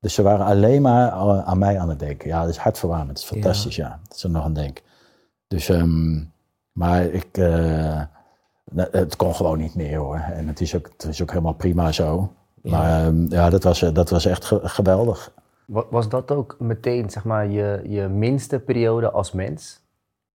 Dus 0.00 0.14
ze 0.14 0.22
waren 0.22 0.46
alleen 0.46 0.82
maar 0.82 1.10
aan 1.44 1.58
mij 1.58 1.78
aan 1.78 1.88
het 1.88 1.98
denken. 1.98 2.28
Ja, 2.28 2.40
dat 2.40 2.48
is 2.50 2.56
hartverwarmend. 2.56 3.08
Dat 3.08 3.18
is 3.18 3.24
fantastisch, 3.24 3.76
ja. 3.76 3.98
Dat 4.08 4.16
is 4.16 4.22
er 4.22 4.30
nog 4.30 4.44
aan 4.44 4.52
denken. 4.52 4.84
Dus, 5.48 5.68
ehm, 5.68 6.20
maar 6.72 7.04
ik, 7.04 7.36
nou, 7.36 8.88
het 8.90 9.16
kon 9.16 9.34
gewoon 9.34 9.58
niet 9.58 9.74
meer 9.74 9.98
hoor. 9.98 10.16
En 10.34 10.48
het 10.48 10.60
is 10.60 10.76
ook, 10.76 10.90
het 10.96 11.04
is 11.08 11.22
ook 11.22 11.30
helemaal 11.30 11.52
prima 11.52 11.92
zo. 11.92 12.32
Maar 12.62 13.04
ehm, 13.06 13.26
ja, 13.32 13.50
dat 13.50 13.62
was, 13.62 13.78
dat 13.80 14.10
was 14.10 14.24
echt 14.24 14.44
ge- 14.44 14.60
geweldig. 14.62 15.32
Wa- 15.66 15.84
Was 15.90 16.08
dat 16.08 16.30
ook 16.30 16.56
meteen 16.58 17.10
zeg 17.10 17.24
maar, 17.24 17.48
je, 17.50 17.80
je 17.88 18.08
minste 18.08 18.58
periode 18.58 19.10
als 19.10 19.32
mens? 19.32 19.80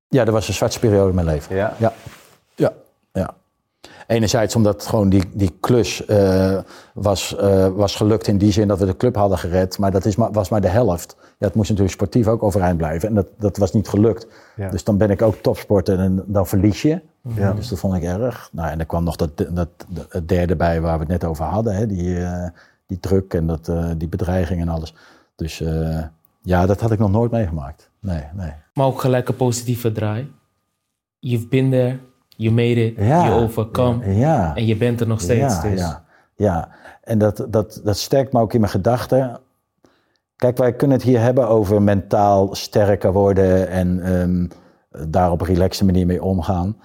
Ja, 0.07 0.23
dat 0.25 0.33
was 0.33 0.47
een 0.47 0.53
zwartste 0.53 0.79
periode 0.79 1.09
in 1.09 1.15
mijn 1.15 1.27
leven. 1.27 1.55
Ja. 1.55 1.73
Ja, 1.77 1.93
ja, 2.55 2.73
ja. 3.11 3.33
Enerzijds 4.07 4.55
omdat 4.55 4.85
gewoon 4.85 5.09
die, 5.09 5.23
die 5.33 5.57
klus 5.59 6.05
eh, 6.05 6.57
was, 6.93 7.35
eh, 7.35 7.67
was 7.67 7.95
gelukt 7.95 8.27
in 8.27 8.37
die 8.37 8.51
zin 8.51 8.67
dat 8.67 8.79
we 8.79 8.85
de 8.85 8.97
club 8.97 9.15
hadden 9.15 9.37
gered. 9.37 9.77
Maar 9.77 9.91
dat 9.91 10.05
is 10.05 10.15
maar, 10.15 10.31
was 10.31 10.49
maar 10.49 10.61
de 10.61 10.67
helft. 10.67 11.15
Ja, 11.19 11.45
het 11.47 11.55
moest 11.55 11.69
natuurlijk 11.69 11.95
sportief 11.95 12.27
ook 12.27 12.43
overeind 12.43 12.77
blijven. 12.77 13.07
En 13.09 13.15
dat, 13.15 13.27
dat 13.37 13.57
was 13.57 13.73
niet 13.73 13.87
gelukt. 13.87 14.27
Ja. 14.55 14.69
Dus 14.69 14.83
dan 14.83 14.97
ben 14.97 15.09
ik 15.09 15.21
ook 15.21 15.35
topsporter 15.35 15.99
en 15.99 16.23
dan 16.25 16.47
verlies 16.47 16.81
je. 16.81 17.01
Ja. 17.35 17.53
Dus 17.53 17.67
dat 17.69 17.79
vond 17.79 17.95
ik 17.95 18.03
erg. 18.03 18.49
Nou, 18.51 18.69
en 18.69 18.79
er 18.79 18.85
kwam 18.85 19.03
nog 19.03 19.15
dat, 19.15 19.45
dat, 19.49 19.67
het 20.09 20.27
derde 20.29 20.55
bij 20.55 20.81
waar 20.81 20.93
we 20.93 20.99
het 20.99 21.07
net 21.21 21.23
over 21.23 21.45
hadden. 21.45 21.75
Hè? 21.75 21.87
Die, 21.87 22.23
eh, 22.23 22.49
die 22.85 22.99
druk 22.99 23.33
en 23.33 23.47
dat, 23.47 23.71
die 23.97 24.07
bedreiging 24.07 24.61
en 24.61 24.69
alles. 24.69 24.95
Dus 25.35 25.61
eh, 25.61 26.03
ja, 26.41 26.65
dat 26.65 26.81
had 26.81 26.91
ik 26.91 26.99
nog 26.99 27.11
nooit 27.11 27.31
meegemaakt. 27.31 27.89
Nee, 27.99 28.23
nee. 28.33 28.53
Maar 28.73 28.85
ook 28.85 29.01
gelijk 29.01 29.27
een 29.29 29.35
positieve 29.35 29.91
draai. 29.91 30.31
You've 31.19 31.47
been 31.47 31.69
there, 31.69 31.99
you 32.27 32.53
made 32.53 32.85
it, 32.85 32.97
you 32.97 33.31
overcome. 33.43 34.13
Ja. 34.13 34.55
En 34.55 34.65
je 34.65 34.77
bent 34.77 35.01
er 35.01 35.07
nog 35.07 35.21
steeds. 35.21 35.55
Ja, 35.55 35.61
dus. 35.61 35.79
ja, 35.79 36.03
ja. 36.35 36.69
en 37.03 37.17
dat, 37.17 37.45
dat, 37.49 37.81
dat 37.83 37.97
sterkt 37.97 38.33
me 38.33 38.39
ook 38.39 38.53
in 38.53 38.59
mijn 38.59 38.71
gedachten. 38.71 39.39
Kijk, 40.35 40.57
wij 40.57 40.73
kunnen 40.73 40.97
het 40.97 41.05
hier 41.05 41.19
hebben 41.19 41.47
over 41.47 41.81
mentaal 41.81 42.55
sterker 42.55 43.11
worden 43.13 43.67
en 43.67 43.99
ehm, 44.03 44.47
daar 45.09 45.31
op 45.31 45.41
een 45.41 45.47
relaxte 45.47 45.85
manier 45.85 46.05
mee 46.05 46.23
omgaan. 46.23 46.77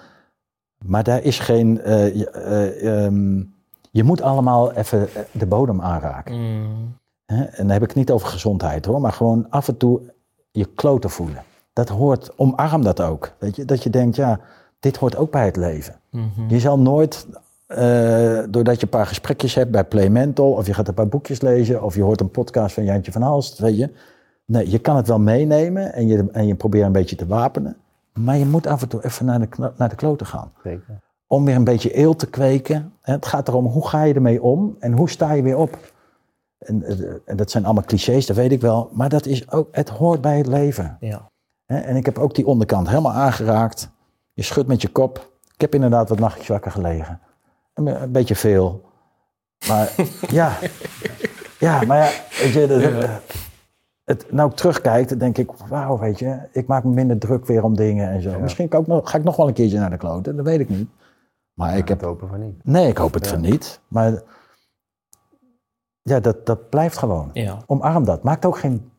Maar 0.85 1.03
daar 1.05 1.23
is 1.23 1.39
geen. 1.39 1.81
eh, 1.81 2.15
je- 2.15 2.31
eh, 2.31 3.05
ehm, 3.05 3.43
je 3.91 4.05
moet 4.05 4.21
allemaal 4.23 4.73
even 4.73 5.09
de 5.33 5.47
bodem 5.47 5.81
aanraken. 5.83 6.35
Mm? 6.41 6.97
En 7.27 7.51
dan 7.57 7.71
heb 7.71 7.83
ik 7.83 7.89
het 7.89 7.97
niet 7.97 8.11
over 8.11 8.29
gezondheid 8.29 8.85
hoor, 8.85 9.01
maar 9.01 9.13
gewoon 9.13 9.47
af 9.51 9.69
en 9.69 9.77
toe 9.77 10.01
je 10.51 10.65
kloten 10.75 11.11
voelen. 11.11 11.43
Dat 11.73 11.89
hoort, 11.89 12.33
omarm 12.37 12.83
dat 12.83 13.01
ook. 13.01 13.33
Weet 13.39 13.57
je? 13.57 13.65
Dat 13.65 13.83
je 13.83 13.91
denkt, 13.91 14.17
ja, 14.17 14.41
dit 14.81 14.97
hoort 14.97 15.17
ook 15.17 15.31
bij 15.31 15.45
het 15.45 15.57
leven. 15.57 15.95
mhm. 16.11 16.49
Je 16.49 16.61
zal 16.61 16.79
nooit, 16.79 17.27
eh, 17.67 18.39
doordat 18.49 18.77
je 18.77 18.83
een 18.83 18.89
paar 18.89 19.07
gesprekjes 19.07 19.55
hebt 19.55 19.71
bij 19.71 19.85
Play 19.85 20.09
Mental, 20.09 20.51
of 20.53 20.67
je 20.67 20.75
gaat 20.75 20.89
een 20.89 20.95
paar 20.95 21.09
boekjes 21.09 21.41
lezen, 21.41 21.83
of 21.83 21.95
je 21.95 22.03
hoort 22.03 22.21
een 22.21 22.31
podcast 22.31 22.75
van 22.75 22.85
Jantje 22.85 23.13
van 23.13 23.23
Halst, 23.23 23.59
weet 23.59 23.77
je. 23.77 23.91
Nee, 24.45 24.71
je 24.71 24.79
kan 24.79 24.97
het 24.97 25.07
wel 25.09 25.19
meenemen 25.19 25.93
en 25.93 26.07
je, 26.07 26.29
en 26.33 26.47
je 26.47 26.55
probeert 26.55 26.87
een 26.87 26.93
beetje 26.93 27.17
te 27.17 27.27
wapenen. 27.27 27.77
Maar 28.15 28.37
je 28.37 28.47
moet 28.47 28.67
af 28.67 28.83
en 28.83 28.89
toe 28.89 29.05
even 29.05 29.27
naar 29.27 29.41
de, 29.41 29.49
naar 29.77 29.89
de 29.89 29.95
kloten 29.95 30.27
gaan. 30.27 30.53
Zeker. 30.63 31.01
Om 31.27 31.45
weer 31.45 31.55
een 31.55 31.65
beetje 31.65 31.93
eelt 31.93 32.19
te 32.19 32.27
kweken. 32.27 32.93
En 33.03 33.13
Het 33.15 33.27
gaat 33.27 33.49
erom, 33.49 33.67
hoe 33.67 33.89
ga 33.89 34.03
je 34.03 34.15
ermee 34.15 34.43
om 34.43 34.77
en 34.79 34.93
hoe 34.93 35.11
sta 35.11 35.33
je 35.33 35.43
weer 35.43 35.57
op? 35.57 35.79
En, 36.59 36.83
eh, 36.83 37.15
en 37.25 37.37
dat 37.37 37.51
zijn 37.51 37.65
allemaal 37.65 37.85
clichés, 37.85 38.27
dat 38.27 38.37
weet 38.37 38.53
ik 38.53 38.61
wel. 38.61 38.91
Maar 38.93 39.09
dat 39.09 39.27
is 39.27 39.51
ook, 39.51 39.69
het 39.73 39.89
hoort 39.89 40.21
bij 40.21 40.37
het 40.37 40.47
leven. 40.47 40.97
Ja. 41.01 41.31
En 41.67 41.97
ik 41.97 42.05
heb 42.05 42.19
ook 42.19 42.35
die 42.35 42.47
onderkant 42.47 42.89
helemaal 42.89 43.13
aangeraakt. 43.13 43.91
Je 44.33 44.43
schudt 44.43 44.69
met 44.69 44.83
je 44.83 44.89
kop. 44.89 45.31
Ik 45.55 45.61
heb 45.61 45.75
inderdaad 45.75 46.09
wat 46.09 46.19
nachtjes 46.19 46.47
wakker 46.49 46.71
gelegen. 46.71 47.21
Een, 47.75 48.13
beetje 48.13 48.37
veel. 48.37 48.85
Maar 49.69 49.95
ja. 50.31 50.53
Ja, 51.59 51.85
maar 51.85 51.99
ja, 51.99 52.11
weet 52.43 52.53
je, 52.53 52.67
dat- 52.67 53.11
het, 54.05 54.33
nou 54.33 54.51
ik 54.51 54.57
terugkijk, 54.57 55.09
dan 55.09 55.19
denk 55.19 55.39
ik, 55.39 55.51
wauw, 55.69 55.99
weet 55.99 56.19
je, 56.19 56.39
ik 56.53 56.67
maak 56.67 56.85
me 56.85 56.91
minder 56.91 57.19
druk 57.19 57.47
weer 57.47 57.63
om 57.65 57.77
dingen 57.77 58.09
en 58.09 58.23
zo. 58.23 58.39
Misschien 58.41 58.69
kan 58.69 58.81
ik 58.81 58.87
nog, 58.87 59.11
ga 59.11 59.19
ik 59.19 59.25
nog 59.25 59.37
wel 59.37 59.49
een 59.49 59.55
keertje 59.55 59.79
naar 59.79 59.91
de 59.91 59.97
kloten, 59.97 60.37
dat 60.37 60.45
weet 60.45 60.61
ik 60.61 60.69
niet. 60.69 60.89
Maar 61.53 61.77
ik 61.77 61.89
heb, 61.89 61.99
het 61.99 62.07
hopen 62.09 62.29
van 62.29 62.41
niet. 62.41 62.65
nee, 62.65 62.89
ik 62.89 62.97
hoop 62.97 63.15
het 63.15 63.27
van 63.29 63.41
niet. 63.41 63.81
Maar 63.89 64.23
ja, 66.07 66.21
dat, 66.21 66.47
dat 66.47 66.69
blijft 66.69 66.99
gewoon. 66.99 67.31
Ja. 67.33 67.57
Omarm 67.67 68.05
dat. 68.05 68.23
Maakt 68.23 68.45
ook 68.45 68.59
geen. 68.59 68.91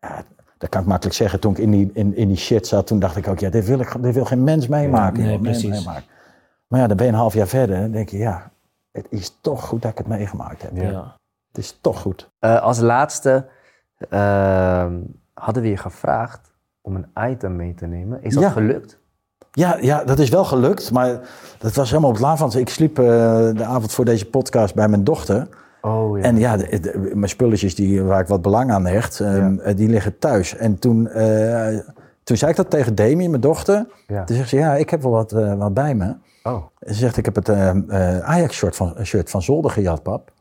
Ja, 0.00 0.22
dat 0.58 0.68
kan 0.68 0.80
ik 0.80 0.86
makkelijk 0.86 1.16
zeggen. 1.16 1.40
Toen 1.40 1.52
ik 1.52 1.58
in 1.58 1.70
die, 1.70 1.90
in, 1.94 2.16
in 2.16 2.28
die 2.28 2.36
shit 2.36 2.66
zat, 2.66 2.86
toen 2.86 2.98
dacht 2.98 3.16
ik 3.16 3.28
ook, 3.28 3.38
ja, 3.38 3.50
dit 3.50 3.66
wil, 3.66 3.80
ik, 3.80 3.96
dit 4.02 4.14
wil 4.14 4.24
geen 4.24 4.44
mens 4.44 4.68
meemaken. 4.68 5.22
nee, 5.22 5.38
precies. 5.38 5.70
meemaken. 5.70 6.04
Maar 6.66 6.80
ja, 6.80 6.86
dan 6.86 6.96
ben 6.96 7.06
je 7.06 7.12
een 7.12 7.18
half 7.18 7.34
jaar 7.34 7.46
verder 7.46 7.76
en 7.76 7.92
denk 7.92 8.08
je, 8.08 8.18
ja, 8.18 8.50
het 8.92 9.06
is 9.10 9.38
toch 9.40 9.64
goed 9.66 9.82
dat 9.82 9.90
ik 9.90 9.98
het 9.98 10.06
meegemaakt 10.06 10.62
heb. 10.62 10.70
Ja. 10.74 11.16
Het 11.48 11.58
is 11.64 11.78
toch 11.80 12.00
goed. 12.00 12.30
Eh, 12.38 12.62
als 12.62 12.78
laatste 12.78 13.46
ehm, 14.10 14.94
hadden 15.34 15.62
we 15.62 15.68
je 15.68 15.76
gevraagd 15.76 16.52
om 16.80 16.96
een 16.96 17.30
item 17.30 17.56
mee 17.56 17.74
te 17.74 17.86
nemen. 17.86 18.22
Is 18.22 18.34
dat 18.34 18.42
Ja. 18.42 18.50
gelukt? 18.50 18.98
Ja, 19.50 19.76
ja, 19.80 20.04
dat 20.04 20.18
is 20.18 20.28
wel 20.28 20.44
gelukt, 20.44 20.92
maar 20.92 21.20
dat 21.58 21.74
was 21.74 21.88
helemaal 21.90 22.10
op 22.10 22.18
het. 22.18 22.38
Want 22.38 22.56
ik 22.56 22.68
sliep 22.68 22.98
eh, 22.98 23.04
de 23.54 23.64
avond 23.64 23.92
voor 23.92 24.04
deze 24.04 24.26
podcast 24.26 24.74
bij 24.74 24.88
mijn 24.88 25.04
dochter. 25.04 25.48
Oh 25.86 26.18
ja. 26.18 26.24
En 26.24 26.38
ja, 26.38 26.56
de- 26.56 26.80
de- 26.80 27.10
mijn 27.14 27.28
spulletjes 27.28 27.74
die, 27.74 28.02
waar 28.02 28.20
ik 28.20 28.26
wat 28.26 28.42
belang 28.42 28.70
aan 28.70 28.86
hecht, 28.86 29.20
ehm, 29.20 29.58
eh, 29.58 29.76
die 29.76 29.88
liggen 29.88 30.18
thuis. 30.18 30.56
En 30.56 30.78
toen, 30.78 31.08
eh, 31.08 31.78
toen 32.24 32.36
zei 32.36 32.50
ik 32.50 32.56
dat 32.56 32.70
tegen 32.70 32.94
Demi, 32.94 33.28
mijn 33.28 33.40
dochter. 33.40 33.86
Ja. 34.06 34.24
Toen 34.24 34.36
zegt 34.36 34.48
ze, 34.48 34.56
ja, 34.56 34.74
ik 34.74 34.90
heb 34.90 35.02
wel 35.02 35.10
wat, 35.10 35.32
eh, 35.32 35.54
wat 35.54 35.74
bij 35.74 35.94
me. 35.94 36.14
Oh, 36.42 36.64
Ze 36.80 36.94
zegt, 36.94 37.16
ik 37.16 37.24
heb 37.24 37.34
het 37.34 37.48
eh, 37.48 37.68
eh, 37.68 38.18
Ajax-shirt 38.20 38.76
van, 38.76 38.94
shirt 39.04 39.30
van 39.30 39.42
Zolder 39.42 39.70
gejat, 39.70 40.02
pap. 40.02 40.32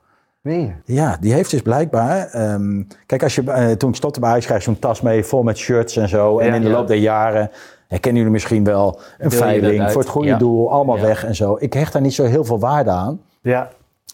nee. 0.42 0.76
Ja, 0.86 1.18
die 1.20 1.34
heeft 1.34 1.52
dus 1.52 1.62
blijkbaar... 1.62 2.28
ehm, 2.28 2.84
kijk, 3.06 3.24
als 3.24 3.36
je, 3.36 3.76
toen 3.78 3.90
ik 3.90 3.96
stopte 3.96 4.20
bij 4.20 4.30
Ajax, 4.30 4.46
krijg 4.46 4.64
je 4.66 4.70
zo'n 4.72 4.80
tas 4.80 5.02
mee 5.02 5.24
vol 5.24 5.44
met 5.44 5.58
shirts 5.58 5.98
en 5.98 6.10
zo. 6.10 6.40
En 6.40 6.54
in 6.54 6.62
de 6.62 6.68
ja. 6.68 6.74
loop 6.74 6.88
der 6.88 6.98
jaren 6.98 7.50
herkennen 7.88 8.18
jullie 8.22 8.34
misschien 8.34 8.64
wel 8.64 9.00
een 9.18 9.30
Deel 9.30 9.40
veiling 9.40 9.92
voor 9.92 10.02
het 10.02 10.10
goede 10.10 10.28
Ja. 10.28 10.38
doel. 10.38 10.72
Allemaal 10.72 10.98
Ja. 10.98 11.02
weg 11.04 11.26
en 11.26 11.36
zo. 11.36 11.56
Ik 11.60 11.74
hecht 11.74 11.94
daar 11.94 12.02
niet 12.02 12.14
zo 12.14 12.24
heel 12.24 12.44
veel 12.46 12.60
waarde 12.60 12.90
aan. 12.90 13.22
Ja. 13.42 13.70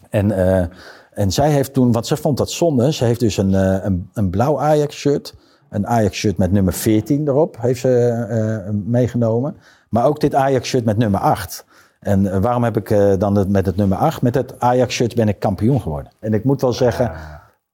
En, 0.10 0.32
eh, 0.32 0.66
en 1.14 1.32
zij 1.32 1.52
heeft 1.52 1.74
toen, 1.74 1.92
want 1.92 2.08
ze 2.08 2.18
vond 2.18 2.38
dat 2.38 2.52
zonde. 2.52 2.94
Ze 2.94 3.06
heeft 3.06 3.20
dus 3.20 3.38
een, 3.38 3.56
eh, 3.56 3.86
een, 3.86 4.10
een 4.14 4.30
blauw 4.30 4.60
Ajax-shirt. 4.60 5.36
Een 5.70 5.88
Ajax-shirt 5.88 6.38
met 6.38 6.52
nummer 6.52 6.74
14 6.74 7.28
erop 7.28 7.58
heeft 7.60 7.80
ze 7.80 8.08
eh, 8.08 8.74
meegenomen. 8.86 9.56
Maar 9.90 10.06
ook 10.06 10.20
dit 10.20 10.36
Ajax-shirt 10.36 10.86
met 10.86 10.98
nummer 10.98 11.20
8. 11.20 11.66
En 12.02 12.32
eh, 12.32 12.40
waarom 12.40 12.64
heb 12.64 12.78
ik 12.78 12.90
eh, 12.90 13.14
dan 13.18 13.52
met 13.52 13.66
het 13.66 13.76
nummer 13.76 13.98
8? 13.98 14.22
Met 14.22 14.36
het 14.36 14.60
Ajax-shirt 14.60 15.16
ben 15.16 15.28
ik 15.28 15.40
kampioen 15.40 15.82
geworden. 15.82 16.12
En 16.20 16.34
ik 16.34 16.44
moet 16.44 16.62
wel 16.62 16.74
zeggen, 16.74 17.12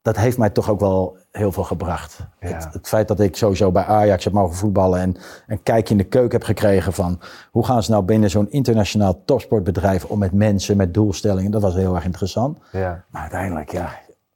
dat 0.08 0.18
heeft 0.18 0.38
mij 0.38 0.50
toch 0.50 0.70
ook 0.70 0.80
wel 0.80 1.18
heel 1.32 1.52
veel 1.52 1.64
gebracht. 1.64 2.20
Ja. 2.40 2.48
Het, 2.48 2.68
het 2.72 2.88
feit 2.88 3.08
dat 3.08 3.20
ik 3.20 3.36
sowieso 3.36 3.72
bij 3.72 3.84
Ajax 3.84 4.24
heb 4.24 4.34
mogen 4.34 4.56
voetballen 4.56 5.00
en 5.00 5.16
een 5.48 5.64
kijkje 5.64 5.92
in 5.92 5.98
de 5.98 6.04
keuken 6.04 6.32
heb 6.38 6.44
gekregen 6.48 6.94
van 6.94 7.20
hoe 7.52 7.66
gaan 7.66 7.84
ze 7.84 7.92
nou 7.92 8.04
binnen 8.04 8.30
zo'n 8.30 8.52
internationaal 8.52 9.22
topsportbedrijf 9.26 10.06
om 10.06 10.20
met 10.20 10.32
mensen, 10.32 10.78
met 10.78 10.94
doelstellingen, 10.94 11.52
dat 11.52 11.62
was 11.62 11.74
heel 11.76 11.96
erg 11.96 12.06
interessant. 12.06 12.58
Ja. 12.72 13.04
Maar 13.10 13.22
uiteindelijk, 13.22 13.72
ja, 13.72 13.90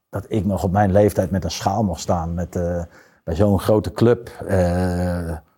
dat 0.09 0.25
ik 0.27 0.45
nog 0.45 0.63
op 0.63 0.71
mijn 0.71 0.91
leeftijd 0.91 1.31
met 1.31 1.43
een 1.43 1.51
schaal 1.51 1.83
mocht 1.83 2.01
staan 2.01 2.33
met, 2.33 2.55
eh, 2.55 2.83
bij 3.23 3.35
zo'n 3.35 3.59
grote 3.59 3.91
club, 3.91 4.29
eh, 4.47 4.57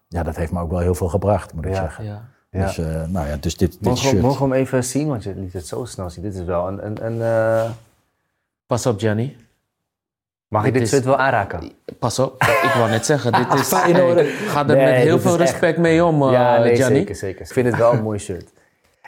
ja, 0.07 0.23
dat 0.23 0.35
heeft 0.35 0.51
me 0.51 0.59
ook 0.61 0.71
wel 0.71 0.79
heel 0.79 0.95
veel 0.95 1.09
gebracht, 1.09 1.53
moet 1.53 1.65
ik 1.65 1.71
Ja. 1.71 1.77
zeggen. 1.77 2.05
Ja. 2.05 2.21
Ja. 2.49 2.65
Dus, 2.65 2.77
eh, 2.77 2.85
nou 3.07 3.27
ja, 3.27 3.35
dus 3.39 3.57
dit, 3.57 3.71
dit 3.71 3.81
Mogen 3.81 3.97
shirt. 3.97 4.21
mogen 4.21 4.49
we 4.49 4.53
hem 4.55 4.63
even 4.63 4.83
zien? 4.83 5.07
Want 5.07 5.23
je 5.23 5.35
liet 5.35 5.53
het 5.53 5.67
zo 5.67 5.85
snel 5.85 6.09
zien. 6.09 6.23
Dit 6.23 6.33
is 6.35 6.43
wel 6.43 6.67
een... 6.67 6.85
een, 6.85 7.05
een 7.05 7.21
eh, 7.21 7.69
Pas 8.67 8.85
op, 8.85 8.99
Gianni. 8.99 9.35
Mag 10.53 10.65
ik 10.65 10.73
Dit 10.73 10.81
dit 10.81 10.81
is- 10.81 10.89
shirt 10.97 11.05
wel 11.05 11.17
aanraken? 11.17 11.71
Pas 11.99 12.19
op. 12.19 12.41
Ik 12.63 12.71
wou 12.77 12.89
net 12.89 13.05
zeggen, 13.05 13.31
dit 13.31 13.53
is... 13.53 13.67
Feyenoord. 13.67 14.15
Hey, 14.15 14.25
ga 14.25 14.59
er 14.59 14.65
Nee, 14.75 14.85
met 14.85 14.95
heel 14.95 15.19
veel 15.19 15.33
is 15.33 15.39
echt- 15.39 15.49
respect 15.51 15.77
mee 15.77 16.05
om, 16.05 16.23
eh, 16.23 16.31
ja, 16.31 16.57
nee, 16.59 16.75
Gianni. 16.75 16.95
zeker, 16.97 17.15
zeker. 17.15 17.41
Ik 17.41 17.51
vind 17.53 17.65
het 17.67 17.75
wel 17.77 17.93
een 17.93 18.01
mooi 18.03 18.19
shirt. 18.19 18.49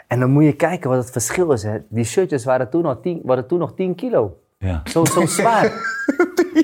En 0.08 0.20
dan 0.20 0.30
moet 0.30 0.43
je 0.43 0.54
kijken 0.54 0.89
wat 0.89 1.00
het 1.00 1.12
verschil 1.12 1.52
is. 1.52 1.64
Hè. 1.64 1.78
Die 1.89 2.04
shirtjes 2.06 2.43
waren 2.46 2.70
toen, 2.70 2.86
al 2.86 3.00
10, 3.00 3.22
waren 3.24 3.48
toen 3.48 3.60
nog 3.60 3.74
10 3.76 3.96
kilo. 3.96 4.38
Ja. 4.58 4.82
Zo, 4.86 5.06
zo 5.06 5.26
zwaar. 5.38 5.72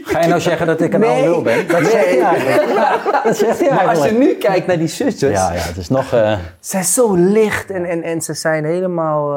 Ga 0.04 0.22
je 0.22 0.28
nou 0.28 0.42
zeggen 0.42 0.68
dat 0.68 0.82
ik 0.82 0.94
een 0.94 1.04
oude 1.04 1.22
lul 1.22 1.42
ben? 1.42 1.68
Dat 1.68 1.82
zegt 1.86 2.06
hij 2.10 2.22
eigenlijk. 2.22 2.84
Dat 3.24 3.38
zegt 3.38 3.60
hij 3.60 3.70
Maar 3.74 3.88
als 3.88 4.06
je 4.06 4.12
nu 4.12 4.34
kijkt 4.34 4.68
naar 4.68 4.78
die 4.78 4.88
zusjes, 4.88 5.20
Ja, 5.20 5.54
ja, 5.54 5.60
het 5.60 5.78
is 5.78 5.90
nog... 5.90 6.14
eh, 6.14 6.32
ze 6.40 6.40
zijn 6.60 6.84
zo 6.84 7.16
licht 7.16 7.70
en, 7.72 7.86
en, 7.86 8.04
en 8.04 8.22
ze 8.22 8.34
zijn 8.34 8.66
helemaal 8.66 9.34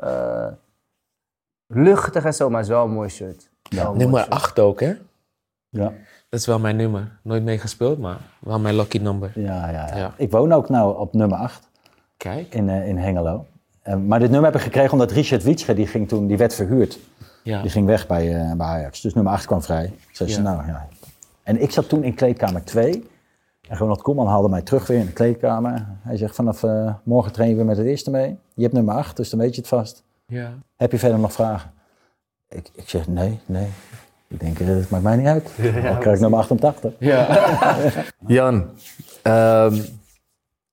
eh, 0.00 0.08
eh, 0.10 0.52
luchtig 1.66 2.24
en 2.24 2.34
zo, 2.34 2.48
maar 2.48 2.58
het 2.60 2.68
is 2.68 2.74
wel 2.74 2.84
een 2.84 2.90
mooi 2.92 3.08
shirt. 3.08 3.47
Mooi 3.74 3.98
Nummer 3.98 4.20
shirt. 4.20 4.30
8 4.32 4.58
ook, 4.58 4.80
hè? 4.80 4.92
ja. 5.68 5.92
Dat 6.28 6.40
is 6.40 6.46
wel 6.46 6.58
mijn 6.58 6.76
nummer. 6.76 7.18
Nooit 7.22 7.42
mee 7.42 7.58
gespeeld, 7.58 7.98
maar 7.98 8.16
wel 8.40 8.58
mijn 8.58 8.76
lucky 8.76 8.98
number. 8.98 9.30
Ja, 9.34 9.70
ja, 9.70 9.86
ja. 9.86 9.96
Ja. 9.96 10.12
Ik 10.16 10.30
woon 10.30 10.52
ook 10.52 10.68
nou 10.68 10.98
op 10.98 11.12
nummer 11.14 11.38
8 11.38 11.68
Kijk. 12.16 12.54
in, 12.54 12.68
eh, 12.68 12.88
in 12.88 12.96
Hengelo. 12.96 13.46
Eh, 13.82 13.96
maar 13.96 14.18
dit 14.18 14.30
nummer 14.30 14.50
heb 14.50 14.58
ik 14.60 14.66
gekregen 14.66 14.92
omdat 14.92 15.10
Richard 15.10 15.42
Wietsche, 15.42 15.74
die, 15.74 15.86
ging 15.86 16.08
toen, 16.08 16.26
die 16.26 16.36
werd 16.36 16.54
verhuurd. 16.54 16.98
Ja. 17.42 17.62
Die 17.62 17.70
ging 17.70 17.86
weg 17.86 18.06
bij, 18.06 18.40
eh, 18.40 18.52
bij 18.52 18.66
Ajax. 18.66 19.00
Dus 19.00 19.14
nummer 19.14 19.32
8 19.32 19.46
kwam 19.46 19.62
vrij. 19.62 19.92
Zei, 20.12 20.30
Ja. 20.30 20.40
nou 20.40 20.66
ja. 20.66 20.88
En 21.42 21.62
ik 21.62 21.70
zat 21.70 21.88
toen 21.88 22.04
in 22.04 22.14
kleedkamer 22.14 22.64
2. 22.64 23.08
En 23.68 23.76
Ronald 23.76 24.02
Koeman 24.02 24.26
haalde 24.26 24.48
mij 24.48 24.62
terug 24.62 24.86
weer 24.86 24.98
in 24.98 25.06
de 25.06 25.12
kleedkamer. 25.12 25.86
Hij 26.02 26.16
zegt, 26.16 26.34
vanaf 26.34 26.62
eh, 26.62 26.94
morgen 27.02 27.32
trainen 27.32 27.58
we 27.58 27.64
met 27.64 27.76
het 27.76 27.86
eerste 27.86 28.10
mee. 28.10 28.38
Je 28.54 28.62
hebt 28.62 28.74
nummer 28.74 28.94
8, 28.94 29.16
dus 29.16 29.30
dan 29.30 29.38
weet 29.38 29.54
je 29.54 29.60
het 29.60 29.68
vast. 29.70 30.04
Ja. 30.26 30.52
Heb 30.76 30.92
je 30.92 30.98
verder 30.98 31.18
nog 31.18 31.32
vragen? 31.32 31.70
Ik, 32.48 32.68
ik 32.72 32.88
zeg, 32.88 33.08
nee, 33.08 33.40
nee. 33.46 33.68
Ik 34.28 34.40
denk, 34.40 34.58
eh, 34.58 34.66
het 34.66 34.90
maakt 34.90 35.02
mij 35.02 35.16
niet 35.16 35.26
uit. 35.26 35.56
Dan 35.84 35.98
krijg 35.98 36.14
ik 36.14 36.20
nummer 36.20 36.38
88. 36.38 36.92
Ja. 36.98 37.26
Jan, 38.26 38.70
ehm, 39.22 39.74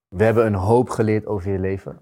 we 0.08 0.24
hebben 0.24 0.46
een 0.46 0.56
hoop 0.56 0.90
geleerd 0.90 1.26
over 1.26 1.52
je 1.52 1.60
leven. 1.60 2.00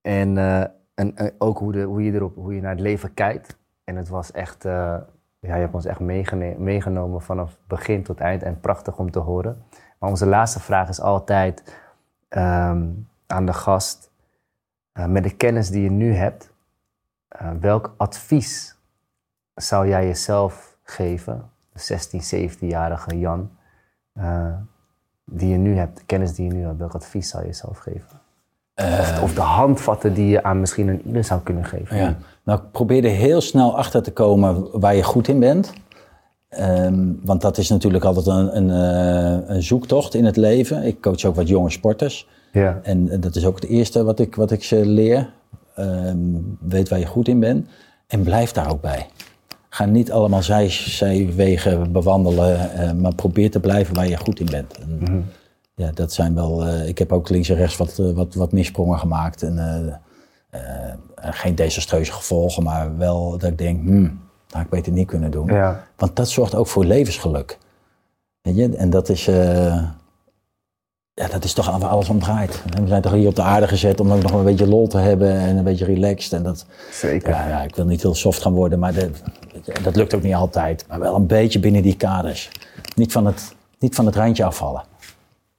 En, 0.00 0.38
eh, 0.38 0.60
en, 0.94 1.16
en 1.16 1.34
ook 1.38 1.58
hoe, 1.58 1.72
de, 1.72 1.82
hoe, 1.82 2.04
je 2.04 2.12
erop, 2.12 2.34
hoe 2.34 2.54
je 2.54 2.60
naar 2.60 2.70
het 2.70 2.80
leven 2.80 3.14
kijkt. 3.14 3.58
En 3.84 3.96
het 3.96 4.08
was 4.08 4.32
echt, 4.32 4.64
eh, 4.64 4.96
ja, 5.40 5.54
je 5.54 5.60
hebt 5.60 5.74
ons 5.74 5.84
echt 5.84 6.00
meegenomen 6.58 7.22
vanaf 7.22 7.58
begin 7.66 8.02
tot 8.02 8.20
eind 8.20 8.42
en 8.42 8.60
prachtig 8.60 8.98
om 8.98 9.10
te 9.10 9.18
horen. 9.18 9.64
Maar 9.98 10.10
onze 10.10 10.26
laatste 10.26 10.60
vraag 10.60 10.88
is 10.88 11.00
altijd 11.00 11.78
ehm, 12.28 12.88
aan 13.26 13.46
de 13.46 13.52
gast, 13.52 14.10
met 14.92 15.22
de 15.22 15.36
kennis 15.36 15.70
die 15.70 15.82
je 15.82 15.90
nu 15.90 16.12
hebt, 16.12 16.52
eh, 17.28 17.50
welk 17.60 17.94
advies 17.96 18.73
zou 19.54 19.88
jij 19.88 20.06
jezelf 20.06 20.76
geven, 20.82 21.50
de 21.72 21.80
16, 21.80 22.50
17-jarige 22.50 23.18
Jan, 23.18 23.50
eh, 24.12 24.54
die 25.24 25.48
je 25.48 25.56
nu 25.56 25.76
hebt, 25.76 25.96
de 25.96 26.04
kennis 26.06 26.34
die 26.34 26.46
je 26.46 26.52
nu 26.52 26.64
hebt, 26.64 26.78
welk 26.78 26.94
advies 26.94 27.28
zou 27.28 27.42
je 27.42 27.48
jezelf 27.48 27.78
geven? 27.78 28.22
Of, 28.76 29.22
of 29.22 29.34
de 29.34 29.40
handvatten 29.40 30.14
die 30.14 30.28
je 30.28 30.42
aan 30.42 30.60
misschien 30.60 30.88
een 30.88 31.02
ieder 31.06 31.24
zou 31.24 31.40
kunnen 31.40 31.64
geven. 31.64 31.96
Ja. 31.96 32.16
Nou, 32.44 32.58
ik 32.58 32.70
probeer 32.70 33.04
er 33.04 33.10
heel 33.10 33.40
snel 33.40 33.76
achter 33.76 34.02
te 34.02 34.12
komen 34.12 34.80
waar 34.80 34.94
je 34.94 35.02
goed 35.02 35.28
in 35.28 35.40
bent. 35.40 35.72
Ehm, 36.48 37.12
want 37.22 37.40
dat 37.40 37.58
is 37.58 37.68
natuurlijk 37.68 38.04
altijd 38.04 38.26
een, 38.26 38.56
een, 38.56 38.70
eh, 38.70 39.54
een 39.54 39.62
zoektocht 39.62 40.14
in 40.14 40.24
het 40.24 40.36
leven. 40.36 40.82
Ik 40.82 41.00
coach 41.00 41.24
ook 41.24 41.34
wat 41.34 41.48
jonge 41.48 41.70
sporters. 41.70 42.28
Ja. 42.52 42.80
En 42.82 43.08
eh, 43.08 43.20
dat 43.20 43.36
is 43.36 43.46
ook 43.46 43.54
het 43.54 43.68
eerste 43.68 44.04
wat 44.04 44.18
ik, 44.18 44.34
wat 44.34 44.50
ik 44.50 44.64
ze 44.64 44.86
leer. 44.86 45.32
Ehm, 45.74 46.18
weet 46.60 46.88
waar 46.88 46.98
je 46.98 47.06
goed 47.06 47.28
in 47.28 47.40
bent. 47.40 47.68
En 48.06 48.22
blijf 48.22 48.52
daar 48.52 48.70
ook 48.70 48.80
bij. 48.80 49.06
Ga 49.74 49.84
niet 49.84 50.12
allemaal 50.12 50.42
zij, 50.42 50.70
zijwegen 50.70 51.92
bewandelen, 51.92 52.72
eh, 52.74 52.92
maar 52.92 53.14
probeer 53.14 53.50
te 53.50 53.60
blijven 53.60 53.94
waar 53.94 54.08
je 54.08 54.16
goed 54.16 54.40
in 54.40 54.46
bent. 54.46 54.78
En, 54.78 55.30
Ja, 55.74 55.90
dat 55.90 56.12
zijn 56.12 56.34
wel. 56.34 56.66
eh, 56.66 56.88
ik 56.88 56.98
heb 56.98 57.12
ook 57.12 57.28
links 57.28 57.48
en 57.48 57.56
rechts 57.56 57.76
wat, 57.76 57.98
eh, 57.98 58.10
wat, 58.10 58.34
wat 58.34 58.52
missprongen 58.52 58.98
gemaakt. 58.98 59.42
En, 59.42 60.00
geen 61.16 61.54
desastreuze 61.54 62.12
gevolgen, 62.12 62.62
maar 62.62 62.96
wel 62.96 63.30
dat 63.30 63.50
ik 63.50 63.58
denk, 63.58 63.84
hmm, 63.84 64.20
dat 64.46 64.56
had 64.56 64.62
ik 64.62 64.68
beter 64.70 64.92
niet 64.92 65.06
kunnen 65.06 65.30
doen. 65.30 65.46
Ja. 65.46 65.86
Want 65.96 66.16
dat 66.16 66.28
zorgt 66.28 66.54
ook 66.54 66.66
voor 66.66 66.84
levensgeluk. 66.84 67.58
Weet 68.42 68.56
je? 68.56 68.76
En 68.76 68.90
dat 68.90 69.08
is, 69.08 69.30
ja, 71.14 71.28
dat 71.28 71.44
is 71.44 71.52
toch 71.52 71.78
waar 71.78 71.88
alles 71.90 72.08
om 72.08 72.18
draait. 72.18 72.62
We 72.80 72.86
zijn 72.86 73.02
toch 73.02 73.12
hier 73.12 73.28
op 73.28 73.34
de 73.36 73.42
aarde 73.42 73.68
gezet 73.68 74.00
om 74.00 74.12
ook 74.12 74.22
nog 74.22 74.32
een 74.32 74.44
beetje 74.44 74.68
lol 74.68 74.86
te 74.88 74.98
hebben 74.98 75.30
en 75.38 75.56
een 75.56 75.64
beetje 75.64 75.84
relaxed. 75.84 76.32
En 76.32 76.42
dat, 76.42 76.66
Zeker. 76.92 77.30
ja, 77.30 77.48
ja, 77.48 77.62
ik 77.62 77.76
wil 77.76 77.84
niet 77.84 78.02
heel 78.02 78.14
soft 78.14 78.42
gaan 78.42 78.52
worden, 78.52 78.78
maar 78.78 78.94
dat, 78.94 79.10
dat 79.82 79.96
lukt 79.96 80.14
ook 80.14 80.22
niet 80.22 80.34
altijd. 80.34 80.84
Maar 80.88 81.00
wel 81.00 81.14
een 81.14 81.26
beetje 81.26 81.60
binnen 81.60 81.82
die 81.82 81.96
kaders. 81.96 82.50
Niet 82.94 83.12
van 83.12 83.26
het, 83.26 83.54
niet 83.78 83.94
van 83.94 84.06
het 84.06 84.16
randje 84.16 84.44
afvallen. 84.44 84.82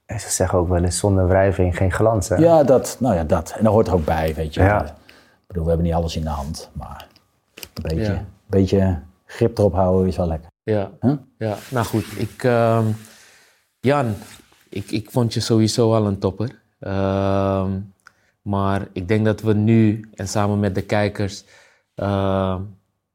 En 0.06 0.20
ze 0.20 0.30
zeggen 0.30 0.58
ook 0.58 0.68
wel 0.68 0.84
eens 0.84 0.98
zonder 0.98 1.28
wrijving 1.28 1.76
geen 1.76 1.92
glans. 1.92 2.28
Hè? 2.28 2.36
Ja, 2.36 2.62
dat, 2.64 2.96
nou 3.00 3.14
ja, 3.14 3.24
dat. 3.24 3.54
En 3.58 3.64
dat 3.64 3.72
hoort 3.72 3.86
er 3.86 3.94
ook 3.94 4.04
bij, 4.04 4.34
weet 4.34 4.54
je. 4.54 4.60
Ja. 4.62 4.84
Ik 4.84 4.92
bedoel, 5.46 5.62
we 5.62 5.68
hebben 5.68 5.86
niet 5.86 5.96
alles 5.96 6.16
in 6.16 6.22
de 6.22 6.28
hand, 6.28 6.70
maar 6.72 7.06
een 7.54 7.82
beetje, 7.82 8.12
Ja. 8.12 8.24
beetje 8.46 8.98
grip 9.26 9.58
erop 9.58 9.74
houden 9.74 10.06
is 10.08 10.16
wel 10.16 10.26
lekker. 10.26 10.50
Ja. 10.62 10.90
Huh? 11.00 11.12
ja. 11.38 11.56
Nou 11.68 11.86
goed, 11.86 12.04
ik, 12.16 12.44
ehm, 12.44 12.84
Jan, 13.80 14.14
ik, 14.68 14.90
ik 14.90 15.10
vond 15.10 15.34
je 15.34 15.40
sowieso 15.40 15.94
al 15.94 16.06
een 16.06 16.18
topper. 16.18 16.60
Ehm, 16.78 17.70
maar 18.42 18.88
ik 18.92 19.08
denk 19.08 19.24
dat 19.24 19.40
we 19.40 19.52
nu 19.52 20.08
en 20.14 20.28
samen 20.28 20.60
met 20.60 20.74
de 20.74 20.82
kijkers 20.82 21.44
ehm, 21.94 22.62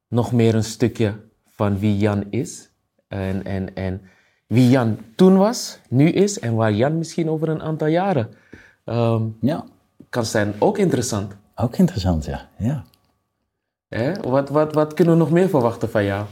nog 0.08 0.32
meer 0.32 0.56
een 0.56 0.64
stukje 0.64 1.14
van 1.50 1.80
wie 1.80 1.98
Jan 1.98 2.24
is. 2.30 2.70
En, 3.08 3.46
en, 3.46 3.76
en 3.76 4.02
wie 4.48 4.70
Jan 4.70 4.98
toen 5.16 5.38
was, 5.38 5.80
nu 5.90 6.10
is 6.10 6.40
en 6.40 6.56
waar 6.56 6.74
Jan 6.74 6.98
misschien 6.98 7.30
over 7.30 7.50
een 7.50 7.62
aantal 7.62 7.88
jaren 7.88 8.30
ehm, 8.84 9.24
Ja, 9.42 9.66
kan 10.10 10.26
zijn. 10.26 10.54
Ook 10.60 10.78
interessant. 10.78 11.36
ook 11.56 11.76
interessant, 11.78 12.26
ja. 12.26 12.50
ja. 12.58 12.84
Hè? 13.88 14.14
Wat, 14.22 14.50
wat, 14.50 14.74
wat 14.74 14.94
kunnen 14.94 15.14
we 15.14 15.20
nog 15.20 15.32
meer 15.32 15.50
verwachten 15.50 15.90
van 15.90 16.04
jou? 16.04 16.26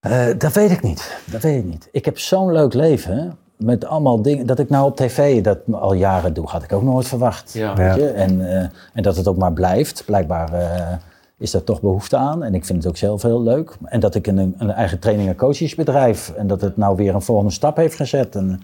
Eh, 0.00 0.28
dat 0.38 0.52
weet 0.52 0.70
ik 0.70 0.82
niet. 0.82 1.20
Dat 1.30 1.42
weet 1.42 1.58
ik 1.58 1.70
niet. 1.70 1.88
Ik 1.92 2.04
heb 2.04 2.18
zo'n 2.18 2.52
leuk 2.52 2.74
leven. 2.74 3.38
Met 3.56 3.84
allemaal 3.84 4.22
dingen. 4.22 4.46
Dat 4.46 4.58
ik 4.58 4.68
nou 4.68 4.86
op 4.86 4.96
tv 4.96 5.42
dat 5.42 5.58
al 5.70 5.92
jaren 5.92 6.34
doe, 6.34 6.46
had 6.46 6.62
ik 6.62 6.72
ook 6.72 6.82
nooit 6.82 7.06
verwacht. 7.08 7.52
Ja. 7.52 7.74
Weet 7.74 7.94
je? 7.94 8.08
En, 8.08 8.50
eh, 8.56 8.68
en 8.92 9.02
dat 9.02 9.16
het 9.16 9.28
ook 9.28 9.36
maar 9.36 9.52
blijft. 9.52 10.04
Blijkbaar 10.06 10.52
eh, 10.52 10.96
is 11.38 11.50
daar 11.50 11.64
toch 11.64 11.80
behoefte 11.80 12.16
aan. 12.16 12.42
En 12.42 12.54
ik 12.54 12.64
vind 12.64 12.78
het 12.78 12.88
ook 12.92 12.96
zelf 12.96 13.22
heel 13.22 13.42
leuk. 13.42 13.76
En 13.84 14.00
dat 14.00 14.14
ik 14.14 14.26
een, 14.26 14.54
een 14.58 14.70
eigen 14.70 14.98
training- 14.98 15.28
en 15.28 15.36
coachingsbedrijf. 15.36 16.30
En 16.36 16.46
dat 16.46 16.60
het 16.60 16.76
nou 16.76 16.96
weer 16.96 17.14
een 17.14 17.22
volgende 17.22 17.52
stap 17.52 17.76
heeft 17.76 17.96
gezet. 17.96 18.36
En, 18.36 18.62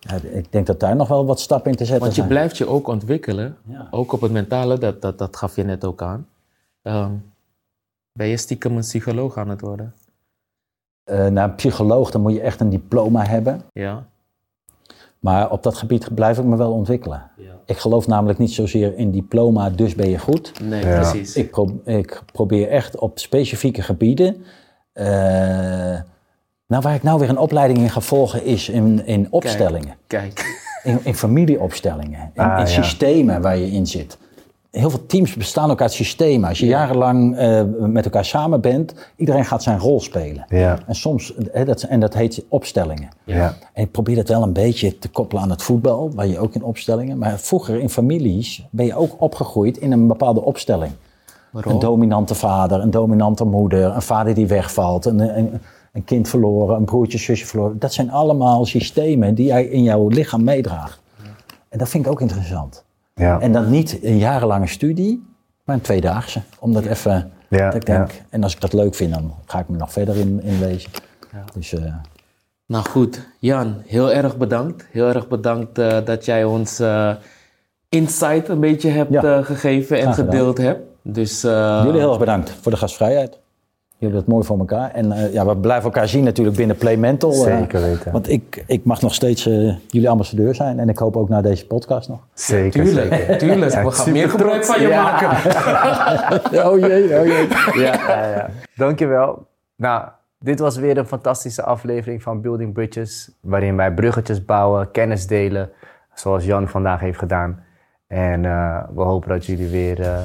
ja, 0.00 0.14
ik 0.30 0.52
denk 0.52 0.66
dat 0.66 0.80
daar 0.80 0.96
nog 0.96 1.08
wel 1.08 1.26
wat 1.26 1.40
stappen 1.40 1.70
in 1.70 1.76
te 1.76 1.84
zetten 1.84 2.02
Want 2.02 2.14
je 2.14 2.20
zijn. 2.22 2.32
blijft 2.32 2.56
je 2.58 2.68
ook 2.68 2.88
ontwikkelen, 2.88 3.56
Ja. 3.64 3.88
ook 3.90 4.12
op 4.12 4.20
het 4.20 4.32
mentale, 4.32 4.78
dat, 4.78 5.02
dat, 5.02 5.18
dat 5.18 5.36
gaf 5.36 5.56
je 5.56 5.64
net 5.64 5.84
ook 5.84 6.02
aan. 6.02 6.26
Ehm, 6.82 7.10
ben 8.12 8.26
je 8.26 8.36
stiekem 8.36 8.72
een 8.76 8.80
psycholoog 8.80 9.36
aan 9.36 9.48
het 9.48 9.60
worden? 9.60 9.94
Eh, 11.04 11.26
naar 11.26 11.48
een 11.48 11.54
psycholoog, 11.54 12.10
dan 12.10 12.20
moet 12.20 12.32
je 12.32 12.40
echt 12.40 12.60
een 12.60 12.70
diploma 12.70 13.24
hebben. 13.24 13.62
Ja. 13.72 14.04
Maar 15.18 15.50
op 15.50 15.62
dat 15.62 15.74
gebied 15.76 16.14
blijf 16.14 16.38
ik 16.38 16.44
me 16.44 16.56
wel 16.56 16.72
ontwikkelen. 16.72 17.30
ja. 17.36 17.46
Ik 17.66 17.76
geloof 17.78 18.06
namelijk 18.06 18.38
niet 18.38 18.52
zozeer 18.52 18.96
in 18.96 19.10
diploma, 19.10 19.70
dus 19.70 19.94
ben 19.94 20.08
je 20.10 20.18
goed. 20.18 20.52
Nee, 20.62 20.84
Ja. 20.86 21.00
precies. 21.00 21.36
Ik, 21.36 21.50
pro- 21.50 21.80
ik 21.84 22.22
probeer 22.32 22.68
echt 22.68 22.98
op 22.98 23.18
specifieke 23.18 23.82
gebieden. 23.82 24.36
eh, 24.92 25.06
nou, 26.66 26.82
waar 26.82 26.94
ik 26.94 27.02
nou 27.02 27.18
weer 27.18 27.28
een 27.28 27.38
opleiding 27.38 27.78
in 27.78 27.90
ga 27.90 28.00
volgen, 28.00 28.44
is 28.44 28.68
in, 28.68 29.06
in 29.06 29.26
opstellingen. 29.30 29.96
Kijk. 30.06 30.56
In, 30.82 30.98
in 31.04 31.14
familieopstellingen. 31.14 32.30
In, 32.34 32.42
Ah, 32.42 32.52
in 32.58 32.64
ja. 32.64 32.82
systemen 32.82 33.42
waar 33.42 33.56
je 33.56 33.70
in 33.70 33.86
zit. 33.86 34.18
Heel 34.70 34.90
veel 34.90 35.06
teams 35.06 35.34
bestaan 35.34 35.70
ook 35.70 35.80
uit 35.80 35.92
systemen. 35.92 36.48
Als 36.48 36.58
je 36.58 36.66
jarenlang 36.66 37.36
eh, 37.36 37.62
met 37.78 38.04
elkaar 38.04 38.24
samen 38.24 38.60
bent, 38.60 38.94
iedereen 39.16 39.44
gaat 39.44 39.62
zijn 39.62 39.78
rol 39.78 40.00
spelen. 40.00 40.44
Ja. 40.48 40.78
En 40.86 40.94
soms, 40.94 41.34
hè, 41.52 41.64
dat, 41.64 41.82
en 41.82 42.00
dat 42.00 42.14
heet 42.14 42.44
opstellingen. 42.48 43.08
Ja. 43.24 43.54
En 43.72 43.82
ik 43.82 43.90
probeer 43.90 44.16
dat 44.16 44.28
wel 44.28 44.42
een 44.42 44.52
beetje 44.52 44.98
te 44.98 45.08
koppelen 45.08 45.42
aan 45.42 45.50
het 45.50 45.62
voetbal, 45.62 46.10
waar 46.14 46.26
je 46.26 46.38
ook 46.38 46.54
in 46.54 46.62
opstellingen. 46.62 47.18
Maar 47.18 47.38
vroeger 47.38 47.80
in 47.80 47.90
families 47.90 48.66
ben 48.70 48.86
je 48.86 48.94
ook 48.94 49.14
opgegroeid 49.18 49.76
in 49.76 49.92
een 49.92 50.06
bepaalde 50.06 50.40
opstelling. 50.40 50.92
Waarom? 51.50 51.72
Een 51.72 51.78
dominante 51.78 52.34
vader, 52.34 52.80
een 52.80 52.90
dominante 52.90 53.44
moeder, 53.44 53.94
een 53.94 54.02
vader 54.02 54.34
die 54.34 54.46
wegvalt, 54.46 55.04
een, 55.04 55.38
een, 55.38 55.60
een 55.92 56.04
kind 56.04 56.28
verloren, 56.28 56.76
een 56.76 56.84
broertje, 56.84 57.18
zusje 57.18 57.46
verloren. 57.46 57.78
Dat 57.78 57.92
zijn 57.92 58.10
allemaal 58.10 58.66
systemen 58.66 59.34
die 59.34 59.46
jij 59.46 59.64
in 59.64 59.82
jouw 59.82 60.08
lichaam 60.08 60.44
meedraagt. 60.44 61.00
En 61.68 61.78
dat 61.78 61.88
vind 61.88 62.06
ik 62.06 62.12
ook 62.12 62.20
interessant. 62.20 62.84
Ja. 63.18 63.40
En 63.40 63.52
dan 63.52 63.70
niet 63.70 63.98
een 64.02 64.18
jarenlange 64.18 64.66
studie, 64.66 65.26
maar 65.64 65.74
een 65.76 65.82
tweedaagse. 65.82 66.40
Om 66.58 66.72
dat 66.72 66.84
even, 66.84 67.30
Ja, 67.48 67.64
dat 67.64 67.74
ik 67.74 67.86
denk, 67.86 68.10
en 68.28 68.42
als 68.42 68.54
ik 68.54 68.60
dat 68.60 68.72
leuk 68.72 68.94
vind, 68.94 69.14
dan 69.14 69.34
ga 69.46 69.58
ik 69.58 69.68
me 69.68 69.76
nog 69.76 69.92
verder 69.92 70.16
in, 70.16 70.42
in 70.42 70.58
lezen. 70.60 70.90
Dus 71.54 71.72
eh, 71.72 71.94
Nou 72.66 72.84
goed, 72.88 73.28
Jan, 73.38 73.82
heel 73.86 74.12
erg 74.12 74.36
bedankt. 74.36 74.86
Heel 74.90 75.08
erg 75.08 75.28
bedankt 75.28 75.78
eh, 75.78 75.98
dat 76.04 76.24
jij 76.24 76.44
ons 76.44 76.80
eh, 76.80 77.10
insight 77.88 78.48
een 78.48 78.60
beetje 78.60 78.90
hebt 78.90 79.10
Ja. 79.12 79.22
eh, 79.38 79.44
gegeven 79.44 79.98
en 80.00 80.14
gedeeld 80.14 80.58
hebt. 80.58 80.80
Dus 81.02 81.44
eh, 81.44 81.80
Jullie 81.84 82.00
heel 82.00 82.08
erg 82.10 82.18
bedankt 82.18 82.50
voor 82.60 82.72
de 82.72 82.78
gastvrijheid. 82.78 83.38
Jullie 83.98 84.14
hebben 84.14 84.20
het 84.20 84.26
mooi 84.26 84.44
voor 84.44 84.58
elkaar. 84.78 84.90
En 84.94 85.12
eh, 85.12 85.32
ja, 85.32 85.46
we 85.46 85.56
blijven 85.56 85.84
elkaar 85.84 86.08
zien 86.08 86.24
natuurlijk 86.24 86.56
binnen 86.56 86.76
Play 86.76 86.96
Mental. 86.96 87.30
eh, 87.32 87.38
Zeker 87.58 87.80
weten. 87.80 88.12
want 88.12 88.28
ik, 88.30 88.64
ik 88.66 88.84
mag 88.84 89.00
nog 89.02 89.14
steeds 89.14 89.46
eh, 89.46 89.74
jullie 89.88 90.08
ambassadeur 90.08 90.54
zijn. 90.54 90.78
En 90.78 90.88
ik 90.88 90.98
hoop 90.98 91.16
ook 91.16 91.28
na 91.28 91.40
deze 91.40 91.66
podcast 91.66 92.08
nog. 92.08 92.18
Zeker. 92.34 92.84
tuurlijk, 92.84 93.14
zeker. 93.14 93.38
tuurlijk. 93.38 93.72
Ja, 93.72 93.84
We 93.84 93.90
gaan 93.90 94.12
meer 94.12 94.30
gebruik 94.30 94.64
van 94.64 94.80
je 94.80 94.88
Ja. 94.88 95.02
maken. 95.02 95.28
oh 96.70 96.78
jee, 96.78 97.18
oh 97.20 97.26
jee. 97.26 97.48
Ja, 97.82 97.92
ja, 98.06 98.26
ja. 98.34 98.50
Dankjewel. 98.76 99.46
Nou, 99.76 100.04
dit 100.38 100.58
was 100.58 100.76
weer 100.76 100.98
een 100.98 101.06
fantastische 101.06 101.62
aflevering 101.62 102.22
van 102.22 102.40
Building 102.40 102.72
Bridges. 102.72 103.30
Waarin 103.40 103.76
wij 103.76 103.94
bruggetjes 103.94 104.44
bouwen, 104.44 104.90
kennis 104.90 105.26
delen. 105.26 105.70
Zoals 106.14 106.44
Jan 106.44 106.68
vandaag 106.68 107.00
heeft 107.00 107.18
gedaan. 107.18 107.62
En 108.06 108.44
eh, 108.44 108.78
we 108.94 109.02
hopen 109.02 109.28
dat 109.28 109.46
jullie 109.46 109.68
weer 109.68 110.00
eh, 110.00 110.18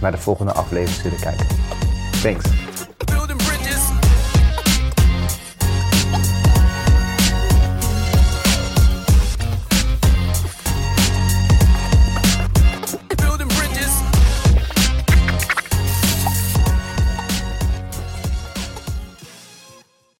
naar 0.00 0.10
de 0.10 0.18
volgende 0.18 0.52
aflevering 0.52 1.00
zullen 1.00 1.20
kijken. 1.20 1.46
Thanks. 2.22 2.68